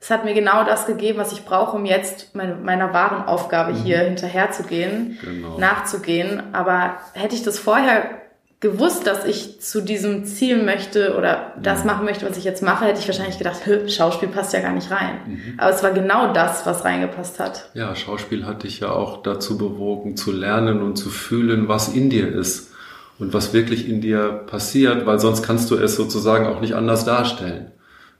es 0.00 0.10
hat 0.10 0.24
mir 0.24 0.34
genau 0.34 0.62
das 0.62 0.86
gegeben, 0.86 1.18
was 1.18 1.32
ich 1.32 1.44
brauche, 1.44 1.76
um 1.76 1.84
jetzt 1.84 2.36
meine, 2.36 2.54
meiner 2.54 2.92
wahren 2.92 3.26
Aufgabe 3.26 3.72
hier 3.72 3.98
mhm. 3.98 4.06
hinterherzugehen, 4.06 5.18
genau. 5.20 5.58
nachzugehen. 5.58 6.54
Aber 6.54 6.98
hätte 7.14 7.34
ich 7.34 7.42
das 7.42 7.58
vorher 7.58 8.25
gewusst, 8.66 9.06
dass 9.06 9.24
ich 9.24 9.60
zu 9.60 9.80
diesem 9.80 10.24
Ziel 10.24 10.62
möchte 10.62 11.16
oder 11.16 11.52
das 11.62 11.80
mhm. 11.80 11.86
machen 11.86 12.04
möchte, 12.04 12.28
was 12.28 12.36
ich 12.36 12.44
jetzt 12.44 12.62
mache, 12.62 12.86
hätte 12.86 12.98
ich 12.98 13.06
wahrscheinlich 13.06 13.38
gedacht, 13.38 13.60
Schauspiel 13.88 14.28
passt 14.28 14.52
ja 14.52 14.60
gar 14.60 14.72
nicht 14.72 14.90
rein. 14.90 15.20
Mhm. 15.26 15.54
Aber 15.56 15.70
es 15.70 15.82
war 15.82 15.92
genau 15.92 16.32
das, 16.32 16.66
was 16.66 16.84
reingepasst 16.84 17.38
hat. 17.38 17.70
Ja, 17.74 17.94
Schauspiel 17.94 18.44
hat 18.44 18.64
dich 18.64 18.80
ja 18.80 18.90
auch 18.90 19.22
dazu 19.22 19.56
bewogen, 19.56 20.16
zu 20.16 20.32
lernen 20.32 20.82
und 20.82 20.96
zu 20.96 21.10
fühlen, 21.10 21.68
was 21.68 21.88
in 21.88 22.10
dir 22.10 22.28
ist 22.28 22.72
und 23.18 23.32
was 23.32 23.52
wirklich 23.52 23.88
in 23.88 24.00
dir 24.00 24.44
passiert, 24.46 25.06
weil 25.06 25.20
sonst 25.20 25.42
kannst 25.42 25.70
du 25.70 25.76
es 25.76 25.94
sozusagen 25.94 26.46
auch 26.46 26.60
nicht 26.60 26.74
anders 26.74 27.04
darstellen. 27.04 27.70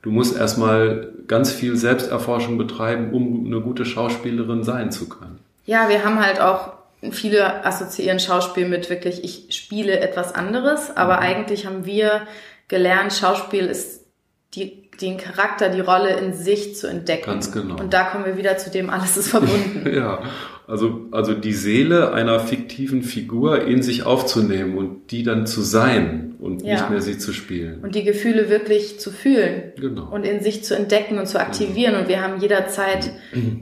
Du 0.01 0.11
musst 0.11 0.37
erstmal 0.37 1.09
ganz 1.27 1.51
viel 1.51 1.75
Selbsterforschung 1.75 2.57
betreiben, 2.57 3.11
um 3.11 3.45
eine 3.45 3.59
gute 3.59 3.83
Schauspielerin 3.83 4.63
sein 4.63 4.91
zu 4.91 5.09
können. 5.09 5.39
Ja, 5.65 5.89
wir 5.89 6.05
haben 6.05 6.25
halt 6.25 6.39
auch 6.39 6.77
viele 7.11 7.65
assoziieren 7.65 8.19
Schauspiel 8.19 8.67
mit 8.67 8.89
wirklich, 8.89 9.23
ich 9.23 9.55
spiele 9.55 9.99
etwas 9.99 10.33
anderes, 10.33 10.95
aber 10.95 11.17
mhm. 11.17 11.23
eigentlich 11.23 11.65
haben 11.65 11.85
wir 11.85 12.27
gelernt, 12.67 13.13
Schauspiel 13.13 13.65
ist 13.65 14.05
die, 14.53 14.86
den 15.01 15.17
Charakter, 15.17 15.69
die 15.69 15.79
Rolle 15.79 16.17
in 16.17 16.33
sich 16.33 16.75
zu 16.75 16.87
entdecken. 16.87 17.31
Ganz 17.31 17.51
genau. 17.51 17.79
Und 17.79 17.93
da 17.93 18.03
kommen 18.05 18.25
wir 18.25 18.37
wieder 18.37 18.57
zu 18.57 18.69
dem, 18.69 18.89
alles 18.89 19.17
ist 19.17 19.29
verbunden. 19.29 19.89
ja, 19.93 20.21
also, 20.67 21.07
also 21.11 21.33
die 21.33 21.53
Seele 21.53 22.13
einer 22.13 22.39
fiktiven 22.39 23.01
Figur 23.01 23.65
in 23.65 23.81
sich 23.81 24.05
aufzunehmen 24.05 24.77
und 24.77 25.11
die 25.11 25.23
dann 25.23 25.47
zu 25.47 25.61
sein 25.61 26.35
und 26.39 26.61
ja. 26.61 26.73
nicht 26.73 26.89
mehr 26.89 27.01
sie 27.01 27.17
zu 27.17 27.31
spielen. 27.31 27.79
Und 27.83 27.95
die 27.95 28.03
Gefühle 28.03 28.49
wirklich 28.49 28.99
zu 28.99 29.11
fühlen. 29.11 29.71
Genau. 29.79 30.09
Und 30.11 30.25
in 30.25 30.41
sich 30.41 30.63
zu 30.63 30.75
entdecken 30.75 31.19
und 31.19 31.27
zu 31.27 31.39
aktivieren. 31.39 31.93
Genau. 31.93 32.03
Und 32.03 32.09
wir 32.09 32.21
haben 32.21 32.41
jederzeit 32.41 33.11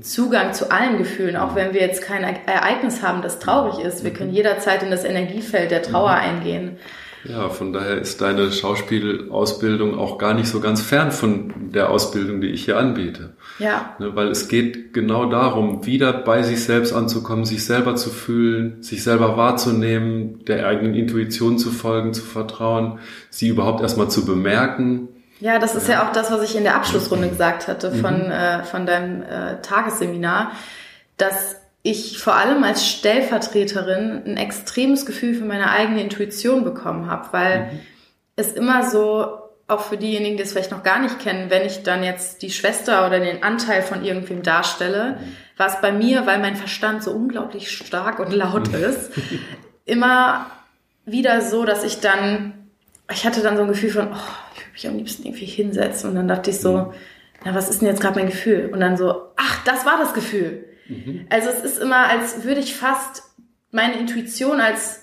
Zugang 0.01 0.53
zu 0.53 0.71
allen 0.71 0.97
Gefühlen, 0.97 1.35
auch 1.35 1.55
wenn 1.55 1.73
wir 1.73 1.81
jetzt 1.81 2.01
kein 2.01 2.23
Ereignis 2.23 3.03
haben, 3.03 3.21
das 3.21 3.39
traurig 3.39 3.85
ist. 3.85 4.03
Wir 4.03 4.11
können 4.11 4.33
jederzeit 4.33 4.81
in 4.81 4.89
das 4.89 5.03
Energiefeld 5.03 5.71
der 5.71 5.83
Trauer 5.83 6.11
mhm. 6.11 6.37
eingehen. 6.37 6.77
Ja, 7.27 7.49
von 7.49 7.73
daher 7.73 7.97
ist 7.97 8.21
deine 8.21 8.51
Schauspielausbildung 8.51 9.97
auch 9.97 10.17
gar 10.17 10.33
nicht 10.33 10.47
so 10.47 10.59
ganz 10.59 10.81
fern 10.81 11.11
von 11.11 11.71
der 11.71 11.89
Ausbildung, 11.89 12.39
die 12.39 12.49
ich 12.49 12.65
hier 12.65 12.77
anbiete. 12.77 13.35
Ja. 13.57 13.95
Ne, 13.99 14.15
weil 14.15 14.27
es 14.27 14.47
geht 14.47 14.93
genau 14.93 15.25
darum, 15.25 15.85
wieder 15.85 16.13
bei 16.13 16.43
sich 16.43 16.63
selbst 16.63 16.93
anzukommen, 16.93 17.45
sich 17.45 17.65
selber 17.65 17.95
zu 17.95 18.09
fühlen, 18.09 18.83
sich 18.83 19.03
selber 19.03 19.37
wahrzunehmen, 19.37 20.45
der 20.45 20.67
eigenen 20.67 20.93
Intuition 20.93 21.57
zu 21.57 21.71
folgen, 21.71 22.13
zu 22.13 22.21
vertrauen, 22.21 22.99
sie 23.29 23.47
überhaupt 23.47 23.81
erstmal 23.81 24.09
zu 24.09 24.25
bemerken. 24.25 25.07
Ja, 25.39 25.59
das 25.59 25.75
ist 25.75 25.89
ja, 25.89 26.07
auch 26.07 26.11
das, 26.11 26.31
was 26.31 26.43
ich 26.43 26.55
in 26.55 26.63
der 26.63 26.75
Abschlussrunde 26.75 27.29
gesagt 27.29 27.67
hatte 27.67 27.91
von, 27.91 28.25
mhm. 28.25 28.31
äh, 28.31 28.63
von 28.63 28.85
deinem 28.85 29.23
äh, 29.23 29.61
Tagesseminar, 29.61 30.51
dass 31.17 31.57
ich 31.85 32.17
vor 32.17 32.35
allem 32.35 32.63
als 32.63 32.87
Stellvertreterin 32.87 34.23
ein 34.25 34.37
extremes 34.37 35.05
Gefühl 35.05 35.35
für 35.35 35.45
meine 35.45 35.69
eigene 35.69 36.01
Intuition 36.01 36.63
bekommen 36.63 37.11
habe, 37.11 37.27
weil 37.31 37.59
mhm. 37.59 37.79
es 38.35 38.53
immer 38.53 38.89
so, 38.89 39.37
auch 39.67 39.81
für 39.81 39.97
diejenigen, 39.97 40.35
die 40.37 40.43
es 40.43 40.51
vielleicht 40.51 40.71
noch 40.71 40.83
gar 40.83 40.99
nicht 40.99 41.19
kennen, 41.19 41.49
wenn 41.49 41.63
ich 41.63 41.83
dann 41.83 42.03
jetzt 42.03 42.41
die 42.41 42.49
Schwester 42.49 43.05
oder 43.05 43.19
den 43.19 43.43
Anteil 43.43 43.83
von 43.83 44.03
irgendwem 44.03 44.41
darstelle, 44.41 45.11
mhm. 45.19 45.57
war 45.57 45.67
es 45.67 45.79
bei 45.79 45.91
mir, 45.91 46.25
weil 46.25 46.39
mein 46.39 46.55
Verstand 46.55 47.03
so 47.03 47.11
unglaublich 47.11 47.69
stark 47.71 48.19
und 48.19 48.33
laut 48.33 48.71
mhm. 48.71 48.83
ist, 48.83 49.11
immer 49.85 50.47
wieder 51.05 51.41
so, 51.41 51.65
dass 51.65 51.83
ich 51.83 51.99
dann, 51.99 52.67
ich 53.11 53.27
hatte 53.27 53.41
dann 53.41 53.57
so 53.57 53.61
ein 53.61 53.67
Gefühl 53.67 53.91
von, 53.91 54.07
oh, 54.07 54.31
ich 54.55 54.61
würde 54.61 54.71
mich 54.73 54.87
am 54.87 54.97
liebsten 54.97 55.23
irgendwie 55.27 55.45
hinsetzen 55.45 56.09
und 56.09 56.15
dann 56.15 56.27
dachte 56.27 56.49
ich 56.49 56.59
so, 56.59 56.77
mhm. 56.77 56.93
na, 57.43 57.53
was 57.53 57.69
ist 57.69 57.81
denn 57.81 57.89
jetzt 57.89 58.01
gerade 58.01 58.17
mein 58.19 58.29
Gefühl? 58.29 58.71
Und 58.73 58.79
dann 58.79 58.97
so, 58.97 59.21
ach, 59.35 59.63
das 59.65 59.85
war 59.85 59.99
das 59.99 60.15
Gefühl. 60.15 60.65
Mhm. 60.87 61.27
Also 61.29 61.49
es 61.49 61.63
ist 61.63 61.79
immer, 61.79 62.09
als 62.09 62.43
würde 62.43 62.59
ich 62.59 62.75
fast 62.75 63.23
meine 63.71 63.99
Intuition 63.99 64.59
als 64.59 65.01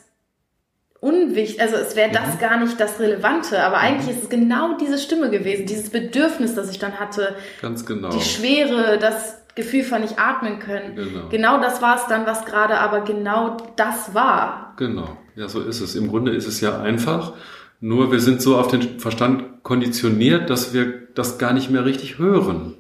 unwichtig, 1.00 1.60
also 1.60 1.76
es 1.76 1.96
wäre 1.96 2.12
das 2.12 2.34
mhm. 2.34 2.38
gar 2.38 2.60
nicht 2.60 2.78
das 2.78 3.00
Relevante, 3.00 3.62
aber 3.62 3.78
mhm. 3.78 3.82
eigentlich 3.82 4.16
ist 4.16 4.22
es 4.24 4.28
genau 4.28 4.76
diese 4.78 4.98
Stimme 4.98 5.30
gewesen, 5.30 5.66
dieses 5.66 5.90
Bedürfnis, 5.90 6.54
das 6.54 6.70
ich 6.70 6.78
dann 6.78 7.00
hatte. 7.00 7.34
Ganz 7.60 7.84
genau. 7.84 8.10
Die 8.10 8.20
Schwere, 8.20 8.98
das 8.98 9.42
Gefühl 9.54 9.82
von 9.82 10.00
nicht 10.00 10.18
atmen 10.18 10.60
können. 10.60 10.94
Genau, 10.94 11.28
genau 11.28 11.60
das 11.60 11.82
war 11.82 11.96
es 11.96 12.06
dann, 12.06 12.24
was 12.24 12.44
gerade 12.46 12.78
aber 12.78 13.02
genau 13.02 13.56
das 13.76 14.14
war. 14.14 14.74
Genau, 14.78 15.16
ja, 15.34 15.48
so 15.48 15.60
ist 15.60 15.80
es. 15.80 15.94
Im 15.94 16.08
Grunde 16.08 16.32
ist 16.32 16.46
es 16.46 16.60
ja 16.60 16.80
einfach, 16.80 17.34
nur 17.80 18.12
wir 18.12 18.20
sind 18.20 18.40
so 18.40 18.56
auf 18.56 18.68
den 18.68 19.00
Verstand 19.00 19.62
konditioniert, 19.64 20.48
dass 20.48 20.72
wir 20.72 21.08
das 21.14 21.38
gar 21.38 21.52
nicht 21.52 21.68
mehr 21.68 21.84
richtig 21.84 22.18
hören. 22.18 22.76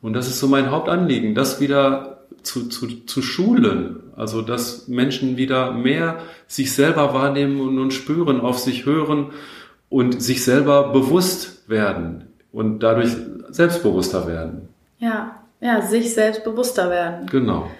Und 0.00 0.12
das 0.12 0.28
ist 0.28 0.38
so 0.38 0.46
mein 0.46 0.70
Hauptanliegen, 0.70 1.34
das 1.34 1.60
wieder 1.60 2.15
zu, 2.42 2.68
zu, 2.68 3.04
zu 3.06 3.22
schulen. 3.22 4.02
Also, 4.16 4.42
dass 4.42 4.88
Menschen 4.88 5.36
wieder 5.36 5.72
mehr 5.72 6.20
sich 6.46 6.72
selber 6.72 7.12
wahrnehmen 7.12 7.60
und, 7.60 7.78
und 7.78 7.92
spüren, 7.92 8.40
auf 8.40 8.58
sich 8.58 8.86
hören 8.86 9.32
und 9.88 10.22
sich 10.22 10.44
selber 10.44 10.92
bewusst 10.92 11.68
werden 11.68 12.28
und 12.52 12.80
dadurch 12.80 13.10
selbstbewusster 13.50 14.26
werden. 14.26 14.68
Ja, 14.98 15.36
ja, 15.60 15.82
sich 15.82 16.14
selbstbewusster 16.14 16.90
werden. 16.90 17.26
Genau. 17.26 17.70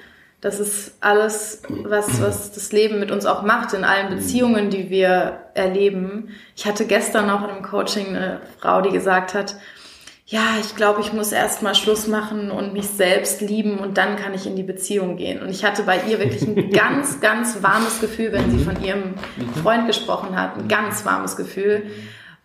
Das 0.41 0.61
ist 0.61 0.95
alles, 1.01 1.63
was, 1.69 2.21
was 2.21 2.53
das 2.53 2.71
Leben 2.71 3.01
mit 3.01 3.11
uns 3.11 3.25
auch 3.25 3.43
macht, 3.43 3.73
in 3.73 3.85
allen 3.85 4.15
Beziehungen, 4.15 4.71
die 4.71 4.91
wir 4.91 5.41
erleben. 5.55 6.29
Ich 6.55 6.67
hatte 6.67 6.87
gestern 6.87 7.27
noch 7.27 7.43
in 7.43 7.51
einem 7.51 7.63
Coaching 7.63 8.09
eine 8.09 8.41
Frau, 8.61 8.83
die 8.83 8.91
gesagt 8.91 9.35
hat, 9.35 9.57
ja, 10.29 10.57
ich 10.61 10.75
glaube, 10.75 11.01
ich 11.01 11.13
muss 11.13 11.31
erst 11.31 11.63
mal 11.63 11.77
Schluss 11.77 12.09
machen 12.09 12.51
und 12.51 12.73
mich 12.73 12.89
selbst 12.89 13.41
lieben 13.41 13.79
und 13.79 13.97
dann 13.97 14.17
kann 14.17 14.35
ich 14.35 14.45
in 14.45 14.57
die 14.57 14.65
Beziehung 14.65 15.17
gehen. 15.17 15.41
Und 15.41 15.51
ich 15.51 15.65
hatte 15.65 15.85
bei 15.85 16.01
ihr 16.09 16.19
wirklich 16.19 16.43
ein 16.43 16.71
ganz, 16.73 17.21
ganz 17.21 17.63
warmes 17.63 18.01
Gefühl, 18.01 18.33
wenn 18.33 18.51
sie 18.51 18.65
von 18.65 18.83
ihrem 18.83 19.15
Freund 19.63 19.87
gesprochen 19.87 20.35
hat, 20.35 20.57
ein 20.57 20.67
ganz 20.67 21.05
warmes 21.05 21.37
Gefühl. 21.37 21.85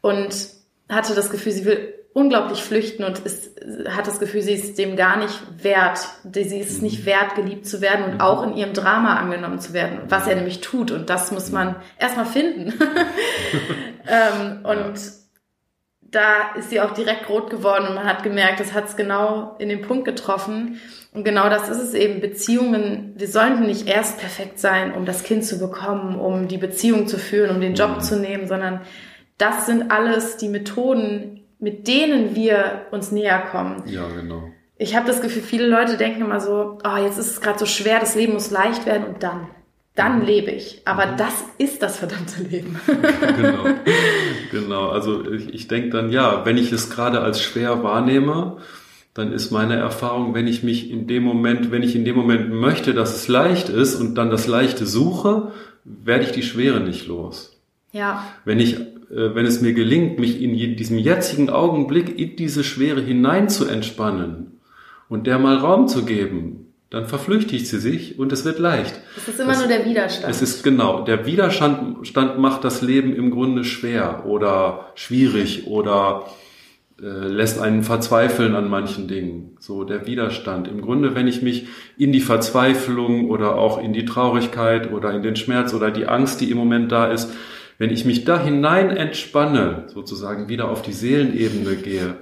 Und 0.02 0.50
hatte 0.89 1.15
das 1.15 1.32
Gefühl, 1.32 1.54
sie 1.54 1.65
will 1.65 1.96
unglaublich 2.13 2.62
flüchten 2.62 3.04
und 3.04 3.20
ist, 3.20 3.60
hat 3.89 4.06
das 4.06 4.20
Gefühl, 4.20 4.44
sie 4.44 4.54
ist 4.54 4.78
dem 4.78 4.96
gar 4.96 5.17
nicht 5.17 5.41
wert. 5.63 6.08
Sie 6.34 6.60
ist 6.60 6.70
es 6.70 6.82
nicht 6.84 7.08
wert, 7.08 7.34
geliebt 7.34 7.65
zu 7.65 7.82
werden 7.82 8.06
und 8.06 8.22
auch 8.22 8.44
in 8.44 8.56
ihrem 8.56 8.74
Drama 8.74 9.15
angenommen 9.15 9.60
zu 9.60 9.74
werden, 9.74 10.02
was 10.08 10.28
er 10.28 10.36
nämlich 10.36 10.62
tut. 10.62 10.91
Und 10.91 11.10
das 11.10 11.32
muss 11.32 11.52
man 11.52 11.78
erstmal 11.98 12.26
finden. 12.28 12.74
ähm, 14.08 14.60
und 14.65 15.20
da 16.12 16.54
ist 16.58 16.69
sie 16.69 16.82
auch 16.82 16.91
direkt 16.91 17.30
rot 17.30 17.50
geworden 17.50 17.88
und 17.88 17.95
man 17.95 18.06
hat 18.06 18.21
gemerkt, 18.21 18.60
das 18.60 18.74
hat 18.74 18.88
es 18.89 18.97
genau 18.97 19.56
in 19.60 19.69
den 19.69 19.82
Punkt 19.82 20.06
getroffen. 20.06 20.80
Und 21.13 21.24
genau 21.24 21.50
das 21.50 21.69
ist 21.69 21.80
es 21.80 21.93
eben. 21.93 22.21
Beziehungen, 22.21 23.13
wir 23.15 23.28
sollten 23.28 23.65
nicht 23.65 23.88
erst 23.88 24.19
perfekt 24.19 24.60
sein, 24.60 24.93
um 24.93 25.06
das 25.06 25.24
Kind 25.24 25.45
zu 25.45 25.58
bekommen, 25.58 26.19
um 26.19 26.47
die 26.47 26.58
Beziehung 26.58 27.08
zu 27.08 27.17
führen, 27.17 27.56
um 27.56 27.62
den 27.62 27.76
Job 27.76 27.97
mhm. 27.97 28.02
zu 28.02 28.19
nehmen, 28.19 28.47
sondern 28.47 28.82
das 29.38 29.65
sind 29.65 29.89
alles 29.89 30.38
die 30.38 30.50
Methoden, 30.50 31.41
mit 31.60 31.88
denen 31.88 32.36
wir 32.36 32.88
uns 32.91 33.12
näher 33.12 33.39
kommen. 33.52 33.84
Ja, 33.86 34.08
genau. 34.08 34.43
Ich 34.78 34.95
habe 34.95 35.08
das 35.08 35.21
Gefühl, 35.21 35.43
viele 35.43 35.67
Leute 35.67 35.95
denken 35.95 36.21
immer 36.21 36.41
so, 36.41 36.80
oh, 36.84 36.97
jetzt 36.97 37.17
ist 37.17 37.32
es 37.32 37.41
gerade 37.41 37.60
so 37.60 37.65
schwer, 37.65 38.00
das 38.00 38.15
Leben 38.15 38.34
muss 38.34 38.52
leicht 38.52 38.86
werden 38.86 39.06
und 39.06 39.24
dann 39.24 39.47
dann 39.95 40.19
mhm. 40.19 40.25
lebe 40.25 40.51
ich. 40.51 40.82
Aber 40.86 41.06
mhm. 41.08 41.17
das 41.17 41.34
ist 41.58 41.82
das 41.82 41.97
verdammte 41.97 42.43
Leben. 42.43 42.80
genau. 43.38 43.65
genau. 44.51 44.89
Also 44.89 45.30
ich, 45.32 45.54
ich 45.54 45.67
denke 45.67 45.89
dann, 45.89 46.12
ja, 46.12 46.45
wenn 46.45 46.58
ich 46.58 46.71
es 46.71 46.89
gerade 46.89 47.21
als 47.21 47.41
schwer 47.41 47.84
wahrnehme, 47.84 48.58
dann 49.13 49.34
ist 49.34 49.51
meine 49.51 49.75
Erfahrung, 49.75 50.34
wenn 50.34 50.47
ich 50.47 50.63
mich 50.63 50.89
in 50.89 51.08
dem 51.08 51.23
Moment, 51.23 51.71
wenn 51.71 51.84
ich 51.84 51.95
in 51.95 52.06
dem 52.06 52.15
Moment 52.15 52.49
möchte, 52.49 52.93
dass 52.93 53.15
es 53.15 53.27
leicht 53.27 53.67
ist 53.67 53.95
und 53.95 54.15
dann 54.15 54.30
das 54.30 54.47
Leichte 54.47 54.86
suche, 54.86 55.51
werde 55.84 56.23
ich 56.23 56.32
die 56.32 56.43
Schwere 56.43 56.80
nicht 56.80 57.08
los. 57.08 57.60
Ja. 57.91 58.25
Wenn 58.45 58.60
ich, 58.60 58.80
äh, 58.80 59.36
wenn 59.36 59.45
es 59.45 59.60
mir 59.60 59.73
gelingt, 59.73 60.19
mich 60.19 60.41
in 60.41 60.54
diesem 60.77 60.97
jetzigen 60.97 61.49
Augenblick 61.49 62.17
in 62.17 62.38
diese 62.38 62.63
Schwere 62.63 63.01
hinein 63.01 63.49
zu 63.49 63.65
entspannen 63.67 64.62
und 65.10 65.28
der 65.28 65.39
mal 65.39 65.57
Raum 65.57 65.89
zu 65.89 66.05
geben, 66.05 66.70
dann 66.92 67.06
verflüchtigt 67.08 67.68
sie 67.68 67.80
sich 67.80 68.20
und 68.20 68.34
es 68.34 68.44
wird 68.44 68.60
leicht. 68.60 68.94
Es 69.16 69.30
ist 69.30 69.39
immer 69.39 69.54
das, 69.54 69.60
nur 69.60 69.70
der 69.70 69.86
Widerstand. 69.86 70.30
Es 70.30 70.42
ist 70.42 70.62
genau, 70.62 71.02
der 71.02 71.26
Widerstand. 71.26 71.96
Widerstand 71.96 72.38
macht 72.38 72.66
das 72.66 72.82
Leben 72.82 73.16
im 73.16 73.32
Grunde 73.32 73.64
schwer 73.64 74.26
oder 74.26 74.92
schwierig 74.96 75.68
oder 75.68 76.26
äh, 77.02 77.06
lässt 77.06 77.62
einen 77.62 77.84
verzweifeln 77.84 78.56
an 78.56 78.70
manchen 78.70 79.08
Dingen. 79.08 79.56
So 79.60 79.86
der 79.86 80.06
Widerstand. 80.06 80.68
Im 80.68 80.82
Grunde, 80.82 81.16
wenn 81.16 81.30
ich 81.30 81.42
mich 81.42 81.68
in 81.98 82.12
die 82.12 82.20
Verzweiflung 82.20 83.30
oder 83.30 83.56
auch 83.56 83.82
in 83.82 83.94
die 83.94 84.04
Traurigkeit 84.04 84.92
oder 84.92 85.14
in 85.14 85.24
den 85.24 85.38
Schmerz 85.38 85.74
oder 85.74 85.92
die 85.92 86.08
Angst, 86.08 86.42
die 86.42 86.52
im 86.52 86.58
Moment 86.58 86.92
da 86.92 87.10
ist, 87.10 87.32
wenn 87.82 87.89
ich 87.89 88.05
mich 88.05 88.25
da 88.25 88.39
hinein 88.39 88.91
entspanne, 88.91 89.86
sozusagen 89.88 90.49
wieder 90.49 90.69
auf 90.69 90.84
die 90.84 90.91
Seelenebene 90.91 91.77
gehe, 91.77 92.17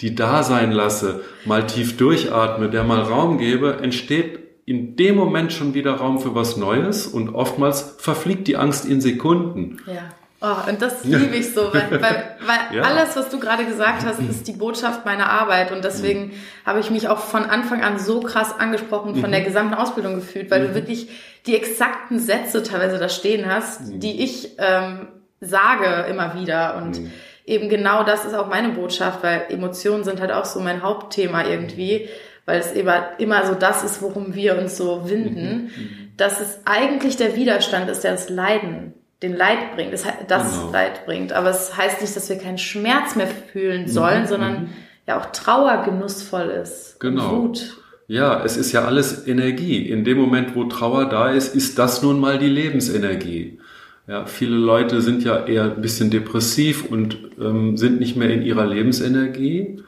die 0.00 0.16
da 0.16 0.42
sein 0.42 0.72
lasse, 0.72 1.20
mal 1.44 1.68
tief 1.68 1.96
durchatme, 1.96 2.68
der 2.68 2.82
mal 2.82 3.00
Raum 3.00 3.38
gebe, 3.38 3.76
entsteht 3.80 4.40
in 4.64 4.96
dem 4.96 5.14
Moment 5.14 5.52
schon 5.52 5.72
wieder 5.72 5.92
Raum 5.92 6.18
für 6.18 6.34
was 6.34 6.56
Neues 6.56 7.06
und 7.06 7.28
oftmals 7.28 7.94
verfliegt 7.98 8.48
die 8.48 8.56
Angst 8.56 8.86
in 8.86 9.00
Sekunden. 9.00 9.76
Ja. 9.86 10.02
Oh, 10.46 10.68
und 10.68 10.82
das 10.82 11.04
liebe 11.04 11.36
ich 11.36 11.54
so, 11.54 11.72
weil, 11.72 11.90
weil, 11.90 12.00
weil 12.00 12.58
ja. 12.76 12.82
alles, 12.82 13.16
was 13.16 13.30
du 13.30 13.40
gerade 13.40 13.64
gesagt 13.64 14.04
hast, 14.04 14.20
ist 14.20 14.46
die 14.46 14.52
Botschaft 14.52 15.06
meiner 15.06 15.30
Arbeit 15.30 15.72
und 15.72 15.82
deswegen 15.82 16.26
mhm. 16.26 16.32
habe 16.66 16.80
ich 16.80 16.90
mich 16.90 17.08
auch 17.08 17.18
von 17.18 17.44
Anfang 17.44 17.82
an 17.82 17.98
so 17.98 18.20
krass 18.20 18.54
angesprochen 18.58 19.14
von 19.14 19.30
mhm. 19.30 19.32
der 19.32 19.40
gesamten 19.40 19.72
Ausbildung 19.72 20.16
gefühlt, 20.16 20.50
weil 20.50 20.60
mhm. 20.60 20.66
du 20.66 20.74
wirklich 20.74 21.08
die 21.46 21.56
exakten 21.56 22.18
Sätze 22.18 22.62
teilweise 22.62 22.98
da 22.98 23.08
stehen 23.08 23.50
hast, 23.50 23.80
mhm. 23.80 24.00
die 24.00 24.22
ich 24.22 24.56
ähm, 24.58 25.08
sage 25.40 26.10
immer 26.10 26.34
wieder 26.34 26.76
und 26.76 27.00
mhm. 27.00 27.10
eben 27.46 27.70
genau 27.70 28.04
das 28.04 28.26
ist 28.26 28.34
auch 28.34 28.48
meine 28.48 28.68
Botschaft, 28.68 29.22
weil 29.22 29.46
Emotionen 29.48 30.04
sind 30.04 30.20
halt 30.20 30.32
auch 30.32 30.44
so 30.44 30.60
mein 30.60 30.82
Hauptthema 30.82 31.46
irgendwie, 31.46 32.10
weil 32.44 32.60
es 32.60 32.72
eben 32.72 32.92
immer 33.16 33.46
so 33.46 33.54
das 33.54 33.82
ist, 33.82 34.02
worum 34.02 34.34
wir 34.34 34.58
uns 34.58 34.76
so 34.76 35.08
winden, 35.08 35.70
mhm. 35.74 36.12
dass 36.18 36.40
es 36.40 36.58
eigentlich 36.66 37.16
der 37.16 37.34
Widerstand 37.34 37.88
ist, 37.88 38.04
der 38.04 38.12
das 38.12 38.28
Leiden 38.28 38.92
den 39.24 39.36
Leid 39.36 39.74
bringt, 39.74 39.92
das, 39.92 40.04
das 40.28 40.60
genau. 40.60 40.72
Leid 40.72 41.06
bringt. 41.06 41.32
Aber 41.32 41.50
es 41.50 41.76
heißt 41.76 42.00
nicht, 42.00 42.14
dass 42.14 42.28
wir 42.28 42.36
keinen 42.36 42.58
Schmerz 42.58 43.16
mehr 43.16 43.26
fühlen 43.26 43.88
sollen, 43.88 44.22
mhm. 44.22 44.26
sondern 44.26 44.68
ja 45.06 45.18
auch 45.18 45.26
Trauer 45.32 45.82
genussvoll 45.84 46.48
ist. 46.62 47.00
Genau. 47.00 47.42
Wut. 47.42 47.78
Ja, 48.06 48.44
es 48.44 48.56
ist 48.56 48.72
ja 48.72 48.84
alles 48.84 49.26
Energie. 49.26 49.88
In 49.88 50.04
dem 50.04 50.18
Moment, 50.18 50.54
wo 50.54 50.64
Trauer 50.64 51.06
da 51.08 51.30
ist, 51.30 51.54
ist 51.54 51.78
das 51.78 52.02
nun 52.02 52.20
mal 52.20 52.38
die 52.38 52.48
Lebensenergie. 52.48 53.58
Ja, 54.06 54.26
viele 54.26 54.56
Leute 54.56 55.00
sind 55.00 55.24
ja 55.24 55.46
eher 55.46 55.64
ein 55.64 55.80
bisschen 55.80 56.10
depressiv 56.10 56.84
und 56.90 57.16
ähm, 57.40 57.78
sind 57.78 58.00
nicht 58.00 58.16
mehr 58.16 58.28
in 58.28 58.42
ihrer 58.42 58.66
Lebensenergie. 58.66 59.82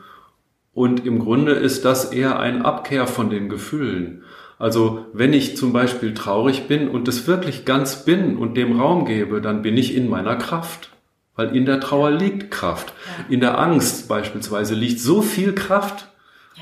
Und 0.72 1.05
im 1.05 1.18
Grunde 1.18 1.53
ist 1.53 1.84
das 1.84 2.12
eher 2.12 2.39
ein 2.39 2.62
Abkehr 2.62 3.07
von 3.07 3.28
den 3.28 3.51
Gefühlen. 3.51 4.22
Also 4.59 5.07
wenn 5.12 5.32
ich 5.32 5.57
zum 5.57 5.72
Beispiel 5.72 6.14
traurig 6.14 6.66
bin 6.66 6.88
und 6.88 7.09
es 7.09 7.26
wirklich 7.26 7.64
ganz 7.64 8.04
bin 8.04 8.36
und 8.36 8.57
dem 8.57 8.80
Raum 8.80 9.04
gebe, 9.04 9.40
dann 9.40 9.62
bin 9.62 9.76
ich 9.76 9.94
in 9.94 10.09
meiner 10.09 10.36
Kraft. 10.36 10.90
Weil 11.34 11.54
in 11.54 11.66
der 11.66 11.80
Trauer 11.80 12.11
liegt 12.11 12.50
Kraft. 12.50 12.94
In 13.28 13.40
der 13.40 13.59
Angst 13.59 14.09
beispielsweise 14.09 14.74
liegt 14.74 15.00
so 15.00 15.20
viel 15.20 15.54
Kraft. 15.54 16.09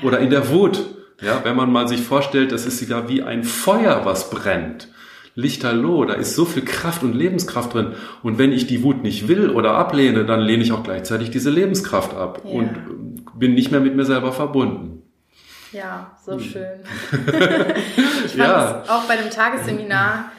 Oder 0.03 0.19
in 0.19 0.29
der 0.29 0.49
Wut. 0.49 0.83
Ja, 1.21 1.41
wenn 1.45 1.55
man 1.55 1.71
mal 1.71 1.87
sich 1.87 2.01
vorstellt, 2.01 2.51
das 2.51 2.65
ist 2.65 2.81
ja 2.89 3.07
wie 3.07 3.23
ein 3.23 3.45
Feuer, 3.45 4.01
was 4.03 4.29
brennt. 4.29 4.89
Lichterloh, 5.35 6.05
da 6.05 6.13
ist 6.13 6.35
so 6.35 6.43
viel 6.45 6.63
Kraft 6.63 7.03
und 7.03 7.13
Lebenskraft 7.13 7.73
drin. 7.73 7.93
Und 8.23 8.37
wenn 8.37 8.51
ich 8.51 8.67
die 8.67 8.83
Wut 8.83 9.03
nicht 9.03 9.29
will 9.29 9.49
oder 9.49 9.75
ablehne, 9.75 10.25
dann 10.25 10.41
lehne 10.41 10.63
ich 10.63 10.73
auch 10.73 10.83
gleichzeitig 10.83 11.29
diese 11.29 11.49
Lebenskraft 11.49 12.13
ab 12.13 12.41
ja. 12.43 12.51
und 12.51 12.69
bin 13.37 13.53
nicht 13.53 13.71
mehr 13.71 13.81
mit 13.81 13.95
mir 13.95 14.05
selber 14.05 14.33
verbunden. 14.33 15.03
Ja, 15.71 16.11
so 16.25 16.33
hm. 16.33 16.39
schön. 16.39 16.79
ich 18.25 18.31
fand 18.31 18.37
ja. 18.37 18.81
es 18.83 18.89
auch 18.89 19.03
bei 19.03 19.17
dem 19.17 19.29
Tagesseminar 19.29 20.31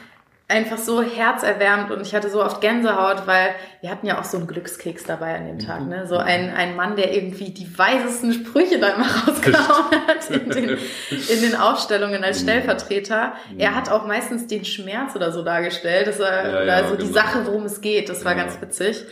einfach 0.49 0.77
so 0.77 1.01
herzerwärmend 1.01 1.91
und 1.91 2.01
ich 2.01 2.15
hatte 2.15 2.29
so 2.29 2.41
oft 2.41 2.61
Gänsehaut, 2.61 3.27
weil 3.27 3.49
wir 3.81 3.89
hatten 3.89 4.07
ja 4.07 4.17
auch 4.19 4.23
so 4.23 4.37
einen 4.37 4.47
Glückskeks 4.47 5.03
dabei 5.03 5.35
an 5.35 5.45
dem 5.45 5.59
Tag, 5.59 5.85
ne? 5.85 6.07
So 6.07 6.17
ein, 6.17 6.53
ein 6.53 6.77
Mann, 6.77 6.95
der 6.95 7.13
irgendwie 7.13 7.49
die 7.49 7.77
weisesten 7.77 8.31
Sprüche 8.31 8.79
da 8.79 8.91
immer 8.91 9.07
rausgehauen 9.27 10.07
hat 10.07 10.29
in 10.29 10.49
den, 10.49 10.77
in 11.09 11.41
den 11.41 11.55
Aufstellungen 11.55 12.23
als 12.23 12.39
mhm. 12.39 12.43
Stellvertreter. 12.43 13.33
Er 13.57 13.75
hat 13.75 13.89
auch 13.89 14.07
meistens 14.07 14.47
den 14.47 14.63
Schmerz 14.63 15.15
oder 15.17 15.33
so 15.33 15.43
dargestellt. 15.43 16.07
Das 16.07 16.19
war 16.19 16.31
ja, 16.31 16.63
ja, 16.63 16.73
also 16.75 16.95
genau. 16.95 17.07
die 17.07 17.13
Sache, 17.13 17.45
worum 17.45 17.65
es 17.65 17.81
geht. 17.81 18.07
Das 18.07 18.23
war 18.23 18.37
ja. 18.37 18.43
ganz 18.43 18.61
witzig. 18.61 19.03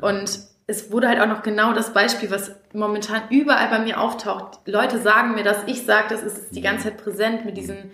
Und 0.00 0.40
es 0.66 0.90
wurde 0.90 1.08
halt 1.08 1.20
auch 1.20 1.26
noch 1.26 1.42
genau 1.42 1.72
das 1.72 1.92
Beispiel, 1.92 2.32
was 2.32 2.56
momentan 2.72 3.22
überall 3.30 3.68
bei 3.68 3.80
mir 3.80 4.00
auftaucht. 4.00 4.60
Leute 4.66 4.98
sagen 4.98 5.34
mir 5.34 5.44
das, 5.44 5.64
ich 5.66 5.82
sage 5.82 6.06
das, 6.10 6.22
es 6.22 6.38
ist 6.38 6.54
die 6.54 6.60
ganze 6.60 6.84
Zeit 6.84 7.02
präsent 7.02 7.44
mit 7.44 7.56
diesen 7.56 7.90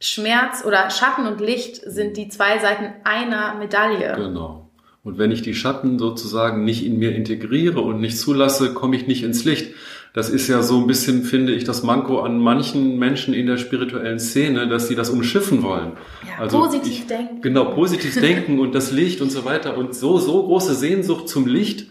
Schmerz 0.00 0.64
oder 0.64 0.90
Schatten 0.90 1.26
und 1.26 1.40
Licht 1.40 1.76
sind 1.76 2.16
die 2.16 2.28
zwei 2.28 2.58
Seiten 2.58 2.92
einer 3.04 3.54
Medaille. 3.54 4.14
Genau. 4.16 4.70
Und 5.02 5.18
wenn 5.18 5.30
ich 5.30 5.42
die 5.42 5.54
Schatten 5.54 5.98
sozusagen 5.98 6.64
nicht 6.64 6.84
in 6.84 6.98
mir 6.98 7.14
integriere 7.14 7.80
und 7.80 8.00
nicht 8.00 8.18
zulasse, 8.18 8.74
komme 8.74 8.96
ich 8.96 9.06
nicht 9.06 9.22
ins 9.22 9.44
Licht. 9.44 9.72
Das 10.12 10.30
ist 10.30 10.48
ja 10.48 10.62
so 10.62 10.78
ein 10.78 10.86
bisschen, 10.86 11.22
finde 11.22 11.52
ich, 11.54 11.64
das 11.64 11.82
Manko 11.82 12.20
an 12.20 12.38
manchen 12.38 12.98
Menschen 12.98 13.34
in 13.34 13.46
der 13.46 13.56
spirituellen 13.56 14.18
Szene, 14.18 14.68
dass 14.68 14.88
sie 14.88 14.94
das 14.94 15.10
umschiffen 15.10 15.62
wollen. 15.62 15.92
Ja, 16.26 16.42
also 16.42 16.58
positiv 16.58 16.92
ich, 16.92 17.06
denken. 17.06 17.40
Genau, 17.40 17.66
positiv 17.66 18.20
denken 18.20 18.58
und 18.58 18.74
das 18.74 18.90
Licht 18.90 19.20
und 19.20 19.30
so 19.30 19.44
weiter 19.44 19.76
und 19.76 19.94
so, 19.94 20.18
so 20.18 20.42
große 20.44 20.74
Sehnsucht 20.74 21.28
zum 21.28 21.46
Licht 21.46 21.86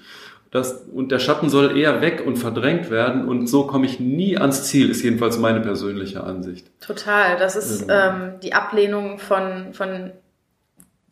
das, 0.52 0.86
und 0.94 1.12
der 1.12 1.20
Schatten 1.20 1.50
soll 1.50 1.78
eher 1.78 2.02
weg 2.02 2.24
und 2.26 2.38
verdrängt 2.38 2.90
werden 2.90 3.28
und 3.28 3.48
so 3.48 3.68
komme 3.68 3.86
ich 3.86 4.00
nie 4.00 4.38
ans 4.38 4.64
Ziel, 4.66 4.90
ist 4.90 5.04
jedenfalls 5.04 5.38
meine 5.38 5.60
persönliche 5.60 6.24
Ansicht. 6.24 6.72
Total, 6.80 7.38
das 7.38 7.56
ist 7.56 7.90
ja. 7.90 8.16
ähm, 8.16 8.40
die 8.42 8.54
Ablehnung 8.54 9.20
von, 9.20 9.74
von 9.74 10.12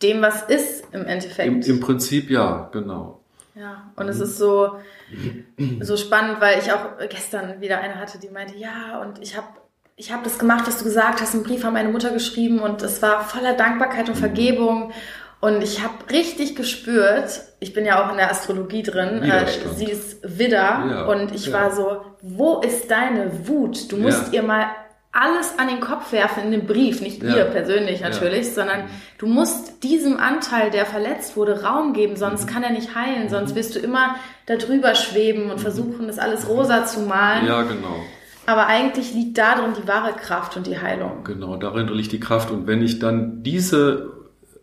dem, 0.01 0.21
was 0.21 0.43
ist 0.43 0.85
im 0.91 1.05
Endeffekt. 1.05 1.47
Im, 1.47 1.61
im 1.61 1.79
Prinzip 1.79 2.29
ja, 2.29 2.69
genau. 2.71 3.21
Ja, 3.55 3.89
und 3.95 4.05
mhm. 4.05 4.11
es 4.11 4.19
ist 4.19 4.37
so, 4.37 4.75
so 5.79 5.97
spannend, 5.97 6.41
weil 6.41 6.59
ich 6.59 6.71
auch 6.71 6.97
gestern 7.09 7.61
wieder 7.61 7.79
eine 7.79 7.95
hatte, 7.95 8.19
die 8.19 8.29
meinte, 8.29 8.57
ja, 8.57 9.01
und 9.01 9.21
ich 9.21 9.37
habe 9.37 9.47
ich 9.97 10.11
hab 10.11 10.25
das 10.25 10.37
gemacht, 10.39 10.67
was 10.67 10.77
du 10.77 10.83
gesagt 10.83 11.21
hast, 11.21 11.33
einen 11.33 11.43
Brief 11.43 11.63
an 11.63 11.73
meine 11.73 11.87
Mutter 11.87 12.11
geschrieben 12.11 12.59
und 12.59 12.81
es 12.81 13.01
war 13.01 13.23
voller 13.23 13.53
Dankbarkeit 13.53 14.09
und 14.09 14.15
mhm. 14.15 14.19
Vergebung. 14.19 14.91
Und 15.39 15.61
ich 15.61 15.83
habe 15.83 15.93
richtig 16.11 16.55
gespürt, 16.55 17.43
ich 17.65 17.73
bin 17.73 17.83
ja 17.83 18.05
auch 18.05 18.11
in 18.11 18.17
der 18.17 18.29
Astrologie 18.29 18.83
drin, 18.83 19.23
äh, 19.23 19.45
sie 19.75 19.85
ist 19.85 20.19
Widder 20.37 20.85
ja, 20.87 21.05
und 21.05 21.33
ich 21.33 21.47
ja. 21.47 21.53
war 21.53 21.71
so, 21.71 22.01
wo 22.21 22.59
ist 22.59 22.91
deine 22.91 23.47
Wut? 23.47 23.91
Du 23.91 23.97
musst 23.97 24.31
ja. 24.31 24.41
ihr 24.41 24.43
mal 24.43 24.67
alles 25.11 25.57
an 25.57 25.67
den 25.67 25.79
Kopf 25.79 26.11
werfen 26.11 26.43
in 26.43 26.51
dem 26.51 26.67
Brief, 26.67 27.01
nicht 27.01 27.23
ihr 27.23 27.45
persönlich 27.45 28.01
natürlich, 28.01 28.53
sondern 28.53 28.83
du 29.17 29.25
musst 29.27 29.81
diesem 29.81 30.19
Anteil, 30.19 30.69
der 30.69 30.85
verletzt 30.85 31.37
wurde, 31.37 31.63
Raum 31.63 31.93
geben, 31.93 32.17
sonst 32.17 32.45
mhm. 32.45 32.53
kann 32.53 32.63
er 32.63 32.71
nicht 32.71 32.93
heilen, 32.95 33.29
sonst 33.29 33.51
mhm. 33.51 33.55
wirst 33.55 33.75
du 33.75 33.79
immer 33.79 34.15
darüber 34.45 34.93
schweben 34.93 35.49
und 35.49 35.57
mhm. 35.57 35.61
versuchen, 35.61 36.07
das 36.07 36.19
alles 36.19 36.47
rosa 36.47 36.85
zu 36.85 36.99
malen. 36.99 37.47
Ja, 37.47 37.63
genau. 37.63 37.95
Aber 38.45 38.67
eigentlich 38.67 39.13
liegt 39.13 39.37
darin 39.37 39.73
die 39.81 39.87
wahre 39.87 40.13
Kraft 40.13 40.55
und 40.55 40.67
die 40.67 40.77
Heilung. 40.77 41.23
Genau, 41.23 41.55
darin 41.55 41.87
liegt 41.87 42.11
die 42.11 42.19
Kraft. 42.19 42.51
Und 42.51 42.67
wenn 42.67 42.83
ich 42.83 42.99
dann 42.99 43.41
diese 43.41 44.14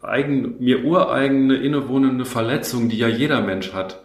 eigen, 0.02 0.56
mir 0.58 0.84
ureigene, 0.84 1.56
innewohnende 1.56 2.24
Verletzung, 2.24 2.88
die 2.88 2.98
ja 2.98 3.08
jeder 3.08 3.40
Mensch 3.40 3.72
hat, 3.72 4.02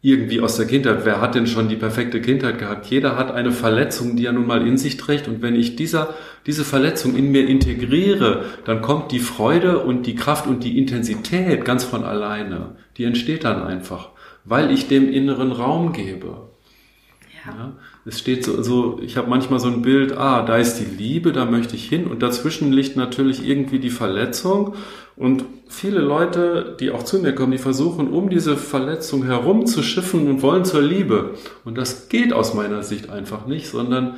irgendwie 0.00 0.40
aus 0.40 0.56
der 0.56 0.66
Kindheit. 0.66 1.04
Wer 1.04 1.20
hat 1.20 1.34
denn 1.34 1.46
schon 1.46 1.68
die 1.68 1.76
perfekte 1.76 2.20
Kindheit 2.20 2.58
gehabt? 2.58 2.86
Jeder 2.86 3.16
hat 3.16 3.30
eine 3.30 3.52
Verletzung, 3.52 4.16
die 4.16 4.26
er 4.26 4.32
nun 4.32 4.46
mal 4.46 4.66
in 4.66 4.76
sich 4.76 4.96
trägt. 4.96 5.28
Und 5.28 5.42
wenn 5.42 5.54
ich 5.54 5.76
dieser, 5.76 6.14
diese 6.46 6.64
Verletzung 6.64 7.16
in 7.16 7.30
mir 7.30 7.48
integriere, 7.48 8.44
dann 8.64 8.82
kommt 8.82 9.12
die 9.12 9.20
Freude 9.20 9.78
und 9.78 10.06
die 10.06 10.16
Kraft 10.16 10.46
und 10.46 10.64
die 10.64 10.76
Intensität 10.76 11.64
ganz 11.64 11.84
von 11.84 12.02
alleine. 12.02 12.76
Die 12.96 13.04
entsteht 13.04 13.44
dann 13.44 13.62
einfach, 13.62 14.10
weil 14.44 14.72
ich 14.72 14.88
dem 14.88 15.08
inneren 15.08 15.52
Raum 15.52 15.92
gebe. 15.92 16.48
Ja. 17.46 17.52
ja 17.52 17.72
es 18.04 18.18
steht 18.18 18.44
so, 18.44 18.62
so 18.62 18.98
ich 19.00 19.16
habe 19.16 19.30
manchmal 19.30 19.60
so 19.60 19.68
ein 19.68 19.82
Bild, 19.82 20.16
ah, 20.16 20.42
da 20.42 20.56
ist 20.56 20.78
die 20.78 20.84
Liebe, 20.84 21.32
da 21.32 21.44
möchte 21.44 21.76
ich 21.76 21.88
hin. 21.88 22.06
Und 22.06 22.22
dazwischen 22.22 22.72
liegt 22.72 22.96
natürlich 22.96 23.46
irgendwie 23.46 23.78
die 23.78 23.90
Verletzung. 23.90 24.74
Und 25.14 25.44
viele 25.68 26.00
Leute, 26.00 26.76
die 26.80 26.90
auch 26.90 27.04
zu 27.04 27.20
mir 27.20 27.34
kommen, 27.34 27.52
die 27.52 27.58
versuchen, 27.58 28.08
um 28.08 28.28
diese 28.28 28.56
Verletzung 28.56 29.24
herum 29.24 29.66
zu 29.66 29.82
schiffen 29.82 30.28
und 30.28 30.42
wollen 30.42 30.64
zur 30.64 30.82
Liebe. 30.82 31.34
Und 31.64 31.78
das 31.78 32.08
geht 32.08 32.32
aus 32.32 32.54
meiner 32.54 32.82
Sicht 32.82 33.08
einfach 33.08 33.46
nicht, 33.46 33.68
sondern 33.68 34.16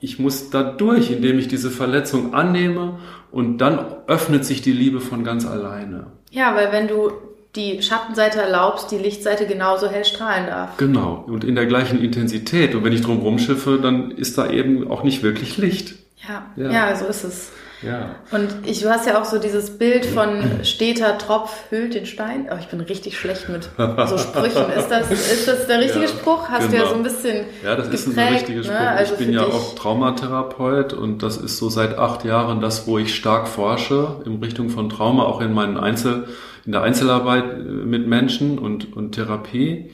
ich 0.00 0.18
muss 0.18 0.50
da 0.50 0.62
durch, 0.62 1.10
indem 1.10 1.38
ich 1.38 1.48
diese 1.48 1.70
Verletzung 1.70 2.34
annehme 2.34 2.98
und 3.30 3.58
dann 3.58 3.78
öffnet 4.06 4.44
sich 4.44 4.60
die 4.60 4.72
Liebe 4.72 5.00
von 5.00 5.24
ganz 5.24 5.46
alleine. 5.46 6.08
Ja, 6.30 6.54
weil 6.54 6.72
wenn 6.72 6.88
du 6.88 7.10
die 7.56 7.82
Schattenseite 7.82 8.40
erlaubst, 8.40 8.90
die 8.90 8.98
Lichtseite 8.98 9.46
genauso 9.46 9.88
hell 9.88 10.04
strahlen 10.04 10.46
darf. 10.46 10.76
Genau, 10.76 11.24
und 11.26 11.44
in 11.44 11.54
der 11.54 11.66
gleichen 11.66 12.02
Intensität. 12.02 12.74
Und 12.74 12.84
wenn 12.84 12.92
ich 12.92 13.02
drum 13.02 13.20
rumschiffe, 13.20 13.78
dann 13.80 14.10
ist 14.10 14.36
da 14.38 14.50
eben 14.50 14.90
auch 14.90 15.04
nicht 15.04 15.22
wirklich 15.22 15.56
Licht. 15.56 15.94
Ja, 16.28 16.46
ja, 16.56 16.70
ja 16.72 16.96
so 16.96 17.04
ist 17.06 17.22
es. 17.24 17.52
Ja. 17.82 18.14
Und 18.30 18.48
ich, 18.64 18.80
du 18.80 18.88
hast 18.88 19.06
ja 19.06 19.20
auch 19.20 19.26
so 19.26 19.38
dieses 19.38 19.76
Bild 19.76 20.06
von 20.06 20.42
steter 20.62 21.18
Tropf 21.18 21.64
hüllt 21.68 21.92
den 21.94 22.06
Stein. 22.06 22.48
Oh, 22.50 22.56
ich 22.58 22.68
bin 22.68 22.80
richtig 22.80 23.18
schlecht 23.18 23.50
mit 23.50 23.68
so 23.76 24.16
Sprüchen. 24.16 24.70
Ist 24.74 24.88
das, 24.88 25.10
ist 25.10 25.46
das 25.46 25.66
der 25.66 25.80
richtige 25.80 26.06
Ja, 26.06 26.08
Spruch? 26.08 26.48
Hast 26.48 26.68
du 26.72 26.76
ja 26.76 26.78
genau. 26.84 26.88
so 26.92 26.94
ein 26.96 27.02
bisschen 27.02 27.44
Ja, 27.62 27.76
das 27.76 27.88
ist 27.88 28.06
ein 28.06 28.14
geprägt, 28.14 28.32
richtiger 28.32 28.62
Spruch. 28.64 28.72
Ne? 28.74 28.88
Also 28.88 29.12
ich 29.12 29.18
bin 29.18 29.32
ja 29.34 29.44
dich- 29.44 29.52
auch 29.54 29.74
Traumatherapeut 29.74 30.94
und 30.94 31.22
das 31.22 31.36
ist 31.36 31.58
so 31.58 31.68
seit 31.68 31.98
acht 31.98 32.24
Jahren 32.24 32.62
das, 32.62 32.86
wo 32.86 32.98
ich 32.98 33.14
stark 33.14 33.46
forsche 33.48 34.22
in 34.24 34.42
Richtung 34.42 34.70
von 34.70 34.88
Trauma, 34.88 35.24
auch 35.24 35.42
in 35.42 35.52
meinen 35.52 35.76
Einzel, 35.76 36.28
in 36.66 36.72
der 36.72 36.82
Einzelarbeit 36.82 37.44
äh, 37.44 37.62
mit 37.62 38.06
Menschen 38.06 38.58
und, 38.58 38.96
und 38.96 39.12
Therapie. 39.12 39.90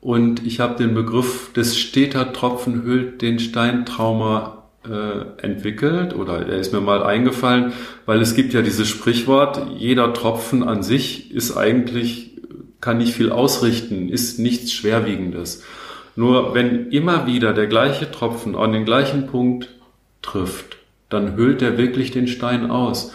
Und 0.00 0.44
ich 0.44 0.58
habe 0.58 0.76
den 0.76 0.94
Begriff 0.94 1.52
des 1.52 1.78
steter 1.78 2.32
Tropfen 2.32 2.82
hüllt 2.82 3.22
den 3.22 3.38
Steintrauma 3.38 4.64
äh, 4.84 5.44
entwickelt 5.44 6.14
oder 6.14 6.44
er 6.44 6.58
ist 6.58 6.72
mir 6.72 6.80
mal 6.80 7.04
eingefallen, 7.04 7.72
weil 8.04 8.20
es 8.20 8.34
gibt 8.34 8.52
ja 8.52 8.62
dieses 8.62 8.88
Sprichwort, 8.88 9.64
jeder 9.78 10.12
Tropfen 10.12 10.64
an 10.64 10.82
sich 10.82 11.32
ist 11.32 11.56
eigentlich, 11.56 12.32
kann 12.80 12.98
nicht 12.98 13.14
viel 13.14 13.30
ausrichten, 13.30 14.08
ist 14.08 14.40
nichts 14.40 14.72
Schwerwiegendes. 14.72 15.62
Nur 16.16 16.52
wenn 16.52 16.90
immer 16.90 17.26
wieder 17.26 17.52
der 17.52 17.68
gleiche 17.68 18.10
Tropfen 18.10 18.56
an 18.56 18.72
den 18.72 18.84
gleichen 18.84 19.28
Punkt 19.28 19.68
trifft, 20.20 20.78
dann 21.08 21.36
hüllt 21.36 21.62
er 21.62 21.78
wirklich 21.78 22.10
den 22.10 22.26
Stein 22.26 22.68
aus. 22.70 23.12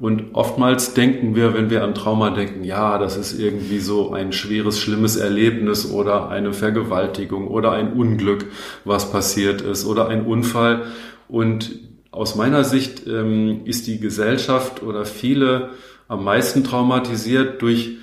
Und 0.00 0.34
oftmals 0.34 0.94
denken 0.94 1.36
wir, 1.36 1.52
wenn 1.52 1.68
wir 1.68 1.84
an 1.84 1.94
Trauma 1.94 2.30
denken, 2.30 2.64
ja, 2.64 2.96
das 2.96 3.18
ist 3.18 3.38
irgendwie 3.38 3.80
so 3.80 4.12
ein 4.12 4.32
schweres, 4.32 4.80
schlimmes 4.80 5.16
Erlebnis 5.16 5.90
oder 5.90 6.30
eine 6.30 6.54
Vergewaltigung 6.54 7.48
oder 7.48 7.72
ein 7.72 7.92
Unglück, 7.92 8.46
was 8.86 9.12
passiert 9.12 9.60
ist 9.60 9.84
oder 9.84 10.08
ein 10.08 10.24
Unfall. 10.24 10.84
Und 11.28 11.78
aus 12.12 12.34
meiner 12.34 12.64
Sicht 12.64 13.06
ähm, 13.06 13.60
ist 13.66 13.86
die 13.86 14.00
Gesellschaft 14.00 14.82
oder 14.82 15.04
viele 15.04 15.70
am 16.08 16.24
meisten 16.24 16.64
traumatisiert 16.64 17.60
durch 17.60 17.98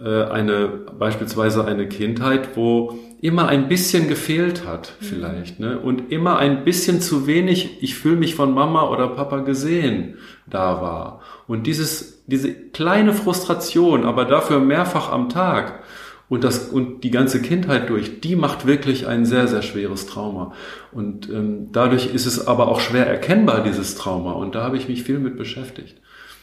äh, 0.00 0.24
eine 0.24 0.68
beispielsweise 0.98 1.64
eine 1.64 1.88
Kindheit, 1.88 2.56
wo 2.56 2.98
immer 3.20 3.48
ein 3.48 3.68
bisschen 3.68 4.08
gefehlt 4.08 4.66
hat 4.66 4.92
vielleicht 5.00 5.58
ne? 5.58 5.78
und 5.78 6.12
immer 6.12 6.38
ein 6.38 6.64
bisschen 6.64 7.00
zu 7.00 7.26
wenig 7.26 7.82
ich 7.82 7.94
fühle 7.94 8.16
mich 8.16 8.34
von 8.34 8.52
Mama 8.52 8.88
oder 8.90 9.08
Papa 9.08 9.38
gesehen 9.38 10.18
da 10.46 10.80
war. 10.80 11.20
Und 11.46 11.66
dieses 11.66 12.24
diese 12.26 12.52
kleine 12.52 13.12
Frustration 13.12 14.04
aber 14.04 14.24
dafür 14.24 14.58
mehrfach 14.58 15.10
am 15.10 15.28
Tag 15.28 15.80
und 16.28 16.44
das 16.44 16.68
und 16.68 17.04
die 17.04 17.10
ganze 17.10 17.40
Kindheit 17.40 17.88
durch 17.88 18.20
die 18.20 18.36
macht 18.36 18.66
wirklich 18.66 19.06
ein 19.06 19.24
sehr 19.24 19.48
sehr 19.48 19.62
schweres 19.62 20.06
Trauma. 20.06 20.52
Und 20.92 21.28
ähm, 21.30 21.68
dadurch 21.72 22.12
ist 22.12 22.26
es 22.26 22.46
aber 22.46 22.68
auch 22.68 22.80
schwer 22.80 23.06
erkennbar 23.06 23.62
dieses 23.62 23.94
Trauma. 23.94 24.32
Und 24.32 24.54
da 24.54 24.64
habe 24.64 24.76
ich 24.76 24.88
mich 24.88 25.04
viel 25.04 25.18
mit 25.18 25.36
beschäftigt. 25.36 25.96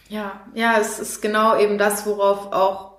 Ja, 0.09 0.41
ja, 0.53 0.75
es 0.79 0.99
ist 0.99 1.21
genau 1.21 1.57
eben 1.57 1.77
das, 1.77 2.05
worauf 2.05 2.51
auch 2.53 2.92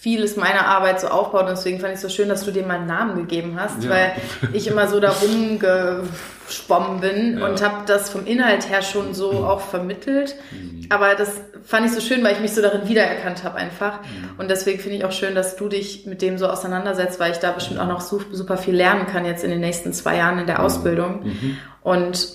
vieles 0.00 0.36
meiner 0.36 0.66
Arbeit 0.66 0.98
so 0.98 1.08
aufbaut. 1.08 1.42
Und 1.42 1.50
deswegen 1.50 1.78
fand 1.78 1.90
ich 1.92 1.96
es 1.96 2.00
so 2.02 2.08
schön, 2.08 2.30
dass 2.30 2.42
du 2.44 2.50
dem 2.52 2.66
mal 2.66 2.76
einen 2.78 2.86
Namen 2.86 3.16
gegeben 3.16 3.58
hast, 3.60 3.84
Ja. 3.84 3.90
weil 3.90 4.12
ich 4.54 4.66
immer 4.66 4.88
so 4.88 4.98
da 4.98 5.10
rumgeschwommen 5.10 7.00
bin 7.00 7.38
Ja. 7.38 7.46
und 7.46 7.62
habe 7.62 7.82
das 7.86 8.08
vom 8.08 8.24
Inhalt 8.26 8.68
her 8.70 8.80
schon 8.82 9.12
so 9.14 9.30
auch 9.30 9.60
vermittelt. 9.60 10.36
Mhm. 10.52 10.86
Aber 10.88 11.14
das 11.14 11.32
fand 11.66 11.84
ich 11.86 11.92
so 11.92 12.00
schön, 12.00 12.24
weil 12.24 12.32
ich 12.32 12.40
mich 12.40 12.54
so 12.54 12.62
darin 12.62 12.88
wiedererkannt 12.88 13.44
habe 13.44 13.56
einfach. 13.58 14.00
Mhm. 14.00 14.38
Und 14.38 14.50
deswegen 14.50 14.80
finde 14.80 14.96
ich 14.96 15.04
auch 15.04 15.12
schön, 15.12 15.34
dass 15.34 15.56
du 15.56 15.68
dich 15.68 16.06
mit 16.06 16.22
dem 16.22 16.38
so 16.38 16.46
auseinandersetzt, 16.48 17.20
weil 17.20 17.32
ich 17.32 17.38
da 17.38 17.52
bestimmt 17.52 17.78
auch 17.78 17.86
noch 17.86 18.00
su- 18.00 18.22
super 18.32 18.56
viel 18.56 18.74
lernen 18.74 19.06
kann 19.06 19.26
jetzt 19.26 19.44
in 19.44 19.50
den 19.50 19.60
nächsten 19.60 19.92
zwei 19.92 20.16
Jahren 20.16 20.38
in 20.38 20.46
der 20.46 20.62
Ausbildung. 20.62 21.24
Mhm. 21.24 21.56
Und 21.82 22.28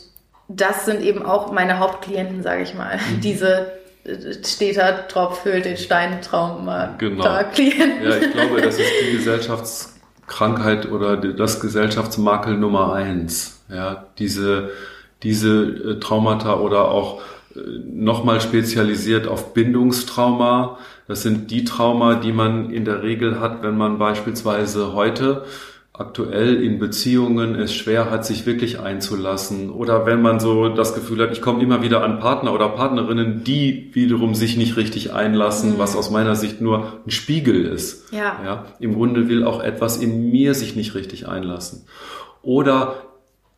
das 0.47 0.85
sind 0.85 1.01
eben 1.01 1.25
auch 1.25 1.51
meine 1.51 1.79
Hauptklienten, 1.79 2.43
sage 2.43 2.61
ich 2.61 2.75
mal. 2.75 2.97
Mhm. 2.97 3.21
Diese 3.21 3.71
äh, 4.05 4.43
steter 4.43 5.07
Tropf 5.07 5.45
hüllt 5.45 5.65
den 5.65 5.77
Steintraum 5.77 6.69
Genau. 6.97 7.23
da 7.23 7.43
Klienten. 7.43 8.03
Ja, 8.03 8.17
ich 8.17 8.31
glaube, 8.31 8.61
das 8.61 8.79
ist 8.79 8.91
die 9.01 9.17
Gesellschaftskrankheit 9.17 10.91
oder 10.91 11.17
das 11.17 11.59
Gesellschaftsmakel 11.59 12.55
Nummer 12.57 12.93
eins. 12.93 13.63
Ja, 13.69 14.05
diese, 14.19 14.69
diese 15.23 15.63
äh, 15.63 15.99
Traumata 15.99 16.59
oder 16.59 16.89
auch 16.89 17.21
äh, 17.55 17.59
nochmal 17.91 18.41
spezialisiert 18.41 19.27
auf 19.27 19.53
Bindungstrauma. 19.53 20.77
Das 21.07 21.23
sind 21.23 21.51
die 21.51 21.63
Trauma, 21.65 22.15
die 22.15 22.31
man 22.31 22.69
in 22.71 22.85
der 22.85 23.03
Regel 23.03 23.39
hat, 23.39 23.63
wenn 23.63 23.77
man 23.77 23.97
beispielsweise 23.97 24.93
heute 24.93 25.45
aktuell 25.97 26.61
in 26.61 26.77
Beziehungen 26.77 27.55
es 27.55 27.73
schwer 27.73 28.11
hat, 28.11 28.25
sich 28.25 28.45
wirklich 28.45 28.79
einzulassen. 28.79 29.69
Oder 29.69 30.05
wenn 30.05 30.21
man 30.21 30.39
so 30.39 30.69
das 30.69 30.93
Gefühl 30.93 31.21
hat, 31.21 31.31
ich 31.31 31.41
komme 31.41 31.63
immer 31.63 31.81
wieder 31.81 32.03
an 32.03 32.19
Partner 32.19 32.53
oder 32.53 32.69
Partnerinnen, 32.69 33.43
die 33.43 33.89
wiederum 33.93 34.35
sich 34.35 34.57
nicht 34.57 34.75
richtig 34.75 35.13
einlassen, 35.13 35.75
was 35.77 35.95
aus 35.95 36.09
meiner 36.09 36.35
Sicht 36.35 36.59
nur 36.59 36.99
ein 37.05 37.11
Spiegel 37.11 37.65
ist. 37.65 38.11
Ja. 38.11 38.39
Ja, 38.43 38.65
Im 38.79 38.95
Grunde 38.95 39.29
will 39.29 39.45
auch 39.45 39.63
etwas 39.63 39.97
in 39.97 40.31
mir 40.31 40.53
sich 40.53 40.75
nicht 40.75 40.95
richtig 40.95 41.27
einlassen. 41.27 41.85
Oder 42.41 42.95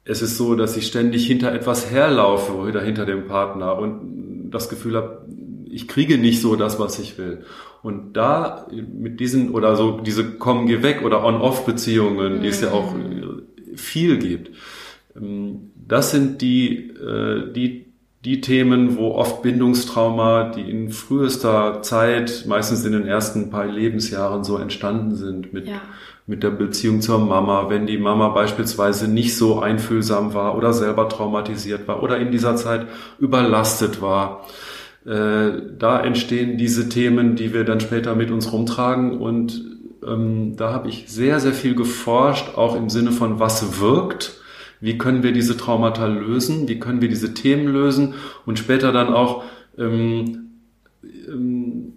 es 0.04 0.22
ist 0.22 0.38
so, 0.38 0.56
dass 0.56 0.78
ich 0.78 0.88
ständig 0.88 1.26
hinter 1.26 1.52
etwas 1.52 1.92
herlaufe 1.92 2.54
oder 2.54 2.82
hinter 2.82 3.06
dem 3.06 3.28
Partner 3.28 3.78
und 3.78 4.50
das 4.52 4.70
Gefühl 4.70 4.96
habe, 4.96 5.26
ich 5.70 5.88
kriege 5.88 6.18
nicht 6.18 6.42
so 6.42 6.56
das, 6.56 6.80
was 6.80 6.98
ich 7.00 7.18
will. 7.18 7.44
Und 7.88 8.18
da 8.18 8.68
mit 8.70 9.22
diesen 9.22 9.52
oder 9.52 9.78
so 9.78 10.02
diese 10.02 10.26
komm 10.32 10.68
geh 10.68 10.84
weg 10.84 11.04
oder 11.06 11.24
On-Off-Beziehungen, 11.24 12.42
die 12.42 12.50
es 12.50 12.60
ja 12.60 12.72
auch 12.72 12.94
äh, 12.94 13.78
viel 13.78 14.18
gibt, 14.18 14.52
ähm, 15.16 15.72
das 15.88 16.12
sind 16.12 16.42
die, 16.42 16.90
äh, 16.90 17.54
die, 17.54 17.86
die 18.26 18.42
Themen, 18.42 18.98
wo 18.98 19.12
oft 19.12 19.42
Bindungstrauma, 19.42 20.52
die 20.52 20.70
in 20.70 20.90
frühester 20.92 21.82
Zeit, 21.82 22.44
meistens 22.46 22.84
in 22.84 22.92
den 22.92 23.08
ersten 23.08 23.50
paar 23.50 23.66
Lebensjahren 23.66 24.44
so 24.44 24.58
entstanden 24.58 25.16
sind 25.16 25.54
mit, 25.54 25.70
Ja. 25.70 25.80
mit 26.26 26.44
der 26.44 26.50
Beziehung 26.50 27.00
zur 27.00 27.20
Mama, 27.20 27.70
wenn 27.70 27.88
die 27.88 27.98
Mama 27.98 28.28
beispielsweise 28.42 29.08
nicht 29.08 29.38
so 29.38 29.62
einfühlsam 29.62 30.34
war 30.34 30.58
oder 30.58 30.74
selber 30.74 31.08
traumatisiert 31.08 31.88
war 31.88 32.04
oder 32.04 32.18
in 32.18 32.32
dieser 32.34 32.58
Zeit 32.58 32.86
überlastet 33.18 34.02
war. 34.02 34.46
Äh, 35.08 35.62
da 35.80 36.02
entstehen 36.02 36.58
diese 36.58 36.90
Themen, 36.90 37.38
die 37.38 37.54
wir 37.54 37.64
dann 37.64 37.80
später 37.80 38.14
mit 38.14 38.30
uns 38.30 38.52
rumtragen. 38.52 39.18
Und 39.20 39.64
ähm, 40.06 40.58
da 40.58 40.74
habe 40.74 40.90
ich 40.90 41.06
sehr, 41.08 41.40
sehr 41.40 41.54
viel 41.54 41.76
geforscht, 41.76 42.58
auch 42.58 42.76
im 42.76 42.90
Sinne 42.90 43.14
von 43.14 43.40
was 43.40 43.80
wirkt, 43.80 44.34
wie 44.82 44.98
können 44.98 45.24
wir 45.24 45.32
diese 45.32 45.56
Traumata 45.56 46.06
lösen, 46.06 46.68
wie 46.68 46.80
können 46.80 47.02
wir 47.02 47.08
diese 47.08 47.34
Themen 47.34 47.68
lösen? 47.68 48.16
Und 48.46 48.60
später 48.60 48.92
dann 48.92 49.14
auch 49.14 49.44
ähm, 49.78 50.50
ähm, 51.04 51.94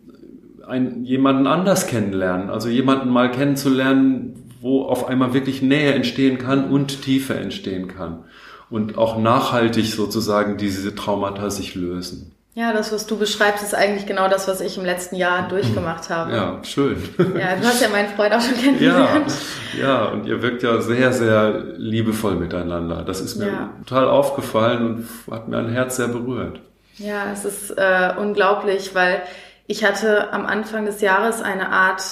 ein, 0.66 1.04
jemanden 1.04 1.48
anders 1.48 1.88
kennenlernen, 1.88 2.48
also 2.48 2.68
jemanden 2.68 3.10
mal 3.10 3.32
kennenzulernen, 3.32 4.34
wo 4.60 4.82
auf 4.84 5.08
einmal 5.08 5.34
wirklich 5.34 5.62
Nähe 5.62 5.94
entstehen 5.94 6.38
kann 6.38 6.70
und 6.70 7.02
Tiefe 7.02 7.34
entstehen 7.34 7.88
kann. 7.88 8.24
Und 8.70 8.96
auch 8.96 9.18
nachhaltig 9.18 9.86
sozusagen 9.86 10.56
diese 10.58 10.94
Traumata 10.94 11.50
sich 11.50 11.74
lösen. 11.74 12.32
Ja, 12.60 12.74
das, 12.74 12.92
was 12.92 13.06
du 13.06 13.16
beschreibst, 13.16 13.62
ist 13.62 13.74
eigentlich 13.74 14.04
genau 14.06 14.28
das, 14.28 14.46
was 14.46 14.60
ich 14.60 14.76
im 14.76 14.84
letzten 14.84 15.16
Jahr 15.16 15.48
durchgemacht 15.48 16.10
habe. 16.10 16.30
Ja, 16.36 16.58
schön. 16.62 16.96
Ja, 17.18 17.56
du 17.56 17.64
hast 17.66 17.80
ja 17.80 17.88
meinen 17.88 18.08
Freund 18.14 18.34
auch 18.34 18.40
schon 18.42 18.54
Ja, 18.56 18.60
kennengelernt. 18.60 19.32
ja, 19.80 20.04
und 20.06 20.26
ihr 20.26 20.42
wirkt 20.42 20.62
ja 20.62 20.78
sehr, 20.82 21.10
sehr 21.14 21.52
liebevoll 21.78 22.34
miteinander. 22.34 23.02
Das 23.02 23.22
ist 23.22 23.36
mir 23.36 23.46
Ja. 23.46 23.70
total 23.86 24.08
aufgefallen 24.08 25.06
und 25.26 25.34
hat 25.34 25.48
mir 25.48 25.56
ein 25.56 25.70
Herz 25.70 25.96
sehr 25.96 26.08
berührt. 26.08 26.60
Ja, 26.98 27.32
es 27.32 27.46
ist 27.46 27.70
äh, 27.78 28.12
unglaublich, 28.18 28.94
weil 28.94 29.22
ich 29.66 29.82
hatte 29.84 30.30
am 30.34 30.44
Anfang 30.44 30.84
des 30.84 31.00
Jahres 31.00 31.40
eine 31.40 31.70
Art 31.70 32.02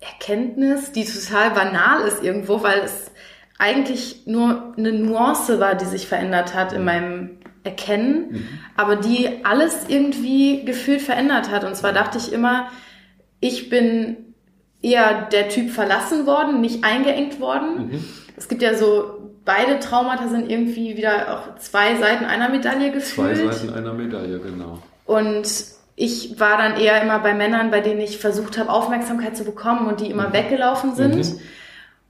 Erkenntnis, 0.00 0.92
die 0.92 1.04
total 1.04 1.50
banal 1.50 2.02
ist 2.06 2.22
irgendwo, 2.22 2.62
weil 2.62 2.78
es 2.84 3.10
eigentlich 3.58 4.22
nur 4.26 4.74
eine 4.76 4.92
Nuance 4.92 5.58
war, 5.58 5.74
die 5.74 5.86
sich 5.86 6.06
verändert 6.06 6.54
hat 6.54 6.72
in 6.72 6.84
meinem 6.84 7.35
Erkennen, 7.66 8.48
aber 8.76 8.96
die 8.96 9.44
alles 9.44 9.86
irgendwie 9.88 10.64
gefühlt 10.64 11.02
verändert 11.02 11.50
hat. 11.50 11.64
Und 11.64 11.76
zwar 11.76 11.92
dachte 11.92 12.16
ich 12.18 12.32
immer, 12.32 12.68
ich 13.40 13.68
bin 13.68 14.16
eher 14.80 15.22
der 15.32 15.48
Typ 15.48 15.70
verlassen 15.70 16.26
worden, 16.26 16.60
nicht 16.60 16.84
eingeengt 16.84 17.40
worden. 17.40 18.04
Es 18.36 18.48
gibt 18.48 18.62
ja 18.62 18.74
so, 18.74 19.32
beide 19.44 19.78
Traumata 19.80 20.28
sind 20.28 20.50
irgendwie 20.50 20.96
wieder 20.96 21.34
auch 21.34 21.58
zwei 21.58 21.96
Seiten 21.96 22.24
einer 22.24 22.48
Medaille 22.48 22.90
Zwei 23.00 23.32
gefühlt. 23.32 23.54
Seiten 23.54 23.72
einer 23.72 23.94
Medaille, 23.94 24.38
genau. 24.38 24.78
Und 25.06 25.46
ich 25.96 26.38
war 26.38 26.58
dann 26.58 26.76
eher 26.76 27.00
immer 27.02 27.18
bei 27.20 27.32
Männern, 27.32 27.70
bei 27.70 27.80
denen 27.80 28.00
ich 28.00 28.18
versucht 28.18 28.58
habe, 28.58 28.70
Aufmerksamkeit 28.70 29.36
zu 29.36 29.44
bekommen 29.44 29.86
und 29.86 30.00
die 30.00 30.10
immer 30.10 30.32
weggelaufen 30.32 30.94
sind. 30.94 31.16
Mhm. 31.16 31.40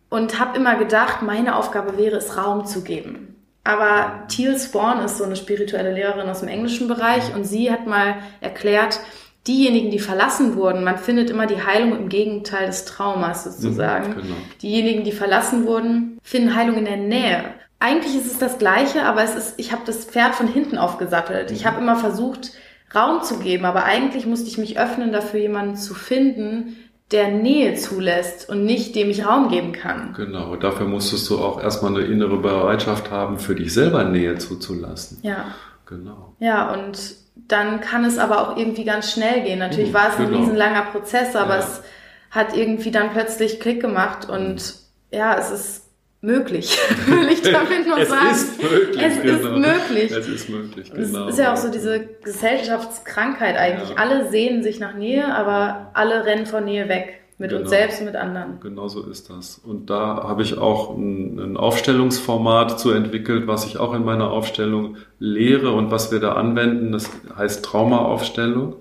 Und 0.09 0.40
habe 0.40 0.57
immer 0.57 0.76
gedacht, 0.76 1.22
meine 1.22 1.57
Aufgabe 1.57 1.96
wäre 1.96 2.16
es, 2.16 2.36
Raum 2.36 2.64
zu 2.64 2.82
geben. 2.82 3.36
Aber 3.67 4.29
Teal 4.29 4.57
Spawn 4.59 5.01
ist 5.01 5.19
so 5.19 5.25
eine 5.25 5.35
spirituelle 5.35 5.93
Lehrerin 5.93 6.29
aus 6.29 6.41
dem 6.41 6.49
englischen 6.49 6.87
Bereich 6.87 7.35
und 7.35 7.45
sie 7.45 7.71
hat 7.71 7.87
mal 7.87 8.19
erklärt, 8.41 9.01
diejenigen, 9.49 9.91
die 9.91 9.99
verlassen 9.99 10.55
wurden, 10.55 10.85
man 10.85 10.99
findet 10.99 11.31
immer 11.31 11.47
die 11.47 11.61
Heilung 11.61 11.97
im 11.97 12.09
Gegenteil 12.09 12.67
des 12.67 12.85
Traumas 12.85 13.43
sozusagen. 13.43 14.11
Mhm, 14.11 14.14
genau. 14.14 14.35
Diejenigen, 14.62 15.03
die 15.03 15.12
verlassen 15.12 15.67
wurden, 15.67 16.19
finden 16.23 16.55
Heilung 16.55 16.77
in 16.77 16.85
der 16.85 16.97
Nähe. 16.97 17.45
eigentlich 17.81 18.17
ist 18.17 18.31
es 18.31 18.39
das 18.39 18.59
Gleiche, 18.59 19.03
aber 19.03 19.23
es 19.23 19.35
ist, 19.35 19.55
ich 19.57 19.73
habe 19.73 19.83
das 19.85 20.05
Pferd 20.05 20.35
von 20.35 20.49
hinten 20.49 20.79
aufgesattelt. 20.79 21.51
Ich 21.51 21.67
habe 21.67 21.81
immer 21.81 21.97
versucht, 21.97 22.53
Raum 22.95 23.23
zu 23.23 23.41
geben, 23.41 23.64
aber 23.64 23.85
eigentlich 23.85 24.27
musste 24.27 24.49
ich 24.49 24.59
mich 24.59 24.79
öffnen, 24.79 25.12
dafür 25.12 25.41
jemanden 25.41 25.77
zu 25.77 25.93
finden, 25.93 26.77
der 27.12 27.30
Nähe 27.30 27.74
zulässt 27.74 28.48
und 28.48 28.64
nicht 28.64 28.96
dem 28.96 29.11
ich 29.11 29.24
Raum 29.24 29.48
geben 29.48 29.72
kann. 29.72 30.12
Genau, 30.14 30.57
dafür 30.57 30.86
musstest 30.86 31.30
du 31.30 31.38
auch 31.38 31.62
erstmal 31.62 31.94
eine 31.94 32.04
innere 32.04 32.38
Bereitschaft 32.38 33.11
haben, 33.11 33.38
für 33.38 33.54
dich 33.54 33.72
selber 33.72 34.04
Nähe 34.04 34.38
zuzulassen. 34.38 35.18
Ja. 35.22 35.54
Genau. 35.86 36.34
Ja, 36.40 36.72
und 36.72 37.14
dann 37.36 37.80
kann 37.80 38.04
es 38.04 38.18
aber 38.18 38.40
auch 38.40 38.57
irgendwie 38.57 38.84
ganz 38.84 39.12
schnell 39.12 39.42
gehen. 39.42 39.61
Natürlich 39.61 39.90
mhm, 39.90 39.94
war 39.94 40.09
es 40.09 40.16
ein 40.16 40.26
genau. 40.26 40.40
riesenlanger 40.40 40.82
Prozess, 40.82 41.36
aber 41.36 41.59
ja. 41.59 41.61
es 41.61 41.82
hat 42.30 42.57
irgendwie 42.57 42.90
dann 42.90 43.11
plötzlich 43.11 43.61
Klick 43.61 43.80
gemacht 43.80 44.28
und 44.28 44.74
ja, 45.12 45.38
es 45.38 45.50
ist 45.50 45.86
möglich, 46.27 46.77
will 47.07 47.29
ich 47.31 47.41
damit 47.41 47.87
nur 47.87 47.99
es 47.99 48.09
sagen. 48.09 48.31
Ist 48.31 48.62
möglich, 48.62 49.03
es 49.03 49.22
genau. 49.22 49.35
ist 49.35 49.45
möglich. 49.45 50.11
Es 50.11 50.29
ist 50.29 50.49
möglich, 50.51 50.93
genau. 50.93 51.29
Es 51.29 51.35
ist 51.35 51.39
ja 51.39 51.53
auch 51.53 51.57
so 51.57 51.70
diese 51.70 52.07
Gesellschaftskrankheit 52.22 53.57
eigentlich. 53.57 53.91
Ja. 53.91 53.97
Alle 53.97 54.29
sehnen 54.29 54.62
sich 54.62 54.81
nach 54.81 54.95
Nähe, 54.95 55.33
aber 55.35 55.91
alle 55.95 56.27
rennen 56.27 56.45
vor 56.45 56.61
Nähe 56.61 56.89
weg. 56.89 57.20
Mit 57.39 57.51
genau. 57.51 57.62
uns 57.62 57.70
selbst 57.70 58.01
und 58.01 58.07
mit 58.07 58.16
anderen. 58.16 58.61
Genau 58.61 58.89
so 58.89 59.03
ist 59.03 59.29
das. 59.29 59.59
Und 59.59 59.91
da 59.91 60.24
habe 60.27 60.41
ich 60.41 60.57
auch 60.57 60.97
ein, 60.97 61.39
ein, 61.39 61.57
Aufstellungsformat 61.59 62.81
zu 62.81 62.93
entwickelt, 62.93 63.47
was 63.47 63.66
ich 63.66 63.77
auch 63.77 63.93
in 63.93 64.07
meiner 64.07 64.31
Aufstellung 64.31 64.97
lehre 65.18 65.72
und 65.72 65.91
was 65.91 66.11
wir 66.11 66.18
da 66.18 66.33
anwenden. 66.33 66.93
Das 66.93 67.11
heißt 67.37 67.62
Traumaaufstellung. 67.62 68.77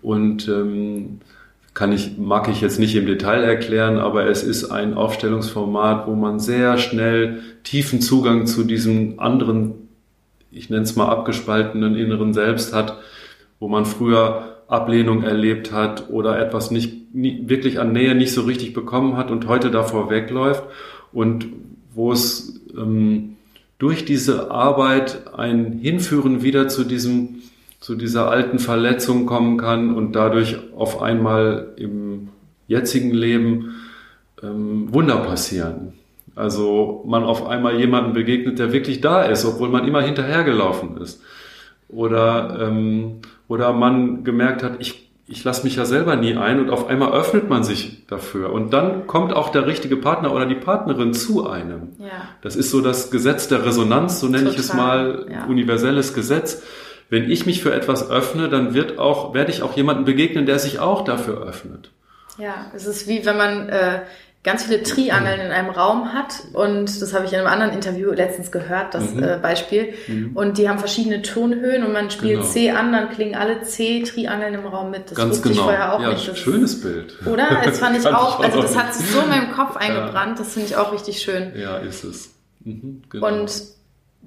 Und 0.00 0.48
ähm, 0.48 1.20
kann 1.74 1.92
ich, 1.92 2.18
mag 2.18 2.48
ich 2.48 2.60
jetzt 2.60 2.78
nicht 2.78 2.94
im 2.94 3.06
Detail 3.06 3.42
erklären, 3.42 3.98
aber 3.98 4.26
es 4.26 4.42
ist 4.42 4.70
ein 4.70 4.94
Aufstellungsformat, 4.94 6.06
wo 6.06 6.14
man 6.14 6.38
sehr 6.38 6.76
schnell 6.76 7.40
tiefen 7.64 8.00
Zugang 8.00 8.46
zu 8.46 8.64
diesem 8.64 9.18
anderen, 9.18 9.88
ich 10.50 10.68
nenne 10.68 10.82
es 10.82 10.96
mal 10.96 11.08
abgespaltenen 11.08 11.96
inneren 11.96 12.34
Selbst 12.34 12.74
hat, 12.74 12.98
wo 13.58 13.68
man 13.68 13.86
früher 13.86 14.58
Ablehnung 14.68 15.22
erlebt 15.22 15.72
hat 15.72 16.10
oder 16.10 16.38
etwas 16.38 16.70
nicht, 16.70 17.14
nie, 17.14 17.42
wirklich 17.46 17.78
an 17.78 17.92
Nähe 17.92 18.14
nicht 18.14 18.32
so 18.32 18.42
richtig 18.42 18.72
bekommen 18.74 19.16
hat 19.16 19.30
und 19.30 19.46
heute 19.46 19.70
davor 19.70 20.10
wegläuft 20.10 20.64
und 21.12 21.46
wo 21.94 22.12
es 22.12 22.60
ähm, 22.76 23.36
durch 23.78 24.04
diese 24.04 24.50
Arbeit 24.50 25.34
ein 25.34 25.72
Hinführen 25.72 26.42
wieder 26.42 26.68
zu 26.68 26.84
diesem 26.84 27.41
zu 27.82 27.96
dieser 27.96 28.30
alten 28.30 28.60
Verletzung 28.60 29.26
kommen 29.26 29.58
kann 29.58 29.92
und 29.92 30.12
dadurch 30.12 30.56
auf 30.76 31.02
einmal 31.02 31.72
im 31.76 32.28
jetzigen 32.68 33.10
Leben 33.10 33.74
ähm, 34.40 34.94
Wunder 34.94 35.16
passieren. 35.16 35.94
Also 36.36 37.02
man 37.06 37.24
auf 37.24 37.44
einmal 37.44 37.78
jemanden 37.78 38.12
begegnet, 38.12 38.60
der 38.60 38.72
wirklich 38.72 39.00
da 39.00 39.22
ist, 39.22 39.44
obwohl 39.44 39.68
man 39.68 39.86
immer 39.86 40.00
hinterhergelaufen 40.00 40.96
ist. 40.98 41.22
Oder, 41.88 42.68
ähm, 42.68 43.16
oder 43.48 43.72
man 43.72 44.22
gemerkt 44.22 44.62
hat, 44.62 44.76
ich, 44.78 45.10
ich 45.26 45.42
lasse 45.42 45.64
mich 45.64 45.74
ja 45.74 45.84
selber 45.84 46.14
nie 46.14 46.36
ein 46.36 46.60
und 46.60 46.70
auf 46.70 46.86
einmal 46.86 47.10
öffnet 47.10 47.50
man 47.50 47.64
sich 47.64 48.06
dafür. 48.06 48.52
Und 48.52 48.72
dann 48.72 49.08
kommt 49.08 49.32
auch 49.32 49.48
der 49.50 49.66
richtige 49.66 49.96
Partner 49.96 50.32
oder 50.32 50.46
die 50.46 50.54
Partnerin 50.54 51.14
zu 51.14 51.48
einem. 51.48 51.88
Ja. 51.98 52.28
Das 52.42 52.54
ist 52.54 52.70
so 52.70 52.80
das 52.80 53.10
Gesetz 53.10 53.48
der 53.48 53.66
Resonanz, 53.66 54.20
so 54.20 54.28
nenne 54.28 54.44
Total. 54.44 54.54
ich 54.54 54.60
es 54.60 54.72
mal, 54.72 55.26
ja. 55.28 55.44
universelles 55.46 56.14
Gesetz 56.14 56.62
wenn 57.12 57.30
ich 57.30 57.44
mich 57.44 57.62
für 57.62 57.74
etwas 57.74 58.08
öffne, 58.08 58.48
dann 58.48 58.72
wird 58.72 58.98
auch, 58.98 59.34
werde 59.34 59.50
ich 59.50 59.62
auch 59.62 59.76
jemanden 59.76 60.06
begegnen, 60.06 60.46
der 60.46 60.58
sich 60.58 60.78
auch 60.78 61.04
dafür 61.04 61.46
öffnet. 61.46 61.90
Ja, 62.38 62.70
es 62.74 62.86
ist 62.86 63.06
wie 63.06 63.26
wenn 63.26 63.36
man 63.36 63.68
äh, 63.68 64.00
ganz 64.42 64.64
viele 64.64 64.82
Triangeln 64.82 65.38
in 65.38 65.52
einem 65.52 65.68
Raum 65.68 66.14
hat 66.14 66.42
und 66.54 67.02
das 67.02 67.12
habe 67.12 67.26
ich 67.26 67.34
in 67.34 67.40
einem 67.40 67.48
anderen 67.48 67.74
Interview 67.74 68.12
letztens 68.12 68.50
gehört, 68.50 68.94
das 68.94 69.12
mhm. 69.12 69.24
äh, 69.24 69.36
Beispiel. 69.36 69.92
Mhm. 70.08 70.30
Und 70.34 70.56
die 70.56 70.70
haben 70.70 70.78
verschiedene 70.78 71.20
Tonhöhen 71.20 71.84
und 71.84 71.92
man 71.92 72.10
spielt 72.10 72.40
genau. 72.40 72.50
C 72.50 72.70
an, 72.70 72.92
dann 72.92 73.10
klingen 73.10 73.34
alle 73.34 73.60
C-Triangeln 73.60 74.54
im 74.54 74.64
Raum 74.66 74.90
mit. 74.90 75.10
Das 75.10 75.18
ganz 75.18 75.32
wusste 75.32 75.50
genau. 75.50 75.60
ich 75.60 75.64
vorher 75.66 75.94
auch 75.94 76.00
ja, 76.00 76.14
nicht. 76.14 76.26
Das 76.26 76.38
schönes 76.38 76.80
Bild. 76.80 77.14
Oder? 77.26 77.60
Das 77.62 77.78
fand 77.78 77.98
ich 77.98 78.06
auch, 78.06 78.40
also 78.40 78.62
das 78.62 78.74
hat 78.74 78.94
sich 78.94 79.06
so 79.06 79.20
in 79.20 79.28
meinem 79.28 79.52
Kopf 79.52 79.76
eingebrannt, 79.76 80.40
das 80.40 80.54
finde 80.54 80.68
ich 80.68 80.76
auch 80.76 80.94
richtig 80.94 81.20
schön. 81.20 81.52
Ja, 81.54 81.76
ist 81.76 82.04
es. 82.04 82.30
Mhm, 82.64 83.02
genau. 83.10 83.26
Und 83.26 83.52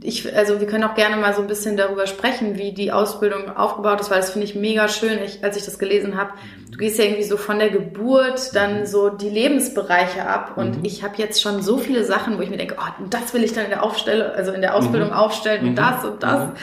ich, 0.02 0.36
also 0.36 0.60
wir 0.60 0.68
können 0.68 0.84
auch 0.84 0.96
gerne 0.96 1.16
mal 1.16 1.34
so 1.34 1.42
ein 1.42 1.48
bisschen 1.48 1.78
darüber 1.78 2.06
sprechen, 2.06 2.58
wie 2.58 2.74
die 2.74 2.92
Ausbildung 2.92 3.56
aufgebaut 3.56 4.02
ist, 4.02 4.12
weil 4.12 4.20
das 4.20 4.32
finde 4.32 4.46
ich 4.46 4.56
mega 4.56 4.88
schön, 4.88 5.20
ich, 5.24 5.44
als 5.44 5.58
ich 5.58 5.64
das 5.64 5.80
gelesen 5.80 6.18
habe. 6.18 6.32
Mhm. 6.32 6.72
Du 6.72 6.78
gehst 6.78 7.00
ja 7.00 7.06
irgendwie 7.06 7.24
so 7.24 7.38
von 7.38 7.60
der 7.60 7.70
Geburt 7.70 8.54
dann 8.54 8.82
mhm. 8.82 8.86
so 8.86 9.10
die 9.10 9.30
Lebensbereiche 9.30 10.28
ab 10.28 10.54
und 10.58 10.80
mhm. 10.80 10.86
ich 10.86 11.04
habe 11.04 11.16
jetzt 11.18 11.42
schon 11.42 11.62
so 11.62 11.78
viele 11.78 12.04
Sachen, 12.04 12.38
wo 12.38 12.42
ich 12.42 12.50
mir 12.50 12.58
denke, 12.58 12.76
oh, 12.78 13.06
das 13.10 13.34
will 13.34 13.44
ich 13.44 13.54
dann 13.54 13.66
in 13.66 13.70
der 13.70 13.84
Aufstellung, 13.84 14.30
also 14.36 14.52
in 14.52 14.62
der 14.62 14.76
Ausbildung 14.76 15.10
mhm. 15.10 15.16
aufstellen 15.16 15.62
und 15.62 15.72
mhm. 15.72 15.76
das 15.76 16.04
und 16.04 16.24
das. 16.24 16.48
Mhm. 16.48 16.54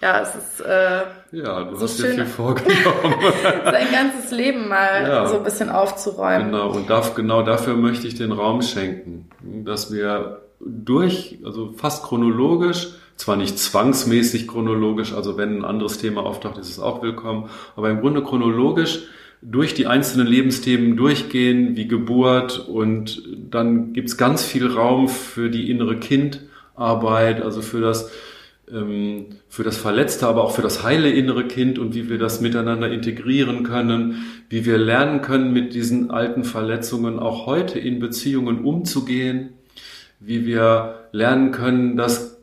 Ja, 0.00 0.20
es 0.20 0.34
ist 0.34 0.60
äh, 0.60 1.00
ja, 1.32 1.64
du 1.64 1.76
so 1.76 1.84
hast 1.84 1.98
schön, 1.98 2.16
dir 2.16 2.24
viel 2.24 2.26
vorgenommen. 2.26 2.74
sein 3.64 3.86
ganzes 3.90 4.30
Leben 4.30 4.68
mal 4.68 5.02
ja. 5.02 5.26
so 5.26 5.38
ein 5.38 5.44
bisschen 5.44 5.70
aufzuräumen. 5.70 6.52
Genau, 6.52 6.70
und 6.70 6.90
darf, 6.90 7.14
genau 7.14 7.42
dafür 7.42 7.74
möchte 7.74 8.06
ich 8.06 8.14
den 8.14 8.32
Raum 8.32 8.60
schenken, 8.60 9.30
dass 9.64 9.92
wir 9.92 10.43
durch, 10.60 11.38
also 11.44 11.72
fast 11.76 12.04
chronologisch, 12.04 12.88
zwar 13.16 13.36
nicht 13.36 13.58
zwangsmäßig 13.58 14.48
chronologisch, 14.48 15.12
also 15.12 15.36
wenn 15.36 15.58
ein 15.58 15.64
anderes 15.64 15.98
Thema 15.98 16.24
auftaucht, 16.24 16.58
ist 16.58 16.70
es 16.70 16.80
auch 16.80 17.02
willkommen, 17.02 17.48
aber 17.76 17.90
im 17.90 18.00
Grunde 18.00 18.22
chronologisch 18.22 19.04
durch 19.40 19.74
die 19.74 19.86
einzelnen 19.86 20.26
Lebensthemen 20.26 20.96
durchgehen, 20.96 21.76
wie 21.76 21.86
Geburt 21.86 22.66
und 22.66 23.22
dann 23.50 23.92
gibt's 23.92 24.16
ganz 24.16 24.42
viel 24.42 24.66
Raum 24.66 25.08
für 25.08 25.50
die 25.50 25.70
innere 25.70 25.98
Kindarbeit, 25.98 27.42
also 27.42 27.60
für 27.60 27.80
das, 27.80 28.10
ähm, 28.72 29.26
für 29.48 29.62
das 29.62 29.76
verletzte, 29.76 30.26
aber 30.26 30.44
auch 30.44 30.52
für 30.52 30.62
das 30.62 30.82
heile 30.82 31.10
innere 31.10 31.46
Kind 31.46 31.78
und 31.78 31.94
wie 31.94 32.08
wir 32.08 32.18
das 32.18 32.40
miteinander 32.40 32.90
integrieren 32.90 33.64
können, 33.64 34.24
wie 34.48 34.64
wir 34.64 34.78
lernen 34.78 35.20
können, 35.20 35.52
mit 35.52 35.74
diesen 35.74 36.10
alten 36.10 36.44
Verletzungen 36.44 37.18
auch 37.18 37.44
heute 37.44 37.78
in 37.78 37.98
Beziehungen 37.98 38.64
umzugehen 38.64 39.50
wie 40.20 40.46
wir 40.46 41.06
lernen 41.12 41.50
können, 41.50 41.96
dass 41.96 42.34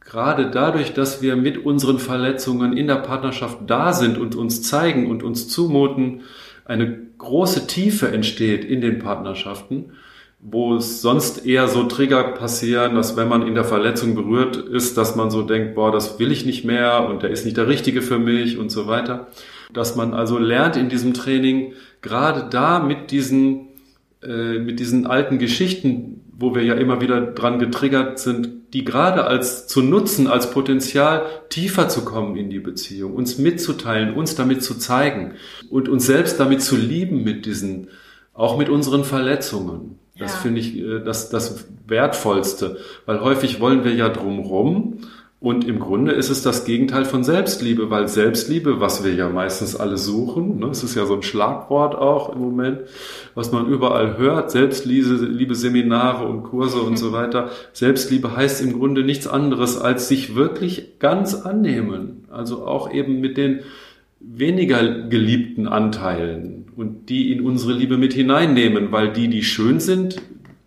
gerade 0.00 0.50
dadurch, 0.50 0.94
dass 0.94 1.20
wir 1.20 1.36
mit 1.36 1.64
unseren 1.64 1.98
Verletzungen 1.98 2.76
in 2.76 2.86
der 2.86 2.96
Partnerschaft 2.96 3.58
da 3.66 3.92
sind 3.92 4.18
und 4.18 4.34
uns 4.34 4.62
zeigen 4.62 5.10
und 5.10 5.22
uns 5.22 5.48
zumuten, 5.48 6.22
eine 6.64 7.06
große 7.18 7.66
Tiefe 7.66 8.08
entsteht 8.08 8.64
in 8.64 8.80
den 8.80 8.98
Partnerschaften, 8.98 9.92
wo 10.40 10.76
es 10.76 11.00
sonst 11.02 11.46
eher 11.46 11.68
so 11.68 11.84
Trigger 11.84 12.22
passieren, 12.22 12.94
dass 12.94 13.16
wenn 13.16 13.28
man 13.28 13.46
in 13.46 13.54
der 13.54 13.64
Verletzung 13.64 14.14
berührt 14.14 14.56
ist, 14.56 14.96
dass 14.96 15.16
man 15.16 15.30
so 15.30 15.42
denkt, 15.42 15.74
boah, 15.74 15.90
das 15.90 16.18
will 16.18 16.30
ich 16.30 16.46
nicht 16.46 16.64
mehr 16.64 17.08
und 17.08 17.22
der 17.22 17.30
ist 17.30 17.44
nicht 17.44 17.56
der 17.56 17.68
Richtige 17.68 18.02
für 18.02 18.18
mich 18.18 18.58
und 18.58 18.70
so 18.70 18.86
weiter. 18.86 19.28
Dass 19.72 19.96
man 19.96 20.14
also 20.14 20.38
lernt 20.38 20.76
in 20.76 20.88
diesem 20.88 21.14
Training, 21.14 21.72
gerade 22.00 22.48
da 22.48 22.78
mit 22.78 23.10
diesen, 23.10 23.68
äh, 24.22 24.58
mit 24.58 24.78
diesen 24.78 25.06
alten 25.06 25.38
Geschichten 25.38 26.20
wo 26.38 26.54
wir 26.54 26.62
ja 26.62 26.74
immer 26.74 27.00
wieder 27.00 27.20
dran 27.20 27.58
getriggert 27.58 28.18
sind, 28.18 28.74
die 28.74 28.84
gerade 28.84 29.24
als 29.24 29.66
zu 29.66 29.80
nutzen, 29.80 30.26
als 30.26 30.50
Potenzial 30.50 31.26
tiefer 31.48 31.88
zu 31.88 32.04
kommen 32.04 32.36
in 32.36 32.50
die 32.50 32.58
Beziehung, 32.58 33.14
uns 33.14 33.38
mitzuteilen, 33.38 34.14
uns 34.14 34.34
damit 34.34 34.62
zu 34.62 34.74
zeigen 34.74 35.34
und 35.70 35.88
uns 35.88 36.06
selbst 36.06 36.38
damit 36.38 36.62
zu 36.62 36.76
lieben 36.76 37.24
mit 37.24 37.46
diesen, 37.46 37.88
auch 38.34 38.58
mit 38.58 38.68
unseren 38.68 39.04
Verletzungen. 39.04 39.98
Das 40.18 40.32
ja. 40.32 40.38
finde 40.38 40.60
ich 40.60 40.76
äh, 40.76 41.00
das, 41.00 41.30
das 41.30 41.66
Wertvollste, 41.86 42.78
weil 43.06 43.20
häufig 43.20 43.60
wollen 43.60 43.84
wir 43.84 43.94
ja 43.94 44.08
drumrum 44.08 45.00
und 45.38 45.68
im 45.68 45.80
Grunde 45.80 46.12
ist 46.12 46.30
es 46.30 46.42
das 46.42 46.64
Gegenteil 46.64 47.04
von 47.04 47.22
Selbstliebe, 47.22 47.90
weil 47.90 48.08
Selbstliebe, 48.08 48.80
was 48.80 49.04
wir 49.04 49.14
ja 49.14 49.28
meistens 49.28 49.76
alle 49.76 49.98
suchen, 49.98 50.58
ne, 50.60 50.68
es 50.68 50.82
ist 50.82 50.94
ja 50.94 51.04
so 51.04 51.14
ein 51.14 51.22
Schlagwort 51.22 51.94
auch 51.94 52.34
im 52.34 52.40
Moment, 52.40 52.80
was 53.34 53.52
man 53.52 53.66
überall 53.66 54.16
hört, 54.16 54.50
Selbstliebe, 54.50 55.26
Liebe 55.26 55.54
Seminare 55.54 56.26
und 56.26 56.44
Kurse 56.44 56.80
und 56.80 56.98
so 56.98 57.12
weiter. 57.12 57.50
Selbstliebe 57.74 58.34
heißt 58.34 58.62
im 58.62 58.72
Grunde 58.72 59.04
nichts 59.04 59.26
anderes, 59.26 59.78
als 59.78 60.08
sich 60.08 60.34
wirklich 60.34 60.98
ganz 61.00 61.34
annehmen. 61.34 62.24
Also 62.30 62.66
auch 62.66 62.90
eben 62.90 63.20
mit 63.20 63.36
den 63.36 63.60
weniger 64.20 65.02
geliebten 65.02 65.68
Anteilen 65.68 66.64
und 66.76 67.10
die 67.10 67.30
in 67.30 67.42
unsere 67.42 67.74
Liebe 67.74 67.98
mit 67.98 68.14
hineinnehmen, 68.14 68.90
weil 68.90 69.12
die, 69.12 69.28
die 69.28 69.42
schön 69.42 69.80
sind, 69.80 70.16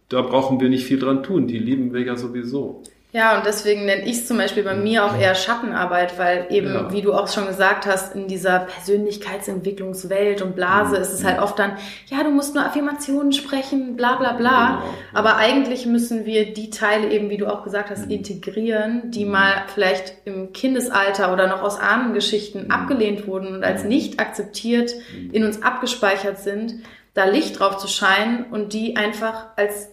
da 0.10 0.22
brauchen 0.22 0.60
wir 0.60 0.70
nicht 0.70 0.86
viel 0.86 1.00
dran 1.00 1.24
tun. 1.24 1.48
Die 1.48 1.58
lieben 1.58 1.92
wir 1.92 2.02
ja 2.02 2.16
sowieso. 2.16 2.84
Ja, 3.12 3.36
und 3.36 3.46
deswegen 3.48 3.86
nenne 3.86 4.04
ich 4.04 4.18
es 4.18 4.28
zum 4.28 4.38
Beispiel 4.38 4.62
bei 4.62 4.76
mir 4.76 5.04
auch 5.04 5.18
eher 5.18 5.34
Schattenarbeit, 5.34 6.20
weil 6.20 6.46
eben, 6.52 6.72
ja. 6.72 6.92
wie 6.92 7.02
du 7.02 7.14
auch 7.14 7.28
schon 7.28 7.48
gesagt 7.48 7.88
hast, 7.88 8.14
in 8.14 8.28
dieser 8.28 8.60
Persönlichkeitsentwicklungswelt 8.60 10.44
und 10.44 10.56
Blase 10.56 10.96
mhm. 10.96 11.02
ist 11.02 11.14
es 11.14 11.24
halt 11.24 11.40
oft 11.40 11.58
dann, 11.58 11.78
ja, 12.06 12.24
du 12.24 12.30
musst 12.30 12.54
nur 12.54 12.64
Affirmationen 12.64 13.32
sprechen, 13.34 13.96
bla 13.96 14.18
bla 14.18 14.34
bla. 14.34 14.82
Genau. 14.82 14.94
Aber 15.16 15.38
eigentlich 15.38 15.88
müssen 15.88 16.28
wir 16.28 16.54
die 16.54 16.70
Teile 16.70 17.10
eben, 17.10 17.32
wie 17.32 17.38
du 17.38 17.48
auch 17.48 17.64
gesagt 17.64 17.90
hast, 17.90 18.06
mhm. 18.06 18.12
integrieren, 18.12 19.10
die 19.10 19.26
mhm. 19.26 19.32
mal 19.32 19.64
vielleicht 19.74 20.14
im 20.26 20.54
Kindesalter 20.54 21.34
oder 21.34 21.48
noch 21.48 21.64
aus 21.64 21.80
Ahnengeschichten 21.80 22.66
mhm. 22.66 22.72
abgelehnt 22.72 23.26
wurden 23.26 23.56
und 23.56 23.64
als 23.64 23.82
mhm. 23.82 23.90
nicht 23.90 24.20
akzeptiert 24.20 24.94
in 25.32 25.44
uns 25.44 25.64
abgespeichert 25.64 26.38
sind, 26.38 26.76
da 27.16 27.26
Licht 27.26 27.60
drauf 27.60 27.78
zu 27.78 27.88
scheinen 27.88 28.46
und 28.52 28.74
die 28.74 28.98
einfach 28.98 29.48
als 29.56 29.90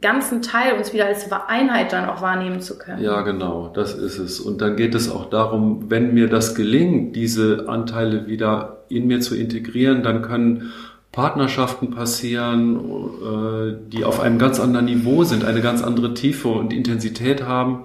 ganzen 0.00 0.42
Teil 0.42 0.76
uns 0.76 0.92
wieder 0.92 1.06
als 1.06 1.30
Einheit 1.30 1.92
dann 1.92 2.08
auch 2.08 2.22
wahrnehmen 2.22 2.60
zu 2.60 2.78
können. 2.78 3.02
Ja, 3.02 3.22
genau, 3.22 3.70
das 3.74 3.94
ist 3.94 4.18
es. 4.18 4.40
Und 4.40 4.60
dann 4.60 4.76
geht 4.76 4.94
es 4.94 5.10
auch 5.10 5.28
darum, 5.28 5.90
wenn 5.90 6.14
mir 6.14 6.28
das 6.28 6.54
gelingt, 6.54 7.16
diese 7.16 7.68
Anteile 7.68 8.26
wieder 8.26 8.84
in 8.88 9.06
mir 9.06 9.20
zu 9.20 9.36
integrieren, 9.36 10.02
dann 10.02 10.22
können 10.22 10.72
Partnerschaften 11.12 11.90
passieren, 11.90 12.76
äh, 12.76 13.76
die 13.88 14.04
auf 14.04 14.20
einem 14.20 14.38
ganz 14.38 14.60
anderen 14.60 14.86
Niveau 14.86 15.24
sind, 15.24 15.44
eine 15.44 15.60
ganz 15.60 15.82
andere 15.82 16.14
Tiefe 16.14 16.48
und 16.48 16.72
Intensität 16.72 17.44
haben 17.44 17.84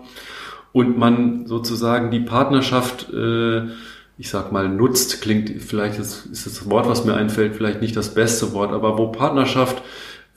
und 0.74 0.98
man 0.98 1.48
sozusagen 1.48 2.12
die 2.12 2.20
Partnerschaft, 2.20 3.12
äh, 3.12 3.64
ich 4.18 4.30
sag 4.30 4.52
mal, 4.52 4.70
nutzt, 4.70 5.22
klingt 5.22 5.50
vielleicht 5.62 6.00
ist, 6.00 6.28
ist 6.28 6.46
das 6.46 6.70
Wort, 6.70 6.88
was 6.88 7.04
mir 7.04 7.16
einfällt, 7.16 7.56
vielleicht 7.56 7.82
nicht 7.82 7.96
das 7.96 8.14
beste 8.14 8.54
Wort, 8.54 8.72
aber 8.72 8.98
wo 8.98 9.08
Partnerschaft 9.08 9.82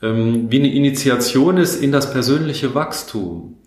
ähm, 0.02 0.50
wie 0.50 0.58
eine 0.58 0.72
Initiation 0.72 1.56
ist 1.56 1.82
in 1.82 1.92
das 1.92 2.12
persönliche 2.12 2.74
Wachstum. 2.74 3.58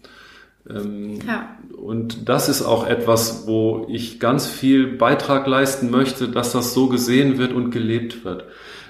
Ähm, 0.70 1.20
ja. 1.28 1.58
Und 1.76 2.30
das 2.30 2.48
ist 2.48 2.62
auch 2.62 2.86
etwas, 2.88 3.48
wo 3.48 3.88
ich 3.90 4.20
ganz 4.20 4.48
viel 4.48 4.98
Beitrag 4.98 5.48
leisten 5.48 5.90
möchte, 5.90 6.30
dass 6.30 6.52
das 6.52 6.74
so 6.74 6.88
gesehen 6.88 7.38
wird 7.38 7.54
und 7.54 7.72
gelebt 7.72 8.24
wird. 8.24 8.46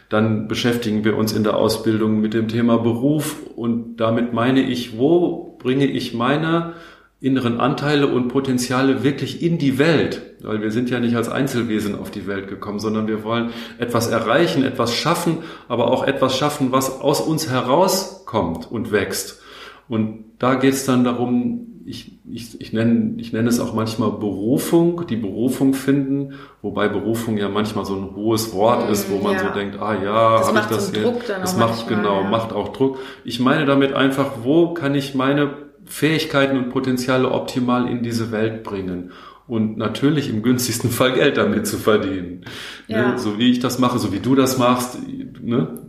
Dann 0.09 0.49
beschäftigen 0.49 1.05
wir 1.05 1.15
uns 1.15 1.31
in 1.31 1.43
der 1.45 1.55
Ausbildung 1.55 2.19
mit 2.19 2.33
dem 2.33 2.49
Thema 2.49 2.77
Beruf 2.77 3.37
und 3.55 3.95
damit 3.95 4.33
meine 4.33 4.61
ich, 4.61 4.97
wo 4.97 5.55
bringe 5.57 5.85
ich 5.85 6.13
meine 6.13 6.73
inneren 7.21 7.59
Anteile 7.59 8.07
und 8.07 8.29
Potenziale 8.29 9.03
wirklich 9.03 9.43
in 9.43 9.59
die 9.59 9.77
Welt, 9.77 10.23
weil 10.41 10.61
wir 10.61 10.71
sind 10.71 10.89
ja 10.89 10.99
nicht 10.99 11.15
als 11.15 11.29
Einzelwesen 11.29 11.97
auf 11.97 12.09
die 12.09 12.25
Welt 12.25 12.47
gekommen, 12.47 12.79
sondern 12.79 13.07
wir 13.07 13.23
wollen 13.23 13.51
etwas 13.77 14.07
erreichen, 14.07 14.63
etwas 14.63 14.95
schaffen, 14.95 15.37
aber 15.67 15.91
auch 15.91 16.03
etwas 16.03 16.35
schaffen, 16.35 16.71
was 16.71 16.99
aus 16.99 17.21
uns 17.21 17.47
herauskommt 17.47 18.69
und 18.71 18.91
wächst. 18.91 19.39
Und 19.87 20.25
da 20.39 20.55
geht 20.55 20.73
es 20.73 20.85
dann 20.85 21.03
darum, 21.03 21.67
ich, 21.85 22.19
ich, 22.29 22.59
ich, 22.59 22.73
nenne, 22.73 23.15
ich 23.17 23.33
nenne 23.33 23.49
es 23.49 23.59
auch 23.59 23.73
manchmal 23.73 24.11
Berufung, 24.11 25.05
die 25.05 25.15
Berufung 25.15 25.73
finden, 25.73 26.33
wobei 26.61 26.87
Berufung 26.87 27.37
ja 27.37 27.49
manchmal 27.49 27.85
so 27.85 27.95
ein 27.95 28.15
hohes 28.15 28.53
Wort 28.53 28.89
ist, 28.89 29.11
wo 29.11 29.17
man 29.17 29.33
ja. 29.33 29.39
so 29.39 29.49
denkt, 29.53 29.79
ah 29.79 29.95
ja, 30.01 30.45
habe 30.45 30.59
ich 30.59 30.65
das 30.65 30.91
hier. 30.91 31.03
Druck 31.03 31.27
dann 31.27 31.41
das 31.41 31.55
macht 31.55 31.87
manchmal, 31.87 31.97
genau, 31.97 32.21
ja. 32.21 32.29
macht 32.29 32.53
auch 32.53 32.69
Druck. 32.69 32.97
Ich 33.23 33.39
meine 33.39 33.65
damit 33.65 33.93
einfach, 33.93 34.31
wo 34.43 34.73
kann 34.73 34.95
ich 34.95 35.13
meine 35.13 35.70
Fähigkeiten 35.91 36.57
und 36.57 36.69
Potenziale 36.69 37.29
optimal 37.29 37.89
in 37.89 38.03
diese 38.03 38.31
Welt 38.31 38.63
bringen? 38.63 39.11
Und 39.47 39.77
natürlich 39.77 40.29
im 40.29 40.43
günstigsten 40.43 40.89
Fall 40.91 41.13
Geld 41.13 41.37
damit 41.37 41.67
zu 41.67 41.77
verdienen. 41.77 42.45
Ne? 42.87 42.95
Ja. 42.95 43.11
Ne? 43.11 43.19
So 43.19 43.37
wie 43.37 43.51
ich 43.51 43.59
das 43.59 43.79
mache, 43.79 43.99
so 43.99 44.13
wie 44.13 44.19
du 44.19 44.35
das 44.35 44.57
machst, 44.57 44.97
ne? 45.41 45.79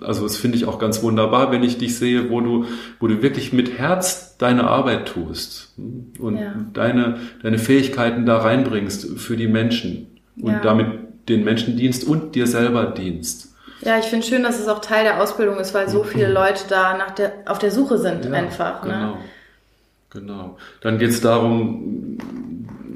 also 0.00 0.22
das 0.22 0.36
finde 0.36 0.56
ich 0.56 0.66
auch 0.66 0.78
ganz 0.78 1.02
wunderbar, 1.02 1.50
wenn 1.50 1.62
ich 1.62 1.78
dich 1.78 1.96
sehe, 1.96 2.30
wo 2.30 2.40
du, 2.40 2.66
wo 3.00 3.06
du 3.06 3.22
wirklich 3.22 3.52
mit 3.52 3.78
Herz 3.78 4.36
deine 4.38 4.64
Arbeit 4.64 5.08
tust 5.08 5.74
und 6.18 6.36
ja. 6.36 6.54
deine, 6.72 7.18
deine 7.42 7.58
Fähigkeiten 7.58 8.26
da 8.26 8.38
reinbringst 8.38 9.18
für 9.18 9.36
die 9.36 9.48
Menschen 9.48 10.06
und 10.40 10.52
ja. 10.52 10.60
damit 10.60 10.86
den 11.28 11.44
Menschen 11.44 11.76
dienst 11.76 12.04
und 12.04 12.34
dir 12.34 12.46
selber 12.46 12.86
dienst. 12.86 13.47
Ja, 13.80 13.98
ich 13.98 14.06
finde 14.06 14.26
schön, 14.26 14.42
dass 14.42 14.58
es 14.58 14.68
auch 14.68 14.80
Teil 14.80 15.04
der 15.04 15.22
Ausbildung 15.22 15.58
ist, 15.58 15.74
weil 15.74 15.88
so 15.88 16.02
viele 16.02 16.30
Leute 16.30 16.64
da 16.68 16.96
nach 16.96 17.12
der, 17.12 17.32
auf 17.46 17.58
der 17.58 17.70
Suche 17.70 17.98
sind 17.98 18.24
ja, 18.24 18.32
einfach. 18.32 18.84
Ne? 18.84 18.92
Genau. 18.92 19.18
Genau. 20.10 20.56
Dann 20.80 20.98
geht 20.98 21.10
es 21.10 21.20
darum, 21.20 22.18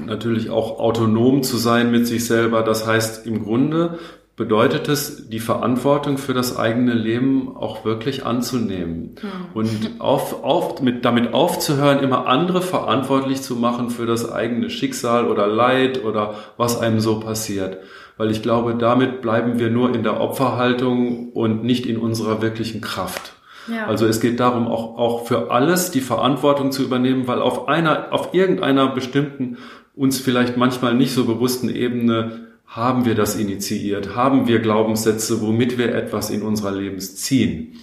natürlich 0.07 0.51
auch 0.51 0.79
autonom 0.81 1.43
zu 1.43 1.57
sein 1.57 1.91
mit 1.91 2.07
sich 2.07 2.27
selber. 2.27 2.63
Das 2.63 2.87
heißt, 2.87 3.27
im 3.27 3.45
Grunde 3.45 3.99
bedeutet 4.35 4.89
es, 4.89 5.29
die 5.29 5.41
Verantwortung 5.41 6.17
für 6.17 6.33
das 6.33 6.57
eigene 6.57 6.95
Leben 6.95 7.55
auch 7.55 7.85
wirklich 7.85 8.25
anzunehmen 8.25 9.17
mhm. 9.23 9.29
und 9.53 9.91
auf, 10.01 10.43
auf, 10.43 10.81
mit, 10.81 11.05
damit 11.05 11.35
aufzuhören, 11.35 11.99
immer 12.01 12.27
andere 12.27 12.63
verantwortlich 12.63 13.43
zu 13.43 13.57
machen 13.57 13.91
für 13.91 14.07
das 14.07 14.33
eigene 14.33 14.71
Schicksal 14.71 15.29
oder 15.29 15.47
Leid 15.47 16.03
oder 16.03 16.35
was 16.57 16.81
einem 16.81 17.01
so 17.01 17.21
passiert. 17.21 17.79
Weil 18.17 18.31
ich 18.31 18.43
glaube, 18.43 18.75
damit 18.75 19.23
bleiben 19.23 19.59
wir 19.59 19.71
nur 19.71 19.95
in 19.95 20.03
der 20.03 20.21
Opferhaltung 20.21 21.31
und 21.31 21.65
nicht 21.65 21.87
in 21.87 21.97
unserer 21.97 22.43
wirklichen 22.43 22.81
Kraft. 22.81 23.35
Ja. 23.69 23.87
Also 23.87 24.07
es 24.07 24.21
geht 24.21 24.41
darum, 24.41 24.67
auch, 24.67 24.99
auch 24.99 25.27
für 25.27 25.51
alles 25.51 25.91
die 25.91 26.01
Verantwortung 26.01 26.73
zu 26.73 26.83
übernehmen, 26.83 27.27
weil 27.27 27.41
auf 27.41 27.69
einer, 27.69 28.13
auf 28.13 28.35
irgendeiner 28.35 28.89
bestimmten, 28.89 29.59
uns 29.95 30.19
vielleicht 30.19 30.57
manchmal 30.57 30.95
nicht 30.95 31.13
so 31.13 31.25
bewussten 31.25 31.69
Ebene 31.69 32.49
haben 32.67 33.05
wir 33.05 33.15
das 33.15 33.37
initiiert? 33.37 34.17
Haben 34.17 34.49
wir 34.49 34.61
Glaubenssätze, 34.61 35.43
womit 35.43 35.77
wir 35.77 35.95
etwas 35.95 36.31
in 36.31 36.43
unserer 36.43 36.73
Lebens 36.73 37.17
ziehen? 37.17 37.75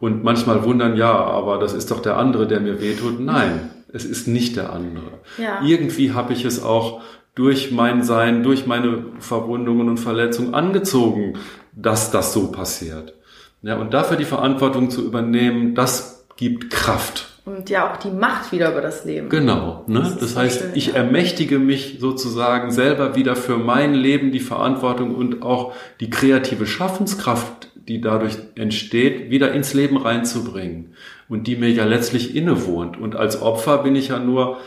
Und 0.00 0.22
manchmal 0.22 0.64
wundern, 0.64 0.96
ja, 0.96 1.12
aber 1.12 1.58
das 1.58 1.72
ist 1.72 1.90
doch 1.90 2.00
der 2.00 2.16
andere, 2.16 2.46
der 2.46 2.60
mir 2.60 2.80
wehtut. 2.80 3.18
Nein, 3.18 3.70
es 3.92 4.04
ist 4.04 4.28
nicht 4.28 4.56
der 4.56 4.72
andere. 4.72 5.18
Ja. 5.38 5.60
Irgendwie 5.64 6.12
habe 6.12 6.32
ich 6.32 6.44
es 6.44 6.62
auch 6.62 7.00
durch 7.38 7.70
mein 7.70 8.02
Sein, 8.02 8.42
durch 8.42 8.66
meine 8.66 9.04
Verwundungen 9.20 9.88
und 9.88 9.98
Verletzungen 9.98 10.54
angezogen, 10.54 11.34
dass 11.72 12.10
das 12.10 12.32
so 12.32 12.50
passiert. 12.50 13.14
Ja, 13.62 13.76
und 13.76 13.94
dafür 13.94 14.16
die 14.16 14.24
Verantwortung 14.24 14.90
zu 14.90 15.04
übernehmen, 15.04 15.74
das 15.74 16.26
gibt 16.36 16.70
Kraft 16.70 17.28
und 17.48 17.70
ja 17.70 17.90
auch 17.90 17.96
die 17.96 18.10
Macht 18.10 18.52
wieder 18.52 18.70
über 18.70 18.80
das 18.80 19.04
Leben. 19.04 19.28
Genau. 19.28 19.84
Ne? 19.86 20.00
Das, 20.00 20.18
das 20.18 20.36
heißt, 20.36 20.60
schön, 20.60 20.70
ich 20.74 20.88
ja. 20.88 20.94
ermächtige 20.94 21.58
mich 21.58 21.96
sozusagen 21.98 22.70
selber 22.70 23.16
wieder 23.16 23.36
für 23.36 23.56
mein 23.56 23.94
Leben 23.94 24.32
die 24.32 24.40
Verantwortung 24.40 25.14
und 25.14 25.42
auch 25.42 25.72
die 26.00 26.10
kreative 26.10 26.66
Schaffenskraft, 26.66 27.70
die 27.74 28.00
dadurch 28.00 28.36
entsteht, 28.54 29.30
wieder 29.30 29.52
ins 29.52 29.72
Leben 29.72 29.96
reinzubringen 29.96 30.94
und 31.28 31.46
die 31.46 31.56
mir 31.56 31.70
ja 31.70 31.84
letztlich 31.84 32.36
innewohnt. 32.36 32.98
Und 32.98 33.16
als 33.16 33.40
Opfer 33.40 33.78
bin 33.78 33.96
ich 33.96 34.08
ja 34.08 34.18
nur 34.18 34.58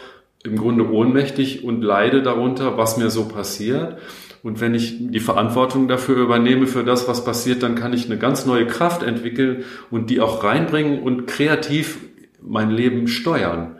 im 0.43 0.57
Grunde 0.57 0.91
ohnmächtig 0.91 1.63
und 1.63 1.81
leide 1.81 2.21
darunter, 2.21 2.77
was 2.77 2.97
mir 2.97 3.09
so 3.09 3.25
passiert. 3.25 3.97
Und 4.43 4.59
wenn 4.59 4.73
ich 4.73 4.95
die 4.99 5.19
Verantwortung 5.19 5.87
dafür 5.87 6.17
übernehme, 6.17 6.65
für 6.65 6.83
das, 6.83 7.07
was 7.07 7.23
passiert, 7.23 7.61
dann 7.61 7.75
kann 7.75 7.93
ich 7.93 8.05
eine 8.05 8.17
ganz 8.17 8.45
neue 8.45 8.65
Kraft 8.65 9.03
entwickeln 9.03 9.63
und 9.91 10.09
die 10.09 10.19
auch 10.19 10.43
reinbringen 10.43 11.03
und 11.03 11.27
kreativ 11.27 11.99
mein 12.41 12.71
Leben 12.71 13.07
steuern. 13.07 13.77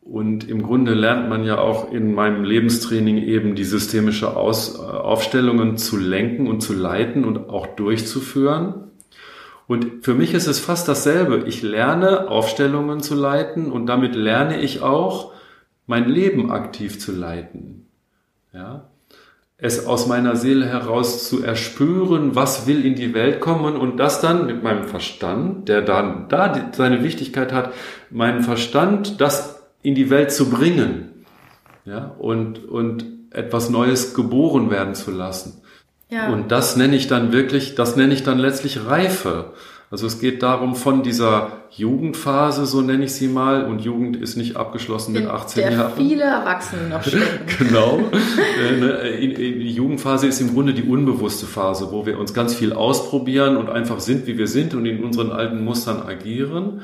Und 0.00 0.48
im 0.48 0.62
Grunde 0.62 0.94
lernt 0.94 1.28
man 1.28 1.44
ja 1.44 1.58
auch 1.58 1.92
in 1.92 2.14
meinem 2.14 2.42
Lebenstraining 2.42 3.18
eben 3.18 3.54
die 3.54 3.64
systemische 3.64 4.36
Aus, 4.36 4.78
äh, 4.78 4.80
Aufstellungen 4.80 5.76
zu 5.76 5.98
lenken 5.98 6.48
und 6.48 6.60
zu 6.60 6.72
leiten 6.72 7.24
und 7.24 7.50
auch 7.50 7.66
durchzuführen. 7.66 8.90
Und 9.66 10.02
für 10.02 10.14
mich 10.14 10.32
ist 10.32 10.46
es 10.46 10.60
fast 10.60 10.88
dasselbe. 10.88 11.44
Ich 11.46 11.60
lerne 11.60 12.28
Aufstellungen 12.28 13.00
zu 13.00 13.14
leiten 13.14 13.70
und 13.70 13.86
damit 13.86 14.16
lerne 14.16 14.62
ich 14.62 14.80
auch 14.80 15.32
mein 15.88 16.08
Leben 16.08 16.52
aktiv 16.52 17.00
zu 17.00 17.10
leiten. 17.10 17.88
Ja 18.52 18.88
es 19.60 19.86
aus 19.86 20.06
meiner 20.06 20.36
Seele 20.36 20.66
heraus 20.66 21.28
zu 21.28 21.42
erspüren, 21.42 22.36
was 22.36 22.68
will 22.68 22.86
in 22.86 22.94
die 22.94 23.12
Welt 23.12 23.40
kommen 23.40 23.76
und 23.76 23.96
das 23.96 24.20
dann 24.20 24.46
mit 24.46 24.62
meinem 24.62 24.84
Verstand, 24.84 25.68
der 25.68 25.82
dann 25.82 26.28
da 26.28 26.70
seine 26.72 27.02
Wichtigkeit 27.02 27.52
hat, 27.52 27.72
meinen 28.08 28.44
Verstand, 28.44 29.20
das 29.20 29.60
in 29.82 29.96
die 29.96 30.10
Welt 30.10 30.30
zu 30.30 30.48
bringen, 30.48 31.24
ja, 31.84 32.14
und, 32.18 32.68
und 32.68 33.04
etwas 33.30 33.68
Neues 33.68 34.14
geboren 34.14 34.70
werden 34.70 34.94
zu 34.94 35.10
lassen. 35.10 35.60
Ja. 36.08 36.32
Und 36.32 36.52
das 36.52 36.76
nenne 36.76 36.94
ich 36.94 37.08
dann 37.08 37.32
wirklich, 37.32 37.74
das 37.74 37.96
nenne 37.96 38.14
ich 38.14 38.22
dann 38.22 38.38
letztlich 38.38 38.86
Reife. 38.86 39.52
Also 39.90 40.06
es 40.06 40.20
geht 40.20 40.42
darum, 40.42 40.74
von 40.74 41.02
dieser 41.02 41.62
Jugendphase, 41.70 42.66
so 42.66 42.82
nenne 42.82 43.04
ich 43.04 43.12
sie 43.14 43.28
mal, 43.28 43.64
und 43.64 43.80
Jugend 43.80 44.16
ist 44.16 44.36
nicht 44.36 44.56
abgeschlossen 44.56 45.14
mit 45.14 45.26
18 45.26 45.62
der 45.62 45.72
Jahren. 45.72 45.92
viele 45.96 46.24
Erwachsene 46.24 46.88
noch 46.90 47.02
stehen. 47.06 47.22
genau. 47.58 48.00
Äh, 48.68 48.76
ne, 48.76 49.16
die 49.18 49.70
Jugendphase 49.70 50.26
ist 50.26 50.42
im 50.42 50.52
Grunde 50.52 50.74
die 50.74 50.82
unbewusste 50.82 51.46
Phase, 51.46 51.88
wo 51.90 52.04
wir 52.04 52.18
uns 52.18 52.34
ganz 52.34 52.54
viel 52.54 52.74
ausprobieren 52.74 53.56
und 53.56 53.70
einfach 53.70 54.00
sind, 54.00 54.26
wie 54.26 54.36
wir 54.36 54.46
sind 54.46 54.74
und 54.74 54.84
in 54.84 55.02
unseren 55.02 55.32
alten 55.32 55.64
Mustern 55.64 56.02
agieren. 56.02 56.82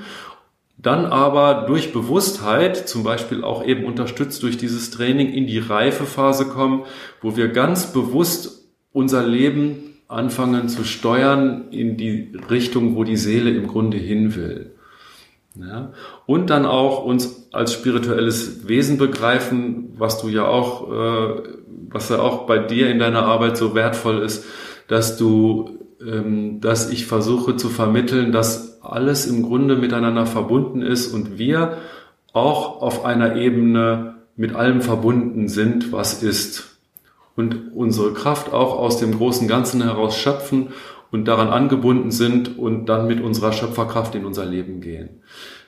Dann 0.79 1.05
aber 1.05 1.67
durch 1.67 1.93
Bewusstheit, 1.93 2.89
zum 2.89 3.05
Beispiel 3.05 3.45
auch 3.45 3.65
eben 3.65 3.85
unterstützt 3.85 4.43
durch 4.43 4.57
dieses 4.57 4.91
Training, 4.91 5.31
in 5.31 5.47
die 5.47 5.59
Reifephase 5.59 6.47
kommen, 6.47 6.85
wo 7.21 7.37
wir 7.37 7.49
ganz 7.49 7.93
bewusst 7.93 8.65
unser 8.93 9.27
Leben 9.27 9.94
anfangen 10.09 10.69
zu 10.69 10.85
steuern 10.85 11.69
in 11.71 11.97
die 11.97 12.33
Richtung, 12.51 12.97
wo 12.97 13.05
die 13.05 13.17
Seele 13.17 13.51
im 13.51 13.67
Grunde 13.67 13.97
hin 13.97 14.35
will. 14.35 14.75
Ja? 15.57 15.93
Und 16.27 16.51
dann 16.51 16.67
auch 16.67 17.05
uns 17.05 17.49
als 17.53 17.73
spirituelles 17.73 18.67
Wesen 18.67 18.99
begreifen, 18.99 19.95
was 19.97 20.21
du 20.21 20.29
ja 20.29 20.47
auch, 20.47 20.91
äh, 20.91 21.43
was 21.89 22.09
ja 22.09 22.19
auch 22.19 22.47
bei 22.47 22.59
dir 22.59 22.91
in 22.91 22.99
deiner 22.99 23.25
Arbeit 23.25 23.57
so 23.57 23.75
wertvoll 23.75 24.23
ist, 24.23 24.45
dass 24.89 25.17
du, 25.17 25.79
ähm, 26.05 26.61
dass 26.61 26.91
ich 26.91 27.07
versuche 27.07 27.57
zu 27.57 27.69
vermitteln, 27.69 28.33
dass 28.33 28.83
alles 28.83 29.27
im 29.27 29.43
Grunde 29.43 29.77
miteinander 29.77 30.27
verbunden 30.27 30.83
ist 30.83 31.13
und 31.15 31.39
wir 31.39 31.79
auch 32.33 32.83
auf 32.83 33.05
einer 33.05 33.37
Ebene 33.37 34.17
mit 34.37 34.55
allem 34.55 34.83
verbunden 34.83 35.49
sind, 35.49 35.93
was 35.93 36.23
ist 36.23 36.74
und 37.37 37.73
unsere 37.75 38.13
Kraft 38.13 38.53
auch 38.53 38.79
aus 38.79 38.99
dem 38.99 39.17
großen 39.17 39.49
Ganzen 39.49 39.83
heraus 39.83 40.17
schöpfen 40.17 40.69
und 41.11 41.27
daran 41.27 41.49
angebunden 41.49 42.11
sind 42.11 42.59
und 42.59 42.87
dann 42.87 43.07
mit 43.07 43.21
unserer 43.21 43.53
Schöpferkraft 43.53 44.15
in 44.15 44.25
unser 44.25 44.45
Leben 44.45 44.81
gehen. 44.81 45.21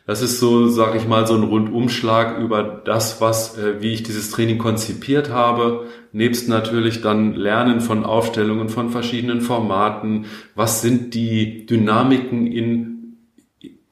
Das 0.07 0.23
ist 0.23 0.39
so, 0.39 0.69
sage 0.69 0.99
ich 0.99 1.09
mal, 1.09 1.27
so 1.27 1.35
ein 1.35 1.43
Rundumschlag 1.43 2.39
über 2.39 2.63
das, 2.63 3.21
was, 3.21 3.59
äh, 3.59 3.81
wie 3.81 3.93
ich 3.93 4.05
dieses 4.05 4.31
Training 4.31 4.59
konzipiert 4.59 5.31
habe. 5.31 5.87
Nebst 6.13 6.49
natürlich 6.49 7.01
dann 7.03 7.35
Lernen 7.35 7.81
von 7.81 8.05
Aufstellungen, 8.05 8.69
von 8.69 8.91
verschiedenen 8.91 9.41
Formaten. 9.41 10.27
Was 10.55 10.81
sind 10.81 11.15
die 11.15 11.67
Dynamiken 11.67 12.47
in 12.47 12.96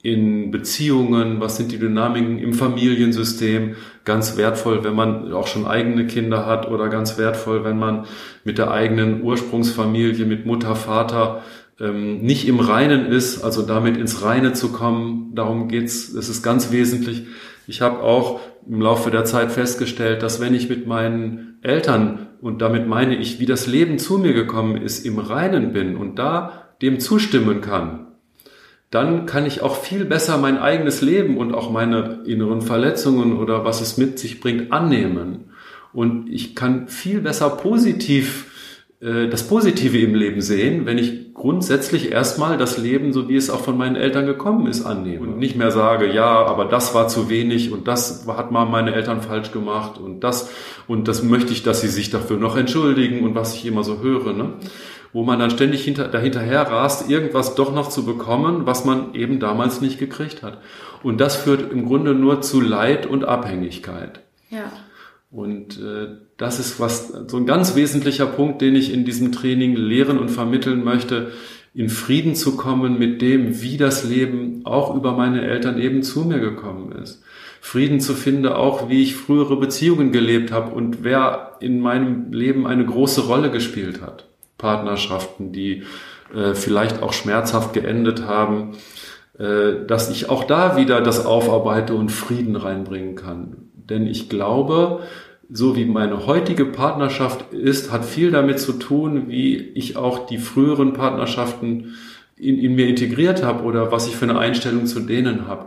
in 0.04 0.50
Beziehungen, 0.50 1.40
was 1.40 1.56
sind 1.56 1.72
die 1.72 1.78
Dynamiken 1.78 2.38
im 2.38 2.52
Familiensystem, 2.52 3.76
ganz 4.04 4.36
wertvoll, 4.36 4.84
wenn 4.84 4.94
man 4.94 5.32
auch 5.32 5.46
schon 5.46 5.66
eigene 5.66 6.06
Kinder 6.06 6.44
hat 6.44 6.70
oder 6.70 6.90
ganz 6.90 7.16
wertvoll, 7.16 7.64
wenn 7.64 7.78
man 7.78 8.04
mit 8.44 8.58
der 8.58 8.70
eigenen 8.70 9.22
Ursprungsfamilie, 9.22 10.26
mit 10.26 10.44
Mutter, 10.44 10.76
Vater 10.76 11.42
ähm, 11.80 12.20
nicht 12.20 12.46
im 12.46 12.60
Reinen 12.60 13.06
ist, 13.06 13.42
also 13.42 13.62
damit 13.62 13.96
ins 13.96 14.22
Reine 14.22 14.52
zu 14.52 14.72
kommen. 14.72 15.32
Darum 15.34 15.68
geht's. 15.68 16.12
Es 16.12 16.28
ist 16.28 16.42
ganz 16.42 16.70
wesentlich. 16.70 17.26
Ich 17.66 17.80
habe 17.80 18.00
auch 18.00 18.40
im 18.68 18.82
Laufe 18.82 19.10
der 19.10 19.24
Zeit 19.24 19.52
festgestellt, 19.52 20.22
dass 20.22 20.38
wenn 20.38 20.54
ich 20.54 20.68
mit 20.68 20.86
meinen 20.86 21.58
Eltern 21.62 22.26
und 22.42 22.60
damit 22.60 22.86
meine 22.86 23.16
ich, 23.16 23.40
wie 23.40 23.46
das 23.46 23.66
Leben 23.66 23.98
zu 23.98 24.18
mir 24.18 24.34
gekommen 24.34 24.76
ist, 24.76 25.06
im 25.06 25.18
Reinen 25.18 25.72
bin 25.72 25.96
und 25.96 26.18
da 26.18 26.68
dem 26.82 27.00
zustimmen 27.00 27.62
kann, 27.62 28.03
dann 28.94 29.26
kann 29.26 29.44
ich 29.44 29.60
auch 29.60 29.74
viel 29.74 30.04
besser 30.04 30.38
mein 30.38 30.56
eigenes 30.56 31.00
Leben 31.00 31.36
und 31.36 31.52
auch 31.52 31.70
meine 31.70 32.20
inneren 32.26 32.62
Verletzungen 32.62 33.38
oder 33.38 33.64
was 33.64 33.80
es 33.80 33.96
mit 33.96 34.20
sich 34.20 34.40
bringt 34.40 34.72
annehmen. 34.72 35.50
Und 35.92 36.28
ich 36.30 36.54
kann 36.54 36.86
viel 36.86 37.20
besser 37.20 37.50
positiv 37.50 38.46
äh, 39.00 39.28
das 39.28 39.48
Positive 39.48 39.98
im 39.98 40.14
Leben 40.14 40.40
sehen, 40.40 40.86
wenn 40.86 40.98
ich 40.98 41.34
grundsätzlich 41.34 42.12
erstmal 42.12 42.56
das 42.56 42.78
Leben, 42.78 43.12
so 43.12 43.28
wie 43.28 43.34
es 43.34 43.50
auch 43.50 43.60
von 43.60 43.76
meinen 43.76 43.96
Eltern 43.96 44.26
gekommen 44.26 44.68
ist, 44.68 44.86
annehme 44.86 45.26
und 45.26 45.38
nicht 45.38 45.56
mehr 45.56 45.72
sage, 45.72 46.12
ja, 46.12 46.46
aber 46.46 46.64
das 46.64 46.94
war 46.94 47.08
zu 47.08 47.28
wenig 47.28 47.72
und 47.72 47.88
das 47.88 48.26
hat 48.28 48.52
mal 48.52 48.64
meine 48.64 48.94
Eltern 48.94 49.20
falsch 49.20 49.50
gemacht 49.50 49.98
und 49.98 50.20
das 50.20 50.50
und 50.86 51.08
das 51.08 51.22
möchte 51.22 51.52
ich, 51.52 51.64
dass 51.64 51.80
sie 51.80 51.88
sich 51.88 52.10
dafür 52.10 52.36
noch 52.36 52.56
entschuldigen 52.56 53.24
und 53.24 53.34
was 53.34 53.54
ich 53.54 53.66
immer 53.66 53.82
so 53.82 54.00
höre, 54.00 54.32
ne? 54.32 54.52
Wo 55.14 55.22
man 55.22 55.38
dann 55.38 55.50
ständig 55.50 55.84
hinter, 55.84 56.08
dahinterher 56.08 56.62
rast, 56.62 57.08
irgendwas 57.08 57.54
doch 57.54 57.72
noch 57.72 57.88
zu 57.88 58.04
bekommen, 58.04 58.66
was 58.66 58.84
man 58.84 59.14
eben 59.14 59.38
damals 59.38 59.80
nicht 59.80 59.98
gekriegt 59.98 60.42
hat. 60.42 60.58
Und 61.02 61.20
das 61.20 61.36
führt 61.36 61.72
im 61.72 61.86
Grunde 61.86 62.14
nur 62.14 62.42
zu 62.42 62.60
Leid 62.60 63.06
und 63.06 63.24
Abhängigkeit. 63.24 64.20
Ja. 64.50 64.72
Und 65.30 65.80
äh, 65.80 66.08
das 66.36 66.58
ist 66.58 66.80
was 66.80 67.08
so 67.28 67.36
ein 67.36 67.46
ganz 67.46 67.76
wesentlicher 67.76 68.26
Punkt, 68.26 68.60
den 68.60 68.74
ich 68.74 68.92
in 68.92 69.04
diesem 69.04 69.30
Training 69.30 69.76
lehren 69.76 70.18
und 70.18 70.30
vermitteln 70.30 70.82
möchte, 70.82 71.30
in 71.74 71.88
Frieden 71.88 72.34
zu 72.34 72.56
kommen 72.56 72.98
mit 72.98 73.22
dem, 73.22 73.62
wie 73.62 73.76
das 73.76 74.04
Leben 74.04 74.62
auch 74.64 74.94
über 74.96 75.12
meine 75.12 75.42
Eltern 75.42 75.80
eben 75.80 76.02
zu 76.02 76.24
mir 76.24 76.40
gekommen 76.40 76.92
ist. 76.92 77.22
Frieden 77.60 78.00
zu 78.00 78.14
finden, 78.14 78.46
auch 78.46 78.88
wie 78.88 79.02
ich 79.02 79.14
frühere 79.14 79.56
Beziehungen 79.58 80.10
gelebt 80.10 80.50
habe 80.50 80.74
und 80.74 81.04
wer 81.04 81.56
in 81.60 81.80
meinem 81.80 82.32
Leben 82.32 82.66
eine 82.66 82.84
große 82.84 83.22
Rolle 83.22 83.50
gespielt 83.50 84.02
hat. 84.02 84.28
Partnerschaften, 84.64 85.52
die 85.52 85.82
äh, 86.34 86.54
vielleicht 86.54 87.02
auch 87.02 87.12
schmerzhaft 87.12 87.74
geendet 87.74 88.26
haben, 88.26 88.70
äh, 89.38 89.84
dass 89.86 90.08
ich 90.08 90.30
auch 90.30 90.44
da 90.44 90.78
wieder 90.78 91.02
das 91.02 91.26
aufarbeite 91.26 91.92
und 91.94 92.10
Frieden 92.10 92.56
reinbringen 92.56 93.14
kann. 93.14 93.68
Denn 93.74 94.06
ich 94.06 94.30
glaube, 94.30 95.00
so 95.50 95.76
wie 95.76 95.84
meine 95.84 96.26
heutige 96.26 96.64
Partnerschaft 96.64 97.52
ist, 97.52 97.92
hat 97.92 98.06
viel 98.06 98.30
damit 98.30 98.58
zu 98.58 98.72
tun, 98.72 99.28
wie 99.28 99.54
ich 99.54 99.98
auch 99.98 100.24
die 100.24 100.38
früheren 100.38 100.94
Partnerschaften 100.94 101.92
in, 102.38 102.58
in 102.58 102.74
mir 102.74 102.88
integriert 102.88 103.44
habe 103.44 103.64
oder 103.64 103.92
was 103.92 104.08
ich 104.08 104.16
für 104.16 104.24
eine 104.24 104.38
Einstellung 104.38 104.86
zu 104.86 105.00
denen 105.00 105.46
habe. 105.46 105.66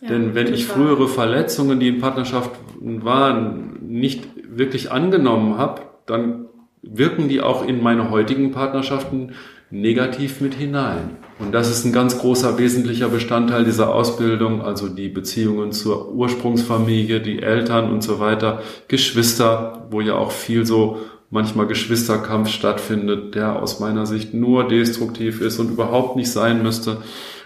Ja, 0.00 0.08
Denn 0.08 0.34
wenn 0.34 0.54
ich 0.54 0.64
frühere 0.64 1.06
Verletzungen, 1.06 1.78
die 1.78 1.88
in 1.88 2.00
Partnerschaften 2.00 3.04
waren, 3.04 3.76
nicht 3.82 4.26
wirklich 4.48 4.90
angenommen 4.90 5.58
habe, 5.58 5.82
dann 6.06 6.46
wirken 6.82 7.28
die 7.28 7.40
auch 7.40 7.66
in 7.66 7.82
meine 7.82 8.10
heutigen 8.10 8.52
Partnerschaften 8.52 9.32
negativ 9.70 10.40
mit 10.40 10.54
hinein. 10.54 11.16
Und 11.38 11.52
das 11.52 11.70
ist 11.70 11.84
ein 11.84 11.92
ganz 11.92 12.18
großer 12.18 12.58
wesentlicher 12.58 13.08
Bestandteil 13.08 13.64
dieser 13.64 13.94
Ausbildung, 13.94 14.62
also 14.62 14.88
die 14.88 15.08
Beziehungen 15.08 15.72
zur 15.72 16.12
Ursprungsfamilie, 16.12 17.20
die 17.20 17.40
Eltern 17.40 17.90
und 17.90 18.02
so 18.02 18.18
weiter, 18.18 18.62
Geschwister, 18.88 19.86
wo 19.90 20.00
ja 20.00 20.14
auch 20.14 20.32
viel 20.32 20.66
so 20.66 20.98
manchmal 21.30 21.68
Geschwisterkampf 21.68 22.48
stattfindet, 22.48 23.36
der 23.36 23.62
aus 23.62 23.78
meiner 23.78 24.04
Sicht 24.06 24.34
nur 24.34 24.66
destruktiv 24.66 25.40
ist 25.40 25.60
und 25.60 25.70
überhaupt 25.70 26.16
nicht 26.16 26.32
sein 26.32 26.62
müsste. 26.62 26.98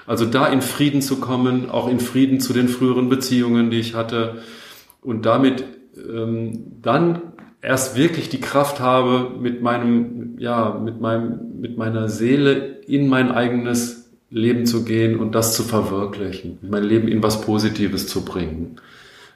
Also 0.07 0.25
da 0.25 0.47
in 0.47 0.63
Frieden 0.63 1.03
zu 1.03 1.17
kommen, 1.17 1.71
auch 1.71 1.89
in 1.89 2.01
Frieden 2.01 2.41
zu 2.41 2.55
den 2.55 2.69
früheren 2.69 3.11
Beziehungen, 3.11 3.71
die 3.71 3.81
ich 3.81 3.95
hatte 3.95 4.37
und 5.03 5.27
damit 5.27 5.65
ähm, 5.97 6.79
dann 6.81 7.34
erst 7.65 7.97
wirklich 7.97 8.29
die 8.29 8.41
Kraft 8.41 8.81
habe, 8.81 9.31
mit 9.41 9.63
meinem, 9.63 10.37
ja, 10.39 10.79
mit 10.83 11.01
meinem, 11.01 11.61
mit 11.61 11.77
meiner 11.79 12.09
Seele 12.09 12.81
in 12.87 13.09
mein 13.09 13.33
eigenes 13.33 14.11
Leben 14.31 14.67
zu 14.67 14.85
gehen 14.85 15.19
und 15.19 15.35
das 15.35 15.55
zu 15.55 15.63
verwirklichen, 15.63 16.59
mein 16.63 16.85
Leben 16.85 17.09
in 17.09 17.23
was 17.23 17.41
Positives 17.41 18.07
zu 18.07 18.25
bringen. 18.25 18.77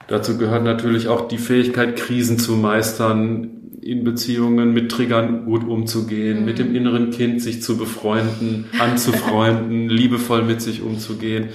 Dazu 0.09 0.39
gehört 0.39 0.65
natürlich 0.65 1.09
auch 1.09 1.29
die 1.29 1.39
Fähigkeit, 1.39 1.97
Krisen 1.97 2.39
zu 2.39 2.53
meistern, 2.53 3.51
in 3.81 4.05
Beziehungen 4.05 4.73
mit 4.75 4.91
Triggern 4.91 5.45
gut 5.45 5.65
umzugehen, 5.65 6.41
mhm. 6.41 6.45
mit 6.45 6.59
dem 6.59 6.75
inneren 6.75 7.11
Kind 7.11 7.41
sich 7.41 7.63
zu 7.63 7.79
befreunden, 7.79 8.67
anzufreunden, 8.79 9.89
liebevoll 9.89 10.43
mit 10.43 10.61
sich 10.61 10.83
umzugehen. 10.83 11.49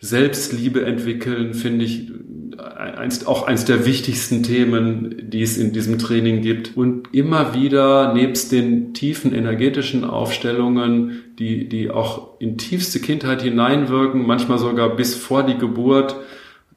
Selbstliebe 0.00 0.84
entwickeln, 0.84 1.54
finde 1.54 1.84
ich 1.84 2.10
eins, 2.58 3.26
auch 3.26 3.46
eins 3.46 3.64
der 3.64 3.86
wichtigsten 3.86 4.42
Themen, 4.42 5.30
die 5.30 5.42
es 5.42 5.58
in 5.58 5.72
diesem 5.72 5.98
Training 5.98 6.42
gibt. 6.42 6.76
Und 6.76 7.12
immer 7.14 7.54
wieder, 7.54 8.12
nebst 8.14 8.52
den 8.52 8.94
tiefen 8.94 9.34
energetischen 9.34 10.04
Aufstellungen, 10.04 11.24
die, 11.38 11.68
die 11.68 11.90
auch 11.90 12.40
in 12.40 12.58
tiefste 12.58 13.00
Kindheit 13.00 13.42
hineinwirken, 13.42 14.26
manchmal 14.26 14.58
sogar 14.58 14.96
bis 14.96 15.14
vor 15.14 15.42
die 15.42 15.58
Geburt, 15.58 16.16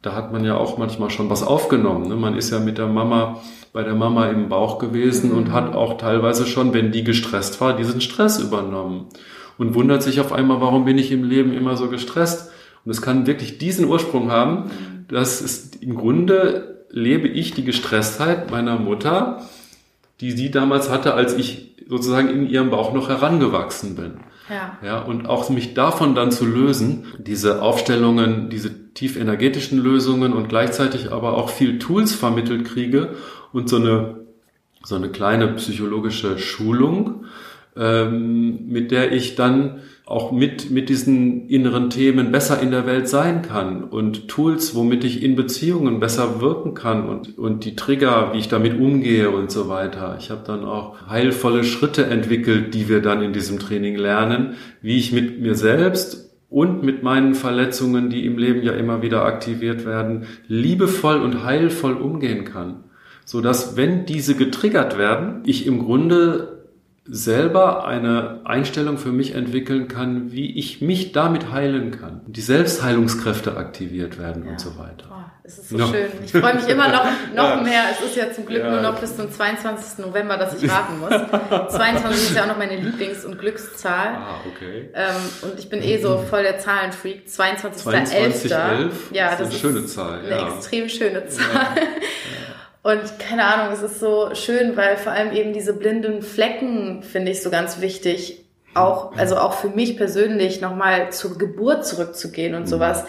da 0.01 0.15
hat 0.15 0.31
man 0.31 0.45
ja 0.45 0.55
auch 0.55 0.77
manchmal 0.77 1.09
schon 1.09 1.29
was 1.29 1.43
aufgenommen. 1.43 2.07
Ne? 2.07 2.15
Man 2.15 2.37
ist 2.37 2.51
ja 2.51 2.59
mit 2.59 2.77
der 2.77 2.87
Mama, 2.87 3.41
bei 3.73 3.83
der 3.83 3.95
Mama 3.95 4.29
im 4.29 4.47
Bauch 4.47 4.79
gewesen 4.79 5.31
und 5.31 5.51
hat 5.51 5.75
auch 5.75 5.97
teilweise 5.97 6.45
schon, 6.45 6.73
wenn 6.73 6.91
die 6.91 7.03
gestresst 7.03 7.59
war, 7.59 7.75
diesen 7.75 8.01
Stress 8.01 8.39
übernommen. 8.39 9.07
Und 9.57 9.75
wundert 9.75 10.03
sich 10.03 10.21
auf 10.21 10.31
einmal, 10.31 10.61
warum 10.61 10.85
bin 10.85 10.97
ich 10.97 11.11
im 11.11 11.25
Leben 11.25 11.53
immer 11.53 11.75
so 11.75 11.89
gestresst? 11.89 12.49
Und 12.85 12.91
es 12.91 13.01
kann 13.01 13.27
wirklich 13.27 13.57
diesen 13.57 13.85
Ursprung 13.85 14.31
haben, 14.31 14.71
das 15.09 15.41
ist 15.41 15.81
im 15.81 15.95
Grunde 15.95 16.85
lebe 16.89 17.27
ich 17.27 17.53
die 17.53 17.63
Gestresstheit 17.63 18.49
meiner 18.51 18.77
Mutter, 18.77 19.43
die 20.21 20.31
sie 20.31 20.51
damals 20.51 20.89
hatte, 20.89 21.13
als 21.13 21.35
ich 21.35 21.75
sozusagen 21.87 22.29
in 22.29 22.49
ihrem 22.49 22.69
Bauch 22.69 22.93
noch 22.93 23.09
herangewachsen 23.09 23.95
bin. 23.95 24.19
Ja. 24.49 24.77
ja. 24.83 25.01
Und 25.01 25.27
auch 25.27 25.49
mich 25.49 25.73
davon 25.73 26.15
dann 26.15 26.31
zu 26.31 26.45
lösen, 26.45 27.05
diese 27.17 27.61
Aufstellungen, 27.61 28.49
diese 28.49 28.93
tief 28.93 29.17
energetischen 29.17 29.79
Lösungen 29.79 30.33
und 30.33 30.49
gleichzeitig 30.49 31.11
aber 31.11 31.37
auch 31.37 31.49
viel 31.49 31.79
Tools 31.79 32.13
vermittelt 32.13 32.65
kriege 32.65 33.15
und 33.53 33.69
so 33.69 33.77
eine, 33.77 34.25
so 34.83 34.95
eine 34.95 35.09
kleine 35.09 35.47
psychologische 35.53 36.37
Schulung, 36.37 37.25
ähm, 37.75 38.67
mit 38.67 38.91
der 38.91 39.11
ich 39.11 39.35
dann 39.35 39.81
auch 40.09 40.31
mit, 40.31 40.71
mit 40.71 40.89
diesen 40.89 41.47
inneren 41.49 41.91
Themen 41.91 42.31
besser 42.31 42.59
in 42.61 42.71
der 42.71 42.87
Welt 42.87 43.07
sein 43.07 43.43
kann 43.43 43.83
und 43.83 44.27
Tools, 44.27 44.73
womit 44.73 45.03
ich 45.03 45.21
in 45.21 45.35
Beziehungen 45.35 45.99
besser 45.99 46.41
wirken 46.41 46.73
kann 46.73 47.07
und, 47.07 47.37
und 47.37 47.63
die 47.63 47.75
Trigger, 47.75 48.31
wie 48.33 48.39
ich 48.39 48.47
damit 48.47 48.79
umgehe 48.79 49.29
und 49.29 49.51
so 49.51 49.69
weiter. 49.69 50.17
Ich 50.19 50.31
habe 50.31 50.41
dann 50.43 50.65
auch 50.65 50.95
heilvolle 51.07 51.63
Schritte 51.63 52.07
entwickelt, 52.07 52.73
die 52.73 52.89
wir 52.89 53.03
dann 53.03 53.21
in 53.21 53.33
diesem 53.33 53.59
Training 53.59 53.97
lernen, 53.97 54.55
wie 54.81 54.97
ich 54.97 55.11
mit 55.11 55.41
mir 55.41 55.53
selbst 55.53 56.31
und 56.49 56.81
mit 56.81 57.03
meinen 57.03 57.35
Verletzungen, 57.35 58.09
die 58.09 58.25
im 58.25 58.39
Leben 58.39 58.63
ja 58.63 58.73
immer 58.73 59.03
wieder 59.03 59.25
aktiviert 59.25 59.85
werden, 59.85 60.25
liebevoll 60.47 61.21
und 61.21 61.43
heilvoll 61.43 61.93
umgehen 61.93 62.45
kann. 62.45 62.83
So 63.25 63.41
dass, 63.41 63.77
wenn 63.77 64.07
diese 64.07 64.33
getriggert 64.33 64.97
werden, 64.97 65.43
ich 65.45 65.67
im 65.67 65.77
Grunde 65.77 66.58
selber 67.11 67.85
eine 67.85 68.41
Einstellung 68.45 68.97
für 68.97 69.11
mich 69.11 69.33
entwickeln 69.33 69.87
kann, 69.87 70.31
wie 70.31 70.57
ich 70.57 70.81
mich 70.81 71.11
damit 71.11 71.51
heilen 71.51 71.91
kann. 71.91 72.21
Die 72.27 72.41
Selbstheilungskräfte 72.41 73.57
aktiviert 73.57 74.19
werden 74.19 74.45
ja. 74.45 74.51
und 74.51 74.59
so 74.59 74.77
weiter. 74.77 75.05
Oh, 75.09 75.31
es 75.43 75.57
ist 75.57 75.69
so 75.69 75.77
ja. 75.77 75.87
schön. 75.87 76.09
Ich 76.23 76.31
freue 76.31 76.53
mich 76.53 76.67
immer 76.67 76.87
noch, 76.89 77.05
noch 77.35 77.49
ja. 77.57 77.61
mehr. 77.61 77.83
Es 77.91 78.05
ist 78.05 78.15
ja 78.15 78.31
zum 78.31 78.45
Glück 78.45 78.63
nur 78.63 78.81
noch 78.81 78.99
bis 78.99 79.15
zum 79.15 79.31
22. 79.31 80.05
November, 80.05 80.37
dass 80.37 80.61
ich 80.61 80.69
warten 80.69 80.99
muss. 80.99 81.09
22 81.75 82.11
ist 82.11 82.35
ja 82.35 82.43
auch 82.43 82.47
noch 82.47 82.57
meine 82.57 82.75
Lieblings- 82.75 83.25
und 83.25 83.39
Glückszahl. 83.39 84.15
Ah, 84.15 84.35
okay. 84.47 84.89
Ähm, 84.93 85.15
und 85.41 85.59
ich 85.59 85.69
bin 85.69 85.81
eh 85.81 85.97
so 85.97 86.19
voll 86.29 86.43
der 86.43 86.59
Zahlenfreak. 86.59 87.25
22.11. 87.27 87.73
22, 87.73 88.51
ja, 89.11 89.31
das 89.31 89.41
ist 89.41 89.45
eine 89.47 89.73
schöne 89.73 89.85
Zahl. 89.85 90.19
Eine 90.19 90.55
extrem 90.55 90.89
schöne 90.89 91.27
Zahl. 91.27 91.67
Und 92.81 93.19
keine 93.19 93.45
Ahnung, 93.45 93.73
es 93.73 93.81
ist 93.81 93.99
so 93.99 94.33
schön, 94.33 94.77
weil 94.77 94.97
vor 94.97 95.11
allem 95.11 95.33
eben 95.33 95.53
diese 95.53 95.73
blinden 95.73 96.21
Flecken 96.21 97.03
finde 97.03 97.31
ich 97.31 97.41
so 97.41 97.49
ganz 97.49 97.81
wichtig 97.81 98.45
auch, 98.73 99.15
also 99.17 99.37
auch 99.37 99.53
für 99.53 99.69
mich 99.69 99.97
persönlich 99.97 100.61
nochmal 100.61 101.11
zur 101.11 101.37
Geburt 101.37 101.85
zurückzugehen 101.85 102.55
und 102.55 102.63
mhm. 102.63 102.67
sowas. 102.67 103.05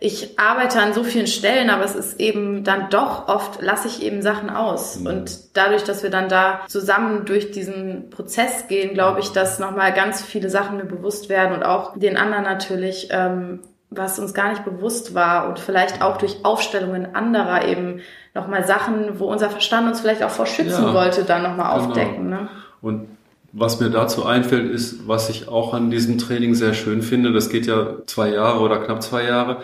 Ich 0.00 0.36
arbeite 0.36 0.80
an 0.80 0.92
so 0.92 1.04
vielen 1.04 1.28
Stellen, 1.28 1.70
aber 1.70 1.84
es 1.84 1.94
ist 1.94 2.18
eben 2.18 2.64
dann 2.64 2.90
doch 2.90 3.28
oft, 3.28 3.62
lasse 3.62 3.86
ich 3.86 4.02
eben 4.02 4.20
Sachen 4.20 4.50
aus. 4.50 4.96
Und 4.96 5.56
dadurch, 5.56 5.84
dass 5.84 6.02
wir 6.02 6.10
dann 6.10 6.28
da 6.28 6.62
zusammen 6.66 7.24
durch 7.24 7.52
diesen 7.52 8.10
Prozess 8.10 8.66
gehen, 8.66 8.94
glaube 8.94 9.20
ich, 9.20 9.28
dass 9.28 9.60
nochmal 9.60 9.92
ganz 9.92 10.20
viele 10.20 10.50
Sachen 10.50 10.76
mir 10.76 10.86
bewusst 10.86 11.28
werden 11.28 11.54
und 11.54 11.62
auch 11.62 11.96
den 11.96 12.16
anderen 12.16 12.42
natürlich, 12.42 13.10
ähm, 13.12 13.60
was 13.90 14.18
uns 14.18 14.34
gar 14.34 14.50
nicht 14.50 14.64
bewusst 14.64 15.14
war 15.14 15.48
und 15.48 15.60
vielleicht 15.60 16.02
auch 16.02 16.16
durch 16.16 16.44
Aufstellungen 16.44 17.14
anderer 17.14 17.64
eben 17.68 18.00
nochmal 18.34 18.66
Sachen, 18.66 19.18
wo 19.18 19.26
unser 19.26 19.50
Verstand 19.50 19.88
uns 19.88 20.00
vielleicht 20.00 20.22
auch 20.22 20.30
vor 20.30 20.46
schützen 20.46 20.84
ja, 20.84 20.94
wollte, 20.94 21.24
dann 21.24 21.42
nochmal 21.42 21.74
genau. 21.74 21.88
aufdecken. 21.88 22.28
Ne? 22.28 22.48
Und 22.80 23.08
was 23.52 23.80
mir 23.80 23.90
dazu 23.90 24.24
einfällt, 24.24 24.70
ist, 24.70 25.06
was 25.06 25.28
ich 25.28 25.48
auch 25.48 25.74
an 25.74 25.90
diesem 25.90 26.16
Training 26.18 26.54
sehr 26.54 26.72
schön 26.72 27.02
finde, 27.02 27.32
das 27.32 27.50
geht 27.50 27.66
ja 27.66 27.96
zwei 28.06 28.30
Jahre 28.30 28.60
oder 28.60 28.78
knapp 28.78 29.02
zwei 29.02 29.24
Jahre, 29.24 29.58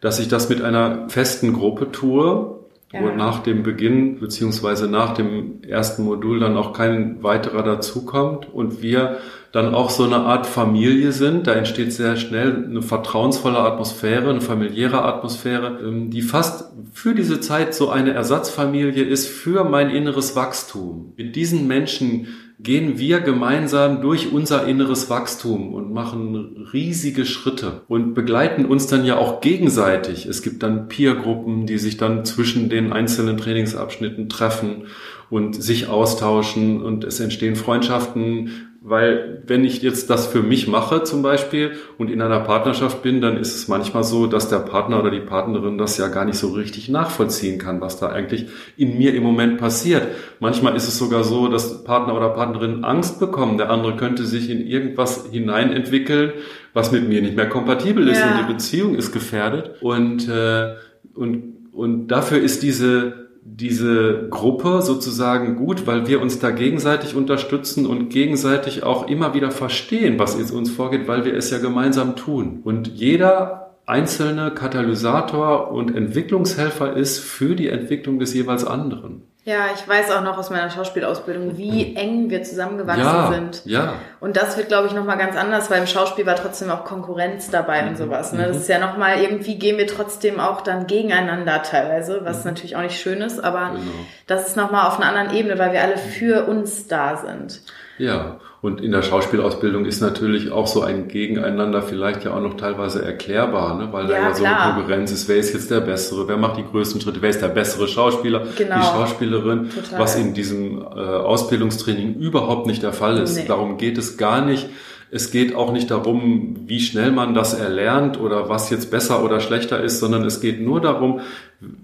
dass 0.00 0.18
ich 0.18 0.28
das 0.28 0.48
mit 0.48 0.62
einer 0.62 1.08
festen 1.08 1.52
Gruppe 1.52 1.92
tue, 1.92 2.53
ja. 2.94 3.02
wo 3.02 3.08
nach 3.08 3.42
dem 3.42 3.62
Beginn 3.62 4.20
beziehungsweise 4.20 4.88
nach 4.88 5.14
dem 5.14 5.62
ersten 5.62 6.04
Modul 6.04 6.38
dann 6.38 6.56
auch 6.56 6.72
kein 6.72 7.22
weiterer 7.22 7.62
dazukommt 7.62 8.52
und 8.52 8.82
wir 8.82 9.18
dann 9.50 9.74
auch 9.74 9.90
so 9.90 10.04
eine 10.04 10.16
Art 10.16 10.46
Familie 10.46 11.12
sind. 11.12 11.46
Da 11.46 11.52
entsteht 11.52 11.92
sehr 11.92 12.16
schnell 12.16 12.64
eine 12.64 12.82
vertrauensvolle 12.82 13.58
Atmosphäre, 13.58 14.30
eine 14.30 14.40
familiäre 14.40 15.04
Atmosphäre, 15.04 15.78
ähm, 15.84 16.10
die 16.10 16.22
fast 16.22 16.72
für 16.92 17.14
diese 17.14 17.40
Zeit 17.40 17.74
so 17.74 17.90
eine 17.90 18.12
Ersatzfamilie 18.12 19.04
ist 19.04 19.28
für 19.28 19.64
mein 19.64 19.90
inneres 19.90 20.34
Wachstum. 20.36 21.12
Mit 21.16 21.36
diesen 21.36 21.66
Menschen 21.66 22.28
gehen 22.60 22.98
wir 22.98 23.20
gemeinsam 23.20 24.00
durch 24.00 24.32
unser 24.32 24.66
inneres 24.66 25.10
Wachstum 25.10 25.74
und 25.74 25.92
machen 25.92 26.68
riesige 26.72 27.26
Schritte 27.26 27.82
und 27.88 28.14
begleiten 28.14 28.64
uns 28.64 28.86
dann 28.86 29.04
ja 29.04 29.16
auch 29.16 29.40
gegenseitig. 29.40 30.26
Es 30.26 30.42
gibt 30.42 30.62
dann 30.62 30.88
Peergruppen, 30.88 31.66
die 31.66 31.78
sich 31.78 31.96
dann 31.96 32.24
zwischen 32.24 32.68
den 32.68 32.92
einzelnen 32.92 33.36
Trainingsabschnitten 33.36 34.28
treffen 34.28 34.86
und 35.30 35.60
sich 35.60 35.88
austauschen 35.88 36.80
und 36.80 37.02
es 37.02 37.18
entstehen 37.18 37.56
Freundschaften, 37.56 38.73
weil 38.86 39.42
wenn 39.46 39.64
ich 39.64 39.80
jetzt 39.80 40.10
das 40.10 40.26
für 40.26 40.42
mich 40.42 40.68
mache 40.68 41.04
zum 41.04 41.22
Beispiel 41.22 41.72
und 41.96 42.10
in 42.10 42.20
einer 42.20 42.40
Partnerschaft 42.40 43.02
bin, 43.02 43.22
dann 43.22 43.38
ist 43.38 43.56
es 43.56 43.66
manchmal 43.66 44.04
so, 44.04 44.26
dass 44.26 44.50
der 44.50 44.58
Partner 44.58 45.00
oder 45.00 45.10
die 45.10 45.20
Partnerin 45.20 45.78
das 45.78 45.96
ja 45.96 46.08
gar 46.08 46.26
nicht 46.26 46.36
so 46.36 46.48
richtig 46.50 46.90
nachvollziehen 46.90 47.58
kann, 47.58 47.80
was 47.80 47.98
da 47.98 48.10
eigentlich 48.10 48.44
in 48.76 48.98
mir 48.98 49.14
im 49.14 49.22
Moment 49.22 49.56
passiert. 49.56 50.08
Manchmal 50.38 50.76
ist 50.76 50.86
es 50.86 50.98
sogar 50.98 51.24
so, 51.24 51.48
dass 51.48 51.82
Partner 51.82 52.14
oder 52.14 52.28
Partnerin 52.28 52.84
Angst 52.84 53.20
bekommen. 53.20 53.56
Der 53.56 53.70
andere 53.70 53.96
könnte 53.96 54.26
sich 54.26 54.50
in 54.50 54.66
irgendwas 54.66 55.30
hineinentwickeln, 55.32 56.34
was 56.74 56.92
mit 56.92 57.08
mir 57.08 57.22
nicht 57.22 57.36
mehr 57.36 57.48
kompatibel 57.48 58.06
ist 58.06 58.18
ja. 58.18 58.32
und 58.32 58.46
die 58.46 58.52
Beziehung 58.52 58.96
ist 58.96 59.12
gefährdet. 59.12 59.80
Und, 59.80 60.28
äh, 60.28 60.74
und, 61.14 61.70
und 61.72 62.08
dafür 62.08 62.36
ist 62.36 62.62
diese 62.62 63.23
diese 63.46 64.28
Gruppe 64.30 64.80
sozusagen 64.80 65.56
gut, 65.56 65.86
weil 65.86 66.06
wir 66.06 66.22
uns 66.22 66.38
da 66.38 66.50
gegenseitig 66.50 67.14
unterstützen 67.14 67.84
und 67.86 68.08
gegenseitig 68.08 68.82
auch 68.82 69.06
immer 69.06 69.34
wieder 69.34 69.50
verstehen, 69.50 70.18
was 70.18 70.38
jetzt 70.38 70.50
uns 70.50 70.70
vorgeht, 70.70 71.06
weil 71.06 71.26
wir 71.26 71.34
es 71.34 71.50
ja 71.50 71.58
gemeinsam 71.58 72.16
tun. 72.16 72.60
Und 72.64 72.88
jeder 72.88 73.76
einzelne 73.86 74.50
Katalysator 74.50 75.70
und 75.70 75.94
Entwicklungshelfer 75.94 76.96
ist 76.96 77.18
für 77.18 77.54
die 77.54 77.68
Entwicklung 77.68 78.18
des 78.18 78.32
jeweils 78.32 78.64
anderen. 78.64 79.22
Ja, 79.46 79.66
ich 79.74 79.86
weiß 79.86 80.10
auch 80.12 80.22
noch 80.22 80.38
aus 80.38 80.48
meiner 80.48 80.70
Schauspielausbildung, 80.70 81.58
wie 81.58 81.94
eng 81.96 82.30
wir 82.30 82.42
zusammengewachsen 82.42 83.04
ja, 83.04 83.30
sind. 83.30 83.62
Ja. 83.66 83.94
Und 84.18 84.38
das 84.38 84.56
wird, 84.56 84.68
glaube 84.68 84.86
ich, 84.86 84.94
nochmal 84.94 85.18
ganz 85.18 85.36
anders, 85.36 85.70
weil 85.70 85.80
im 85.80 85.86
Schauspiel 85.86 86.24
war 86.24 86.36
trotzdem 86.36 86.70
auch 86.70 86.84
Konkurrenz 86.84 87.50
dabei 87.50 87.82
mhm. 87.82 87.88
und 87.88 87.98
sowas. 87.98 88.32
Ne? 88.32 88.46
Das 88.46 88.56
mhm. 88.56 88.62
ist 88.62 88.68
ja 88.68 88.78
nochmal, 88.78 89.20
irgendwie 89.20 89.58
gehen 89.58 89.76
wir 89.76 89.86
trotzdem 89.86 90.40
auch 90.40 90.62
dann 90.62 90.86
gegeneinander 90.86 91.62
teilweise, 91.62 92.24
was 92.24 92.38
mhm. 92.38 92.52
natürlich 92.52 92.76
auch 92.76 92.80
nicht 92.80 92.98
schön 92.98 93.20
ist, 93.20 93.38
aber 93.38 93.72
genau. 93.72 93.92
das 94.26 94.48
ist 94.48 94.56
nochmal 94.56 94.86
auf 94.86 94.98
einer 94.98 95.14
anderen 95.14 95.36
Ebene, 95.36 95.58
weil 95.58 95.72
wir 95.72 95.82
alle 95.82 95.98
für 95.98 96.46
uns 96.46 96.86
da 96.86 97.16
sind. 97.16 97.60
Ja, 97.98 98.40
und 98.64 98.80
in 98.80 98.92
der 98.92 99.02
Schauspielausbildung 99.02 99.84
ist 99.84 100.00
natürlich 100.00 100.50
auch 100.50 100.66
so 100.66 100.80
ein 100.80 101.06
Gegeneinander 101.08 101.82
vielleicht 101.82 102.24
ja 102.24 102.32
auch 102.34 102.40
noch 102.40 102.56
teilweise 102.56 103.04
erklärbar, 103.04 103.76
ne? 103.76 103.92
weil 103.92 104.08
ja, 104.08 104.16
da 104.16 104.28
ja 104.28 104.34
so 104.34 104.42
eine 104.42 104.56
Konkurrenz 104.72 105.12
ist, 105.12 105.28
wer 105.28 105.36
ist 105.36 105.52
jetzt 105.52 105.70
der 105.70 105.80
Bessere, 105.80 106.26
wer 106.28 106.38
macht 106.38 106.56
die 106.56 106.64
größten 106.64 106.98
Schritte, 106.98 107.20
wer 107.20 107.28
ist 107.28 107.42
der 107.42 107.48
bessere 107.48 107.88
Schauspieler, 107.88 108.46
genau. 108.56 108.76
die 108.76 108.82
Schauspielerin, 108.82 109.68
Total. 109.68 109.98
was 109.98 110.16
in 110.16 110.32
diesem 110.32 110.80
äh, 110.80 110.82
Ausbildungstraining 110.82 112.14
überhaupt 112.14 112.66
nicht 112.66 112.82
der 112.82 112.94
Fall 112.94 113.18
ist. 113.18 113.36
Nee. 113.36 113.44
Darum 113.46 113.76
geht 113.76 113.98
es 113.98 114.16
gar 114.16 114.42
nicht. 114.42 114.70
Es 115.10 115.30
geht 115.30 115.54
auch 115.54 115.70
nicht 115.70 115.90
darum, 115.90 116.56
wie 116.64 116.80
schnell 116.80 117.12
man 117.12 117.34
das 117.34 117.52
erlernt 117.52 118.18
oder 118.18 118.48
was 118.48 118.70
jetzt 118.70 118.90
besser 118.90 119.22
oder 119.22 119.40
schlechter 119.40 119.82
ist, 119.82 120.00
sondern 120.00 120.24
es 120.24 120.40
geht 120.40 120.62
nur 120.62 120.80
darum, 120.80 121.20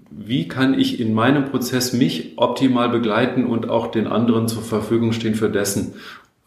wie 0.09 0.47
kann 0.47 0.77
ich 0.77 0.99
in 0.99 1.13
meinem 1.13 1.45
Prozess 1.45 1.93
mich 1.93 2.33
optimal 2.37 2.89
begleiten 2.89 3.45
und 3.45 3.69
auch 3.69 3.91
den 3.91 4.07
anderen 4.07 4.47
zur 4.47 4.63
Verfügung 4.63 5.13
stehen 5.13 5.35
für 5.35 5.49
dessen 5.49 5.93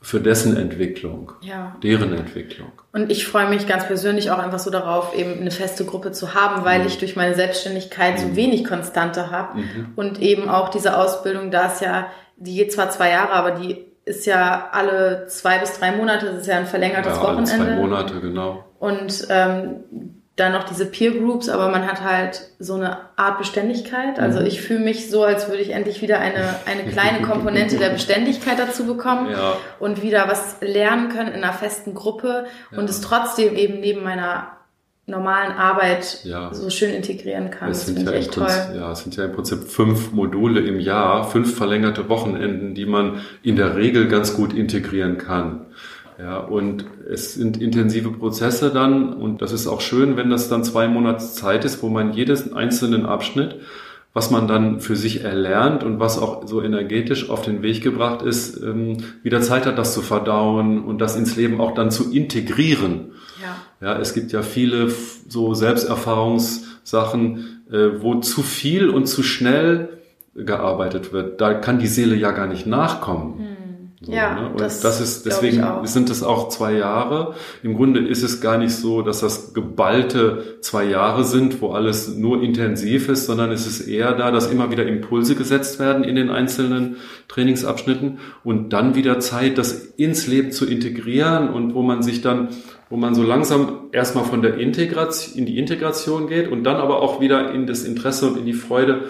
für 0.04 0.20
dessen 0.20 0.58
Entwicklung, 0.58 1.32
ja. 1.40 1.76
deren 1.82 2.12
Entwicklung. 2.12 2.70
Und 2.92 3.10
ich 3.10 3.26
freue 3.26 3.48
mich 3.48 3.66
ganz 3.66 3.86
persönlich 3.86 4.30
auch 4.30 4.38
einfach 4.38 4.58
so 4.58 4.68
darauf, 4.70 5.16
eben 5.16 5.40
eine 5.40 5.50
feste 5.50 5.86
Gruppe 5.86 6.12
zu 6.12 6.34
haben, 6.34 6.62
weil 6.62 6.80
mhm. 6.80 6.86
ich 6.88 6.98
durch 6.98 7.16
meine 7.16 7.34
Selbstständigkeit 7.34 8.18
mhm. 8.18 8.18
so 8.18 8.36
wenig 8.36 8.66
Konstante 8.66 9.30
habe 9.30 9.60
mhm. 9.60 9.92
und 9.96 10.20
eben 10.20 10.50
auch 10.50 10.68
diese 10.68 10.98
Ausbildung, 10.98 11.50
da 11.50 11.72
ist 11.72 11.80
ja, 11.80 12.08
die 12.36 12.54
geht 12.54 12.70
zwar 12.70 12.90
zwei 12.90 13.12
Jahre, 13.12 13.32
aber 13.32 13.52
die 13.52 13.86
ist 14.04 14.26
ja 14.26 14.68
alle 14.72 15.26
zwei 15.28 15.58
bis 15.58 15.78
drei 15.78 15.92
Monate, 15.92 16.26
das 16.26 16.42
ist 16.42 16.48
ja 16.48 16.58
ein 16.58 16.66
verlängertes 16.66 17.16
ja, 17.16 17.22
Wochenende. 17.22 17.52
Alle 17.52 17.64
zwei 17.64 17.74
Monate, 17.76 18.20
genau. 18.20 18.64
Und 18.78 19.26
ähm, 19.30 20.22
dann 20.36 20.52
noch 20.52 20.64
diese 20.64 20.86
Peer 20.86 21.12
Groups, 21.12 21.48
aber 21.48 21.68
man 21.68 21.86
hat 21.86 22.02
halt 22.02 22.48
so 22.58 22.74
eine 22.74 22.98
Art 23.14 23.38
Beständigkeit. 23.38 24.18
Also 24.18 24.40
mhm. 24.40 24.46
ich 24.46 24.60
fühle 24.60 24.80
mich 24.80 25.08
so, 25.08 25.22
als 25.22 25.48
würde 25.48 25.62
ich 25.62 25.70
endlich 25.70 26.02
wieder 26.02 26.18
eine, 26.18 26.56
eine 26.66 26.90
kleine 26.90 27.22
Komponente 27.22 27.76
der 27.76 27.90
Beständigkeit 27.90 28.58
dazu 28.58 28.84
bekommen 28.84 29.30
ja. 29.30 29.56
und 29.78 30.02
wieder 30.02 30.26
was 30.26 30.56
lernen 30.60 31.08
können 31.10 31.28
in 31.28 31.44
einer 31.44 31.52
festen 31.52 31.94
Gruppe 31.94 32.46
ja. 32.72 32.78
und 32.78 32.90
es 32.90 33.00
trotzdem 33.00 33.54
eben 33.54 33.78
neben 33.78 34.02
meiner 34.02 34.48
normalen 35.06 35.52
Arbeit 35.52 36.24
ja. 36.24 36.52
so 36.52 36.70
schön 36.70 36.94
integrieren 36.94 37.50
kann. 37.50 37.70
Es 37.70 37.86
sind, 37.86 38.02
ja 38.02 38.12
echt 38.12 38.32
toll. 38.32 38.48
ja, 38.74 38.90
es 38.90 39.00
sind 39.00 39.14
ja 39.16 39.26
im 39.26 39.32
Prinzip 39.32 39.64
fünf 39.64 40.12
Module 40.12 40.60
im 40.60 40.80
Jahr, 40.80 41.30
fünf 41.30 41.56
verlängerte 41.56 42.08
Wochenenden, 42.08 42.74
die 42.74 42.86
man 42.86 43.20
in 43.42 43.56
der 43.56 43.76
Regel 43.76 44.08
ganz 44.08 44.34
gut 44.34 44.54
integrieren 44.54 45.18
kann. 45.18 45.66
Ja, 46.18 46.38
und 46.38 46.84
es 47.10 47.34
sind 47.34 47.60
intensive 47.60 48.12
Prozesse 48.12 48.70
dann 48.70 49.12
und 49.12 49.42
das 49.42 49.52
ist 49.52 49.66
auch 49.66 49.80
schön, 49.80 50.16
wenn 50.16 50.30
das 50.30 50.48
dann 50.48 50.62
zwei 50.62 50.86
Monate 50.86 51.24
Zeit 51.24 51.64
ist, 51.64 51.82
wo 51.82 51.88
man 51.88 52.12
jedes 52.12 52.52
einzelnen 52.52 53.04
Abschnitt, 53.04 53.56
was 54.12 54.30
man 54.30 54.46
dann 54.46 54.80
für 54.80 54.94
sich 54.94 55.24
erlernt 55.24 55.82
und 55.82 55.98
was 55.98 56.18
auch 56.18 56.46
so 56.46 56.62
energetisch 56.62 57.30
auf 57.30 57.42
den 57.42 57.62
Weg 57.62 57.82
gebracht 57.82 58.22
ist, 58.22 58.62
ähm, 58.62 58.98
wieder 59.24 59.40
Zeit 59.40 59.66
hat, 59.66 59.76
das 59.76 59.92
zu 59.92 60.02
verdauen 60.02 60.84
und 60.84 61.00
das 61.00 61.16
ins 61.16 61.34
Leben 61.34 61.60
auch 61.60 61.74
dann 61.74 61.90
zu 61.90 62.12
integrieren. 62.12 63.10
Ja, 63.42 63.88
ja 63.88 63.98
es 63.98 64.14
gibt 64.14 64.30
ja 64.30 64.42
viele 64.42 64.92
so 65.28 65.54
Selbsterfahrungssachen, 65.54 67.64
äh, 67.72 68.02
wo 68.02 68.20
zu 68.20 68.42
viel 68.42 68.88
und 68.88 69.06
zu 69.06 69.24
schnell 69.24 69.98
gearbeitet 70.36 71.12
wird. 71.12 71.40
Da 71.40 71.54
kann 71.54 71.80
die 71.80 71.88
Seele 71.88 72.14
ja 72.14 72.30
gar 72.30 72.46
nicht 72.46 72.66
nachkommen. 72.66 73.38
Hm. 73.38 73.53
So, 74.04 74.12
ja, 74.12 74.34
ne? 74.34 74.50
Und 74.50 74.60
das, 74.60 74.80
das 74.80 75.00
ist 75.00 75.24
deswegen 75.24 75.64
sind 75.84 76.10
es 76.10 76.22
auch 76.22 76.48
zwei 76.48 76.74
Jahre. 76.74 77.34
Im 77.62 77.74
Grunde 77.74 78.00
ist 78.00 78.22
es 78.22 78.40
gar 78.40 78.58
nicht 78.58 78.72
so, 78.72 79.02
dass 79.02 79.20
das 79.20 79.54
geballte 79.54 80.58
zwei 80.60 80.84
Jahre 80.84 81.24
sind, 81.24 81.62
wo 81.62 81.70
alles 81.70 82.14
nur 82.14 82.42
intensiv 82.42 83.08
ist, 83.08 83.26
sondern 83.26 83.50
es 83.50 83.66
ist 83.66 83.88
eher 83.88 84.12
da, 84.12 84.30
dass 84.30 84.50
immer 84.50 84.70
wieder 84.70 84.86
Impulse 84.86 85.34
gesetzt 85.36 85.78
werden 85.78 86.04
in 86.04 86.16
den 86.16 86.30
einzelnen 86.30 86.96
Trainingsabschnitten 87.28 88.18
und 88.44 88.72
dann 88.74 88.94
wieder 88.94 89.20
Zeit, 89.20 89.56
das 89.56 89.72
ins 89.72 90.26
Leben 90.26 90.52
zu 90.52 90.66
integrieren 90.66 91.48
und 91.48 91.74
wo 91.74 91.82
man 91.82 92.02
sich 92.02 92.20
dann 92.20 92.48
wo 92.90 92.96
man 92.96 93.14
so 93.14 93.22
langsam 93.22 93.88
erstmal 93.92 94.24
von 94.24 94.42
der 94.42 94.58
Integration 94.58 95.38
in 95.38 95.46
die 95.46 95.58
Integration 95.58 96.28
geht 96.28 96.48
und 96.48 96.64
dann 96.64 96.76
aber 96.76 97.02
auch 97.02 97.20
wieder 97.20 97.50
in 97.52 97.66
das 97.66 97.82
Interesse 97.82 98.28
und 98.28 98.38
in 98.38 98.46
die 98.46 98.52
Freude 98.52 99.06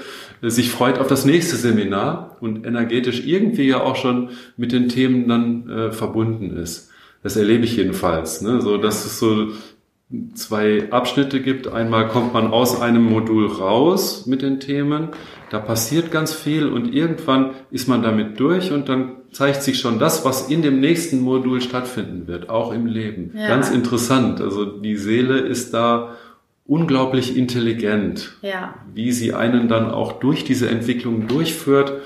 sich 0.50 0.70
freut 0.70 0.98
auf 0.98 1.06
das 1.06 1.24
nächste 1.24 1.56
Seminar 1.56 2.36
und 2.40 2.66
energetisch 2.66 3.26
irgendwie 3.26 3.68
ja 3.68 3.80
auch 3.80 3.96
schon 3.96 4.30
mit 4.56 4.72
den 4.72 4.88
Themen 4.88 5.28
dann 5.28 5.68
äh, 5.68 5.92
verbunden 5.92 6.56
ist. 6.56 6.90
Das 7.22 7.36
erlebe 7.36 7.64
ich 7.64 7.76
jedenfalls. 7.76 8.42
Ne? 8.42 8.60
So, 8.60 8.76
dass 8.76 9.06
es 9.06 9.18
so 9.18 9.48
zwei 10.34 10.90
Abschnitte 10.90 11.40
gibt. 11.40 11.68
Einmal 11.68 12.08
kommt 12.08 12.34
man 12.34 12.48
aus 12.48 12.80
einem 12.80 13.04
Modul 13.04 13.46
raus 13.46 14.26
mit 14.26 14.42
den 14.42 14.60
Themen. 14.60 15.08
Da 15.50 15.58
passiert 15.58 16.10
ganz 16.10 16.34
viel 16.34 16.68
und 16.68 16.94
irgendwann 16.94 17.50
ist 17.70 17.88
man 17.88 18.02
damit 18.02 18.38
durch 18.40 18.72
und 18.72 18.88
dann 18.88 19.12
zeigt 19.32 19.62
sich 19.62 19.78
schon 19.78 19.98
das, 19.98 20.24
was 20.24 20.48
in 20.48 20.62
dem 20.62 20.80
nächsten 20.80 21.20
Modul 21.20 21.60
stattfinden 21.60 22.26
wird, 22.28 22.50
auch 22.50 22.72
im 22.72 22.86
Leben. 22.86 23.32
Ja. 23.34 23.48
Ganz 23.48 23.70
interessant. 23.70 24.40
Also 24.40 24.64
die 24.64 24.96
Seele 24.96 25.38
ist 25.38 25.74
da 25.74 26.16
unglaublich 26.66 27.36
intelligent, 27.36 28.36
ja. 28.42 28.74
wie 28.92 29.12
sie 29.12 29.34
einen 29.34 29.68
dann 29.68 29.90
auch 29.90 30.12
durch 30.12 30.44
diese 30.44 30.68
Entwicklung 30.68 31.28
durchführt 31.28 32.00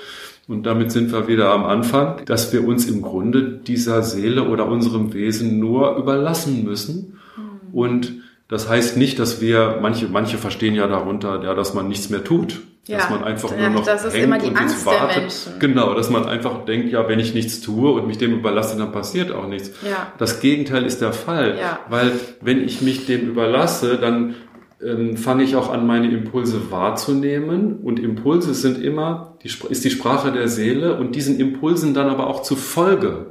und 0.48 0.64
damit 0.64 0.90
sind 0.90 1.12
wir 1.12 1.28
wieder 1.28 1.50
am 1.50 1.64
Anfang, 1.64 2.24
dass 2.24 2.54
wir 2.54 2.66
uns 2.66 2.86
im 2.86 3.02
Grunde 3.02 3.42
dieser 3.42 4.02
Seele 4.02 4.48
oder 4.48 4.66
unserem 4.66 5.12
Wesen 5.12 5.59
nur 5.59 5.96
überlassen 5.96 6.64
müssen. 6.64 7.18
Mhm. 7.36 7.74
Und 7.74 8.12
das 8.48 8.66
heißt 8.66 8.96
nicht, 8.96 9.18
dass 9.18 9.42
wir, 9.42 9.78
manche, 9.82 10.09
manche 10.09 10.38
verstehen 10.38 10.74
ja 10.74 10.86
darunter, 10.86 11.44
ja, 11.44 11.52
dass 11.52 11.74
man 11.74 11.86
nichts 11.86 12.09
mehr 12.09 12.24
tut. 12.24 12.61
Ja, 12.86 12.96
dass 12.96 13.11
man 13.11 13.22
einfach 13.22 13.50
ja, 13.50 13.68
nur 13.68 13.80
noch 13.80 13.84
das 13.84 14.06
ist 14.06 14.14
hängt 14.14 14.24
immer 14.24 14.38
die 14.38 14.46
und 14.46 14.56
Angst 14.56 14.86
wartet. 14.86 15.18
Menschen. 15.18 15.52
Genau, 15.59 15.92
dass 15.92 16.09
man 16.09 16.24
einfach 16.24 16.64
denkt, 16.64 16.90
ja, 16.90 17.06
wenn 17.06 17.20
ich 17.20 17.34
nichts 17.34 17.61
tue 17.61 17.92
und 17.92 18.06
mich 18.06 18.16
dem 18.16 18.32
überlasse, 18.32 18.78
dann 18.78 18.92
passiert 18.92 19.30
auch 19.30 19.46
nichts. 19.46 19.72
Ja. 19.86 20.11
Das 20.16 20.40
Gegenteil 20.40 20.86
ist 20.86 21.02
der 21.02 21.12
Fall. 21.12 21.59
Ja. 21.61 21.80
Weil 21.90 22.12
wenn 22.40 22.64
ich 22.64 22.80
mich 22.80 23.04
dem 23.04 23.28
überlasse, 23.28 23.98
dann 23.98 24.36
ähm, 24.85 25.16
fange 25.16 25.43
ich 25.43 25.57
auch 25.57 25.70
an, 25.70 25.87
meine 25.87 26.11
Impulse 26.11 26.70
wahrzunehmen. 26.70 27.79
Und 27.83 27.99
Impulse 27.99 28.55
sind 28.55 28.83
immer, 28.83 29.35
die, 29.43 29.51
ist 29.68 29.85
die 29.85 29.91
Sprache 29.91 30.33
der 30.33 30.49
Seele 30.49 30.97
und 30.97 31.14
diesen 31.14 31.41
Impulsen 31.41 31.95
dann 31.95 32.09
aber 32.09 32.29
auch 32.29 32.43
zu 32.43 32.57
Folge. 32.57 33.26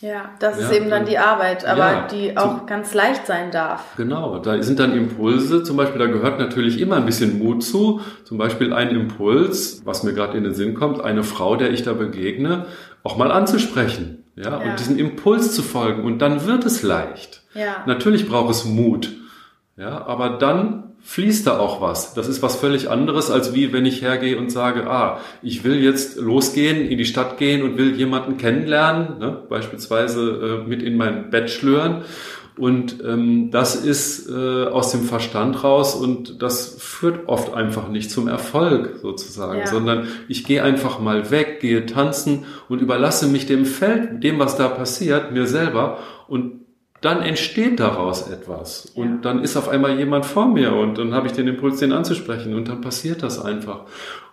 Ja, 0.00 0.30
das 0.38 0.60
ja, 0.60 0.66
ist 0.66 0.76
eben 0.76 0.90
dann 0.90 1.06
die 1.06 1.16
Arbeit, 1.16 1.64
aber 1.64 1.78
ja, 1.78 2.08
die 2.08 2.36
auch 2.36 2.58
zum, 2.58 2.66
ganz 2.66 2.92
leicht 2.92 3.26
sein 3.26 3.50
darf. 3.50 3.96
Genau, 3.96 4.38
da 4.38 4.62
sind 4.62 4.78
dann 4.78 4.92
Impulse, 4.92 5.62
zum 5.62 5.78
Beispiel, 5.78 5.98
da 5.98 6.06
gehört 6.06 6.38
natürlich 6.38 6.78
immer 6.78 6.96
ein 6.96 7.06
bisschen 7.06 7.38
Mut 7.38 7.62
zu. 7.62 8.02
Zum 8.24 8.36
Beispiel 8.36 8.74
ein 8.74 8.90
Impuls, 8.90 9.80
was 9.86 10.02
mir 10.02 10.12
gerade 10.12 10.36
in 10.36 10.44
den 10.44 10.54
Sinn 10.54 10.74
kommt, 10.74 11.00
eine 11.00 11.22
Frau, 11.22 11.56
der 11.56 11.70
ich 11.70 11.84
da 11.84 11.94
begegne, 11.94 12.66
auch 13.02 13.16
mal 13.16 13.32
anzusprechen. 13.32 14.24
Ja, 14.36 14.50
ja. 14.50 14.56
und 14.58 14.78
diesen 14.78 14.98
Impuls 14.98 15.54
zu 15.54 15.62
folgen. 15.62 16.04
Und 16.04 16.18
dann 16.18 16.44
wird 16.44 16.66
es 16.66 16.82
leicht. 16.82 17.42
Ja. 17.54 17.84
Natürlich 17.86 18.28
braucht 18.28 18.50
es 18.50 18.66
Mut. 18.66 19.10
Ja, 19.76 20.06
aber 20.06 20.30
dann 20.30 20.84
fließt 21.04 21.46
da 21.46 21.58
auch 21.58 21.80
was. 21.80 22.14
Das 22.14 22.28
ist 22.28 22.42
was 22.42 22.56
völlig 22.56 22.90
anderes, 22.90 23.30
als 23.30 23.54
wie 23.54 23.72
wenn 23.72 23.84
ich 23.84 24.02
hergehe 24.02 24.38
und 24.38 24.50
sage, 24.50 24.88
ah, 24.88 25.20
ich 25.42 25.64
will 25.64 25.82
jetzt 25.82 26.16
losgehen, 26.16 26.88
in 26.88 26.96
die 26.96 27.04
Stadt 27.04 27.36
gehen 27.38 27.62
und 27.62 27.76
will 27.76 27.94
jemanden 27.94 28.38
kennenlernen, 28.38 29.18
ne? 29.18 29.42
beispielsweise 29.48 30.62
äh, 30.64 30.68
mit 30.68 30.82
in 30.82 30.96
mein 30.96 31.30
Bett 31.30 31.50
schlören. 31.50 32.04
Und 32.56 33.02
ähm, 33.04 33.50
das 33.50 33.74
ist 33.74 34.30
äh, 34.30 34.66
aus 34.66 34.92
dem 34.92 35.02
Verstand 35.02 35.64
raus 35.64 35.96
und 35.96 36.40
das 36.40 36.76
führt 36.78 37.28
oft 37.28 37.52
einfach 37.52 37.88
nicht 37.88 38.12
zum 38.12 38.28
Erfolg 38.28 39.00
sozusagen, 39.02 39.58
ja. 39.58 39.66
sondern 39.66 40.06
ich 40.28 40.44
gehe 40.44 40.62
einfach 40.62 41.00
mal 41.00 41.32
weg, 41.32 41.58
gehe 41.60 41.84
tanzen 41.84 42.44
und 42.68 42.80
überlasse 42.80 43.26
mich 43.26 43.46
dem 43.46 43.66
Feld, 43.66 44.22
dem, 44.22 44.38
was 44.38 44.56
da 44.56 44.68
passiert, 44.68 45.32
mir 45.32 45.48
selber 45.48 45.98
und 46.28 46.63
dann 47.04 47.20
entsteht 47.22 47.80
daraus 47.80 48.28
etwas. 48.28 48.86
Und 48.94 49.22
dann 49.22 49.42
ist 49.42 49.56
auf 49.56 49.68
einmal 49.68 49.98
jemand 49.98 50.24
vor 50.24 50.48
mir 50.48 50.74
und 50.74 50.96
dann 50.96 51.12
habe 51.12 51.26
ich 51.26 51.34
den 51.34 51.46
Impuls, 51.46 51.78
den 51.78 51.92
anzusprechen 51.92 52.54
und 52.54 52.68
dann 52.68 52.80
passiert 52.80 53.22
das 53.22 53.44
einfach. 53.44 53.82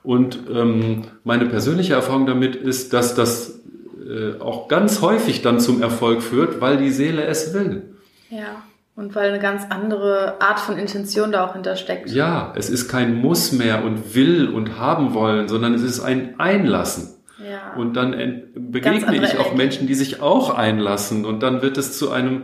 Und 0.03 0.39
ähm, 0.53 1.03
meine 1.23 1.45
persönliche 1.47 1.93
Erfahrung 1.93 2.25
damit 2.25 2.55
ist, 2.55 2.93
dass 2.93 3.13
das 3.13 3.59
äh, 4.07 4.39
auch 4.39 4.67
ganz 4.67 5.01
häufig 5.01 5.41
dann 5.41 5.59
zum 5.59 5.81
Erfolg 5.81 6.21
führt, 6.21 6.61
weil 6.61 6.77
die 6.77 6.91
Seele 6.91 7.25
es 7.25 7.53
will. 7.53 7.93
Ja. 8.29 8.63
Und 8.95 9.15
weil 9.15 9.29
eine 9.29 9.39
ganz 9.39 9.63
andere 9.69 10.41
Art 10.41 10.59
von 10.59 10.77
Intention 10.77 11.31
da 11.31 11.45
auch 11.45 11.53
hintersteckt. 11.53 12.09
Ja, 12.09 12.53
es 12.55 12.69
ist 12.69 12.87
kein 12.87 13.15
Muss 13.15 13.51
mehr 13.51 13.83
und 13.83 14.15
will 14.15 14.49
und 14.49 14.79
haben 14.79 15.13
wollen, 15.13 15.47
sondern 15.47 15.73
es 15.73 15.81
ist 15.81 16.01
ein 16.01 16.39
Einlassen. 16.39 17.20
Ja. 17.49 17.73
Und 17.75 17.95
dann 17.95 18.13
begegne 18.55 19.23
ich 19.23 19.37
auch 19.37 19.55
Menschen, 19.55 19.87
die 19.87 19.95
sich 19.95 20.21
auch 20.21 20.49
einlassen. 20.53 21.25
Und 21.25 21.41
dann 21.41 21.61
wird 21.61 21.77
es 21.77 21.97
zu 21.97 22.11
einem, 22.11 22.43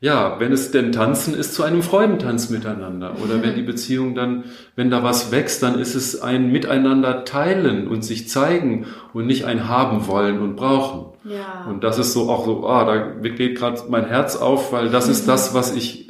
ja, 0.00 0.38
wenn 0.38 0.52
es 0.52 0.70
denn 0.70 0.92
Tanzen 0.92 1.34
ist, 1.34 1.54
zu 1.54 1.62
einem 1.62 1.82
Freudentanz 1.82 2.50
miteinander. 2.50 3.14
Oder 3.24 3.42
wenn 3.42 3.54
die 3.54 3.62
Beziehung 3.62 4.14
dann, 4.14 4.44
wenn 4.76 4.90
da 4.90 5.02
was 5.02 5.32
wächst, 5.32 5.62
dann 5.62 5.78
ist 5.78 5.94
es 5.94 6.20
ein 6.20 6.52
Miteinander 6.52 7.24
teilen 7.24 7.88
und 7.88 8.04
sich 8.04 8.28
zeigen 8.28 8.86
und 9.12 9.26
nicht 9.26 9.44
ein 9.44 9.68
haben 9.68 10.06
wollen 10.06 10.40
und 10.40 10.56
brauchen. 10.56 11.12
Ja. 11.24 11.66
Und 11.68 11.84
das 11.84 11.98
ist 11.98 12.12
so 12.12 12.28
auch 12.28 12.44
so, 12.44 12.66
ah, 12.66 12.84
da 12.84 13.28
geht 13.28 13.56
gerade 13.56 13.80
mein 13.88 14.06
Herz 14.06 14.36
auf, 14.36 14.72
weil 14.72 14.90
das 14.90 15.08
ist 15.08 15.26
das, 15.26 15.54
was 15.54 15.74
ich 15.74 16.03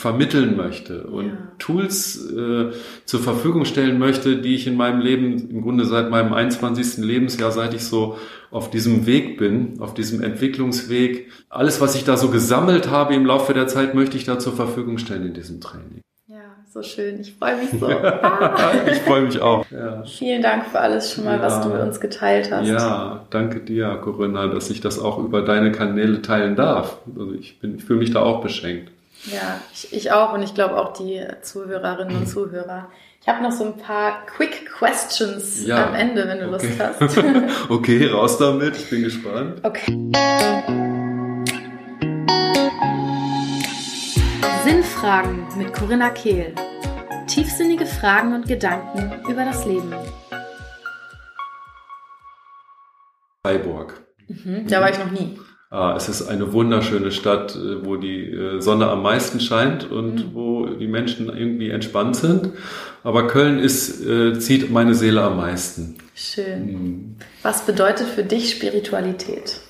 vermitteln 0.00 0.56
möchte 0.56 1.02
und 1.04 1.26
ja. 1.26 1.32
Tools 1.58 2.30
äh, 2.30 2.70
zur 3.04 3.20
Verfügung 3.20 3.66
stellen 3.66 3.98
möchte, 3.98 4.38
die 4.38 4.54
ich 4.54 4.66
in 4.66 4.74
meinem 4.74 5.00
Leben, 5.00 5.50
im 5.50 5.60
Grunde 5.60 5.84
seit 5.84 6.10
meinem 6.10 6.32
21. 6.32 7.04
Lebensjahr, 7.04 7.52
seit 7.52 7.74
ich 7.74 7.84
so 7.84 8.16
auf 8.50 8.70
diesem 8.70 9.04
Weg 9.04 9.36
bin, 9.36 9.78
auf 9.80 9.92
diesem 9.92 10.22
Entwicklungsweg, 10.22 11.30
alles, 11.50 11.82
was 11.82 11.94
ich 11.94 12.04
da 12.04 12.16
so 12.16 12.30
gesammelt 12.30 12.90
habe 12.90 13.14
im 13.14 13.26
Laufe 13.26 13.52
der 13.52 13.66
Zeit, 13.66 13.94
möchte 13.94 14.16
ich 14.16 14.24
da 14.24 14.38
zur 14.38 14.54
Verfügung 14.54 14.96
stellen 14.96 15.26
in 15.26 15.34
diesem 15.34 15.60
Training. 15.60 16.00
Ja, 16.26 16.38
so 16.72 16.82
schön. 16.82 17.20
Ich 17.20 17.34
freue 17.34 17.56
mich 17.56 17.68
so. 17.78 17.90
ich 18.90 18.98
freue 19.00 19.22
mich 19.22 19.38
auch. 19.42 19.70
Ja. 19.70 20.02
Vielen 20.04 20.40
Dank 20.40 20.64
für 20.64 20.80
alles 20.80 21.12
schon 21.12 21.24
mal, 21.24 21.36
ja. 21.36 21.42
was 21.42 21.60
du 21.60 21.68
mit 21.68 21.82
uns 21.82 22.00
geteilt 22.00 22.50
hast. 22.50 22.66
Ja, 22.66 23.26
danke 23.28 23.60
dir, 23.60 24.00
Corinna, 24.02 24.46
dass 24.46 24.70
ich 24.70 24.80
das 24.80 24.98
auch 24.98 25.18
über 25.18 25.42
deine 25.42 25.72
Kanäle 25.72 26.22
teilen 26.22 26.56
darf. 26.56 26.96
Also 27.06 27.34
ich 27.34 27.60
bin, 27.60 27.76
ich 27.76 27.84
fühle 27.84 27.98
mich 27.98 28.12
da 28.12 28.22
auch 28.22 28.40
beschenkt. 28.40 28.90
Ja, 29.26 29.60
ich, 29.72 29.92
ich 29.92 30.12
auch 30.12 30.32
und 30.32 30.42
ich 30.42 30.54
glaube 30.54 30.76
auch 30.78 30.92
die 30.92 31.22
Zuhörerinnen 31.42 32.16
und 32.16 32.26
Zuhörer. 32.28 32.90
Ich 33.20 33.28
habe 33.28 33.42
noch 33.42 33.52
so 33.52 33.64
ein 33.64 33.76
paar 33.76 34.24
Quick 34.24 34.66
Questions 34.66 35.66
ja. 35.66 35.88
am 35.88 35.94
Ende, 35.94 36.26
wenn 36.26 36.38
du 36.38 36.54
okay. 36.54 36.66
Lust 36.68 36.80
hast. 36.80 37.18
okay, 37.70 38.06
raus 38.06 38.38
damit. 38.38 38.76
Ich 38.76 38.88
bin 38.88 39.02
gespannt. 39.02 39.60
Okay. 39.62 39.92
Sinnfragen 44.64 45.46
mit 45.58 45.72
Corinna 45.74 46.08
Kehl. 46.10 46.54
Tiefsinnige 47.26 47.84
Fragen 47.84 48.34
und 48.34 48.46
Gedanken 48.48 49.20
über 49.30 49.44
das 49.44 49.66
Leben. 49.66 49.94
Freiburg. 53.42 54.02
Mhm, 54.28 54.66
da 54.66 54.80
war 54.80 54.90
ich 54.90 54.98
noch 54.98 55.10
nie. 55.10 55.38
Ah, 55.72 55.94
es 55.96 56.08
ist 56.08 56.26
eine 56.26 56.52
wunderschöne 56.52 57.12
Stadt, 57.12 57.54
äh, 57.54 57.86
wo 57.86 57.94
die 57.96 58.24
äh, 58.24 58.60
Sonne 58.60 58.88
am 58.88 59.02
meisten 59.02 59.38
scheint 59.38 59.88
und 59.88 60.14
mhm. 60.14 60.34
wo 60.34 60.66
die 60.66 60.88
Menschen 60.88 61.28
irgendwie 61.28 61.70
entspannt 61.70 62.16
sind. 62.16 62.50
Aber 63.04 63.28
Köln 63.28 63.60
ist, 63.60 64.04
äh, 64.04 64.36
zieht 64.36 64.72
meine 64.72 64.96
Seele 64.96 65.22
am 65.22 65.36
meisten. 65.36 65.96
Schön. 66.12 66.66
Mhm. 66.66 67.16
Was 67.42 67.64
bedeutet 67.64 68.08
für 68.08 68.24
dich 68.24 68.50
Spiritualität? 68.50 69.60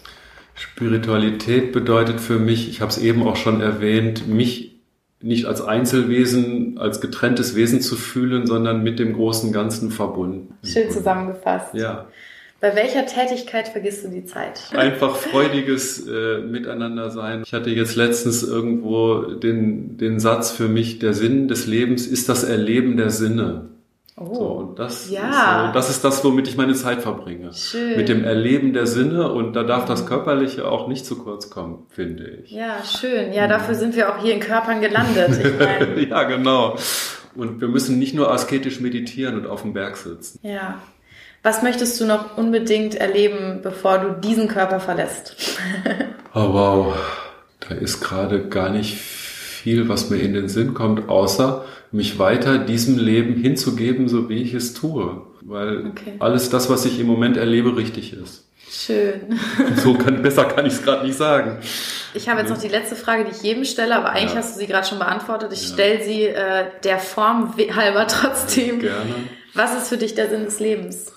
Spiritualität 0.55 1.73
bedeutet 1.73 2.19
für 2.19 2.39
mich, 2.39 2.71
ich 2.71 2.81
habe 2.81 2.91
es 2.91 2.97
eben 2.97 3.23
auch 3.23 3.37
schon 3.37 3.61
erwähnt, 3.61 4.27
mich 4.27 4.81
nicht 5.21 5.45
als 5.45 5.61
Einzelwesen, 5.61 6.79
als 6.79 7.03
getrenntes 7.03 7.55
Wesen 7.55 7.83
zu 7.83 7.97
fühlen, 7.97 8.47
sondern 8.47 8.83
mit 8.83 8.99
dem 8.99 9.13
großen 9.13 9.53
Ganzen 9.53 9.91
verbunden. 9.91 10.55
Schön 10.65 10.91
zusammengefasst. 10.91 11.75
Ja. 11.75 12.07
Bei 12.61 12.77
welcher 12.77 13.07
Tätigkeit 13.07 13.69
vergisst 13.69 14.05
du 14.05 14.09
die 14.09 14.27
Zeit? 14.27 14.61
Einfach 14.75 15.17
freudiges 15.17 16.07
äh, 16.07 16.41
Miteinander 16.41 17.11
sein. 17.11 17.43
Ich 17.45 17.55
hatte 17.55 17.71
jetzt 17.71 17.97
letztens 17.97 18.43
irgendwo 18.43 19.23
den, 19.23 19.97
den 19.97 20.21
Satz 20.21 20.51
für 20.51 20.69
mich, 20.69 20.99
der 20.99 21.15
Sinn 21.15 21.49
des 21.49 21.67
Lebens 21.67 22.07
ist 22.07 22.29
das 22.29 22.45
Erleben 22.45 22.99
der 22.99 23.09
Sinne. 23.09 23.71
Oh, 24.17 24.35
so, 24.35 24.45
und 24.45 24.79
das, 24.79 25.11
ja. 25.11 25.21
ist 25.31 25.69
so, 25.69 25.73
das 25.73 25.91
ist 25.91 26.05
das, 26.05 26.23
womit 26.23 26.47
ich 26.49 26.59
meine 26.59 26.75
Zeit 26.75 27.01
verbringe. 27.01 27.55
Schön. 27.55 27.97
Mit 27.97 28.11
dem 28.11 28.25
Erleben 28.25 28.75
der 28.75 28.87
Sinne 28.87 29.33
und 29.33 29.55
da 29.55 29.63
darf 29.63 29.87
das 29.87 30.05
Körperliche 30.05 30.69
auch 30.69 30.89
nicht 30.89 31.07
zu 31.07 31.17
kurz 31.17 31.49
kommen, 31.49 31.87
finde 31.89 32.29
ich. 32.29 32.51
Ja, 32.51 32.85
schön. 32.85 33.33
Ja, 33.33 33.49
dafür 33.49 33.75
sind 33.75 33.97
wir 33.97 34.15
auch 34.15 34.23
hier 34.23 34.35
in 34.35 34.41
Körpern 34.41 34.83
gelandet. 34.83 35.41
ja, 36.11 36.25
genau. 36.25 36.77
Und 37.35 37.63
wir 37.63 37.69
müssen 37.69 37.99
nicht 37.99 38.15
nur 38.15 38.31
asketisch 38.31 38.81
meditieren 38.81 39.37
und 39.39 39.47
auf 39.47 39.63
dem 39.63 39.73
Berg 39.73 39.97
sitzen. 39.97 40.39
Ja, 40.43 40.83
was 41.43 41.63
möchtest 41.63 42.01
du 42.01 42.05
noch 42.05 42.37
unbedingt 42.37 42.95
erleben, 42.95 43.61
bevor 43.63 43.99
du 43.99 44.21
diesen 44.21 44.49
Körper 44.49 44.81
verlässt? 44.81 45.37
oh 46.35 46.53
wow, 46.53 46.95
da 47.61 47.75
ist 47.75 48.01
gerade 48.01 48.49
gar 48.49 48.71
nicht 48.71 48.97
viel, 48.97 49.89
was 49.89 50.11
mir 50.11 50.19
in 50.19 50.35
den 50.35 50.49
Sinn 50.49 50.75
kommt, 50.75 51.09
außer 51.09 51.65
mich 51.93 52.19
weiter 52.19 52.59
diesem 52.59 52.99
Leben 52.99 53.35
hinzugeben, 53.35 54.09
so 54.09 54.29
wie 54.29 54.43
ich 54.43 54.55
es 54.55 54.75
tue. 54.75 55.23
Weil 55.43 55.87
okay. 55.87 56.15
alles 56.19 56.51
das, 56.51 56.71
was 56.71 56.85
ich 56.85 57.01
im 57.01 57.07
Moment 57.07 57.37
erlebe, 57.37 57.77
richtig 57.77 58.13
ist. 58.13 58.47
Schön. 58.71 59.39
So 59.77 59.95
kann, 59.95 60.23
besser 60.23 60.45
kann 60.45 60.65
ich 60.65 60.75
es 60.75 60.83
gerade 60.83 61.05
nicht 61.05 61.19
sagen. 61.19 61.59
Ich 62.15 62.29
habe 62.29 62.41
jetzt 62.41 62.51
noch 62.51 62.61
die 62.61 62.69
letzte 62.69 62.95
Frage, 62.95 63.25
die 63.25 63.33
ich 63.33 63.43
jedem 63.43 63.65
stelle, 63.65 63.97
aber 63.97 64.11
eigentlich 64.11 64.35
ja. 64.35 64.37
hast 64.37 64.55
du 64.55 64.61
sie 64.61 64.67
gerade 64.67 64.87
schon 64.87 64.99
beantwortet. 64.99 65.53
Ich 65.53 65.63
ja. 65.69 65.75
stelle 65.75 66.05
sie 66.05 66.27
äh, 66.27 66.67
der 66.85 66.99
Form 66.99 67.55
halber 67.75 68.07
trotzdem. 68.07 68.79
Gerne. 68.79 69.15
Was 69.55 69.77
ist 69.77 69.89
für 69.89 69.97
dich 69.97 70.15
der 70.15 70.29
Sinn 70.31 70.45
des 70.45 70.61
Lebens? 70.61 71.13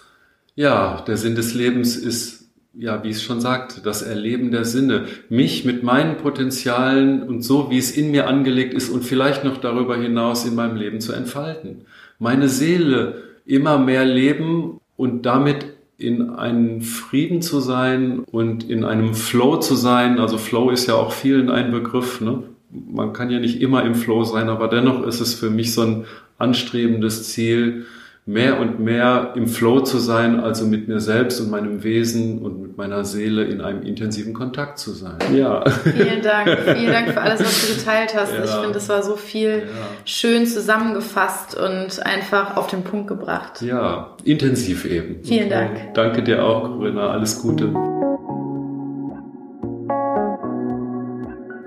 Ja, 0.55 1.01
der 1.07 1.17
Sinn 1.17 1.35
des 1.35 1.53
Lebens 1.53 1.95
ist, 1.95 2.51
ja, 2.73 3.03
wie 3.03 3.09
es 3.09 3.23
schon 3.23 3.41
sagt, 3.41 3.85
das 3.85 4.01
Erleben 4.01 4.51
der 4.51 4.65
Sinne. 4.65 5.05
Mich 5.29 5.65
mit 5.65 5.83
meinen 5.83 6.17
Potenzialen 6.17 7.23
und 7.23 7.41
so, 7.41 7.71
wie 7.71 7.77
es 7.77 7.95
in 7.95 8.11
mir 8.11 8.27
angelegt 8.27 8.73
ist 8.73 8.89
und 8.89 9.03
vielleicht 9.03 9.43
noch 9.43 9.57
darüber 9.57 9.97
hinaus 9.97 10.45
in 10.45 10.55
meinem 10.55 10.75
Leben 10.75 11.01
zu 11.01 11.13
entfalten. 11.13 11.85
Meine 12.19 12.49
Seele 12.49 13.23
immer 13.45 13.77
mehr 13.77 14.05
leben 14.05 14.79
und 14.95 15.25
damit 15.25 15.65
in 15.97 16.31
einem 16.31 16.81
Frieden 16.81 17.41
zu 17.41 17.59
sein 17.59 18.19
und 18.19 18.69
in 18.69 18.83
einem 18.83 19.13
Flow 19.13 19.57
zu 19.57 19.75
sein. 19.75 20.19
Also 20.19 20.37
Flow 20.37 20.69
ist 20.69 20.87
ja 20.87 20.95
auch 20.95 21.11
vielen 21.11 21.49
ein 21.49 21.71
Begriff. 21.71 22.21
Ne? 22.21 22.43
Man 22.69 23.13
kann 23.13 23.29
ja 23.29 23.39
nicht 23.39 23.61
immer 23.61 23.83
im 23.83 23.95
Flow 23.95 24.23
sein, 24.23 24.49
aber 24.49 24.67
dennoch 24.67 25.05
ist 25.05 25.19
es 25.19 25.33
für 25.33 25.49
mich 25.49 25.73
so 25.73 25.81
ein 25.81 26.05
anstrebendes 26.37 27.29
Ziel, 27.31 27.85
mehr 28.25 28.59
und 28.59 28.79
mehr 28.79 29.33
im 29.35 29.47
Flow 29.47 29.81
zu 29.81 29.97
sein, 29.97 30.39
also 30.39 30.65
mit 30.65 30.87
mir 30.87 31.01
selbst 31.01 31.41
und 31.41 31.51
meinem 31.51 31.83
Wesen 31.83 32.39
und 32.41 32.61
mit 32.61 32.77
meiner 32.77 33.03
Seele 33.03 33.43
in 33.43 33.59
einem 33.59 33.81
intensiven 33.81 34.33
Kontakt 34.33 34.79
zu 34.79 34.91
sein. 34.91 35.17
Ja. 35.33 35.63
Vielen 35.69 36.21
Dank. 36.21 36.57
Vielen 36.77 36.91
Dank 36.91 37.09
für 37.11 37.21
alles, 37.21 37.41
was 37.41 37.67
du 37.67 37.75
geteilt 37.75 38.15
hast. 38.15 38.33
Ja. 38.33 38.45
Ich 38.45 38.51
finde, 38.51 38.71
das 38.71 38.87
war 38.87 39.03
so 39.03 39.17
viel 39.17 39.63
ja. 39.65 39.65
schön 40.05 40.45
zusammengefasst 40.45 41.55
und 41.55 42.05
einfach 42.05 42.55
auf 42.55 42.67
den 42.67 42.83
Punkt 42.83 43.07
gebracht. 43.07 43.61
Ja, 43.61 44.15
intensiv 44.23 44.85
eben. 44.85 45.23
Vielen 45.23 45.49
Dank. 45.49 45.71
Und 45.87 45.97
danke 45.97 46.23
dir 46.23 46.45
auch, 46.45 46.63
Corinna. 46.77 47.09
Alles 47.09 47.41
Gute. 47.41 47.73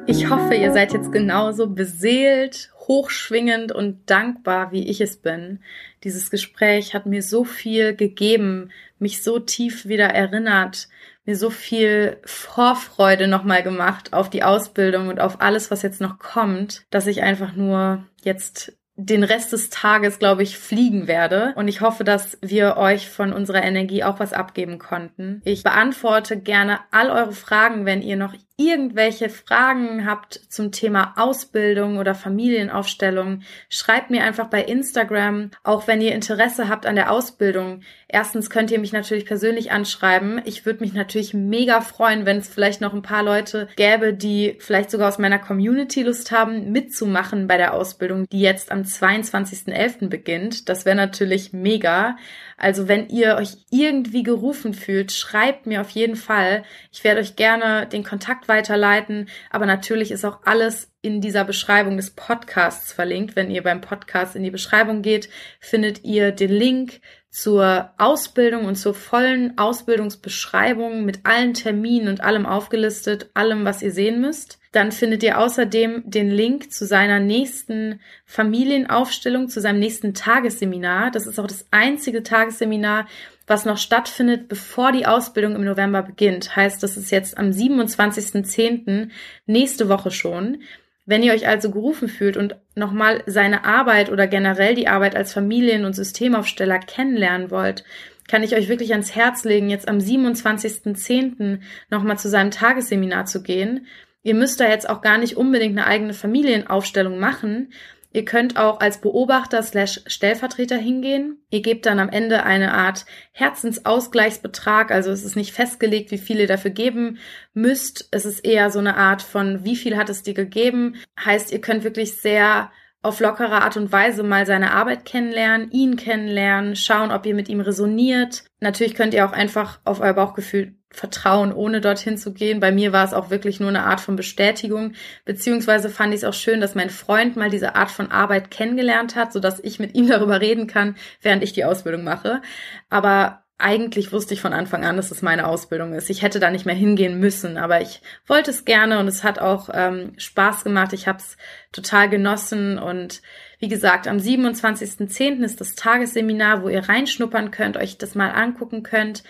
Ich 0.08 0.30
hoffe, 0.30 0.54
ihr 0.54 0.72
seid 0.72 0.92
jetzt 0.92 1.12
genauso 1.12 1.66
beseelt, 1.66 2.70
hochschwingend 2.88 3.72
und 3.72 4.08
dankbar, 4.08 4.72
wie 4.72 4.88
ich 4.88 5.00
es 5.00 5.16
bin. 5.16 5.60
Dieses 6.04 6.30
Gespräch 6.30 6.94
hat 6.94 7.06
mir 7.06 7.22
so 7.22 7.44
viel 7.44 7.94
gegeben, 7.94 8.70
mich 8.98 9.22
so 9.22 9.38
tief 9.38 9.86
wieder 9.86 10.06
erinnert, 10.06 10.88
mir 11.24 11.36
so 11.36 11.50
viel 11.50 12.18
Vorfreude 12.24 13.26
nochmal 13.26 13.62
gemacht 13.62 14.12
auf 14.12 14.30
die 14.30 14.44
Ausbildung 14.44 15.08
und 15.08 15.20
auf 15.20 15.40
alles, 15.40 15.70
was 15.70 15.82
jetzt 15.82 16.00
noch 16.00 16.18
kommt, 16.18 16.84
dass 16.90 17.06
ich 17.06 17.22
einfach 17.22 17.54
nur 17.54 18.06
jetzt 18.22 18.72
den 18.96 19.24
Rest 19.24 19.52
des 19.52 19.68
Tages, 19.68 20.18
glaube 20.18 20.42
ich, 20.42 20.56
fliegen 20.56 21.06
werde. 21.06 21.52
Und 21.56 21.68
ich 21.68 21.82
hoffe, 21.82 22.02
dass 22.02 22.38
wir 22.40 22.78
euch 22.78 23.10
von 23.10 23.32
unserer 23.32 23.62
Energie 23.62 24.02
auch 24.02 24.20
was 24.20 24.32
abgeben 24.32 24.78
konnten. 24.78 25.42
Ich 25.44 25.62
beantworte 25.62 26.40
gerne 26.40 26.80
all 26.90 27.10
eure 27.10 27.32
Fragen, 27.32 27.84
wenn 27.84 28.00
ihr 28.00 28.16
noch 28.16 28.34
irgendwelche 28.58 29.28
Fragen 29.28 30.06
habt 30.06 30.40
zum 30.48 30.72
Thema 30.72 31.12
Ausbildung 31.16 31.98
oder 31.98 32.14
Familienaufstellung, 32.14 33.42
schreibt 33.68 34.10
mir 34.10 34.24
einfach 34.24 34.48
bei 34.48 34.62
Instagram, 34.62 35.50
auch 35.62 35.86
wenn 35.86 36.00
ihr 36.00 36.14
Interesse 36.14 36.68
habt 36.68 36.86
an 36.86 36.96
der 36.96 37.12
Ausbildung. 37.12 37.82
Erstens 38.08 38.48
könnt 38.48 38.70
ihr 38.70 38.78
mich 38.78 38.92
natürlich 38.92 39.26
persönlich 39.26 39.72
anschreiben. 39.72 40.40
Ich 40.46 40.64
würde 40.64 40.80
mich 40.80 40.94
natürlich 40.94 41.34
mega 41.34 41.82
freuen, 41.82 42.24
wenn 42.24 42.38
es 42.38 42.48
vielleicht 42.48 42.80
noch 42.80 42.94
ein 42.94 43.02
paar 43.02 43.22
Leute 43.22 43.68
gäbe, 43.76 44.14
die 44.14 44.56
vielleicht 44.58 44.90
sogar 44.90 45.08
aus 45.08 45.18
meiner 45.18 45.38
Community 45.38 46.02
Lust 46.02 46.30
haben, 46.30 46.72
mitzumachen 46.72 47.48
bei 47.48 47.58
der 47.58 47.74
Ausbildung, 47.74 48.26
die 48.30 48.40
jetzt 48.40 48.72
am 48.72 48.82
22.11. 48.82 50.08
beginnt. 50.08 50.68
Das 50.70 50.86
wäre 50.86 50.96
natürlich 50.96 51.52
mega. 51.52 52.16
Also 52.56 52.88
wenn 52.88 53.08
ihr 53.08 53.36
euch 53.36 53.58
irgendwie 53.70 54.22
gerufen 54.22 54.72
fühlt, 54.72 55.12
schreibt 55.12 55.66
mir 55.66 55.82
auf 55.82 55.90
jeden 55.90 56.16
Fall. 56.16 56.62
Ich 56.90 57.04
werde 57.04 57.20
euch 57.20 57.36
gerne 57.36 57.86
den 57.86 58.02
Kontakt 58.46 58.48
weiterleiten, 58.48 59.28
aber 59.50 59.66
natürlich 59.66 60.10
ist 60.10 60.24
auch 60.24 60.40
alles 60.44 60.90
in 61.02 61.20
dieser 61.20 61.44
Beschreibung 61.44 61.96
des 61.96 62.10
Podcasts 62.10 62.92
verlinkt. 62.92 63.36
Wenn 63.36 63.50
ihr 63.50 63.62
beim 63.62 63.80
Podcast 63.80 64.36
in 64.36 64.42
die 64.42 64.50
Beschreibung 64.50 65.02
geht, 65.02 65.28
findet 65.60 66.04
ihr 66.04 66.32
den 66.32 66.50
Link 66.50 67.00
zur 67.30 67.90
Ausbildung 67.98 68.64
und 68.64 68.76
zur 68.76 68.94
vollen 68.94 69.58
Ausbildungsbeschreibung 69.58 71.04
mit 71.04 71.20
allen 71.24 71.52
Terminen 71.52 72.08
und 72.08 72.22
allem 72.22 72.46
aufgelistet, 72.46 73.30
allem, 73.34 73.64
was 73.64 73.82
ihr 73.82 73.92
sehen 73.92 74.20
müsst. 74.20 74.58
Dann 74.72 74.90
findet 74.90 75.22
ihr 75.22 75.38
außerdem 75.38 76.02
den 76.06 76.30
Link 76.30 76.72
zu 76.72 76.86
seiner 76.86 77.20
nächsten 77.20 78.00
Familienaufstellung, 78.24 79.48
zu 79.48 79.60
seinem 79.60 79.78
nächsten 79.78 80.14
Tagesseminar. 80.14 81.10
Das 81.10 81.26
ist 81.26 81.38
auch 81.38 81.46
das 81.46 81.66
einzige 81.70 82.22
Tagesseminar, 82.22 83.06
was 83.46 83.64
noch 83.64 83.78
stattfindet, 83.78 84.48
bevor 84.48 84.92
die 84.92 85.06
Ausbildung 85.06 85.54
im 85.54 85.64
November 85.64 86.02
beginnt. 86.02 86.56
Heißt, 86.56 86.82
das 86.82 86.96
ist 86.96 87.10
jetzt 87.10 87.38
am 87.38 87.50
27.10. 87.50 89.10
nächste 89.46 89.88
Woche 89.88 90.10
schon. 90.10 90.62
Wenn 91.04 91.22
ihr 91.22 91.32
euch 91.32 91.46
also 91.46 91.70
gerufen 91.70 92.08
fühlt 92.08 92.36
und 92.36 92.56
nochmal 92.74 93.22
seine 93.26 93.64
Arbeit 93.64 94.10
oder 94.10 94.26
generell 94.26 94.74
die 94.74 94.88
Arbeit 94.88 95.14
als 95.14 95.32
Familien- 95.32 95.84
und 95.84 95.94
Systemaufsteller 95.94 96.80
kennenlernen 96.80 97.52
wollt, 97.52 97.84
kann 98.28 98.42
ich 98.42 98.56
euch 98.56 98.68
wirklich 98.68 98.90
ans 98.90 99.14
Herz 99.14 99.44
legen, 99.44 99.70
jetzt 99.70 99.86
am 99.86 99.98
27.10. 99.98 101.60
nochmal 101.90 102.18
zu 102.18 102.28
seinem 102.28 102.50
Tagesseminar 102.50 103.26
zu 103.26 103.42
gehen. 103.42 103.86
Ihr 104.24 104.34
müsst 104.34 104.58
da 104.58 104.68
jetzt 104.68 104.88
auch 104.90 105.00
gar 105.00 105.18
nicht 105.18 105.36
unbedingt 105.36 105.78
eine 105.78 105.86
eigene 105.86 106.12
Familienaufstellung 106.12 107.20
machen. 107.20 107.72
Ihr 108.16 108.24
könnt 108.24 108.56
auch 108.56 108.80
als 108.80 109.02
Beobachter 109.02 109.62
slash 109.62 110.00
Stellvertreter 110.06 110.78
hingehen. 110.78 111.44
Ihr 111.50 111.60
gebt 111.60 111.84
dann 111.84 111.98
am 111.98 112.08
Ende 112.08 112.44
eine 112.44 112.72
Art 112.72 113.04
Herzensausgleichsbetrag. 113.32 114.90
Also 114.90 115.10
es 115.10 115.22
ist 115.22 115.36
nicht 115.36 115.52
festgelegt, 115.52 116.10
wie 116.10 116.16
viel 116.16 116.40
ihr 116.40 116.46
dafür 116.46 116.70
geben 116.70 117.18
müsst. 117.52 118.08
Es 118.12 118.24
ist 118.24 118.42
eher 118.42 118.70
so 118.70 118.78
eine 118.78 118.96
Art 118.96 119.20
von, 119.20 119.66
wie 119.66 119.76
viel 119.76 119.98
hat 119.98 120.08
es 120.08 120.22
dir 120.22 120.32
gegeben. 120.32 120.94
Heißt, 121.22 121.52
ihr 121.52 121.60
könnt 121.60 121.84
wirklich 121.84 122.16
sehr 122.16 122.70
auf 123.06 123.20
lockere 123.20 123.62
Art 123.62 123.76
und 123.76 123.92
Weise 123.92 124.24
mal 124.24 124.46
seine 124.46 124.72
Arbeit 124.72 125.04
kennenlernen, 125.04 125.70
ihn 125.70 125.96
kennenlernen, 125.96 126.74
schauen, 126.74 127.12
ob 127.12 127.24
ihr 127.24 127.34
mit 127.34 127.48
ihm 127.48 127.60
resoniert. 127.60 128.44
Natürlich 128.60 128.94
könnt 128.94 129.14
ihr 129.14 129.24
auch 129.24 129.32
einfach 129.32 129.78
auf 129.84 130.00
euer 130.00 130.14
Bauchgefühl 130.14 130.74
vertrauen, 130.90 131.52
ohne 131.52 131.80
dorthin 131.80 132.18
zu 132.18 132.32
gehen. 132.32 132.58
Bei 132.58 132.72
mir 132.72 132.92
war 132.92 133.04
es 133.04 133.14
auch 133.14 133.30
wirklich 133.30 133.60
nur 133.60 133.68
eine 133.68 133.84
Art 133.84 134.00
von 134.00 134.16
Bestätigung, 134.16 134.94
beziehungsweise 135.24 135.88
fand 135.88 136.14
ich 136.14 136.20
es 136.20 136.24
auch 136.24 136.34
schön, 136.34 136.60
dass 136.60 136.74
mein 136.74 136.90
Freund 136.90 137.36
mal 137.36 137.50
diese 137.50 137.76
Art 137.76 137.90
von 137.90 138.10
Arbeit 138.10 138.50
kennengelernt 138.50 139.14
hat, 139.14 139.32
sodass 139.32 139.60
ich 139.60 139.78
mit 139.78 139.94
ihm 139.94 140.08
darüber 140.08 140.40
reden 140.40 140.66
kann, 140.66 140.96
während 141.22 141.44
ich 141.44 141.52
die 141.52 141.64
Ausbildung 141.64 142.02
mache. 142.02 142.42
Aber 142.90 143.45
eigentlich 143.58 144.12
wusste 144.12 144.34
ich 144.34 144.42
von 144.42 144.52
Anfang 144.52 144.84
an, 144.84 144.96
dass 144.96 145.10
es 145.10 145.22
meine 145.22 145.46
Ausbildung 145.46 145.94
ist. 145.94 146.10
Ich 146.10 146.20
hätte 146.20 146.40
da 146.40 146.50
nicht 146.50 146.66
mehr 146.66 146.74
hingehen 146.74 147.18
müssen, 147.18 147.56
aber 147.56 147.80
ich 147.80 148.02
wollte 148.26 148.50
es 148.50 148.66
gerne 148.66 148.98
und 148.98 149.08
es 149.08 149.24
hat 149.24 149.38
auch 149.38 149.70
ähm, 149.72 150.12
Spaß 150.18 150.64
gemacht. 150.64 150.92
Ich 150.92 151.08
habe 151.08 151.18
es 151.18 151.38
total 151.72 152.10
genossen 152.10 152.78
und 152.78 153.22
wie 153.58 153.68
gesagt, 153.68 154.08
am 154.08 154.18
27.10. 154.18 155.42
ist 155.42 155.62
das 155.62 155.74
Tagesseminar, 155.74 156.62
wo 156.62 156.68
ihr 156.68 156.86
reinschnuppern 156.86 157.50
könnt, 157.50 157.78
euch 157.78 157.96
das 157.96 158.14
mal 158.14 158.30
angucken 158.30 158.82
könnt. 158.82 159.22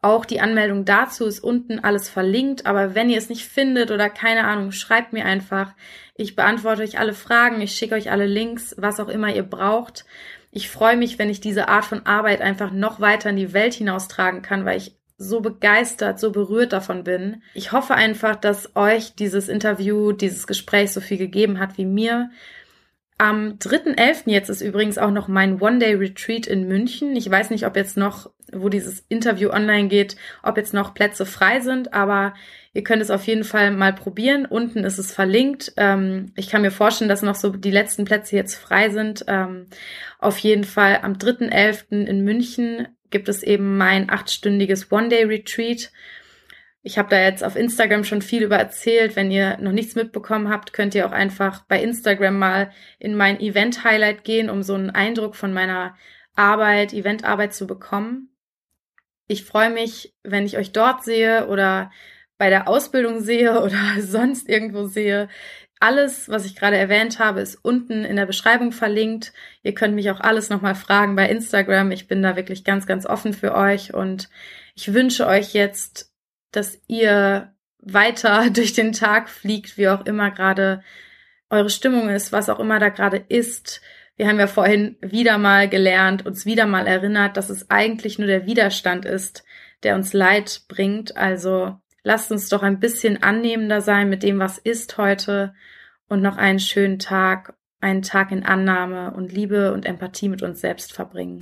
Auch 0.00 0.24
die 0.24 0.40
Anmeldung 0.40 0.84
dazu 0.84 1.26
ist 1.26 1.40
unten 1.40 1.80
alles 1.80 2.08
verlinkt, 2.08 2.64
aber 2.64 2.94
wenn 2.94 3.10
ihr 3.10 3.18
es 3.18 3.28
nicht 3.28 3.44
findet 3.44 3.90
oder 3.90 4.08
keine 4.08 4.44
Ahnung, 4.44 4.72
schreibt 4.72 5.12
mir 5.12 5.26
einfach. 5.26 5.72
Ich 6.14 6.36
beantworte 6.36 6.82
euch 6.82 6.98
alle 6.98 7.12
Fragen, 7.12 7.60
ich 7.60 7.72
schicke 7.72 7.94
euch 7.94 8.10
alle 8.10 8.26
Links, 8.26 8.74
was 8.78 9.00
auch 9.00 9.08
immer 9.08 9.34
ihr 9.34 9.42
braucht. 9.42 10.06
Ich 10.56 10.70
freue 10.70 10.96
mich, 10.96 11.18
wenn 11.18 11.28
ich 11.28 11.42
diese 11.42 11.68
Art 11.68 11.84
von 11.84 12.06
Arbeit 12.06 12.40
einfach 12.40 12.72
noch 12.72 12.98
weiter 12.98 13.28
in 13.28 13.36
die 13.36 13.52
Welt 13.52 13.74
hinaustragen 13.74 14.40
kann, 14.40 14.64
weil 14.64 14.78
ich 14.78 14.96
so 15.18 15.42
begeistert, 15.42 16.18
so 16.18 16.32
berührt 16.32 16.72
davon 16.72 17.04
bin. 17.04 17.42
Ich 17.52 17.72
hoffe 17.72 17.94
einfach, 17.94 18.36
dass 18.36 18.74
euch 18.74 19.14
dieses 19.14 19.50
Interview, 19.50 20.12
dieses 20.12 20.46
Gespräch 20.46 20.92
so 20.92 21.02
viel 21.02 21.18
gegeben 21.18 21.58
hat 21.60 21.76
wie 21.76 21.84
mir. 21.84 22.30
Am 23.18 23.58
3.11. 23.58 24.30
jetzt 24.30 24.48
ist 24.48 24.62
übrigens 24.62 24.96
auch 24.96 25.10
noch 25.10 25.28
mein 25.28 25.60
One-Day-Retreat 25.60 26.46
in 26.46 26.66
München. 26.66 27.14
Ich 27.16 27.30
weiß 27.30 27.50
nicht, 27.50 27.66
ob 27.66 27.76
jetzt 27.76 27.98
noch, 27.98 28.30
wo 28.50 28.70
dieses 28.70 29.04
Interview 29.10 29.50
online 29.50 29.88
geht, 29.88 30.16
ob 30.42 30.56
jetzt 30.56 30.72
noch 30.72 30.94
Plätze 30.94 31.26
frei 31.26 31.60
sind, 31.60 31.92
aber 31.92 32.32
ihr 32.76 32.84
könnt 32.84 33.00
es 33.00 33.10
auf 33.10 33.26
jeden 33.26 33.44
Fall 33.44 33.70
mal 33.70 33.94
probieren. 33.94 34.44
Unten 34.44 34.84
ist 34.84 34.98
es 34.98 35.12
verlinkt. 35.12 35.72
Ähm, 35.78 36.32
ich 36.36 36.48
kann 36.48 36.60
mir 36.60 36.70
vorstellen, 36.70 37.08
dass 37.08 37.22
noch 37.22 37.34
so 37.34 37.50
die 37.50 37.70
letzten 37.70 38.04
Plätze 38.04 38.36
jetzt 38.36 38.54
frei 38.54 38.90
sind. 38.90 39.24
Ähm, 39.28 39.66
auf 40.18 40.36
jeden 40.38 40.64
Fall 40.64 41.00
am 41.02 41.14
3.11. 41.14 42.04
in 42.04 42.22
München 42.22 42.88
gibt 43.10 43.30
es 43.30 43.42
eben 43.42 43.78
mein 43.78 44.10
achtstündiges 44.10 44.92
One-Day-Retreat. 44.92 45.90
Ich 46.82 46.98
habe 46.98 47.08
da 47.08 47.20
jetzt 47.20 47.42
auf 47.42 47.56
Instagram 47.56 48.04
schon 48.04 48.20
viel 48.20 48.42
über 48.42 48.58
erzählt. 48.58 49.16
Wenn 49.16 49.30
ihr 49.30 49.56
noch 49.56 49.72
nichts 49.72 49.94
mitbekommen 49.94 50.50
habt, 50.50 50.74
könnt 50.74 50.94
ihr 50.94 51.06
auch 51.06 51.12
einfach 51.12 51.64
bei 51.66 51.82
Instagram 51.82 52.38
mal 52.38 52.70
in 52.98 53.16
mein 53.16 53.40
Event-Highlight 53.40 54.22
gehen, 54.22 54.50
um 54.50 54.62
so 54.62 54.74
einen 54.74 54.90
Eindruck 54.90 55.34
von 55.34 55.54
meiner 55.54 55.96
Arbeit, 56.34 56.92
Eventarbeit 56.92 57.54
zu 57.54 57.66
bekommen. 57.66 58.36
Ich 59.28 59.44
freue 59.44 59.70
mich, 59.70 60.14
wenn 60.22 60.44
ich 60.44 60.58
euch 60.58 60.72
dort 60.72 61.02
sehe 61.02 61.48
oder 61.48 61.90
bei 62.38 62.50
der 62.50 62.68
Ausbildung 62.68 63.20
sehe 63.20 63.60
oder 63.62 64.00
sonst 64.00 64.48
irgendwo 64.48 64.84
sehe. 64.84 65.28
Alles, 65.78 66.28
was 66.28 66.46
ich 66.46 66.56
gerade 66.56 66.76
erwähnt 66.76 67.18
habe, 67.18 67.40
ist 67.40 67.56
unten 67.62 68.04
in 68.04 68.16
der 68.16 68.24
Beschreibung 68.26 68.72
verlinkt. 68.72 69.32
Ihr 69.62 69.74
könnt 69.74 69.94
mich 69.94 70.10
auch 70.10 70.20
alles 70.20 70.48
nochmal 70.48 70.74
fragen 70.74 71.16
bei 71.16 71.28
Instagram. 71.28 71.90
Ich 71.90 72.08
bin 72.08 72.22
da 72.22 72.34
wirklich 72.34 72.64
ganz, 72.64 72.86
ganz 72.86 73.04
offen 73.04 73.34
für 73.34 73.54
euch 73.54 73.92
und 73.92 74.30
ich 74.74 74.94
wünsche 74.94 75.26
euch 75.26 75.52
jetzt 75.52 76.16
dass 76.56 76.80
ihr 76.88 77.54
weiter 77.78 78.50
durch 78.52 78.72
den 78.72 78.92
Tag 78.92 79.28
fliegt, 79.28 79.76
wie 79.76 79.88
auch 79.88 80.06
immer 80.06 80.30
gerade 80.30 80.82
eure 81.50 81.70
Stimmung 81.70 82.08
ist, 82.08 82.32
was 82.32 82.48
auch 82.48 82.58
immer 82.58 82.80
da 82.80 82.88
gerade 82.88 83.18
ist. 83.28 83.80
Wir 84.16 84.26
haben 84.26 84.40
ja 84.40 84.46
vorhin 84.46 84.96
wieder 85.00 85.38
mal 85.38 85.68
gelernt, 85.68 86.24
uns 86.26 86.46
wieder 86.46 86.66
mal 86.66 86.86
erinnert, 86.86 87.36
dass 87.36 87.50
es 87.50 87.70
eigentlich 87.70 88.18
nur 88.18 88.26
der 88.26 88.46
Widerstand 88.46 89.04
ist, 89.04 89.44
der 89.82 89.94
uns 89.94 90.12
Leid 90.12 90.62
bringt. 90.68 91.16
Also 91.16 91.78
lasst 92.06 92.30
uns 92.30 92.48
doch 92.48 92.62
ein 92.62 92.78
bisschen 92.78 93.20
annehmender 93.20 93.80
sein 93.80 94.08
mit 94.08 94.22
dem, 94.22 94.38
was 94.38 94.58
ist 94.58 94.96
heute 94.96 95.54
und 96.08 96.22
noch 96.22 96.36
einen 96.36 96.60
schönen 96.60 97.00
Tag, 97.00 97.54
einen 97.80 98.02
Tag 98.02 98.30
in 98.30 98.44
Annahme 98.44 99.12
und 99.12 99.32
Liebe 99.32 99.72
und 99.72 99.84
Empathie 99.84 100.28
mit 100.28 100.40
uns 100.40 100.60
selbst 100.60 100.92
verbringen. 100.92 101.40